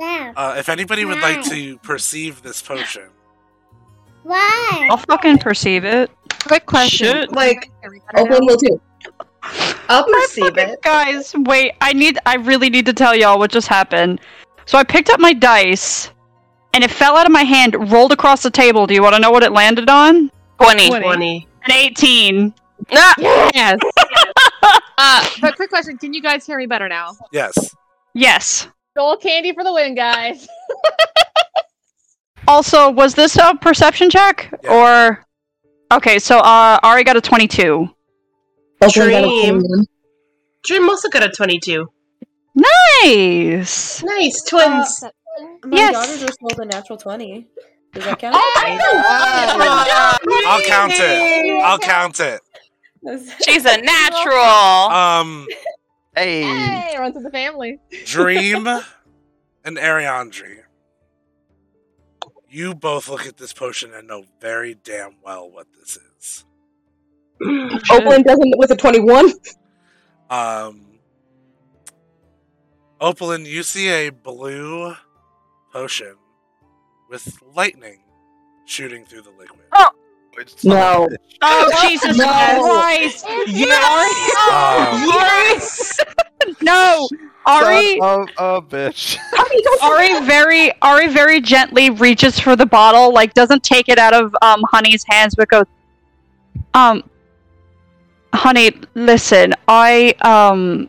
uh, 0.00 0.54
if 0.56 0.68
anybody 0.68 1.04
would 1.04 1.20
like 1.20 1.42
to 1.44 1.76
perceive 1.78 2.42
this 2.42 2.62
potion, 2.62 3.08
Why? 4.22 4.88
I'll 4.90 4.96
fucking 4.98 5.38
perceive 5.38 5.84
it. 5.84 6.10
Quick 6.46 6.66
question. 6.66 7.12
Shit. 7.12 7.32
Like, 7.32 7.70
Oakland 8.16 8.46
will 8.46 8.56
too. 8.56 8.80
I'll 9.88 10.04
perceive 10.04 10.56
it. 10.58 10.80
Guys, 10.82 11.34
wait, 11.36 11.72
I 11.80 11.92
need 11.92 12.18
I 12.26 12.36
really 12.36 12.70
need 12.70 12.86
to 12.86 12.92
tell 12.92 13.14
y'all 13.14 13.38
what 13.38 13.50
just 13.50 13.66
happened. 13.68 14.20
So 14.66 14.78
I 14.78 14.84
picked 14.84 15.10
up 15.10 15.18
my 15.18 15.32
dice 15.32 16.10
and 16.72 16.84
it 16.84 16.90
fell 16.90 17.16
out 17.16 17.26
of 17.26 17.32
my 17.32 17.42
hand, 17.42 17.90
rolled 17.92 18.12
across 18.12 18.42
the 18.42 18.50
table. 18.50 18.86
Do 18.86 18.94
you 18.94 19.02
want 19.02 19.14
to 19.16 19.20
know 19.20 19.30
what 19.32 19.42
it 19.42 19.52
landed 19.52 19.90
on? 19.90 20.30
20. 20.60 20.88
20. 20.90 21.48
An 21.64 21.72
18. 21.72 22.54
Ah! 22.92 23.14
Yes. 23.54 23.78
Uh, 24.98 25.26
but 25.40 25.56
quick 25.56 25.70
question: 25.70 25.98
Can 25.98 26.12
you 26.14 26.22
guys 26.22 26.46
hear 26.46 26.58
me 26.58 26.66
better 26.66 26.88
now? 26.88 27.12
yes. 27.32 27.74
Yes. 28.14 28.68
Gold 28.96 29.22
candy 29.22 29.52
for 29.54 29.64
the 29.64 29.72
win, 29.72 29.94
guys. 29.94 30.46
Also, 32.48 32.90
was 32.90 33.14
this 33.14 33.36
a 33.36 33.54
perception 33.60 34.10
check 34.10 34.52
Yeah. 34.64 34.72
or 34.74 35.26
Okay, 35.92 36.18
so 36.18 36.38
uh 36.40 36.78
Ari 36.82 37.04
got 37.04 37.16
a 37.16 37.20
22. 37.20 37.88
Oakland 38.82 38.92
Dream. 38.92 39.62
Dream 40.64 40.88
also 40.90 41.08
got 41.08 41.22
a 41.22 41.28
22. 41.28 41.86
Nice. 43.04 44.02
Nice 44.02 44.42
twins. 44.42 45.04
My 45.64 45.76
yes. 45.76 45.92
daughter 45.92 46.18
just 46.26 46.38
rolled 46.42 46.58
a 46.60 46.64
natural 46.66 46.98
twenty. 46.98 47.46
Does 47.94 48.04
that 48.04 48.18
count? 48.18 48.34
Oh, 48.36 48.54
I'll 50.46 50.62
count 50.62 50.92
it. 50.94 51.62
I'll 51.62 51.78
count 51.78 52.20
it. 52.20 52.40
She's 53.44 53.64
a 53.64 53.80
natural. 53.80 54.34
Um, 54.34 55.46
Hey. 56.14 56.42
Hey, 56.42 56.98
runs 56.98 57.16
in 57.16 57.22
the 57.22 57.30
family. 57.30 57.80
Dream 58.04 58.66
and 59.64 59.78
Ariandri, 59.78 60.58
you 62.50 62.74
both 62.74 63.08
look 63.08 63.26
at 63.26 63.38
this 63.38 63.54
potion 63.54 63.94
and 63.94 64.08
know 64.08 64.24
very 64.38 64.74
damn 64.74 65.14
well 65.24 65.50
what 65.50 65.68
this 65.72 65.98
is. 66.18 66.44
Oakland 67.90 68.26
doesn't 68.26 68.58
with 68.58 68.70
a 68.72 68.76
21. 68.76 69.32
Um, 70.28 70.98
Opalyn, 73.00 73.46
you 73.46 73.62
see 73.62 73.88
a 73.88 74.10
blue 74.10 74.94
potion 75.72 76.16
with 77.08 77.38
lightning 77.54 78.00
shooting 78.66 79.06
through 79.06 79.22
the 79.22 79.30
liquid. 79.30 79.64
No. 80.64 81.08
Oh 81.40 81.70
Jesus 81.88 82.16
No. 82.16 82.24
Christ! 82.24 83.26
Um, 83.26 83.44
Yes! 85.08 86.00
no, 86.62 87.08
Ari. 87.46 87.98
Son 87.98 88.28
of 88.38 88.64
a 88.64 88.66
bitch. 88.66 89.18
Ari 89.82 90.24
very 90.24 90.72
Ari 90.82 91.08
very 91.08 91.40
gently 91.40 91.90
reaches 91.90 92.38
for 92.38 92.56
the 92.56 92.66
bottle, 92.66 93.12
like 93.12 93.34
doesn't 93.34 93.62
take 93.62 93.88
it 93.88 93.98
out 93.98 94.14
of 94.14 94.34
um 94.42 94.62
Honey's 94.70 95.04
hands, 95.08 95.34
but 95.34 95.48
goes, 95.48 95.66
um, 96.74 97.08
Honey, 98.34 98.72
listen, 98.94 99.52
I 99.68 100.14
um, 100.22 100.88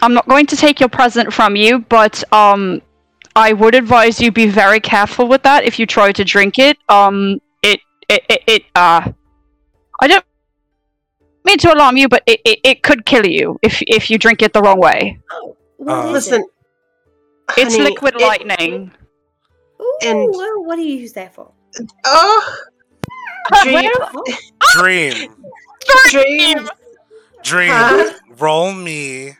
I'm 0.00 0.14
not 0.14 0.26
going 0.26 0.46
to 0.46 0.56
take 0.56 0.80
your 0.80 0.88
present 0.88 1.32
from 1.32 1.56
you, 1.56 1.80
but 1.80 2.24
um, 2.32 2.80
I 3.36 3.52
would 3.52 3.74
advise 3.74 4.20
you 4.20 4.32
be 4.32 4.46
very 4.46 4.80
careful 4.80 5.28
with 5.28 5.42
that 5.42 5.64
if 5.64 5.78
you 5.78 5.86
try 5.86 6.10
to 6.12 6.24
drink 6.24 6.58
it. 6.58 6.78
Um, 6.88 7.40
it 8.12 8.22
it 8.28 8.30
it, 8.30 8.42
it 8.46 8.62
uh, 8.74 9.10
I 10.00 10.06
don't 10.08 10.24
mean 11.44 11.58
to 11.58 11.72
alarm 11.72 11.96
you, 11.96 12.08
but 12.08 12.22
it, 12.26 12.40
it, 12.44 12.58
it 12.64 12.82
could 12.82 13.04
kill 13.06 13.26
you 13.26 13.58
if 13.62 13.82
if 13.86 14.10
you 14.10 14.18
drink 14.18 14.42
it 14.42 14.52
the 14.52 14.60
wrong 14.62 14.78
way. 14.78 15.18
What 15.78 15.92
Uh, 15.94 16.06
is 16.08 16.12
Listen, 16.12 16.46
It's 17.56 17.74
honey, 17.76 17.90
liquid 17.90 18.14
it- 18.16 18.20
lightning. 18.22 18.92
it? 18.92 19.82
Ooh, 19.82 19.98
and- 20.02 20.30
well, 20.30 20.64
what 20.64 20.76
do 20.76 20.82
you 20.82 20.96
use 20.98 21.12
that 21.14 21.34
for? 21.34 21.50
Oh, 22.04 22.56
dream, 23.62 23.90
Dream, 24.74 25.28
dream. 26.10 26.68
dream, 27.42 27.70
Huh? 27.72 28.12
roll 28.38 28.72
me 28.72 29.34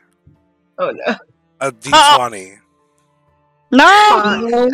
Oh 0.77 0.91
no. 0.91 1.15
a 1.61 1.71
d20. 1.71 2.57
No, 3.71 3.85
Uh, 3.85 4.67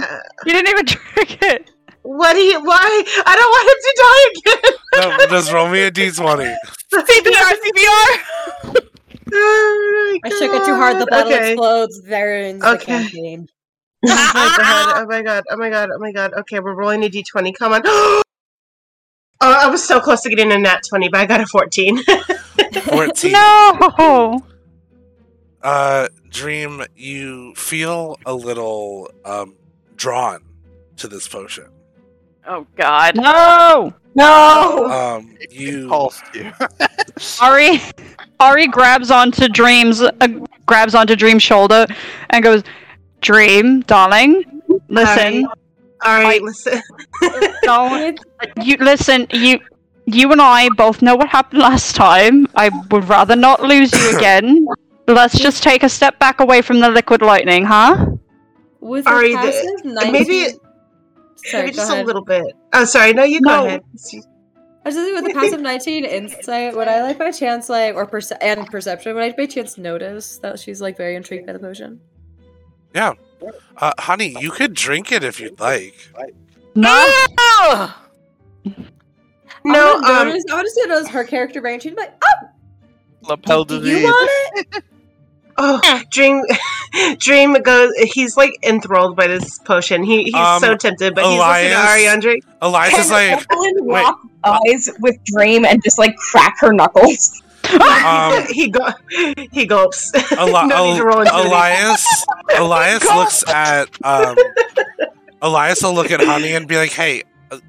you 0.45 0.53
didn't 0.53 0.69
even 0.69 0.85
drink 1.13 1.37
it. 1.43 1.71
What 2.17 2.33
do 2.33 2.39
you? 2.39 2.59
Why? 2.63 3.03
I 3.25 3.35
don't 3.35 3.51
want 3.55 3.69
him 3.69 3.79
to 3.85 3.93
die 4.01 4.61
again. 4.61 4.75
No, 4.99 5.27
just 5.29 5.51
roll 5.53 5.69
me 5.69 5.83
a 5.83 5.91
d20. 5.91 6.55
CPR, 6.91 7.53
CPR. 7.61 8.09
Oh 9.31 10.19
my 10.21 10.27
I 10.27 10.29
shook 10.29 10.51
it 10.53 10.65
too 10.65 10.75
hard. 10.75 10.97
The 10.99 11.05
bottle 11.05 11.31
Okay. 11.31 11.51
explodes. 11.53 12.01
There 12.01 12.35
ends 12.35 12.65
Okay. 12.65 12.77
the 12.79 12.85
campaign. 12.85 13.47
Oh 14.05 14.31
my 14.33 14.55
god! 14.57 14.93
Oh 15.01 15.05
my 15.09 15.21
god! 15.21 15.43
Oh 15.51 15.57
my 15.57 15.69
god! 15.69 15.89
Oh 15.93 15.99
my 15.99 16.11
god! 16.11 16.33
Okay, 16.39 16.59
we're 16.59 16.73
rolling 16.73 17.03
a 17.03 17.09
d20. 17.09 17.53
Come 17.53 17.73
on. 17.73 17.81
oh, 17.85 18.21
I 19.41 19.67
was 19.67 19.83
so 19.87 19.99
close 19.99 20.21
to 20.21 20.29
getting 20.29 20.51
a 20.51 20.57
nat 20.57 20.81
20, 20.89 21.09
but 21.09 21.19
I 21.21 21.25
got 21.27 21.41
a 21.41 21.45
14. 21.45 22.03
14. 22.83 23.31
No. 23.31 24.41
Uh, 25.61 26.07
Dream, 26.29 26.83
you 26.95 27.53
feel 27.55 28.17
a 28.25 28.33
little 28.33 29.11
um 29.25 29.55
drawn 29.95 30.41
to 30.97 31.07
this 31.07 31.27
potion. 31.27 31.67
Oh 32.49 32.65
God. 32.75 33.15
No. 33.15 33.93
no. 34.15 34.85
Um, 34.89 35.37
you 35.51 35.87
Pulsed 35.87 36.23
you. 36.33 36.51
Ari, 37.41 37.79
Ari 38.39 38.67
grabs 38.67 39.11
onto 39.11 39.47
Dream's 39.47 40.01
uh, 40.01 40.11
grabs 40.65 40.95
onto 40.95 41.15
Dream's 41.15 41.43
shoulder 41.43 41.85
and 42.31 42.43
goes, 42.43 42.63
"Dream, 43.21 43.81
darling, 43.81 44.43
listen, 44.87 45.45
All 46.03 46.21
right, 46.23 46.41
listen. 46.41 46.81
don't 47.61 48.19
you 48.63 48.77
listen? 48.77 49.27
You, 49.31 49.59
you 50.07 50.31
and 50.31 50.41
I 50.41 50.69
both 50.75 51.03
know 51.03 51.15
what 51.15 51.29
happened 51.29 51.61
last 51.61 51.95
time. 51.95 52.47
I 52.55 52.69
would 52.89 53.07
rather 53.07 53.35
not 53.35 53.61
lose 53.61 53.93
you 53.93 54.17
again. 54.17 54.65
Let's 55.07 55.37
just 55.37 55.61
take 55.61 55.83
a 55.83 55.89
step 55.89 56.17
back 56.17 56.39
away 56.39 56.61
from 56.63 56.79
the 56.79 56.89
liquid 56.89 57.21
lightning, 57.21 57.63
huh? 57.65 58.07
With 58.79 59.05
Ari, 59.07 59.33
a 59.33 59.37
the- 59.37 59.43
passive 59.43 59.85
19... 59.85 60.11
maybe- 60.11 60.53
Sorry, 61.45 61.63
Maybe 61.63 61.75
go 61.75 61.77
just 61.77 61.91
ahead. 61.91 62.03
a 62.03 62.07
little 62.07 62.23
bit. 62.23 62.55
Oh, 62.73 62.85
sorry. 62.85 63.13
No, 63.13 63.23
you 63.23 63.41
go 63.41 63.49
No. 63.61 63.65
ahead. 63.65 63.81
I 64.85 64.89
was 64.89 64.95
just 64.95 65.13
with 65.23 65.31
a 65.31 65.33
passive 65.33 65.59
19 65.61 66.05
insight, 66.05 66.75
would 66.75 66.87
I 66.87 67.01
like 67.03 67.17
by 67.17 67.31
chance 67.31 67.69
like 67.69 67.95
or 67.95 68.05
perce- 68.05 68.31
and 68.41 68.65
perception, 68.67 69.13
would 69.15 69.23
I 69.23 69.31
by 69.31 69.45
chance 69.45 69.77
notice 69.77 70.37
that 70.39 70.57
she's 70.59 70.81
like 70.81 70.95
very 70.97 71.15
intrigued 71.15 71.45
by 71.47 71.53
the 71.53 71.59
potion? 71.59 71.99
Yeah, 72.95 73.13
Uh, 73.77 73.91
honey, 73.99 74.35
you 74.39 74.51
could 74.51 74.73
drink 74.73 75.11
it 75.11 75.23
if 75.23 75.39
you'd 75.39 75.59
like. 75.59 75.95
No. 76.75 77.07
No, 79.65 79.95
I'm 79.95 80.01
gonna 80.01 80.19
um, 80.21 80.27
notice, 80.29 80.43
I 80.49 80.53
want 80.55 80.67
to 80.73 80.87
notice 80.87 81.07
her 81.09 81.23
character 81.23 81.61
brain. 81.61 81.79
She'd 81.79 81.95
be 81.95 82.01
like, 82.01 82.13
"Oh, 82.23 82.47
Lapel 83.27 83.65
do 83.65 83.79
disease. 83.79 83.99
you 84.01 84.03
want 84.05 84.67
it?" 84.75 84.83
Oh, 85.61 86.01
Dream, 86.09 86.43
Dream 87.17 87.53
goes. 87.61 87.93
He's 87.97 88.37
like 88.37 88.53
enthralled 88.63 89.15
by 89.17 89.27
this 89.27 89.59
potion. 89.59 90.03
He 90.03 90.23
he's 90.23 90.33
Um, 90.35 90.61
so 90.61 90.75
tempted, 90.77 91.13
but 91.15 91.25
he's 91.25 91.35
Elias- 91.35 91.73
looking 91.73 92.07
at 92.07 92.19
Ariandri. 92.21 92.41
Elias 92.61 92.97
is 92.97 93.11
like, 93.11 93.31
Evelyn 93.51 93.73
wait. 93.81 94.05
eyes 94.45 94.89
with 95.01 95.21
Dream 95.25 95.65
and 95.65 95.83
just 95.83 95.97
like 95.99 96.15
crack 96.15 96.55
her 96.59 96.71
knuckles. 96.71 97.41
um, 98.05 98.45
he 98.49 98.69
go 98.69 98.87
he 99.51 99.65
gulps. 99.65 100.13
Eli- 100.31 100.65
no 100.67 100.93
need 100.93 101.01
roll. 101.01 101.21
Elias. 101.23 102.25
Elias 102.55 103.03
looks 103.03 103.43
at 103.49 103.89
um. 104.05 104.37
Elias 105.41 105.81
will 105.83 105.93
look 105.93 106.09
at 106.11 106.21
Honey 106.21 106.53
and 106.53 106.67
be 106.67 106.77
like, 106.77 106.91
"Hey, 106.91 107.23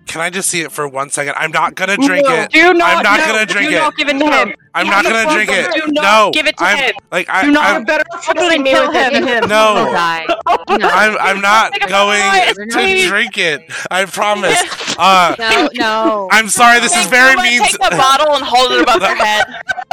can 0.06 0.20
I 0.20 0.28
just 0.30 0.50
see 0.50 0.60
it 0.60 0.72
for 0.72 0.86
one 0.86 1.08
second? 1.10 1.34
I'm 1.36 1.50
not 1.52 1.74
gonna 1.74 1.96
drink 1.96 2.26
No. 2.26 2.34
it. 2.34 2.50
Do 2.50 2.74
not. 2.74 2.96
I'm 2.98 3.02
not 3.02 3.20
no, 3.20 3.26
gonna 3.26 3.46
drink 3.46 3.70
do 3.70 3.76
it. 3.76 3.78
not 3.78 3.96
give 3.96 4.08
it 4.08 4.18
to 4.18 4.24
him. 4.30 4.54
I'm 4.74 4.86
You 4.86 4.92
not 4.92 5.04
gonna 5.04 5.30
drink 5.32 5.50
it. 5.50 5.66
with 5.68 5.74
him. 5.84 5.94
Do 5.94 6.00
no, 6.02 6.30
give 6.32 6.46
it 6.46 6.56
to 6.58 6.64
I'm, 6.64 6.76
him. 6.78 6.92
Like 7.10 7.28
I, 7.30 7.42
Do 7.44 7.50
not 7.50 7.64
I'm, 7.64 7.84
better 7.84 8.04
Fucking 8.22 8.62
me 8.62 8.70
kill 8.70 8.90
him. 8.92 9.14
him. 9.26 9.48
no, 9.48 9.92
I'm, 10.46 11.16
I'm 11.18 11.40
not 11.40 11.72
going 11.88 12.46
to 12.70 13.06
drink 13.08 13.38
it. 13.38 13.62
I 13.90 14.04
promise. 14.04 14.58
Uh, 15.00 15.34
No, 15.38 15.68
no. 15.76 16.28
I'm 16.30 16.50
sorry. 16.50 16.78
This 16.78 16.94
is 16.94 17.06
very 17.06 17.34
mean. 17.36 17.62
Take 17.62 17.72
the 17.72 17.88
bottle 17.92 18.34
and 18.34 18.44
hold 18.44 18.72
it 18.72 18.82
above 18.82 19.00
their 19.00 19.14
head. 19.16 19.46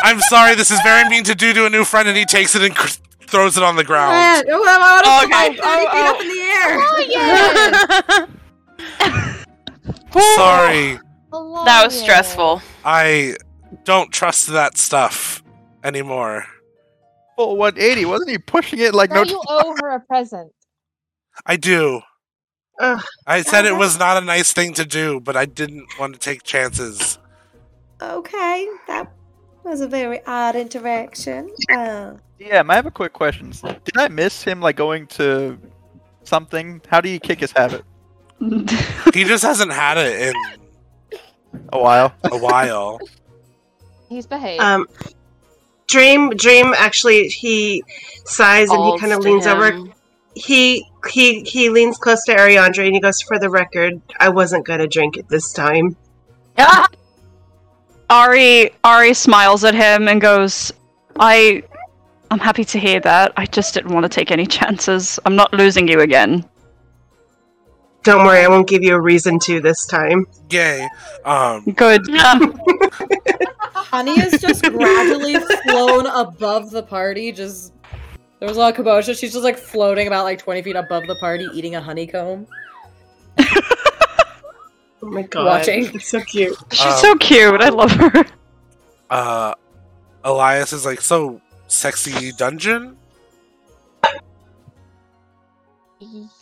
I'm 0.03 0.19
sorry. 0.19 0.53
This 0.55 0.69
is 0.69 0.81
very 0.81 1.07
mean 1.07 1.23
to 1.23 1.33
do 1.33 1.53
to 1.53 1.65
a 1.65 1.69
new 1.69 1.85
friend, 1.85 2.09
and 2.09 2.17
he 2.17 2.25
takes 2.25 2.55
it 2.55 2.61
and 2.61 2.75
cr- 2.75 2.97
throws 3.21 3.55
it 3.55 3.63
on 3.63 3.77
the 3.77 3.85
ground. 3.85 4.11
Yeah, 4.11 4.41
oh, 4.53 4.65
I 4.67 5.01
Oh, 5.05 5.27
want 5.29 5.33
okay. 5.33 5.47
30 5.47 5.55
feet 5.55 5.61
Oh, 5.63 6.09
up 6.09 6.19
in 6.21 6.27
the 8.99 9.21
air. 9.37 9.46
Sorry. 10.11 10.99
That 11.65 11.83
was 11.85 11.99
stressful. 12.01 12.61
I 12.85 13.35
don't 13.83 14.11
trust 14.13 14.47
that 14.47 14.77
stuff 14.77 15.43
anymore. 15.83 16.45
Full 17.35 17.57
180. 17.57 18.05
Wasn't 18.05 18.29
he 18.29 18.37
pushing 18.37 18.79
it 18.79 18.95
like 18.95 19.09
Now 19.09 19.23
no? 19.23 19.29
you 19.29 19.41
owe 19.49 19.75
her 19.81 19.89
a 19.95 19.99
present. 19.99 20.53
I 21.45 21.57
do. 21.57 22.01
Ugh. 22.79 23.03
I 23.27 23.41
said 23.41 23.65
it 23.65 23.75
was 23.75 23.99
not 23.99 24.21
a 24.23 24.25
nice 24.25 24.53
thing 24.53 24.73
to 24.75 24.85
do, 24.85 25.19
but 25.19 25.35
I 25.35 25.45
didn't 25.45 25.85
want 25.99 26.13
to 26.13 26.19
take 26.19 26.43
chances. 26.43 27.19
Okay, 28.01 28.67
that 28.87 29.11
was 29.65 29.81
a 29.81 29.87
very 29.87 30.23
odd 30.25 30.55
interaction. 30.55 31.51
Uh, 31.69 32.13
Yeah, 32.39 32.63
I 32.67 32.75
have 32.75 32.85
a 32.85 32.91
quick 32.91 33.11
question. 33.13 33.51
Did 33.51 33.97
I 33.97 34.07
miss 34.07 34.43
him 34.43 34.61
like 34.61 34.77
going 34.77 35.07
to 35.07 35.59
something? 36.23 36.81
How 36.87 37.01
do 37.01 37.09
you 37.09 37.19
kick 37.19 37.41
his 37.41 37.51
habit? 37.51 37.83
He 39.13 39.23
just 39.23 39.43
hasn't 39.43 39.71
had 39.71 39.97
it 39.97 40.29
in 40.29 41.19
A 41.73 41.79
while. 41.79 42.13
a 42.23 42.37
while. 42.37 42.99
He's 44.09 44.27
behaved. 44.27 44.61
Um, 44.61 44.87
Dream, 45.87 46.29
Dream. 46.31 46.73
Actually, 46.77 47.29
he 47.29 47.83
sighs 48.25 48.69
and 48.69 48.83
he 48.83 48.99
kind 48.99 49.13
of 49.13 49.21
to 49.21 49.29
leans 49.29 49.47
over. 49.47 49.79
He 50.35 50.85
he 51.09 51.41
he 51.43 51.69
leans 51.69 51.97
close 51.97 52.23
to 52.25 52.35
Ariandri 52.35 52.85
and 52.85 52.93
he 52.93 52.99
goes, 53.01 53.21
"For 53.21 53.39
the 53.39 53.49
record, 53.49 53.99
I 54.19 54.29
wasn't 54.29 54.65
gonna 54.65 54.87
drink 54.87 55.17
it 55.17 55.27
this 55.29 55.51
time." 55.53 55.95
Ari 58.09 58.71
Ari 58.83 59.13
smiles 59.13 59.63
at 59.63 59.73
him 59.73 60.07
and 60.07 60.21
goes, 60.21 60.71
"I, 61.19 61.63
I'm 62.31 62.39
happy 62.39 62.63
to 62.65 62.79
hear 62.79 62.99
that. 63.01 63.33
I 63.35 63.45
just 63.45 63.73
didn't 63.73 63.91
want 63.93 64.03
to 64.03 64.09
take 64.09 64.31
any 64.31 64.45
chances. 64.45 65.19
I'm 65.25 65.35
not 65.35 65.53
losing 65.53 65.87
you 65.87 66.01
again." 66.01 66.45
Don't 68.07 68.25
worry, 68.25 68.39
I 68.39 68.47
won't 68.47 68.67
give 68.69 68.83
you 68.83 68.95
a 68.95 69.01
reason 69.01 69.37
to 69.39 69.59
this 69.59 69.85
time. 69.85 70.25
Yay. 70.49 70.87
Um, 71.25 71.65
Good. 71.65 72.01
Honey 73.73 74.13
is 74.19 74.39
just 74.39 74.63
gradually 74.63 75.35
flown 75.65 76.05
above 76.07 76.71
the 76.71 76.83
party. 76.83 77.33
Just 77.33 77.73
there 78.39 78.47
was 78.47 78.55
a 78.55 78.59
lot 78.61 78.69
of 78.69 78.75
commotion. 78.77 79.13
She's 79.13 79.33
just 79.33 79.43
like 79.43 79.57
floating 79.57 80.07
about 80.07 80.23
like 80.23 80.39
20 80.39 80.61
feet 80.61 80.77
above 80.77 81.05
the 81.07 81.15
party, 81.15 81.49
eating 81.53 81.75
a 81.75 81.81
honeycomb. 81.81 82.47
Oh 84.99 85.09
my 85.11 85.21
god, 85.21 85.45
Watching. 85.45 85.85
it's 85.93 86.07
so 86.09 86.19
cute. 86.21 86.57
She's 86.71 86.81
Um, 86.81 86.93
so 86.97 87.15
cute. 87.17 87.61
I 87.61 87.69
love 87.69 87.91
her. 87.91 88.25
uh, 89.11 89.53
Elias 90.23 90.73
is 90.73 90.85
like, 90.85 91.01
so 91.01 91.39
sexy 91.67 92.31
dungeon? 92.31 92.97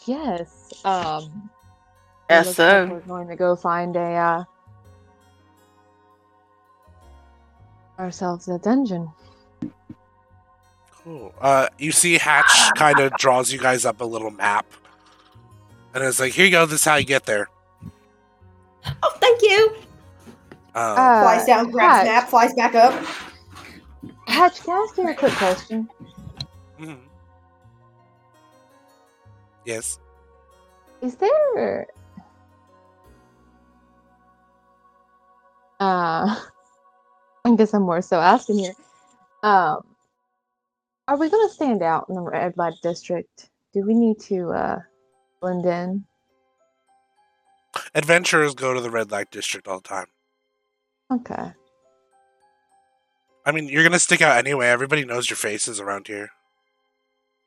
yes. 0.06 0.74
Um. 0.86 1.50
Yes, 2.30 2.48
looks 2.48 2.60
like 2.60 2.68
sir. 2.72 2.88
We're 2.92 3.00
going 3.02 3.28
to 3.28 3.36
go 3.36 3.56
find 3.56 3.96
a 3.96 4.00
uh, 4.00 4.44
ourselves 8.00 8.48
a 8.48 8.58
dungeon. 8.60 9.10
Cool. 11.04 11.34
Uh, 11.40 11.68
you 11.78 11.92
see 11.92 12.18
Hatch 12.18 12.72
kind 12.76 13.00
of 13.00 13.14
draws 13.18 13.52
you 13.54 13.60
guys 13.60 13.86
up 13.86 14.02
a 14.02 14.06
little 14.06 14.32
map. 14.32 14.66
And 15.94 16.04
it's 16.04 16.20
like, 16.20 16.34
here 16.34 16.46
you 16.46 16.52
go, 16.52 16.66
this 16.66 16.82
is 16.82 16.86
how 16.86 16.96
you 16.96 17.06
get 17.06 17.26
there. 17.26 17.48
oh, 19.04 19.18
thank 19.22 19.42
you. 19.42 19.76
Um, 20.74 20.96
Uh, 20.98 21.22
flies 21.22 21.46
down, 21.46 21.72
grabs 21.72 21.96
Hatch, 21.96 22.06
map, 22.06 22.30
flies 22.30 22.54
back 22.56 22.76
up. 22.76 22.94
Hatch, 24.28 24.62
can 24.64 24.74
I 24.74 24.86
ask 24.90 24.98
you 24.98 25.08
a 25.10 25.14
quick 25.14 25.32
question? 25.34 25.88
mhm. 26.80 27.00
Yes. 29.64 30.00
Is 31.02 31.16
there 31.16 31.88
uh 35.80 36.36
I 37.46 37.56
guess 37.56 37.74
I'm 37.74 37.84
more 37.84 38.02
so 38.02 38.20
asking 38.20 38.60
here. 38.60 38.74
Um 39.44 39.82
are 41.08 41.18
we 41.18 41.30
gonna 41.30 41.50
stand 41.50 41.84
out 41.84 42.06
in 42.10 42.16
the 42.16 42.22
red 42.22 42.58
light 42.58 42.74
district? 42.82 43.50
Do 43.74 43.82
we 43.86 43.94
need 43.94 44.20
to 44.22 44.50
uh 44.52 44.80
blend 45.42 45.66
in? 45.66 46.06
Adventurers 47.94 48.56
go 48.56 48.74
to 48.74 48.82
the 48.82 48.90
red 48.90 49.12
light 49.12 49.30
district 49.32 49.68
all 49.68 49.80
the 49.80 49.88
time. 49.88 50.08
Okay. 51.12 51.52
I 53.46 53.52
mean, 53.52 53.68
you're 53.70 53.84
gonna 53.84 54.00
stick 54.00 54.22
out 54.22 54.38
anyway. 54.38 54.68
Everybody 54.68 55.06
knows 55.06 55.30
your 55.30 55.38
faces 55.38 55.80
around 55.80 56.08
here. 56.08 56.30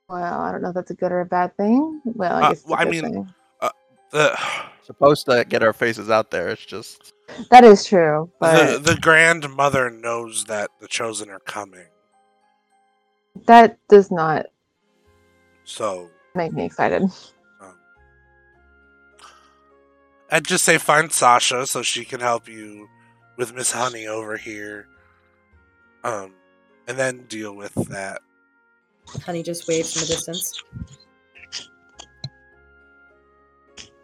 Well, 0.09 0.41
I 0.41 0.53
don't 0.53 0.63
know 0.63 0.69
if 0.69 0.75
that's 0.75 0.91
a 0.91 0.95
good 0.95 1.13
or 1.13 1.21
a 1.21 1.27
bad 1.27 1.57
thing. 1.57 2.01
Well, 2.05 2.33
I 2.37 2.41
Uh, 2.47 2.49
guess 2.51 2.59
it's 2.61 2.67
a 2.67 2.71
well, 2.71 2.79
I 2.81 2.85
mean- 2.85 3.03
thing. 3.03 3.35
The 4.11 4.39
Supposed 4.89 5.27
to 5.27 5.45
get 5.47 5.63
our 5.63 5.75
faces 5.75 6.09
out 6.09 6.31
there. 6.31 6.49
It's 6.49 6.65
just 6.65 7.13
That 7.51 7.63
is 7.63 7.85
true, 7.85 8.31
the, 8.41 8.81
but 8.81 8.85
the 8.87 8.97
grandmother 8.99 9.91
knows 9.91 10.45
that 10.45 10.71
the 10.81 10.89
chosen 10.89 11.29
are 11.29 11.41
coming. 11.41 11.85
that 13.45 13.77
does 13.91 14.11
not 14.11 14.47
So 15.65 16.09
make 16.35 16.55
me 16.55 16.65
excited. 16.65 17.03
I'd 20.31 20.45
just 20.47 20.65
say 20.65 20.79
find 20.79 21.13
Sasha 21.13 21.67
so 21.67 21.83
she 21.83 22.07
can 22.07 22.21
help 22.21 22.49
you 22.49 22.89
with 23.37 23.55
Miss 23.55 23.73
Honey 23.73 24.07
over 24.07 24.39
here. 24.39 24.87
Um, 26.03 26.33
and 26.87 26.99
then 26.99 27.25
deal 27.29 27.55
with 27.55 27.75
that. 27.91 28.23
Honey 29.25 29.43
just 29.43 29.69
waves 29.69 29.93
from 29.93 30.05
a 30.05 30.07
distance. 30.07 30.63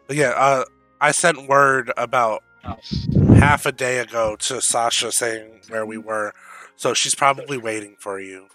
Yeah, 0.09 0.31
uh, 0.31 0.65
I 1.01 1.13
sent 1.13 1.49
word 1.49 1.93
about 1.97 2.43
half 3.37 3.67
a 3.67 3.73
day 3.73 3.99
ago 3.99 4.37
to 4.37 4.61
Sasha 4.61 5.13
saying 5.13 5.63
where 5.69 5.87
we 5.87 5.99
were, 5.99 6.33
so 6.77 6.95
she's 6.95 7.15
probably 7.15 7.59
waiting 7.59 7.97
for 7.99 8.21
you. 8.21 8.49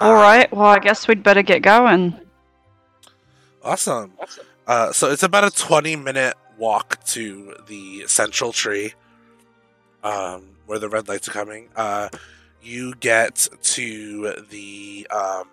All 0.00 0.14
right. 0.14 0.52
Well, 0.52 0.66
I 0.66 0.80
guess 0.80 1.06
we'd 1.06 1.22
better 1.22 1.42
get 1.42 1.62
going. 1.62 2.18
Awesome. 3.62 4.12
Uh, 4.66 4.90
so 4.90 5.12
it's 5.12 5.22
about 5.22 5.44
a 5.44 5.50
20 5.50 5.94
minute 5.94 6.34
walk 6.58 7.04
to 7.04 7.54
the 7.68 8.04
central 8.08 8.52
tree 8.52 8.94
um, 10.02 10.56
where 10.66 10.78
the 10.78 10.88
red 10.88 11.08
lights 11.08 11.28
are 11.28 11.32
coming. 11.32 11.68
Uh, 11.76 12.08
you 12.62 12.94
get 12.94 13.48
to 13.62 14.42
the 14.50 15.06
um, 15.10 15.48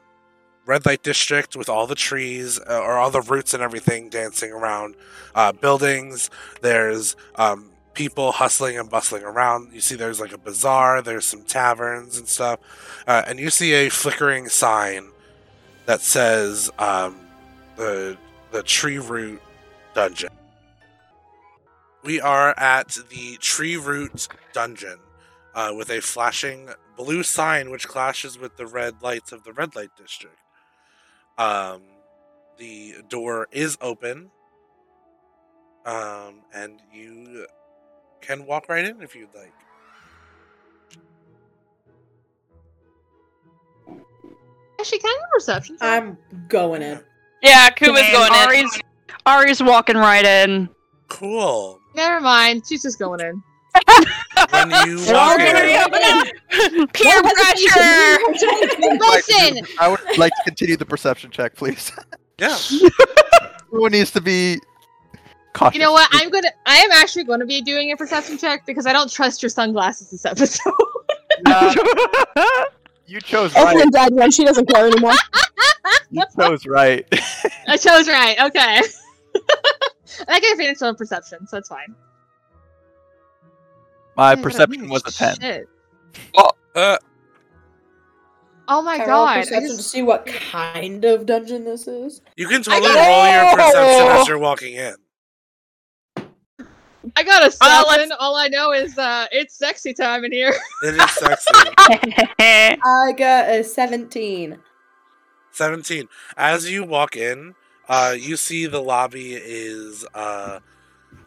red 0.65 0.85
light 0.85 1.01
district 1.01 1.55
with 1.55 1.67
all 1.67 1.87
the 1.87 1.95
trees 1.95 2.59
uh, 2.59 2.79
or 2.79 2.97
all 2.97 3.09
the 3.09 3.21
roots 3.21 3.53
and 3.53 3.63
everything 3.63 4.09
dancing 4.09 4.51
around 4.51 4.95
uh, 5.33 5.51
buildings. 5.51 6.29
There's 6.61 7.15
um, 7.35 7.71
people 7.93 8.31
hustling 8.31 8.77
and 8.77 8.89
bustling 8.89 9.23
around. 9.23 9.73
You 9.73 9.81
see 9.81 9.95
there's 9.95 10.19
like 10.19 10.31
a 10.31 10.37
bazaar, 10.37 11.01
there's 11.01 11.25
some 11.25 11.41
taverns 11.43 12.17
and 12.17 12.27
stuff. 12.27 12.59
Uh, 13.07 13.23
and 13.27 13.39
you 13.39 13.49
see 13.49 13.73
a 13.73 13.89
flickering 13.89 14.47
sign 14.47 15.09
that 15.85 16.01
says 16.01 16.69
um, 16.77 17.17
the 17.75 18.15
the 18.51 18.63
tree 18.63 18.99
root 18.99 19.41
dungeon. 19.93 20.29
We 22.03 22.21
are 22.21 22.57
at 22.57 22.97
the 23.09 23.37
Tree 23.37 23.77
Root 23.77 24.27
Dungeon 24.53 24.99
uh, 25.53 25.73
with 25.75 25.89
a 25.89 26.01
flashing 26.01 26.69
blue 26.95 27.23
sign 27.23 27.69
which 27.69 27.87
clashes 27.87 28.37
with 28.37 28.57
the 28.57 28.65
red 28.65 29.01
lights 29.01 29.31
of 29.31 29.43
the 29.43 29.53
red 29.53 29.75
light 29.75 29.89
district. 29.97 30.37
Um, 31.37 31.81
the 32.57 32.95
door 33.07 33.47
is 33.51 33.77
open, 33.81 34.31
um, 35.85 36.41
and 36.53 36.81
you 36.93 37.47
can 38.21 38.45
walk 38.45 38.67
right 38.69 38.85
in 38.85 39.01
if 39.01 39.15
you'd 39.15 39.33
like. 39.33 39.53
Actually, 44.79 44.99
can 44.99 45.09
I 45.09 45.19
have 45.21 45.29
perception? 45.31 45.77
check? 45.77 46.03
I'm 46.03 46.17
going 46.47 46.81
in. 46.81 47.01
Yeah, 47.41 47.69
Kuma's 47.69 48.09
going 48.11 48.33
in. 48.33 48.39
Ari's, 48.39 48.81
Ari's 49.25 49.63
walking 49.63 49.97
right 49.97 50.25
in. 50.25 50.69
Cool. 51.09 51.79
Never 51.95 52.21
mind. 52.21 52.63
She's 52.67 52.81
just 52.83 52.99
going 52.99 53.19
in. 53.19 53.43
When 54.51 54.69
you 54.87 54.97
walk 55.13 55.39
in, 55.39 55.53
gonna 55.91 56.87
Peer 56.93 57.21
pressure. 57.21 58.17
Listen, 58.99 59.65
I 59.79 59.87
would 59.89 60.17
like 60.17 60.31
to 60.33 60.43
continue 60.45 60.75
the 60.77 60.85
perception 60.85 61.29
check, 61.31 61.55
please. 61.55 61.91
yeah, 62.39 62.57
Everyone 63.67 63.91
needs 63.91 64.11
to 64.11 64.21
be 64.21 64.59
cautious. 65.53 65.75
you 65.75 65.81
know 65.81 65.91
what? 65.91 66.09
I'm 66.13 66.29
gonna. 66.29 66.49
I 66.65 66.77
am 66.77 66.91
actually 66.91 67.25
going 67.25 67.39
to 67.41 67.45
be 67.45 67.61
doing 67.61 67.91
a 67.91 67.97
perception 67.97 68.37
check 68.37 68.65
because 68.65 68.85
I 68.87 68.93
don't 68.93 69.11
trust 69.11 69.43
your 69.43 69.49
sunglasses 69.49 70.09
this 70.09 70.25
episode. 70.25 70.73
Uh, 71.45 71.73
you 73.05 73.21
chose 73.21 73.53
right. 73.55 73.67
Evelyn 73.67 73.91
died 73.91 74.13
when 74.13 74.31
she 74.31 74.43
doesn't 74.45 74.65
care 74.67 74.87
anymore. 74.87 75.13
You 76.11 76.23
chose 76.39 76.65
right. 76.65 77.07
I 77.67 77.77
chose 77.77 78.07
right. 78.07 78.37
Okay. 78.41 78.81
I 80.27 80.39
can 80.39 80.57
finish 80.57 80.81
on 80.81 80.95
perception, 80.95 81.47
so 81.47 81.57
it's 81.57 81.69
fine. 81.69 81.95
My 84.17 84.31
Yeah, 84.31 84.35
but 84.35 84.43
perception 84.43 84.89
was 84.89 85.03
a 85.05 85.11
ten. 85.11 85.39
Shit. 85.39 85.67
uh, 86.75 86.97
Oh 88.71 88.83
my 88.83 88.97
Can 88.97 89.09
I 89.09 89.11
roll 89.11 89.25
god! 89.25 89.37
I 89.37 89.43
just- 89.43 89.77
to 89.77 89.83
see 89.83 90.01
what 90.03 90.27
kind 90.27 91.03
of 91.03 91.25
dungeon 91.25 91.65
this 91.65 91.87
is. 91.87 92.21
you 92.35 92.47
can 92.47 92.61
totally 92.61 92.93
got- 92.93 93.07
roll 93.07 93.27
your 93.33 93.55
perception 93.55 94.07
as 94.21 94.27
you're 94.27 94.37
walking 94.37 94.75
in. 94.75 94.95
I 97.15 97.23
got 97.23 97.41
a 97.43 97.55
Uh. 97.61 98.15
All 98.19 98.35
I 98.35 98.47
know 98.49 98.71
is 98.71 98.95
uh, 98.97 99.25
it's 99.31 99.55
sexy 99.57 99.93
time 99.93 100.23
in 100.25 100.31
here. 100.31 100.53
It 100.83 100.95
is 100.95 101.11
sexy. 101.11 101.49
I 102.39 103.13
got 103.17 103.49
a 103.49 103.63
17. 103.63 104.57
17. 105.51 106.07
As 106.37 106.69
you 106.69 106.83
walk 106.83 107.15
in, 107.15 107.55
uh, 107.89 108.15
you 108.17 108.37
see 108.37 108.65
the 108.67 108.79
lobby 108.81 109.33
is 109.33 110.05
uh, 110.13 110.59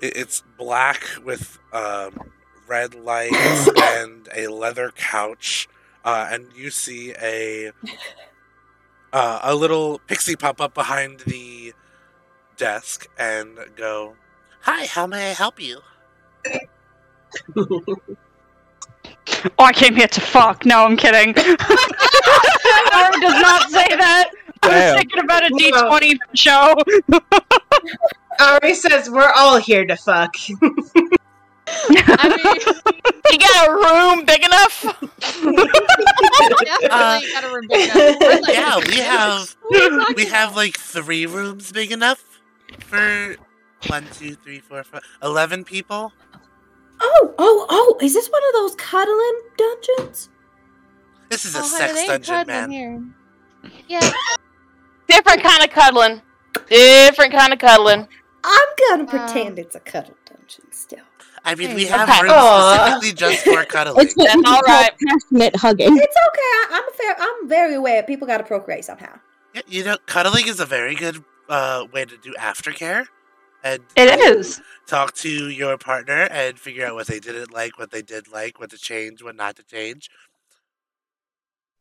it- 0.00 0.16
it's 0.16 0.42
black 0.56 1.04
with 1.24 1.58
um, 1.72 2.30
red 2.68 2.94
lights 2.94 3.68
and 3.82 4.28
a 4.34 4.46
leather 4.48 4.92
couch, 4.96 5.68
uh, 6.04 6.28
and 6.30 6.46
you 6.54 6.70
see 6.70 7.12
a 7.20 7.72
uh, 9.12 9.40
a 9.42 9.54
little 9.54 9.98
pixie 10.06 10.36
pop 10.36 10.60
up 10.60 10.72
behind 10.74 11.20
the 11.20 11.74
desk 12.56 13.08
and 13.18 13.58
go, 13.76 14.14
"Hi, 14.62 14.86
how 14.86 15.06
may 15.06 15.30
I 15.30 15.34
help 15.34 15.60
you?" 15.60 15.80
Oh, 19.58 19.64
I 19.64 19.72
came 19.72 19.94
here 19.96 20.06
to 20.08 20.20
fuck. 20.20 20.64
No, 20.64 20.84
I'm 20.84 20.96
kidding. 20.96 21.34
Ari 21.36 23.20
does 23.20 23.40
not 23.42 23.70
say 23.70 23.86
that. 23.96 24.30
I 24.64 24.68
was 24.68 24.74
Damn. 24.74 24.96
thinking 24.98 25.18
about 25.24 25.44
a 25.44 25.50
No. 25.50 25.56
D20 25.58 26.16
show. 26.34 26.74
Ari 28.40 28.74
says 28.74 29.10
we're 29.10 29.32
all 29.36 29.58
here 29.58 29.84
to 29.84 29.96
fuck. 29.96 30.34
I 31.68 32.28
mean, 32.44 32.60
You 33.30 33.38
got 33.38 33.68
a 33.68 33.72
room 33.72 34.24
big 34.24 34.42
enough? 34.44 34.82
definitely 35.20 35.66
Uh, 36.90 37.20
got 37.20 37.44
a 37.44 37.48
room 37.54 37.66
big 37.68 37.90
enough. 37.90 38.16
We're 38.20 38.40
like- 38.40 38.54
Yeah, 38.54 38.76
we 38.86 38.96
have 38.98 39.56
What 39.68 39.80
are 39.80 39.84
you 39.84 39.98
talking 40.00 40.16
we 40.16 40.24
have 40.26 40.56
like 40.56 40.76
three 40.76 41.26
rooms 41.26 41.72
big 41.72 41.92
enough 41.92 42.24
for 42.80 43.36
one, 43.88 44.06
two, 44.14 44.34
three, 44.36 44.60
four, 44.60 44.84
five, 44.84 45.02
eleven 45.22 45.64
people. 45.64 46.12
Oh, 47.00 47.34
oh, 47.38 47.66
oh! 47.68 47.98
Is 48.00 48.14
this 48.14 48.28
one 48.28 48.42
of 48.48 48.52
those 48.54 48.74
cuddling 48.76 49.40
dungeons? 49.56 50.28
This 51.30 51.44
is 51.44 51.56
a 51.56 51.58
Oh, 51.58 51.62
sex 51.62 52.06
dungeon, 52.06 52.46
man. 52.46 52.70
Here. 52.70 53.02
Yeah. 53.88 54.10
Different 55.16 55.42
kind 55.42 55.64
of 55.64 55.70
cuddling. 55.70 56.22
Different 56.68 57.32
kind 57.32 57.52
of 57.52 57.58
cuddling. 57.58 58.08
I'm 58.44 58.68
gonna 58.88 59.04
Uh, 59.04 59.06
pretend 59.06 59.58
it's 59.58 59.74
a 59.76 59.80
cuddle 59.80 60.16
dungeon 60.26 60.64
still. 60.72 60.98
I 61.44 61.54
mean, 61.54 61.74
we 61.74 61.84
have 61.86 62.08
Okay. 62.08 62.22
rooms 62.22 62.32
Aw. 62.34 62.74
specifically 62.76 63.12
just 63.14 63.44
for 63.44 63.64
cuddling. 63.74 64.04
It's 64.06 64.14
what 64.14 64.26
That's 64.26 64.36
we 64.36 64.44
all 64.46 64.62
call 64.62 64.74
right. 64.80 64.92
passionate 65.08 65.56
hugging. 65.56 65.96
It's 65.96 66.16
okay. 66.28 66.40
I, 66.40 66.66
I'm 66.86 66.92
fair. 66.94 67.16
I'm 67.18 67.48
very 67.48 67.74
aware. 67.74 68.02
People 68.04 68.26
got 68.26 68.38
to 68.38 68.44
procreate 68.44 68.84
somehow. 68.84 69.14
Yeah, 69.54 69.62
you 69.68 69.84
know, 69.84 69.96
cuddling 70.06 70.46
is 70.48 70.60
a 70.60 70.66
very 70.66 70.94
good 70.94 71.22
uh, 71.48 71.84
way 71.92 72.04
to 72.04 72.16
do 72.16 72.32
aftercare, 72.38 73.06
and 73.62 73.82
It 73.96 74.18
is. 74.20 74.60
talk 74.86 75.14
to 75.16 75.28
your 75.50 75.76
partner 75.78 76.22
and 76.30 76.58
figure 76.58 76.86
out 76.86 76.94
what 76.94 77.06
they 77.08 77.20
didn't 77.20 77.52
like, 77.52 77.78
what 77.78 77.90
they 77.90 78.02
did 78.02 78.30
like, 78.32 78.58
what 78.58 78.70
to 78.70 78.78
change, 78.78 79.22
what 79.22 79.36
not 79.36 79.56
to 79.56 79.62
change. 79.64 80.08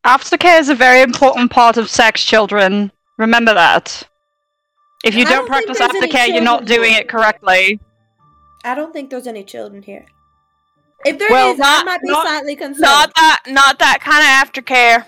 Aftercare 0.06 0.60
is 0.60 0.70
a 0.70 0.76
very 0.76 1.02
important 1.02 1.52
part 1.52 1.78
of 1.78 1.90
sex, 1.90 2.24
children. 2.26 2.92
Remember 3.18 3.54
that. 3.54 4.04
If 5.04 5.16
you 5.16 5.22
I 5.22 5.30
don't 5.30 5.38
don't 5.40 5.48
practice 5.48 5.78
there's 5.80 5.90
any 5.96 6.08
aftercare, 6.08 6.28
you're 6.28 6.42
not 6.42 6.66
doing 6.66 6.92
here. 6.92 7.02
it 7.02 7.10
correctly. 7.10 7.80
I 8.64 8.76
don't 8.76 8.94
think 8.94 9.10
there's 9.10 9.28
any 9.28 9.44
children 9.44 9.82
here. 9.82 10.06
If 11.04 11.18
there 11.18 11.28
is, 11.28 11.32
Well, 11.32 11.54
I 11.54 11.58
not- 11.58 11.86
might 11.86 12.02
be 12.02 12.10
not- 12.10 12.26
slightly 12.28 12.56
concerned. 12.56 12.82
Not 12.82 13.12
that, 13.16 13.40
not 13.48 13.80
that 13.80 14.00
kind 14.02 14.22
of 14.24 14.64
aftercare. 14.66 15.06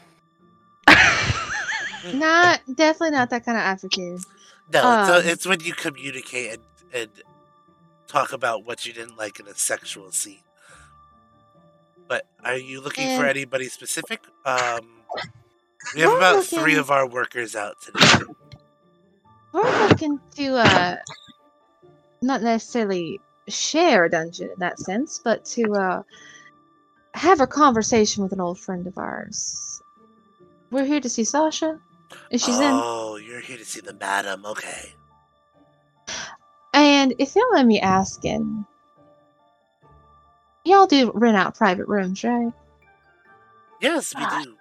Not 2.14 2.60
definitely 2.76 3.12
not 3.12 3.30
that 3.30 3.46
kind 3.46 3.58
of 3.58 3.64
aftercare. 3.64 4.22
No, 4.74 4.86
Um, 4.86 5.08
so 5.08 5.18
it's 5.20 5.46
when 5.46 5.62
you 5.62 5.74
communicate 5.74 6.52
and, 6.52 6.62
and 6.94 7.10
talk 8.08 8.34
about 8.34 8.66
what 8.66 8.86
you 8.86 8.92
didn't 8.92 9.16
like 9.18 9.40
in 9.40 9.48
a 9.48 9.56
sexual 9.56 10.12
scene. 10.12 10.42
But 12.10 12.28
are 12.44 12.58
you 12.58 12.82
looking 12.82 13.18
for 13.18 13.26
anybody 13.26 13.70
specific? 13.70 14.20
Um, 14.46 14.82
we 15.96 16.02
have 16.02 16.12
We're 16.12 16.18
about 16.18 16.46
three 16.46 16.76
of 16.76 16.92
our 16.92 17.08
workers 17.08 17.56
out 17.56 17.80
today. 17.82 18.26
We're 19.52 19.88
looking 19.88 20.20
to 20.36 20.56
uh 20.56 20.96
not 22.22 22.42
necessarily 22.42 23.20
share 23.48 24.06
a 24.06 24.10
dungeon 24.10 24.50
in 24.50 24.60
that 24.60 24.80
sense, 24.80 25.20
but 25.24 25.46
to 25.46 25.74
uh 25.74 26.04
have 27.14 27.42
a 27.42 27.48
conversation 27.48 28.24
with 28.24 28.32
an 28.32 28.42
old 28.42 28.60
friend 28.60 28.88
of 28.88 28.98
ours. 28.98 29.82
We're 30.72 30.86
here 30.86 31.00
to 31.00 31.10
see 31.10 31.24
Sasha. 31.24 31.80
And 32.32 32.42
she's 32.42 32.60
in. 32.60 32.72
oh, 32.72 33.18
you're 33.18 33.40
here 33.40 33.58
to 33.58 33.66
see 33.66 33.82
the 33.82 33.94
madam. 33.94 34.46
Okay. 34.46 34.94
And 36.74 37.14
if 37.20 37.36
you'll 37.36 37.54
let 37.54 37.66
me 37.68 37.80
asking, 37.80 38.66
y'all 40.66 40.88
do 40.88 41.12
rent 41.14 41.38
out 41.38 41.56
private 41.56 41.88
rooms, 41.88 42.24
right? 42.24 42.52
Yes, 43.80 44.14
we 44.16 44.26
do. 44.44 44.56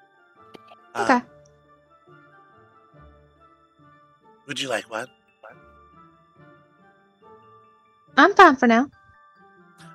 Uh, 0.94 1.02
Okay. 1.04 1.26
Would 4.46 4.60
you 4.60 4.68
like 4.68 4.90
one? 4.90 5.06
I'm 8.16 8.34
fine 8.34 8.56
for 8.56 8.66
now. 8.66 8.90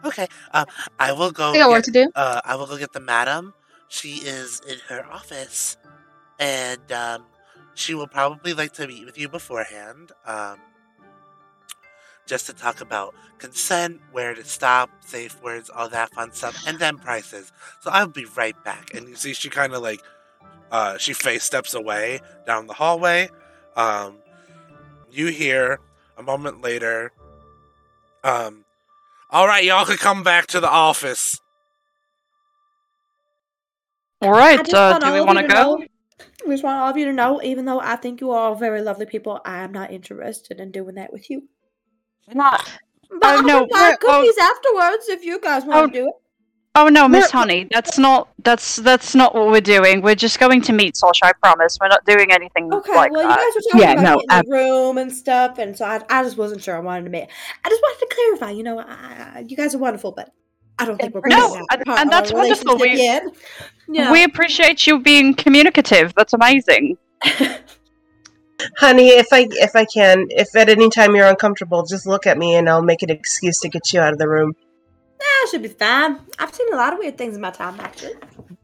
Okay. 0.03 0.27
Um, 0.53 0.65
I 0.99 1.11
will 1.11 1.31
go. 1.31 1.51
I 1.53 1.57
got 1.57 1.69
work 1.69 1.83
to 1.83 1.91
do. 1.91 2.09
Uh, 2.15 2.41
I 2.43 2.55
will 2.55 2.65
go 2.65 2.77
get 2.77 2.93
the 2.93 2.99
madam. 2.99 3.53
She 3.89 4.15
is 4.15 4.61
in 4.67 4.79
her 4.89 5.05
office, 5.05 5.77
and 6.39 6.91
um, 6.91 7.25
she 7.75 7.93
will 7.93 8.07
probably 8.07 8.53
like 8.53 8.73
to 8.73 8.87
meet 8.87 9.05
with 9.05 9.17
you 9.17 9.29
beforehand. 9.29 10.11
Um, 10.25 10.59
just 12.25 12.45
to 12.47 12.53
talk 12.53 12.81
about 12.81 13.15
consent, 13.37 14.01
where 14.11 14.33
to 14.33 14.43
stop, 14.43 14.89
safe 15.05 15.41
words, 15.41 15.69
all 15.69 15.87
that 15.89 16.11
fun 16.13 16.31
stuff, 16.33 16.61
and 16.67 16.77
then 16.79 16.97
prices. 16.97 17.51
So 17.79 17.89
I'll 17.89 18.07
be 18.07 18.25
right 18.35 18.61
back. 18.65 18.93
And 18.93 19.07
you 19.07 19.15
see, 19.15 19.33
she 19.33 19.49
kind 19.49 19.73
of 19.73 19.81
like, 19.81 20.01
uh, 20.71 20.97
she 20.97 21.13
face 21.13 21.43
steps 21.43 21.73
away 21.73 22.19
down 22.45 22.67
the 22.67 22.73
hallway. 22.73 23.29
Um, 23.75 24.17
you 25.11 25.27
hear 25.27 25.79
a 26.17 26.23
moment 26.23 26.61
later, 26.61 27.11
um, 28.23 28.65
all 29.29 29.47
right, 29.47 29.63
y'all 29.63 29.85
can 29.85 29.97
come 29.97 30.23
back 30.23 30.47
to 30.47 30.59
the 30.59 30.69
office. 30.69 31.39
All 34.21 34.31
right, 34.31 34.59
I 34.73 34.77
uh, 34.77 34.99
do 34.99 35.13
we 35.13 35.21
want 35.21 35.37
to 35.39 35.47
go? 35.47 35.75
know- 35.75 35.85
I 36.45 36.49
just 36.51 36.63
want 36.63 36.79
all 36.79 36.89
of 36.89 36.97
you 36.97 37.05
to 37.05 37.13
know, 37.13 37.41
even 37.43 37.65
though 37.65 37.79
I 37.81 37.97
think 37.97 38.21
you 38.21 38.31
are 38.31 38.39
all 38.49 38.55
very 38.55 38.81
lovely 38.81 39.05
people, 39.05 39.41
I 39.45 39.59
am 39.63 39.71
not 39.73 39.91
interested 39.91 40.59
in 40.59 40.71
doing 40.71 40.95
that 40.95 41.11
with 41.11 41.29
you. 41.29 41.43
Not. 42.33 42.65
But 43.09 43.19
Oh, 43.23 43.37
I 43.37 43.41
no, 43.41 43.59
will 43.59 43.67
buy 43.67 43.79
we're- 43.79 43.97
oh. 44.03 44.21
cookies 44.23 44.37
afterwards 44.37 45.09
if 45.09 45.23
you 45.25 45.39
guys 45.41 45.65
want 45.65 45.77
Oh. 45.83 45.87
to 45.87 45.93
do 45.93 46.07
it. 46.07 46.13
Oh 46.79 46.89
no, 46.89 47.07
Miss 47.07 47.31
Honey, 47.31 47.67
that's 47.71 47.97
not 47.97 48.29
that's 48.43 48.75
that's 48.75 49.15
not 49.15 49.33
what 49.33 49.47
we're 49.47 49.61
doing. 49.61 50.01
We're 50.03 50.13
just 50.13 50.39
going 50.39 50.61
to 50.61 50.73
meet 50.73 50.95
Sasha. 50.95 51.25
I 51.25 51.33
promise. 51.33 51.75
We're 51.81 51.87
not 51.87 52.05
doing 52.05 52.31
anything 52.31 52.71
Okay, 52.71 52.93
like 52.93 53.11
well, 53.11 53.23
you 53.23 53.27
that. 53.29 53.37
guys 53.37 53.55
were 53.55 53.61
talking 53.71 53.81
Yeah, 53.81 53.93
about 53.93 54.03
no, 54.03 54.21
getting 54.27 54.49
the 54.51 54.55
room 54.55 54.97
and 54.99 55.11
stuff, 55.11 55.57
and 55.57 55.75
so 55.75 55.85
I, 55.85 56.01
I 56.07 56.21
just 56.23 56.37
wasn't 56.37 56.61
sure. 56.61 56.75
I 56.75 56.79
wanted 56.79 57.05
to 57.05 57.09
meet. 57.09 57.27
I 57.65 57.69
just 57.69 57.81
wanted 57.81 58.07
to 58.07 58.15
clarify. 58.15 58.51
You 58.51 58.61
know, 58.61 58.79
I, 58.79 58.83
I, 59.37 59.45
you 59.47 59.57
guys 59.57 59.73
are 59.73 59.79
wonderful, 59.79 60.11
but 60.11 60.31
I 60.77 60.85
don't 60.85 60.97
think 61.01 61.15
we're 61.15 61.21
No, 61.25 61.35
ready 61.35 61.65
to 61.65 61.65
and- 61.71 61.99
and 61.99 62.11
that's 62.11 62.31
wonderful. 62.31 62.77
We- 62.77 62.93
yet. 62.95 63.23
You 63.89 64.11
We 64.11 64.23
appreciate 64.23 64.85
you 64.85 64.99
being 64.99 65.33
communicative. 65.33 66.13
That's 66.15 66.33
amazing. 66.33 66.97
Honey, 68.77 69.07
if 69.09 69.27
I 69.31 69.47
if 69.51 69.75
I 69.75 69.85
can, 69.85 70.27
if 70.29 70.55
at 70.55 70.69
any 70.69 70.89
time 70.89 71.15
you're 71.15 71.27
uncomfortable, 71.27 71.85
just 71.85 72.05
look 72.05 72.27
at 72.27 72.37
me 72.37 72.55
and 72.55 72.69
I'll 72.69 72.81
make 72.83 73.01
an 73.01 73.09
excuse 73.09 73.59
to 73.61 73.69
get 73.69 73.93
you 73.93 73.99
out 73.99 74.13
of 74.13 74.19
the 74.19 74.27
room. 74.27 74.53
Nah, 75.19 75.43
it 75.43 75.49
should 75.49 75.61
be 75.61 75.67
fine. 75.69 76.19
I've 76.39 76.53
seen 76.53 76.71
a 76.73 76.75
lot 76.75 76.93
of 76.93 76.99
weird 76.99 77.17
things 77.17 77.35
in 77.35 77.41
my 77.41 77.51
time, 77.51 77.79
actually. 77.79 78.13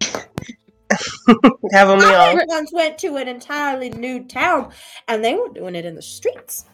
Haven't 1.71 1.97
we 1.99 2.05
all? 2.05 2.39
I 2.39 2.45
once 2.47 2.71
went 2.71 2.97
to 2.99 3.15
an 3.17 3.27
entirely 3.27 3.89
new 3.89 4.23
town, 4.25 4.71
and 5.07 5.23
they 5.23 5.33
were 5.35 5.49
doing 5.49 5.75
it 5.75 5.85
in 5.85 5.95
the 5.95 6.01
streets. 6.01 6.65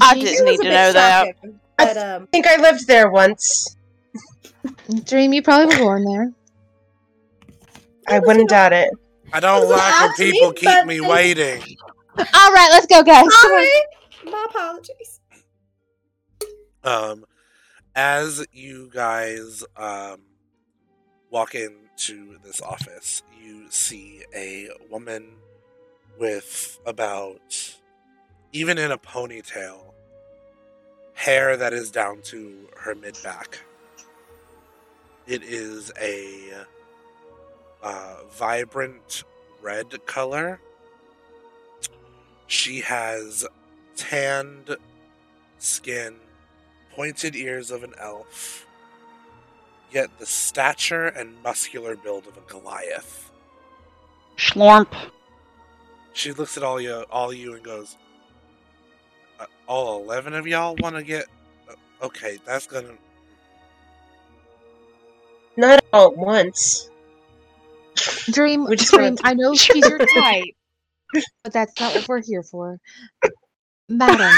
I 0.00 0.12
Dream- 0.14 0.24
didn't 0.24 0.48
It 0.48 0.50
was 0.50 0.50
need 0.50 0.54
a 0.54 0.56
to 0.56 0.62
bit 0.62 0.70
know 0.70 0.92
that. 0.92 1.26
shocking, 1.36 1.60
But 1.78 1.96
um, 1.96 2.22
I 2.24 2.26
think 2.32 2.46
I 2.46 2.56
lived 2.60 2.86
there 2.86 3.10
once. 3.10 3.76
Dream, 5.04 5.32
you 5.32 5.42
probably 5.42 5.74
were 5.76 5.82
born 5.82 6.04
there. 6.04 6.32
I 8.08 8.18
wouldn't 8.18 8.48
doubt 8.50 8.72
it. 8.72 8.90
I 9.32 9.38
don't 9.40 9.60
was 9.60 9.70
like 9.70 10.00
when 10.00 10.10
actually 10.10 10.32
people 10.32 10.52
keep 10.52 10.62
me 10.86 10.96
something- 10.98 11.08
waiting. 11.08 11.62
All 12.18 12.52
right, 12.52 12.68
let's 12.72 12.86
go, 12.86 13.02
guys. 13.04 13.22
Come 13.22 13.26
on. 13.26 13.30
sorry, 13.30 13.70
my 14.32 14.46
apologies. 14.50 15.20
Um, 16.82 17.24
as 17.94 18.46
you 18.52 18.90
guys 18.92 19.64
um 19.76 20.20
walk 21.30 21.54
into 21.54 22.38
this 22.42 22.60
office, 22.60 23.22
you 23.40 23.70
see 23.70 24.22
a 24.34 24.68
woman 24.90 25.28
with 26.18 26.78
about 26.86 27.76
even 28.52 28.78
in 28.78 28.90
a 28.90 28.98
ponytail 28.98 29.92
hair 31.14 31.56
that 31.56 31.72
is 31.72 31.90
down 31.90 32.20
to 32.22 32.68
her 32.76 32.94
mid 32.94 33.16
back. 33.22 33.60
It 35.26 35.42
is 35.42 35.92
a 36.00 36.64
uh, 37.82 38.16
vibrant 38.30 39.24
red 39.62 40.04
color. 40.06 40.60
She 42.46 42.80
has 42.80 43.46
tanned 43.96 44.76
skin, 45.58 46.16
pointed 47.00 47.34
ears 47.34 47.70
of 47.70 47.82
an 47.82 47.94
elf, 47.98 48.66
yet 49.90 50.10
the 50.18 50.26
stature 50.26 51.06
and 51.06 51.34
muscular 51.42 51.96
build 51.96 52.26
of 52.26 52.36
a 52.36 52.40
Goliath. 52.42 53.30
Schlorp. 54.36 54.92
She 56.12 56.32
looks 56.32 56.58
at 56.58 56.62
all 56.62 56.78
you, 56.78 57.06
all 57.10 57.32
you, 57.32 57.54
and 57.54 57.64
goes, 57.64 57.96
"Uh, 59.38 59.46
"All 59.66 60.02
eleven 60.02 60.34
of 60.34 60.46
y'all 60.46 60.76
want 60.78 60.94
to 60.94 61.02
get? 61.02 61.24
uh, 61.70 62.04
Okay, 62.04 62.38
that's 62.44 62.66
gonna. 62.66 62.92
Not 65.56 65.82
all 65.94 66.08
at 66.08 66.18
once. 66.18 66.90
Dream, 68.30 68.66
We 68.66 68.76
Dream, 68.76 69.16
I 69.24 69.32
know 69.32 69.54
she's 69.54 69.88
your 69.88 70.00
type, 70.00 70.54
but 71.44 71.54
that's 71.54 71.80
not 71.80 71.94
what 71.94 72.08
we're 72.08 72.22
here 72.22 72.42
for. 72.42 72.78
Madam 73.88 74.34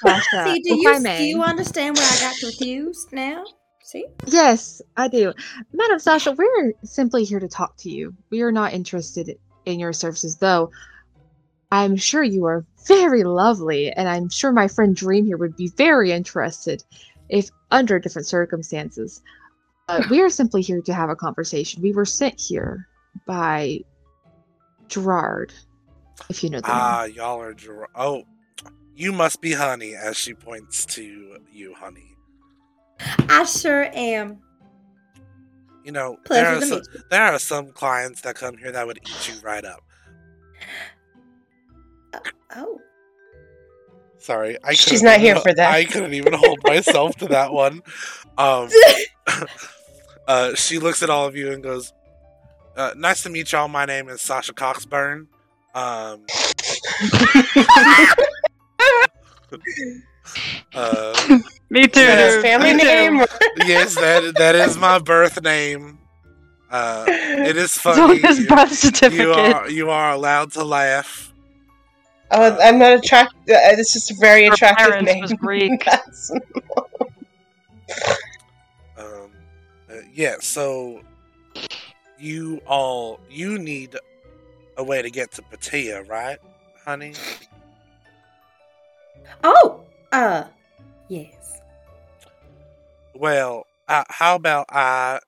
Sasha, 0.00 0.54
See, 0.54 0.60
do 0.60 0.74
you 0.80 1.00
do 1.00 1.24
you 1.24 1.42
understand 1.42 1.96
where 1.96 2.06
I 2.06 2.18
got 2.20 2.36
confused 2.36 3.08
now? 3.12 3.44
See, 3.82 4.06
Yes, 4.26 4.82
I 4.96 5.08
do. 5.08 5.32
Madam 5.72 5.98
Sasha, 5.98 6.32
we're 6.32 6.74
simply 6.84 7.24
here 7.24 7.40
to 7.40 7.48
talk 7.48 7.76
to 7.78 7.90
you. 7.90 8.14
We 8.30 8.42
are 8.42 8.52
not 8.52 8.74
interested 8.74 9.34
in 9.64 9.80
your 9.80 9.92
services, 9.92 10.36
though 10.36 10.70
I'm 11.70 11.96
sure 11.96 12.22
you 12.22 12.44
are 12.46 12.64
very 12.86 13.24
lovely, 13.24 13.90
and 13.92 14.08
I'm 14.08 14.28
sure 14.30 14.52
my 14.52 14.68
friend 14.68 14.96
Dream 14.96 15.26
here 15.26 15.36
would 15.36 15.56
be 15.56 15.70
very 15.76 16.12
interested 16.12 16.82
if 17.28 17.50
under 17.70 17.98
different 17.98 18.26
circumstances. 18.26 19.20
But 19.86 20.08
we 20.08 20.20
are 20.20 20.30
simply 20.30 20.62
here 20.62 20.80
to 20.82 20.94
have 20.94 21.10
a 21.10 21.16
conversation. 21.16 21.82
We 21.82 21.92
were 21.92 22.04
sent 22.04 22.40
here 22.40 22.86
by 23.26 23.80
Gerard, 24.88 25.52
if 26.30 26.42
you 26.42 26.50
know 26.50 26.60
the 26.60 26.68
name. 26.68 26.76
Ah, 26.76 27.04
y'all 27.04 27.40
are. 27.40 27.54
Ger- 27.54 27.88
oh, 27.94 28.24
you 28.98 29.12
must 29.12 29.40
be 29.40 29.52
Honey, 29.52 29.94
as 29.94 30.16
she 30.16 30.34
points 30.34 30.84
to 30.86 31.38
you, 31.52 31.74
Honey. 31.74 32.16
I 33.28 33.44
sure 33.44 33.84
am. 33.94 34.40
You 35.84 35.92
know, 35.92 36.16
Pleasure 36.24 36.44
there 36.44 36.56
are, 36.56 36.60
some, 36.60 36.82
you. 36.92 37.00
there 37.08 37.22
are 37.22 37.38
some 37.38 37.70
clients 37.70 38.22
that 38.22 38.34
come 38.34 38.58
here 38.58 38.72
that 38.72 38.86
would 38.86 38.98
eat 38.98 39.28
you 39.28 39.40
right 39.40 39.64
up. 39.64 39.82
Oh, 42.56 42.80
Sorry, 44.18 44.58
I 44.64 44.74
She's 44.74 45.00
couldn't 45.00 45.20
here 45.20 45.36
for 45.36 45.54
that. 45.54 45.72
I 45.72 45.84
couldn't 45.84 46.14
even 46.14 46.32
hold 46.32 46.58
myself 46.64 47.14
to 47.16 47.26
that 47.28 47.52
one. 47.52 47.82
Um, 48.36 48.68
uh, 50.28 50.54
she 50.56 50.78
looks 50.80 51.04
at 51.04 51.10
all 51.10 51.26
of 51.26 51.36
you 51.36 51.52
and 51.52 51.62
goes, 51.62 51.92
uh, 52.76 52.94
"Nice 52.96 53.22
to 53.22 53.30
meet 53.30 53.52
y'all. 53.52 53.68
My 53.68 53.84
name 53.84 54.08
is 54.08 54.20
Sasha 54.20 54.52
Coxburn. 54.52 55.28
Um, 55.74 56.26
uh, 60.74 61.38
Me 61.70 61.86
too. 61.86 62.00
Is 62.00 62.06
that 62.06 62.32
his 62.34 62.42
family 62.42 62.74
Me 62.74 62.80
too. 62.80 62.86
name? 62.86 63.26
yes, 63.66 63.94
that 63.94 64.34
that 64.36 64.54
is 64.54 64.76
my 64.78 64.98
birth 64.98 65.42
name. 65.42 65.98
Uh, 66.70 67.04
it 67.08 67.56
is 67.56 67.76
It's 67.76 67.86
on 67.86 67.94
funny. 67.94 68.18
his 68.18 68.40
You- 68.40 68.46
birth 68.48 68.70
You 68.70 68.76
certificate. 68.76 69.28
are 69.28 69.70
you 69.70 69.90
are 69.90 70.12
allowed 70.12 70.52
to 70.52 70.64
laugh. 70.64 71.32
Oh, 72.30 72.58
I'm 72.60 72.78
not 72.78 72.92
attracted. 72.92 73.38
Uh, 73.54 73.58
it's 73.78 73.92
just 73.94 74.10
a 74.10 74.14
very 74.20 74.46
Her 74.46 74.52
attractive 74.52 75.02
name. 75.02 75.22
was 75.22 75.32
Greek. 75.32 75.82
That's- 75.84 76.30
Um, 78.98 79.30
uh, 79.88 79.94
yeah, 80.12 80.36
so 80.40 81.00
you 82.18 82.60
all 82.66 83.20
you 83.30 83.58
need 83.58 83.96
a 84.76 84.84
way 84.84 85.00
to 85.02 85.10
get 85.10 85.30
to 85.32 85.42
Patia, 85.42 86.02
right, 86.08 86.38
honey? 86.84 87.14
Oh, 89.44 89.82
uh, 90.12 90.44
yes. 91.08 91.60
Well, 93.14 93.66
uh, 93.88 94.04
how 94.08 94.34
about 94.36 94.66
I 94.70 95.18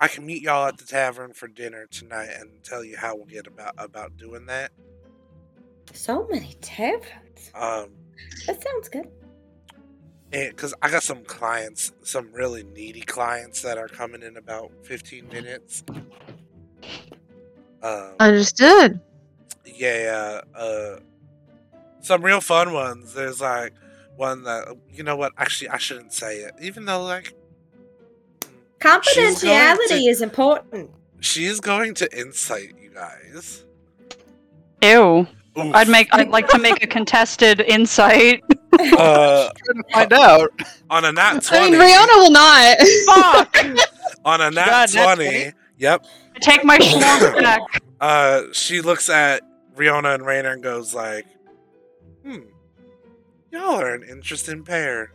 I 0.00 0.08
can 0.08 0.26
meet 0.26 0.42
y'all 0.42 0.66
at 0.66 0.78
the 0.78 0.84
tavern 0.84 1.32
for 1.32 1.46
dinner 1.48 1.86
tonight 1.90 2.30
and 2.38 2.50
tell 2.64 2.84
you 2.84 2.96
how 2.96 3.14
we'll 3.16 3.26
get 3.26 3.46
about 3.46 3.74
about 3.78 4.16
doing 4.16 4.46
that. 4.46 4.72
So 5.92 6.26
many 6.30 6.54
taverns. 6.60 7.50
Um, 7.54 7.90
That 8.46 8.62
sounds 8.62 8.88
good. 8.88 9.08
because 10.30 10.74
I 10.82 10.90
got 10.90 11.02
some 11.02 11.22
clients, 11.24 11.92
some 12.02 12.32
really 12.32 12.64
needy 12.64 13.02
clients 13.02 13.62
that 13.62 13.78
are 13.78 13.88
coming 13.88 14.22
in 14.22 14.36
about 14.36 14.72
fifteen 14.82 15.28
minutes. 15.28 15.84
Um, 17.82 18.14
Understood. 18.20 19.00
yeah, 19.64 20.40
uh, 20.54 20.96
some 22.02 22.22
real 22.22 22.40
fun 22.40 22.72
ones. 22.72 23.14
There's 23.14 23.40
like 23.40 23.72
one 24.16 24.44
that 24.44 24.76
you 24.92 25.02
know 25.02 25.16
what? 25.16 25.32
Actually, 25.38 25.70
I 25.70 25.78
shouldn't 25.78 26.12
say 26.12 26.38
it, 26.38 26.52
even 26.60 26.84
though 26.84 27.02
like 27.02 27.34
Confidentiality 28.80 30.08
is 30.08 30.20
important. 30.22 30.90
she's 31.20 31.60
going 31.60 31.94
to 31.94 32.20
incite 32.20 32.74
you 32.80 32.90
guys. 32.90 33.64
Ew. 34.82 35.26
Oof. 35.58 35.74
I'd 35.74 35.88
make. 35.88 36.08
I'd 36.12 36.30
like 36.30 36.48
to 36.48 36.58
make 36.58 36.82
a 36.82 36.86
contested 36.86 37.60
insight. 37.60 38.42
uh, 38.98 39.50
Find 39.92 40.12
out. 40.12 40.50
on 40.88 41.04
a 41.04 41.12
nat 41.12 41.46
I 41.52 41.70
mean, 41.70 41.78
Riona 41.78 42.16
will 42.16 42.30
not. 42.30 42.78
Fuck. 43.06 43.56
on 44.24 44.40
a 44.40 44.50
nat 44.50 44.64
got 44.66 44.90
a 44.90 44.94
nat 44.96 45.04
twenty. 45.04 45.30
20? 45.42 45.52
Yep. 45.78 46.06
Take 46.40 46.64
my 46.64 46.78
schlong 46.78 47.34
back. 47.42 47.60
Uh, 48.00 48.42
she 48.52 48.80
looks 48.80 49.08
at 49.10 49.42
Riona 49.76 50.14
and 50.14 50.24
Rainer 50.24 50.52
and 50.52 50.62
goes 50.62 50.94
like, 50.94 51.26
"Hmm, 52.24 52.40
y'all 53.50 53.80
are 53.80 53.94
an 53.94 54.02
interesting 54.02 54.64
pair. 54.64 55.12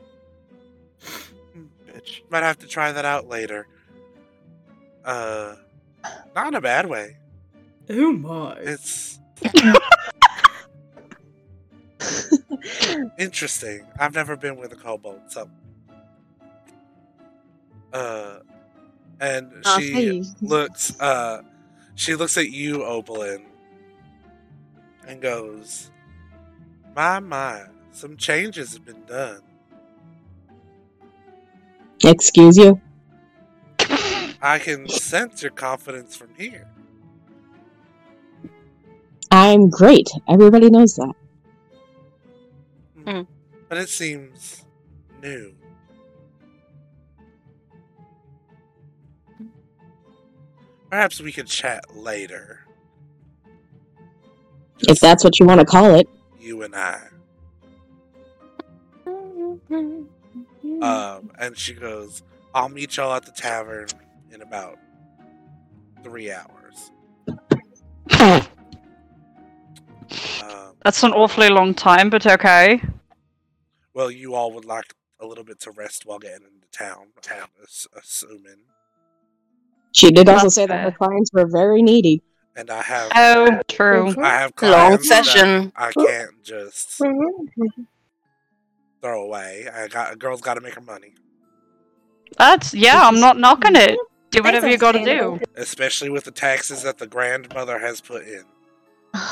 Hmm, 1.53 1.65
Bitch. 1.87 2.21
Might 2.29 2.43
have 2.43 2.59
to 2.59 2.67
try 2.67 2.91
that 2.91 3.05
out 3.05 3.27
later. 3.27 3.67
Uh, 5.05 5.55
not 6.35 6.47
in 6.47 6.55
a 6.55 6.61
bad 6.61 6.87
way. 6.89 7.17
Oh 7.89 8.11
my. 8.11 8.55
It's 8.59 9.19
interesting. 13.17 13.85
I've 13.99 14.13
never 14.13 14.35
been 14.35 14.57
with 14.57 14.71
a 14.73 14.75
kobold, 14.75 15.21
so. 15.29 15.49
Uh, 17.93 18.39
and 19.19 19.51
I'll 19.65 19.79
she 19.79 19.93
see. 20.23 20.23
looks. 20.41 20.99
Uh, 20.99 21.41
she 21.95 22.15
looks 22.15 22.37
at 22.37 22.51
you, 22.51 22.79
Opalyn, 22.79 23.43
and 25.07 25.21
goes, 25.21 25.89
"My 26.97 27.19
my, 27.19 27.65
some 27.91 28.17
changes 28.17 28.73
have 28.73 28.83
been 28.83 29.05
done." 29.05 29.41
Excuse 32.03 32.57
you. 32.57 32.81
I 34.41 34.57
can 34.59 34.89
sense 34.89 35.43
your 35.43 35.51
confidence 35.51 36.15
from 36.15 36.29
here. 36.35 36.67
I'm 39.29 39.69
great. 39.69 40.09
Everybody 40.27 40.71
knows 40.71 40.95
that. 40.95 41.13
Hmm. 42.95 43.11
Hmm. 43.11 43.21
But 43.69 43.77
it 43.77 43.89
seems 43.89 44.65
new. 45.21 45.53
Perhaps 50.89 51.21
we 51.21 51.31
could 51.31 51.47
chat 51.47 51.95
later, 51.95 52.61
If 54.79 54.99
that's 54.99 55.23
what 55.23 55.39
you 55.39 55.45
want 55.45 55.59
to 55.59 55.65
call 55.65 55.93
it. 55.93 56.07
You 56.47 56.63
and 56.63 56.75
I. 56.75 57.01
Um, 60.81 61.31
and 61.39 61.57
she 61.57 61.73
goes, 61.73 62.21
I'll 62.53 62.69
meet 62.69 62.97
y'all 62.97 63.13
at 63.15 63.25
the 63.25 63.31
tavern 63.31 63.87
in 64.31 64.43
about 64.43 64.77
three 66.03 66.31
hours. 66.31 66.91
Um, 68.09 68.41
That's 70.83 71.01
an 71.03 71.13
awfully 71.13 71.49
long 71.49 71.73
time, 71.73 72.11
but 72.11 72.27
okay. 72.27 72.81
well, 73.93 74.11
you 74.11 74.35
all 74.35 74.51
would 74.53 74.65
like 74.65 74.93
a 75.19 75.25
little 75.25 75.43
bit 75.43 75.59
to 75.61 75.71
rest 75.71 76.05
while 76.05 76.19
getting 76.19 76.45
into 76.45 76.67
town, 76.71 77.07
I'm 77.31 77.71
assuming. 77.97 78.59
She 79.93 80.11
did 80.11 80.29
also 80.29 80.49
say 80.49 80.67
that 80.67 80.83
her 80.83 80.91
clients 80.91 81.31
were 81.33 81.47
very 81.47 81.81
needy. 81.81 82.21
And 82.57 82.71
I 82.71 82.81
have 82.81 83.11
Oh, 83.15 83.61
true. 83.67 84.13
I 84.21 84.31
have 84.39 84.51
Long 84.61 84.97
session. 85.03 85.71
I 85.75 85.91
can't 85.93 86.43
just 86.43 86.99
throw 89.01 89.23
away. 89.23 89.67
I 89.73 89.87
got 89.87 90.11
a 90.11 90.15
girl's 90.15 90.41
got 90.41 90.55
to 90.55 90.61
make 90.61 90.73
her 90.73 90.81
money, 90.81 91.13
That's 92.37 92.73
yeah. 92.73 92.99
I'm 93.07 93.19
not 93.19 93.37
knocking 93.37 93.75
it. 93.75 93.95
Do 94.31 94.41
whatever 94.43 94.67
you 94.67 94.77
got 94.77 94.93
to 94.93 95.05
do. 95.05 95.39
especially 95.55 96.09
with 96.09 96.23
the 96.25 96.31
taxes 96.31 96.81
that 96.83 96.97
the 96.97 97.07
grandmother 97.07 97.77
has 97.79 98.01
put 98.01 98.23
in. 98.27 98.43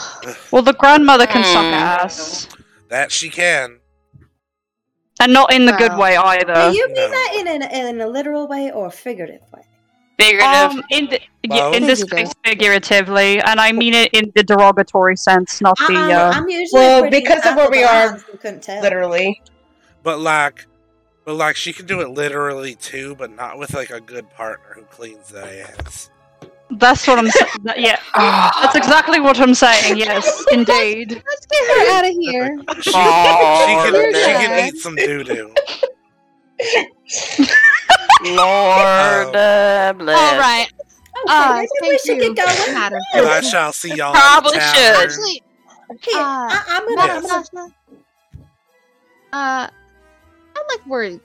Well, 0.52 0.62
the 0.62 0.74
grandmother 0.74 1.26
can 1.28 1.44
suck 1.44 1.66
Hmm. 1.66 1.74
ass, 1.74 2.48
That 2.90 3.12
she 3.12 3.30
can. 3.30 3.80
and 5.20 5.34
not 5.34 5.52
in 5.54 5.66
the 5.66 5.74
good 5.74 5.92
Wow. 5.94 6.00
way 6.00 6.14
Do 6.16 6.22
either. 6.22 6.72
you 6.72 6.88
mean 6.88 6.96
No. 6.96 7.10
that 7.10 7.32
in, 7.40 7.48
an, 7.48 7.62
in 7.64 8.02
a 8.02 8.08
literal 8.08 8.48
way 8.48 8.72
or 8.72 8.86
a 8.88 8.92
figurative 8.92 9.42
way? 9.54 9.64
Figurative. 10.20 10.72
Um, 10.72 10.84
in 10.92 11.06
the, 11.08 11.20
yeah, 11.44 11.72
in 11.74 11.84
this 11.86 12.02
Figurative. 12.02 12.28
case, 12.30 12.34
figuratively, 12.46 13.40
and 13.42 13.60
I 13.60 13.72
mean 13.72 13.94
it 13.94 14.14
in 14.14 14.32
the 14.36 14.44
derogatory 14.44 15.18
sense, 15.18 15.60
not 15.62 15.78
the. 15.78 15.94
Uh, 15.94 16.32
I'm 16.34 16.48
usually 16.50 16.80
Well, 16.80 17.10
because 17.10 17.46
of 17.46 17.56
where 17.56 17.70
we 17.70 17.84
are, 17.84 18.14
behind, 18.14 18.40
couldn't 18.40 18.64
tell. 18.64 18.82
Literally. 18.82 19.42
But 20.04 20.20
like, 20.20 20.66
but 21.26 21.34
like 21.36 21.56
she 21.58 21.74
can 21.74 21.86
do 21.86 22.00
it 22.02 22.10
literally 22.12 22.76
too, 22.76 23.16
but 23.16 23.30
not 23.36 23.58
with 23.60 23.74
like 23.74 23.90
a 23.90 24.00
good 24.00 24.30
partner 24.32 24.74
who 24.76 24.84
cleans 24.84 25.30
their 25.30 25.68
ass. 25.68 26.10
that's 26.78 27.06
what 27.08 27.20
I'm 27.20 27.30
saying. 27.30 27.52
Yeah, 27.78 28.00
that's 28.62 28.76
exactly 28.76 29.20
what 29.20 29.40
I'm 29.40 29.54
saying. 29.54 29.98
Yes, 29.98 30.44
indeed. 30.52 31.12
Let's 31.12 31.46
get 31.46 31.68
her 31.68 31.98
out 31.98 32.06
of 32.06 32.12
here. 32.20 32.58
She, 32.82 32.84
she 32.84 32.92
can 32.92 34.14
she 34.14 34.22
can 34.48 34.68
eat 34.68 34.78
some 34.78 34.96
doo 34.96 35.24
doo. 35.24 35.54
Lord 38.24 39.36
uh, 39.36 39.94
bless. 39.98 40.34
All 40.34 40.40
right. 40.40 40.68
Okay, 41.18 41.34
Uh, 41.34 41.64
maybe 41.82 41.92
we 41.94 41.98
should 42.00 42.18
you, 42.18 42.34
get 42.36 42.46
going. 42.46 42.74
Madam. 42.74 43.00
I 43.14 43.42
shall 43.42 43.72
see 43.72 43.94
y'all. 43.96 44.14
Probably 44.14 44.58
at 44.58 44.74
the 44.74 44.80
should. 44.80 45.04
Actually, 45.10 45.44
Here, 46.02 46.18
Uh, 46.20 46.50
I, 46.52 46.64
I'm 46.70 46.96
gonna. 46.96 47.08
Madam 47.08 47.32
I'm 47.32 47.44
gonna 47.54 47.74
uh, 49.34 49.68
I'd 50.58 50.64
like 50.70 50.86
word. 50.88 51.20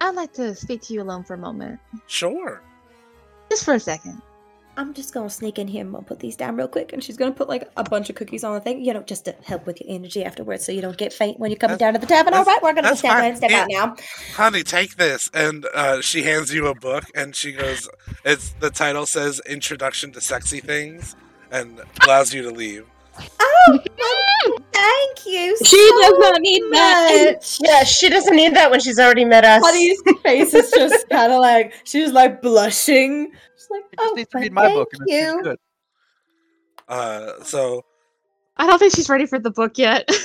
I'd 0.00 0.14
like 0.14 0.32
to 0.34 0.54
speak 0.54 0.82
to 0.82 0.92
you 0.94 1.02
alone 1.02 1.22
for 1.24 1.34
a 1.34 1.38
moment, 1.38 1.78
Sure. 2.06 2.60
just 3.50 3.64
for 3.64 3.74
a 3.74 3.80
second. 3.80 4.20
I'm 4.76 4.92
just 4.92 5.14
gonna 5.14 5.30
sneak 5.30 5.58
in 5.58 5.68
here 5.68 5.82
and 5.82 5.92
we'll 5.92 6.02
put 6.02 6.18
these 6.18 6.36
down 6.36 6.56
real 6.56 6.66
quick. 6.68 6.92
And 6.92 7.02
she's 7.02 7.16
gonna 7.16 7.32
put 7.32 7.48
like 7.48 7.70
a 7.76 7.84
bunch 7.84 8.10
of 8.10 8.16
cookies 8.16 8.42
on 8.44 8.54
the 8.54 8.60
thing, 8.60 8.84
you 8.84 8.92
know, 8.92 9.02
just 9.02 9.24
to 9.26 9.34
help 9.44 9.66
with 9.66 9.80
your 9.80 9.94
energy 9.94 10.24
afterwards, 10.24 10.64
so 10.64 10.72
you 10.72 10.80
don't 10.80 10.96
get 10.96 11.12
faint 11.12 11.38
when 11.38 11.50
you're 11.50 11.58
coming 11.58 11.78
That's- 11.78 11.94
down 11.94 12.00
to 12.00 12.04
the 12.06 12.12
tavern. 12.12 12.34
All 12.34 12.44
right, 12.44 12.62
we're 12.62 12.72
gonna 12.72 12.88
that's 12.88 12.98
stand 13.00 13.24
and 13.24 13.36
step 13.36 13.50
out 13.52 13.68
now. 13.70 13.96
honey, 14.34 14.62
take 14.62 14.96
this. 14.96 15.30
And 15.32 15.66
uh, 15.74 16.00
she 16.00 16.22
hands 16.22 16.52
you 16.52 16.66
a 16.66 16.74
book, 16.74 17.04
and 17.14 17.34
she 17.36 17.52
goes, 17.52 17.88
"It's 18.24 18.50
the 18.60 18.70
title 18.70 19.06
says 19.06 19.40
Introduction 19.46 20.10
to 20.12 20.20
Sexy 20.20 20.60
Things," 20.60 21.14
and 21.50 21.80
allows 22.02 22.34
you 22.34 22.42
to 22.42 22.50
leave. 22.50 22.86
Oh, 23.40 23.78
thank 24.72 25.26
you. 25.26 25.56
She 25.64 25.88
so 25.88 26.00
does 26.02 26.14
not 26.18 26.40
need 26.40 26.62
that. 26.72 27.32
much. 27.34 27.58
Yeah, 27.62 27.84
she 27.84 28.08
doesn't 28.08 28.34
need 28.34 28.54
that 28.56 28.70
when 28.70 28.80
she's 28.80 28.98
already 28.98 29.24
met 29.24 29.44
us. 29.44 29.62
Honey's 29.64 30.00
face 30.22 30.52
is 30.52 30.70
just 30.72 31.08
kind 31.10 31.32
of 31.32 31.40
like 31.40 31.74
she's 31.84 32.10
like 32.10 32.42
blushing. 32.42 33.30
She's 33.64 33.70
like, 33.70 33.82
She 33.90 33.96
just 33.96 34.10
oh, 34.10 34.14
needs 34.14 34.30
to 34.30 34.38
read 34.38 34.52
my 34.52 34.62
thank 34.66 34.74
book, 34.76 34.88
and 34.92 35.06
then 35.08 35.36
you. 35.36 35.42
good. 35.42 35.58
Uh, 36.88 37.42
so 37.42 37.82
I 38.56 38.66
don't 38.66 38.78
think 38.78 38.94
she's 38.94 39.08
ready 39.08 39.26
for 39.26 39.38
the 39.38 39.50
book 39.50 39.78
yet. 39.78 40.08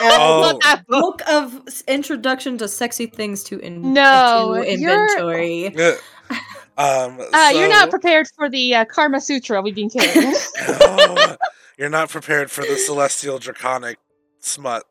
Oh. 0.00 0.52
Not 0.52 0.60
that 0.62 0.86
book. 0.86 1.18
book 1.18 1.28
of 1.28 1.60
introduction 1.88 2.56
to 2.58 2.68
sexy 2.68 3.06
things 3.06 3.42
to 3.44 3.58
in 3.58 3.92
No, 3.94 4.54
to 4.54 4.60
you're- 4.78 4.92
inventory. 4.94 5.66
um, 6.78 7.18
Uh, 7.34 7.50
you're 7.52 7.68
not 7.68 7.90
prepared 7.90 8.28
for 8.36 8.48
the 8.48 8.76
uh, 8.76 8.84
Karma 8.84 9.20
Sutra 9.20 9.60
we've 9.60 9.74
been 9.74 9.90
carrying. 9.98 10.34
No, 10.68 11.36
you're 11.76 11.88
not 11.88 12.10
prepared 12.10 12.48
for 12.48 12.60
the 12.64 12.76
celestial 12.76 13.40
draconic 13.40 13.98
smut. 14.38 14.84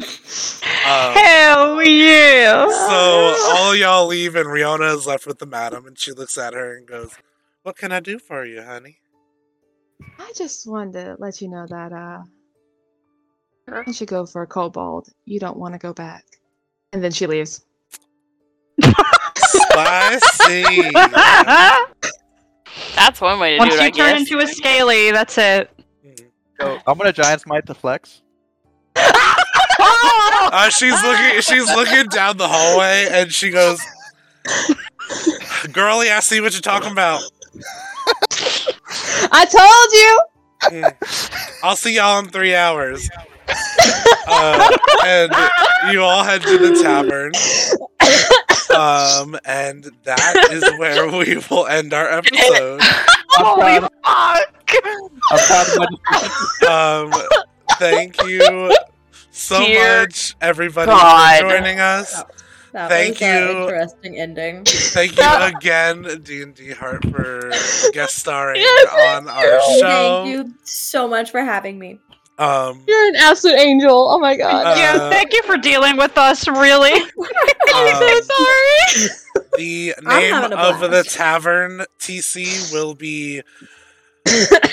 Um, 0.00 1.12
Hell 1.14 1.82
yeah! 1.82 2.66
so 2.68 3.36
all 3.54 3.74
y'all 3.76 4.06
leave, 4.06 4.34
and 4.34 4.46
Riona 4.46 4.94
is 4.96 5.06
left 5.06 5.26
with 5.26 5.38
the 5.38 5.46
madam, 5.46 5.86
and 5.86 5.98
she 5.98 6.12
looks 6.12 6.38
at 6.38 6.54
her 6.54 6.76
and 6.76 6.86
goes, 6.86 7.12
"What 7.62 7.76
can 7.76 7.92
I 7.92 8.00
do 8.00 8.18
for 8.18 8.44
you, 8.46 8.62
honey?" 8.62 8.98
I 10.18 10.32
just 10.34 10.66
wanted 10.66 10.92
to 10.94 11.16
let 11.18 11.42
you 11.42 11.48
know 11.48 11.66
that 11.68 11.92
uh, 11.92 12.22
once 13.68 14.00
you 14.00 14.06
go 14.06 14.24
for 14.26 14.42
a 14.42 14.46
kobold, 14.46 15.08
you 15.26 15.38
don't 15.38 15.58
want 15.58 15.74
to 15.74 15.78
go 15.78 15.92
back. 15.92 16.24
And 16.92 17.04
then 17.04 17.12
she 17.12 17.26
leaves. 17.26 17.64
I 18.82 20.18
see. 20.34 20.90
That's 22.96 23.20
one 23.20 23.38
way 23.38 23.52
to 23.52 23.58
Once 23.58 23.74
do 23.74 23.80
it, 23.80 23.82
you 23.82 23.86
I 23.86 23.90
turn 23.90 24.18
guess. 24.18 24.32
into 24.32 24.38
a 24.42 24.46
scaly, 24.46 25.10
that's 25.12 25.36
it. 25.38 25.70
So 26.58 26.78
I'm 26.86 26.96
gonna 26.98 27.12
giant 27.12 27.42
smite 27.42 27.66
to 27.66 27.74
flex. 27.74 28.22
Uh, 30.40 30.70
she's 30.70 31.02
looking. 31.02 31.40
She's 31.40 31.66
looking 31.66 32.06
down 32.06 32.36
the 32.36 32.48
hallway, 32.48 33.08
and 33.10 33.32
she 33.32 33.50
goes, 33.50 33.80
"Girlie, 35.72 36.10
I 36.10 36.20
see 36.20 36.40
what 36.40 36.52
you're 36.52 36.60
talking 36.60 36.92
about. 36.92 37.22
I 39.32 39.44
told 39.44 39.92
you. 39.92 40.20
Mm. 40.62 41.60
I'll 41.62 41.76
see 41.76 41.96
y'all 41.96 42.18
in 42.18 42.28
three 42.28 42.54
hours." 42.54 43.08
Uh, 44.26 44.76
and 45.04 45.32
you 45.92 46.02
all 46.02 46.22
head 46.22 46.42
to 46.42 46.58
the 46.58 46.80
tavern. 46.82 47.32
Um, 48.74 49.36
and 49.44 49.90
that 50.04 50.48
is 50.52 50.62
where 50.78 51.06
we 51.10 51.42
will 51.50 51.66
end 51.66 51.92
our 51.92 52.08
episode. 52.08 52.80
Holy 53.30 53.80
fuck! 53.80 53.90
I'm 54.04 55.38
proud 55.46 55.66
of 55.68 55.88
my 56.62 56.68
Um, 56.68 57.22
thank 57.78 58.22
you 58.24 58.72
so 59.30 59.64
Dear 59.64 60.02
much, 60.02 60.34
everybody, 60.40 60.86
God. 60.90 61.40
for 61.42 61.48
joining 61.48 61.80
us. 61.80 62.22
That 62.72 62.88
Thank 62.88 63.14
was 63.14 63.20
you. 63.22 63.62
interesting 63.62 64.16
ending. 64.18 64.64
Thank 64.64 65.16
you 65.16 65.24
again, 65.58 66.02
D 66.22 66.42
and 66.42 66.54
D 66.54 66.70
Heart, 66.70 67.04
for 67.10 67.50
guest 67.92 68.16
starring 68.18 68.60
Yes, 68.60 69.16
on 69.16 69.28
our 69.28 69.60
show. 69.80 70.24
Thank 70.24 70.28
you 70.28 70.54
so 70.62 71.08
much 71.08 71.30
for 71.32 71.40
having 71.42 71.78
me. 71.78 71.98
Um, 72.38 72.84
You're 72.86 73.08
an 73.08 73.16
absolute 73.16 73.58
angel. 73.58 74.08
Oh 74.08 74.18
my 74.18 74.36
god. 74.36 74.66
Uh, 74.66 74.74
yeah, 74.78 75.10
thank 75.10 75.32
you 75.32 75.42
for 75.42 75.56
dealing 75.58 75.96
with 75.96 76.16
us, 76.16 76.46
really. 76.48 76.92
I'm 77.74 77.94
so 77.96 78.20
sorry. 78.20 79.08
the 79.58 79.94
name 80.02 80.52
of 80.52 80.80
the 80.80 81.04
tavern 81.08 81.84
TC 81.98 82.72
will 82.72 82.94
be 82.94 83.42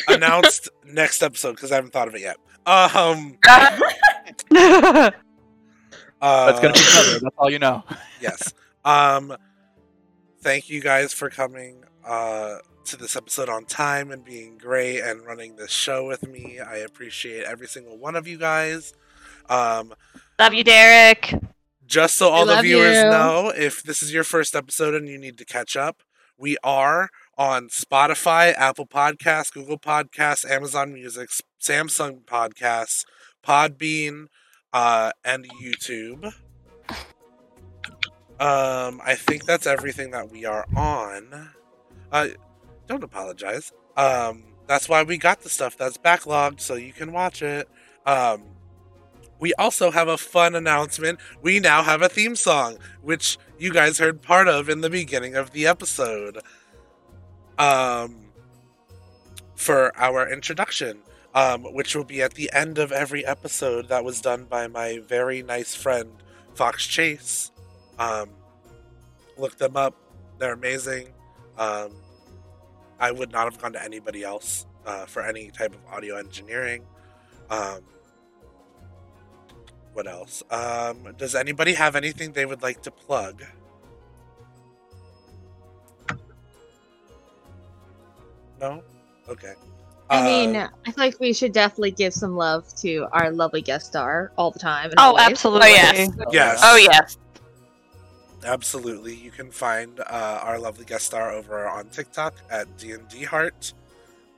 announced 0.07 0.69
next 0.85 1.23
episode 1.23 1.55
because 1.55 1.71
I 1.71 1.75
haven't 1.75 1.91
thought 1.91 2.07
of 2.07 2.15
it 2.15 2.21
yet. 2.21 2.37
Um, 2.65 3.37
That's 6.21 6.59
gonna 6.59 6.73
be 6.73 6.79
covered. 6.79 7.21
That's 7.21 7.35
all 7.37 7.49
you 7.49 7.59
know. 7.59 7.83
yes. 8.21 8.53
Um, 8.83 9.35
thank 10.41 10.69
you 10.69 10.81
guys 10.81 11.13
for 11.13 11.29
coming 11.29 11.83
uh, 12.05 12.57
to 12.85 12.97
this 12.97 13.15
episode 13.15 13.49
on 13.49 13.65
time 13.65 14.11
and 14.11 14.23
being 14.23 14.57
great 14.57 15.01
and 15.01 15.25
running 15.25 15.55
this 15.55 15.71
show 15.71 16.07
with 16.07 16.27
me. 16.27 16.59
I 16.59 16.77
appreciate 16.77 17.43
every 17.43 17.67
single 17.67 17.97
one 17.97 18.15
of 18.15 18.27
you 18.27 18.37
guys. 18.37 18.93
Um, 19.49 19.93
Love 20.39 20.53
you, 20.53 20.63
Derek. 20.63 21.33
just 21.85 22.17
so 22.17 22.29
all 22.29 22.45
the 22.45 22.61
viewers 22.61 22.95
you. 22.97 23.03
know, 23.03 23.51
if 23.55 23.83
this 23.83 24.01
is 24.01 24.13
your 24.13 24.23
first 24.23 24.55
episode 24.55 24.93
and 24.95 25.07
you 25.07 25.17
need 25.17 25.37
to 25.37 25.45
catch 25.45 25.75
up, 25.75 26.01
we 26.37 26.57
are 26.63 27.09
on 27.37 27.67
Spotify, 27.69 28.53
Apple 28.55 28.87
Podcasts, 28.87 29.51
Google 29.51 29.79
Podcasts, 29.79 30.49
Amazon 30.49 30.93
Music, 30.93 31.29
Samsung 31.61 32.23
Podcasts, 32.25 33.05
Podbean, 33.45 34.27
uh, 34.73 35.11
and 35.23 35.47
YouTube. 35.61 36.25
Um, 38.39 39.01
I 39.03 39.15
think 39.15 39.45
that's 39.45 39.65
everything 39.65 40.11
that 40.11 40.29
we 40.31 40.45
are 40.45 40.65
on. 40.75 41.49
Uh, 42.11 42.27
don't 42.87 43.03
apologize. 43.03 43.71
Um, 43.95 44.43
that's 44.67 44.87
why 44.87 45.03
we 45.03 45.17
got 45.17 45.41
the 45.41 45.49
stuff 45.49 45.77
that's 45.77 45.97
backlogged 45.97 46.59
so 46.59 46.75
you 46.75 46.93
can 46.93 47.11
watch 47.11 47.41
it. 47.41 47.67
Um, 48.05 48.43
we 49.39 49.53
also 49.55 49.91
have 49.91 50.07
a 50.07 50.17
fun 50.17 50.55
announcement. 50.55 51.19
We 51.41 51.59
now 51.59 51.83
have 51.83 52.01
a 52.01 52.09
theme 52.09 52.35
song, 52.35 52.77
which 53.01 53.37
you 53.59 53.71
guys 53.71 53.97
heard 53.97 54.21
part 54.21 54.47
of 54.47 54.69
in 54.69 54.81
the 54.81 54.89
beginning 54.89 55.35
of 55.35 55.51
the 55.51 55.67
episode. 55.67 56.39
Um, 57.57 58.27
for 59.55 59.95
our 59.97 60.31
introduction, 60.31 60.99
um, 61.38 61.66
which 61.66 61.95
will 61.95 62.03
be 62.03 62.24
at 62.24 62.33
the 62.33 62.49
end 62.51 62.80
of 62.80 62.91
every 62.91 63.24
episode. 63.24 63.90
That 63.90 64.03
was 64.03 64.22
done 64.22 64.45
by 64.45 64.67
my 64.67 64.98
very 65.07 65.43
nice 65.43 65.75
friend 65.75 66.09
Fox 66.56 66.88
Chase. 66.88 67.51
Um, 67.99 68.30
look 69.38 69.56
them 69.59 69.77
up; 69.77 69.93
they're 70.40 70.53
amazing. 70.53 71.09
Um, 71.59 71.91
I 72.99 73.11
would 73.11 73.32
not 73.32 73.43
have 73.43 73.61
gone 73.61 73.74
to 73.74 73.83
anybody 73.83 74.24
else 74.24 74.66
uh, 74.88 75.06
for 75.06 75.22
any 75.22 75.51
type 75.51 75.75
of 75.75 75.93
audio 75.93 76.17
engineering. 76.17 76.83
Um, 77.51 77.82
what 79.93 80.07
else? 80.07 80.41
Um, 80.49 81.14
does 81.19 81.35
anybody 81.35 81.75
have 81.75 81.95
anything 81.95 82.32
they 82.32 82.48
would 82.48 82.64
like 82.64 82.82
to 82.82 82.91
plug? 82.91 83.43
No? 88.59 88.82
Okay. 89.30 89.53
I 90.09 90.23
mean, 90.23 90.55
Uh, 90.55 90.69
I 90.85 90.91
feel 90.91 91.03
like 91.05 91.19
we 91.19 91.33
should 91.33 91.51
definitely 91.51 91.91
give 91.91 92.13
some 92.13 92.35
love 92.35 92.73
to 92.75 93.07
our 93.11 93.29
lovely 93.31 93.61
guest 93.61 93.87
star 93.87 94.31
all 94.37 94.51
the 94.51 94.59
time. 94.59 94.85
and 94.91 94.95
Oh, 94.97 95.03
always. 95.09 95.23
absolutely. 95.23 95.69
Oh, 95.69 95.73
yes. 95.73 96.09
Yes. 96.31 96.61
Oh 96.63 96.75
yes. 96.77 97.17
Absolutely. 98.45 99.15
You 99.15 99.31
can 99.31 99.51
find 99.51 99.99
uh, 99.99 100.39
our 100.43 100.59
lovely 100.59 100.85
guest 100.85 101.05
star 101.07 101.31
over 101.31 101.67
on 101.67 101.89
TikTok 101.89 102.35
at 102.49 102.77
D&D 102.77 103.23
Heart, 103.23 103.73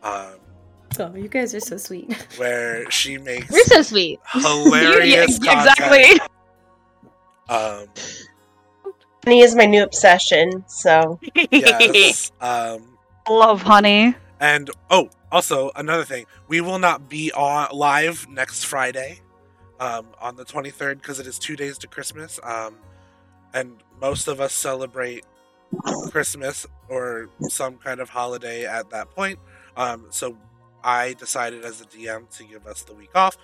um, 0.03 0.33
Oh, 0.99 1.13
you 1.15 1.27
guys 1.27 1.53
are 1.53 1.59
so 1.59 1.77
sweet. 1.77 2.11
where 2.37 2.89
she 2.89 3.19
makes 3.19 3.51
We're 3.51 3.63
so 3.65 3.81
sweet. 3.83 4.19
hilarious 4.31 5.39
Yeah, 5.43 5.59
exactly. 5.69 6.19
Um, 7.47 7.85
Honey 9.23 9.41
is 9.41 9.53
my 9.55 9.65
new 9.65 9.83
obsession, 9.83 10.63
so 10.67 11.19
yes. 11.51 12.31
Um, 12.41 12.97
Love 13.29 13.61
honey. 13.61 14.15
and 14.39 14.71
oh, 14.89 15.09
also 15.31 15.71
another 15.75 16.03
thing, 16.03 16.25
we 16.47 16.61
will 16.61 16.79
not 16.79 17.09
be 17.09 17.31
on 17.31 17.69
live 17.75 18.27
next 18.29 18.65
Friday, 18.65 19.21
um, 19.79 20.07
on 20.19 20.35
the 20.35 20.45
23rd 20.45 20.97
because 20.97 21.19
it 21.19 21.27
is 21.27 21.39
two 21.39 21.55
days 21.55 21.77
to 21.79 21.87
Christmas. 21.87 22.39
Um, 22.43 22.77
and 23.53 23.83
most 23.99 24.27
of 24.27 24.39
us 24.39 24.53
celebrate 24.53 25.25
Christmas 26.11 26.65
or 26.87 27.29
some 27.41 27.77
kind 27.77 27.99
of 27.99 28.09
holiday 28.09 28.65
at 28.65 28.89
that 28.89 29.09
point. 29.11 29.39
Um, 29.77 30.07
so 30.09 30.37
I 30.83 31.13
decided 31.13 31.63
as 31.63 31.81
a 31.81 31.85
DM 31.85 32.29
to 32.37 32.43
give 32.43 32.65
us 32.65 32.83
the 32.83 32.93
week 32.93 33.11
off. 33.15 33.37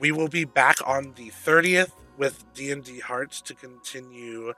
We 0.00 0.12
will 0.12 0.28
be 0.28 0.44
back 0.44 0.76
on 0.86 1.12
the 1.16 1.30
30th 1.30 1.92
with 2.16 2.44
D&D 2.54 3.00
Heart 3.00 3.32
to 3.44 3.54
continue 3.54 4.52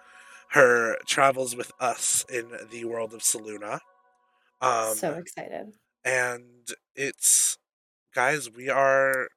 her 0.50 0.96
travels 1.06 1.56
with 1.56 1.72
us 1.80 2.24
in 2.32 2.46
the 2.70 2.84
world 2.84 3.12
of 3.12 3.20
Soluna. 3.20 3.80
Um, 4.60 4.94
so 4.94 5.12
excited. 5.14 5.72
And 6.04 6.44
it's 6.94 7.58
guys, 8.14 8.50
we 8.50 8.68
are 8.68 9.28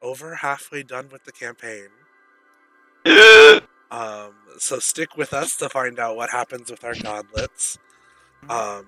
over 0.00 0.36
halfway 0.36 0.82
done 0.82 1.08
with 1.10 1.24
the 1.24 1.32
campaign. 1.32 1.88
Um, 3.92 4.32
so 4.58 4.78
stick 4.78 5.18
with 5.18 5.34
us 5.34 5.54
to 5.58 5.68
find 5.68 5.98
out 5.98 6.16
what 6.16 6.30
happens 6.30 6.70
with 6.70 6.82
our 6.82 6.94
godlets. 6.94 7.76
Um, 8.48 8.86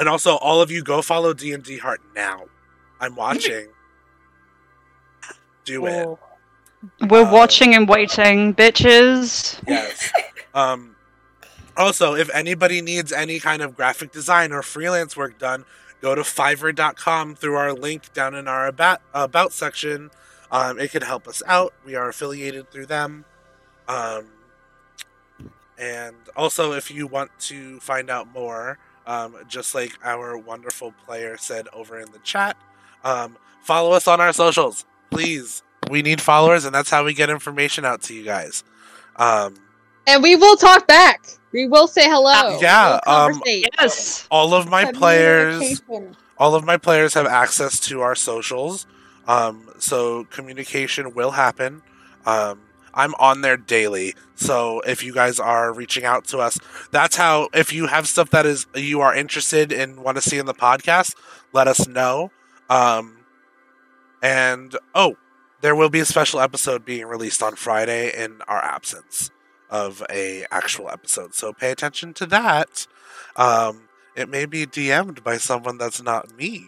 and 0.00 0.08
also, 0.08 0.34
all 0.38 0.60
of 0.60 0.68
you 0.72 0.82
go 0.82 1.00
follow 1.00 1.32
D 1.32 1.52
and 1.52 1.62
D 1.62 1.78
Heart 1.78 2.00
now. 2.12 2.46
I'm 3.00 3.14
watching. 3.14 3.68
Do 5.64 5.86
it. 5.86 6.08
We're 7.08 7.22
Uh, 7.24 7.32
watching 7.32 7.76
and 7.76 7.88
waiting, 7.88 8.52
bitches. 8.52 9.60
Yes. 9.68 10.10
Um, 10.54 10.96
also, 11.78 12.14
if 12.14 12.28
anybody 12.34 12.82
needs 12.82 13.12
any 13.12 13.38
kind 13.40 13.62
of 13.62 13.76
graphic 13.76 14.12
design 14.12 14.52
or 14.52 14.62
freelance 14.62 15.16
work 15.16 15.38
done, 15.38 15.64
go 16.00 16.14
to 16.14 16.22
fiverr.com 16.22 17.36
through 17.36 17.54
our 17.54 17.72
link 17.72 18.12
down 18.12 18.34
in 18.34 18.48
our 18.48 18.66
about, 18.66 19.00
about 19.14 19.52
section. 19.52 20.10
Um, 20.50 20.78
it 20.78 20.90
could 20.90 21.02
help 21.02 21.28
us 21.28 21.42
out. 21.46 21.72
We 21.84 21.94
are 21.94 22.08
affiliated 22.08 22.70
through 22.70 22.86
them. 22.86 23.24
Um, 23.86 24.26
and 25.78 26.16
also, 26.36 26.72
if 26.72 26.90
you 26.90 27.06
want 27.06 27.30
to 27.40 27.78
find 27.80 28.10
out 28.10 28.32
more, 28.32 28.78
um, 29.06 29.36
just 29.48 29.74
like 29.74 29.92
our 30.04 30.36
wonderful 30.36 30.92
player 31.06 31.36
said 31.36 31.68
over 31.72 31.98
in 31.98 32.10
the 32.12 32.18
chat, 32.20 32.56
um, 33.04 33.36
follow 33.62 33.92
us 33.92 34.08
on 34.08 34.20
our 34.20 34.32
socials. 34.32 34.84
Please. 35.10 35.62
We 35.88 36.02
need 36.02 36.20
followers, 36.20 36.64
and 36.64 36.74
that's 36.74 36.90
how 36.90 37.04
we 37.04 37.14
get 37.14 37.30
information 37.30 37.84
out 37.84 38.02
to 38.02 38.14
you 38.14 38.24
guys. 38.24 38.64
And 40.08 40.22
we 40.22 40.36
will 40.36 40.56
talk 40.56 40.86
back. 40.86 41.24
We 41.52 41.66
will 41.66 41.86
say 41.86 42.04
hello. 42.04 42.58
yeah, 42.60 42.98
We'll 43.06 43.14
um. 43.16 43.42
Yes. 43.46 44.26
all 44.30 44.54
of 44.54 44.68
my 44.68 44.90
players 44.92 45.80
all 46.38 46.54
of 46.54 46.64
my 46.64 46.76
players 46.76 47.14
have 47.14 47.26
access 47.26 47.80
to 47.80 48.00
our 48.00 48.14
socials 48.14 48.86
um, 49.26 49.68
so 49.78 50.24
communication 50.24 51.14
will 51.14 51.32
happen 51.32 51.82
um, 52.26 52.60
i'm 52.94 53.14
on 53.16 53.40
there 53.40 53.56
daily 53.56 54.14
so 54.36 54.80
if 54.80 55.02
you 55.02 55.12
guys 55.12 55.38
are 55.40 55.72
reaching 55.72 56.04
out 56.04 56.24
to 56.26 56.38
us 56.38 56.58
that's 56.90 57.16
how 57.16 57.48
if 57.54 57.72
you 57.72 57.86
have 57.86 58.06
stuff 58.06 58.30
that 58.30 58.46
is 58.46 58.66
you 58.74 59.00
are 59.00 59.14
interested 59.14 59.72
in 59.72 60.02
want 60.02 60.16
to 60.16 60.22
see 60.22 60.38
in 60.38 60.46
the 60.46 60.54
podcast 60.54 61.14
let 61.52 61.66
us 61.66 61.86
know 61.88 62.30
um, 62.70 63.18
and 64.22 64.76
oh 64.94 65.16
there 65.60 65.74
will 65.74 65.90
be 65.90 66.00
a 66.00 66.04
special 66.04 66.40
episode 66.40 66.84
being 66.84 67.06
released 67.06 67.42
on 67.42 67.54
friday 67.54 68.10
in 68.16 68.40
our 68.48 68.62
absence 68.62 69.30
of 69.70 70.02
a 70.10 70.44
actual 70.50 70.88
episode 70.90 71.34
so 71.34 71.52
pay 71.52 71.70
attention 71.70 72.12
to 72.14 72.26
that 72.26 72.86
um, 73.36 73.88
it 74.16 74.28
may 74.28 74.46
be 74.46 74.66
DM'd 74.66 75.22
by 75.22 75.36
someone 75.36 75.78
that's 75.78 76.02
not 76.02 76.34
me. 76.36 76.64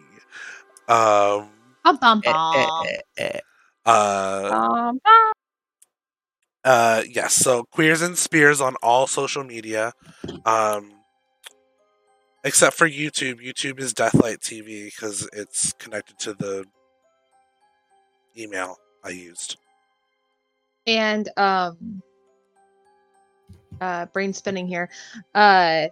Um, 0.88 1.50
Bum, 1.82 1.96
bum, 2.00 2.22
Eh, 2.24 2.32
bum. 2.32 2.46
eh, 2.54 2.66
eh, 2.86 2.98
eh. 3.18 3.40
uh, 3.86 4.50
Um, 4.52 5.00
uh, 6.64 7.02
yes. 7.08 7.34
So 7.34 7.64
queers 7.64 8.02
and 8.02 8.16
spears 8.16 8.60
on 8.60 8.76
all 8.82 9.06
social 9.08 9.42
media, 9.42 9.92
um, 10.44 10.92
except 12.44 12.76
for 12.76 12.88
YouTube. 12.88 13.40
YouTube 13.44 13.80
is 13.80 13.92
Deathlight 13.94 14.38
TV 14.38 14.84
because 14.86 15.28
it's 15.32 15.72
connected 15.72 16.18
to 16.20 16.34
the 16.34 16.64
email 18.38 18.76
I 19.02 19.08
used. 19.10 19.56
and 20.86 21.28
um 21.36 22.02
uh 23.80 24.06
brain 24.06 24.32
spinning 24.32 24.66
here. 24.66 24.88
Uh 25.34 25.86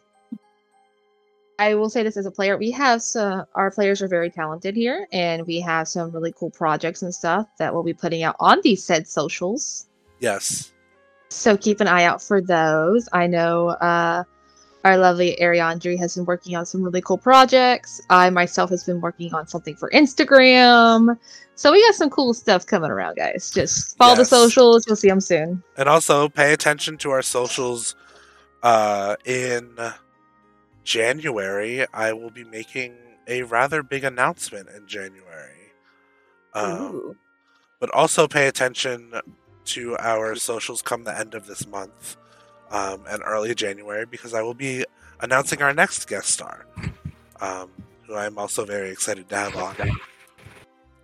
i 1.60 1.74
will 1.74 1.90
say 1.90 2.04
this 2.04 2.16
as 2.16 2.24
a 2.24 2.30
player 2.30 2.56
we 2.56 2.70
have 2.70 3.02
some 3.02 3.44
our 3.56 3.68
players 3.70 4.00
are 4.00 4.06
very 4.06 4.30
talented 4.30 4.76
here 4.76 5.08
and 5.12 5.44
we 5.44 5.60
have 5.60 5.88
some 5.88 6.10
really 6.12 6.32
cool 6.38 6.50
projects 6.50 7.02
and 7.02 7.12
stuff 7.12 7.48
that 7.58 7.74
we'll 7.74 7.82
be 7.82 7.92
putting 7.92 8.22
out 8.22 8.36
on 8.38 8.60
these 8.62 8.84
said 8.84 9.08
socials. 9.08 9.88
Yes. 10.20 10.72
so 11.30 11.56
keep 11.56 11.80
an 11.80 11.88
eye 11.88 12.04
out 12.04 12.22
for 12.22 12.40
those. 12.40 13.08
I 13.12 13.26
know 13.26 13.70
uh 13.70 14.22
our 14.84 14.96
lovely 14.96 15.36
Ariandri 15.40 15.98
has 15.98 16.14
been 16.14 16.24
working 16.24 16.56
on 16.56 16.64
some 16.64 16.82
really 16.82 17.00
cool 17.00 17.18
projects. 17.18 18.00
I 18.10 18.30
myself 18.30 18.70
has 18.70 18.84
been 18.84 19.00
working 19.00 19.34
on 19.34 19.46
something 19.48 19.74
for 19.76 19.90
Instagram. 19.90 21.18
So 21.56 21.72
we 21.72 21.82
got 21.84 21.94
some 21.94 22.10
cool 22.10 22.32
stuff 22.34 22.66
coming 22.66 22.90
around, 22.90 23.16
guys. 23.16 23.50
Just 23.50 23.96
follow 23.96 24.12
Yes. 24.16 24.18
the 24.30 24.36
socials. 24.36 24.86
You'll 24.86 24.96
see 24.96 25.08
them 25.08 25.20
soon. 25.20 25.62
And 25.76 25.88
also 25.88 26.28
pay 26.28 26.52
attention 26.52 26.96
to 26.98 27.10
our 27.10 27.22
socials. 27.22 27.96
Uh, 28.62 29.16
in 29.24 29.76
January, 30.84 31.86
I 31.92 32.12
will 32.12 32.30
be 32.30 32.44
making 32.44 32.94
a 33.26 33.42
rather 33.42 33.82
big 33.82 34.04
announcement 34.04 34.68
in 34.74 34.86
January. 34.86 35.72
Um, 36.54 37.16
but 37.78 37.90
also 37.90 38.26
pay 38.26 38.48
attention 38.48 39.12
to 39.66 39.96
our 39.98 40.34
socials 40.34 40.82
come 40.82 41.04
the 41.04 41.16
end 41.16 41.34
of 41.34 41.46
this 41.46 41.66
month 41.66 42.16
um, 42.70 43.02
and 43.08 43.22
early 43.24 43.54
January 43.54 44.06
because 44.06 44.34
I 44.34 44.42
will 44.42 44.54
be 44.54 44.84
announcing 45.20 45.62
our 45.62 45.72
next 45.72 46.08
guest 46.08 46.30
star, 46.30 46.66
um, 47.40 47.70
who 48.06 48.14
I'm 48.14 48.38
also 48.38 48.64
very 48.64 48.90
excited 48.90 49.28
to 49.28 49.36
have 49.36 49.56
on. 49.56 49.76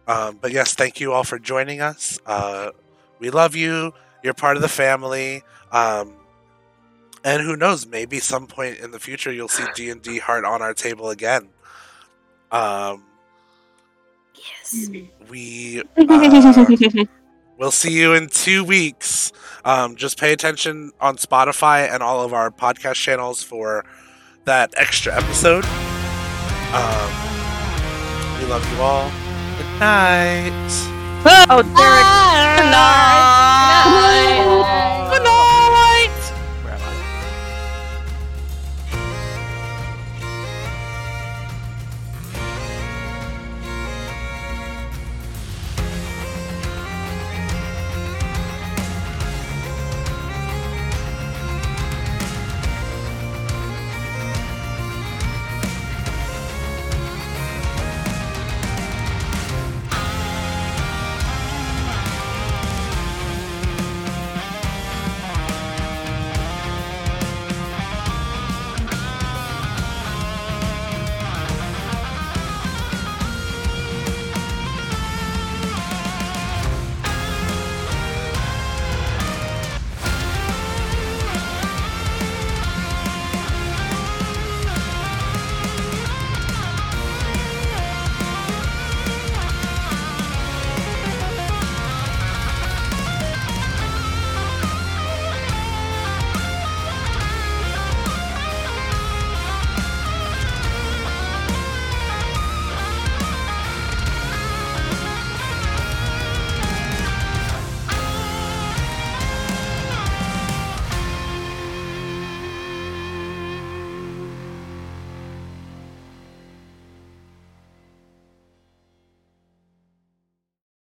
Um, 0.06 0.38
but 0.40 0.52
yes, 0.52 0.74
thank 0.74 1.00
you 1.00 1.12
all 1.12 1.24
for 1.24 1.38
joining 1.38 1.80
us. 1.80 2.18
Uh, 2.26 2.70
we 3.18 3.30
love 3.30 3.56
you. 3.56 3.92
You're 4.22 4.34
part 4.34 4.56
of 4.56 4.62
the 4.62 4.68
family. 4.68 5.42
Um, 5.72 6.14
and 7.24 7.42
who 7.42 7.56
knows? 7.56 7.86
Maybe 7.86 8.18
some 8.20 8.46
point 8.46 8.78
in 8.78 8.90
the 8.90 9.00
future 9.00 9.32
you'll 9.32 9.48
see 9.48 9.64
D 9.74 9.88
and 9.90 10.02
D 10.02 10.18
Heart 10.18 10.44
on 10.44 10.60
our 10.60 10.74
table 10.74 11.10
again. 11.10 11.48
Um, 12.52 13.04
Yes. 14.36 14.88
we 15.28 15.80
uh, 15.96 17.04
we'll 17.58 17.70
see 17.70 17.92
you 17.92 18.12
in 18.14 18.28
two 18.28 18.64
weeks 18.64 19.32
Um, 19.64 19.96
just 19.96 20.18
pay 20.20 20.32
attention 20.34 20.92
on 21.00 21.16
Spotify 21.16 21.88
and 21.90 22.02
all 22.02 22.20
of 22.22 22.34
our 22.34 22.50
podcast 22.50 22.96
channels 22.96 23.42
for 23.42 23.84
that 24.44 24.74
extra 24.76 25.16
episode. 25.16 25.64
Um, 25.64 27.10
we 28.38 28.44
love 28.46 28.64
you 28.72 28.82
all. 28.82 29.08
Good 29.56 29.80
night. 29.80 30.70
Oh, 31.48 31.62
Derek. 31.62 32.04
Good 32.58 32.70
night. 32.70 33.33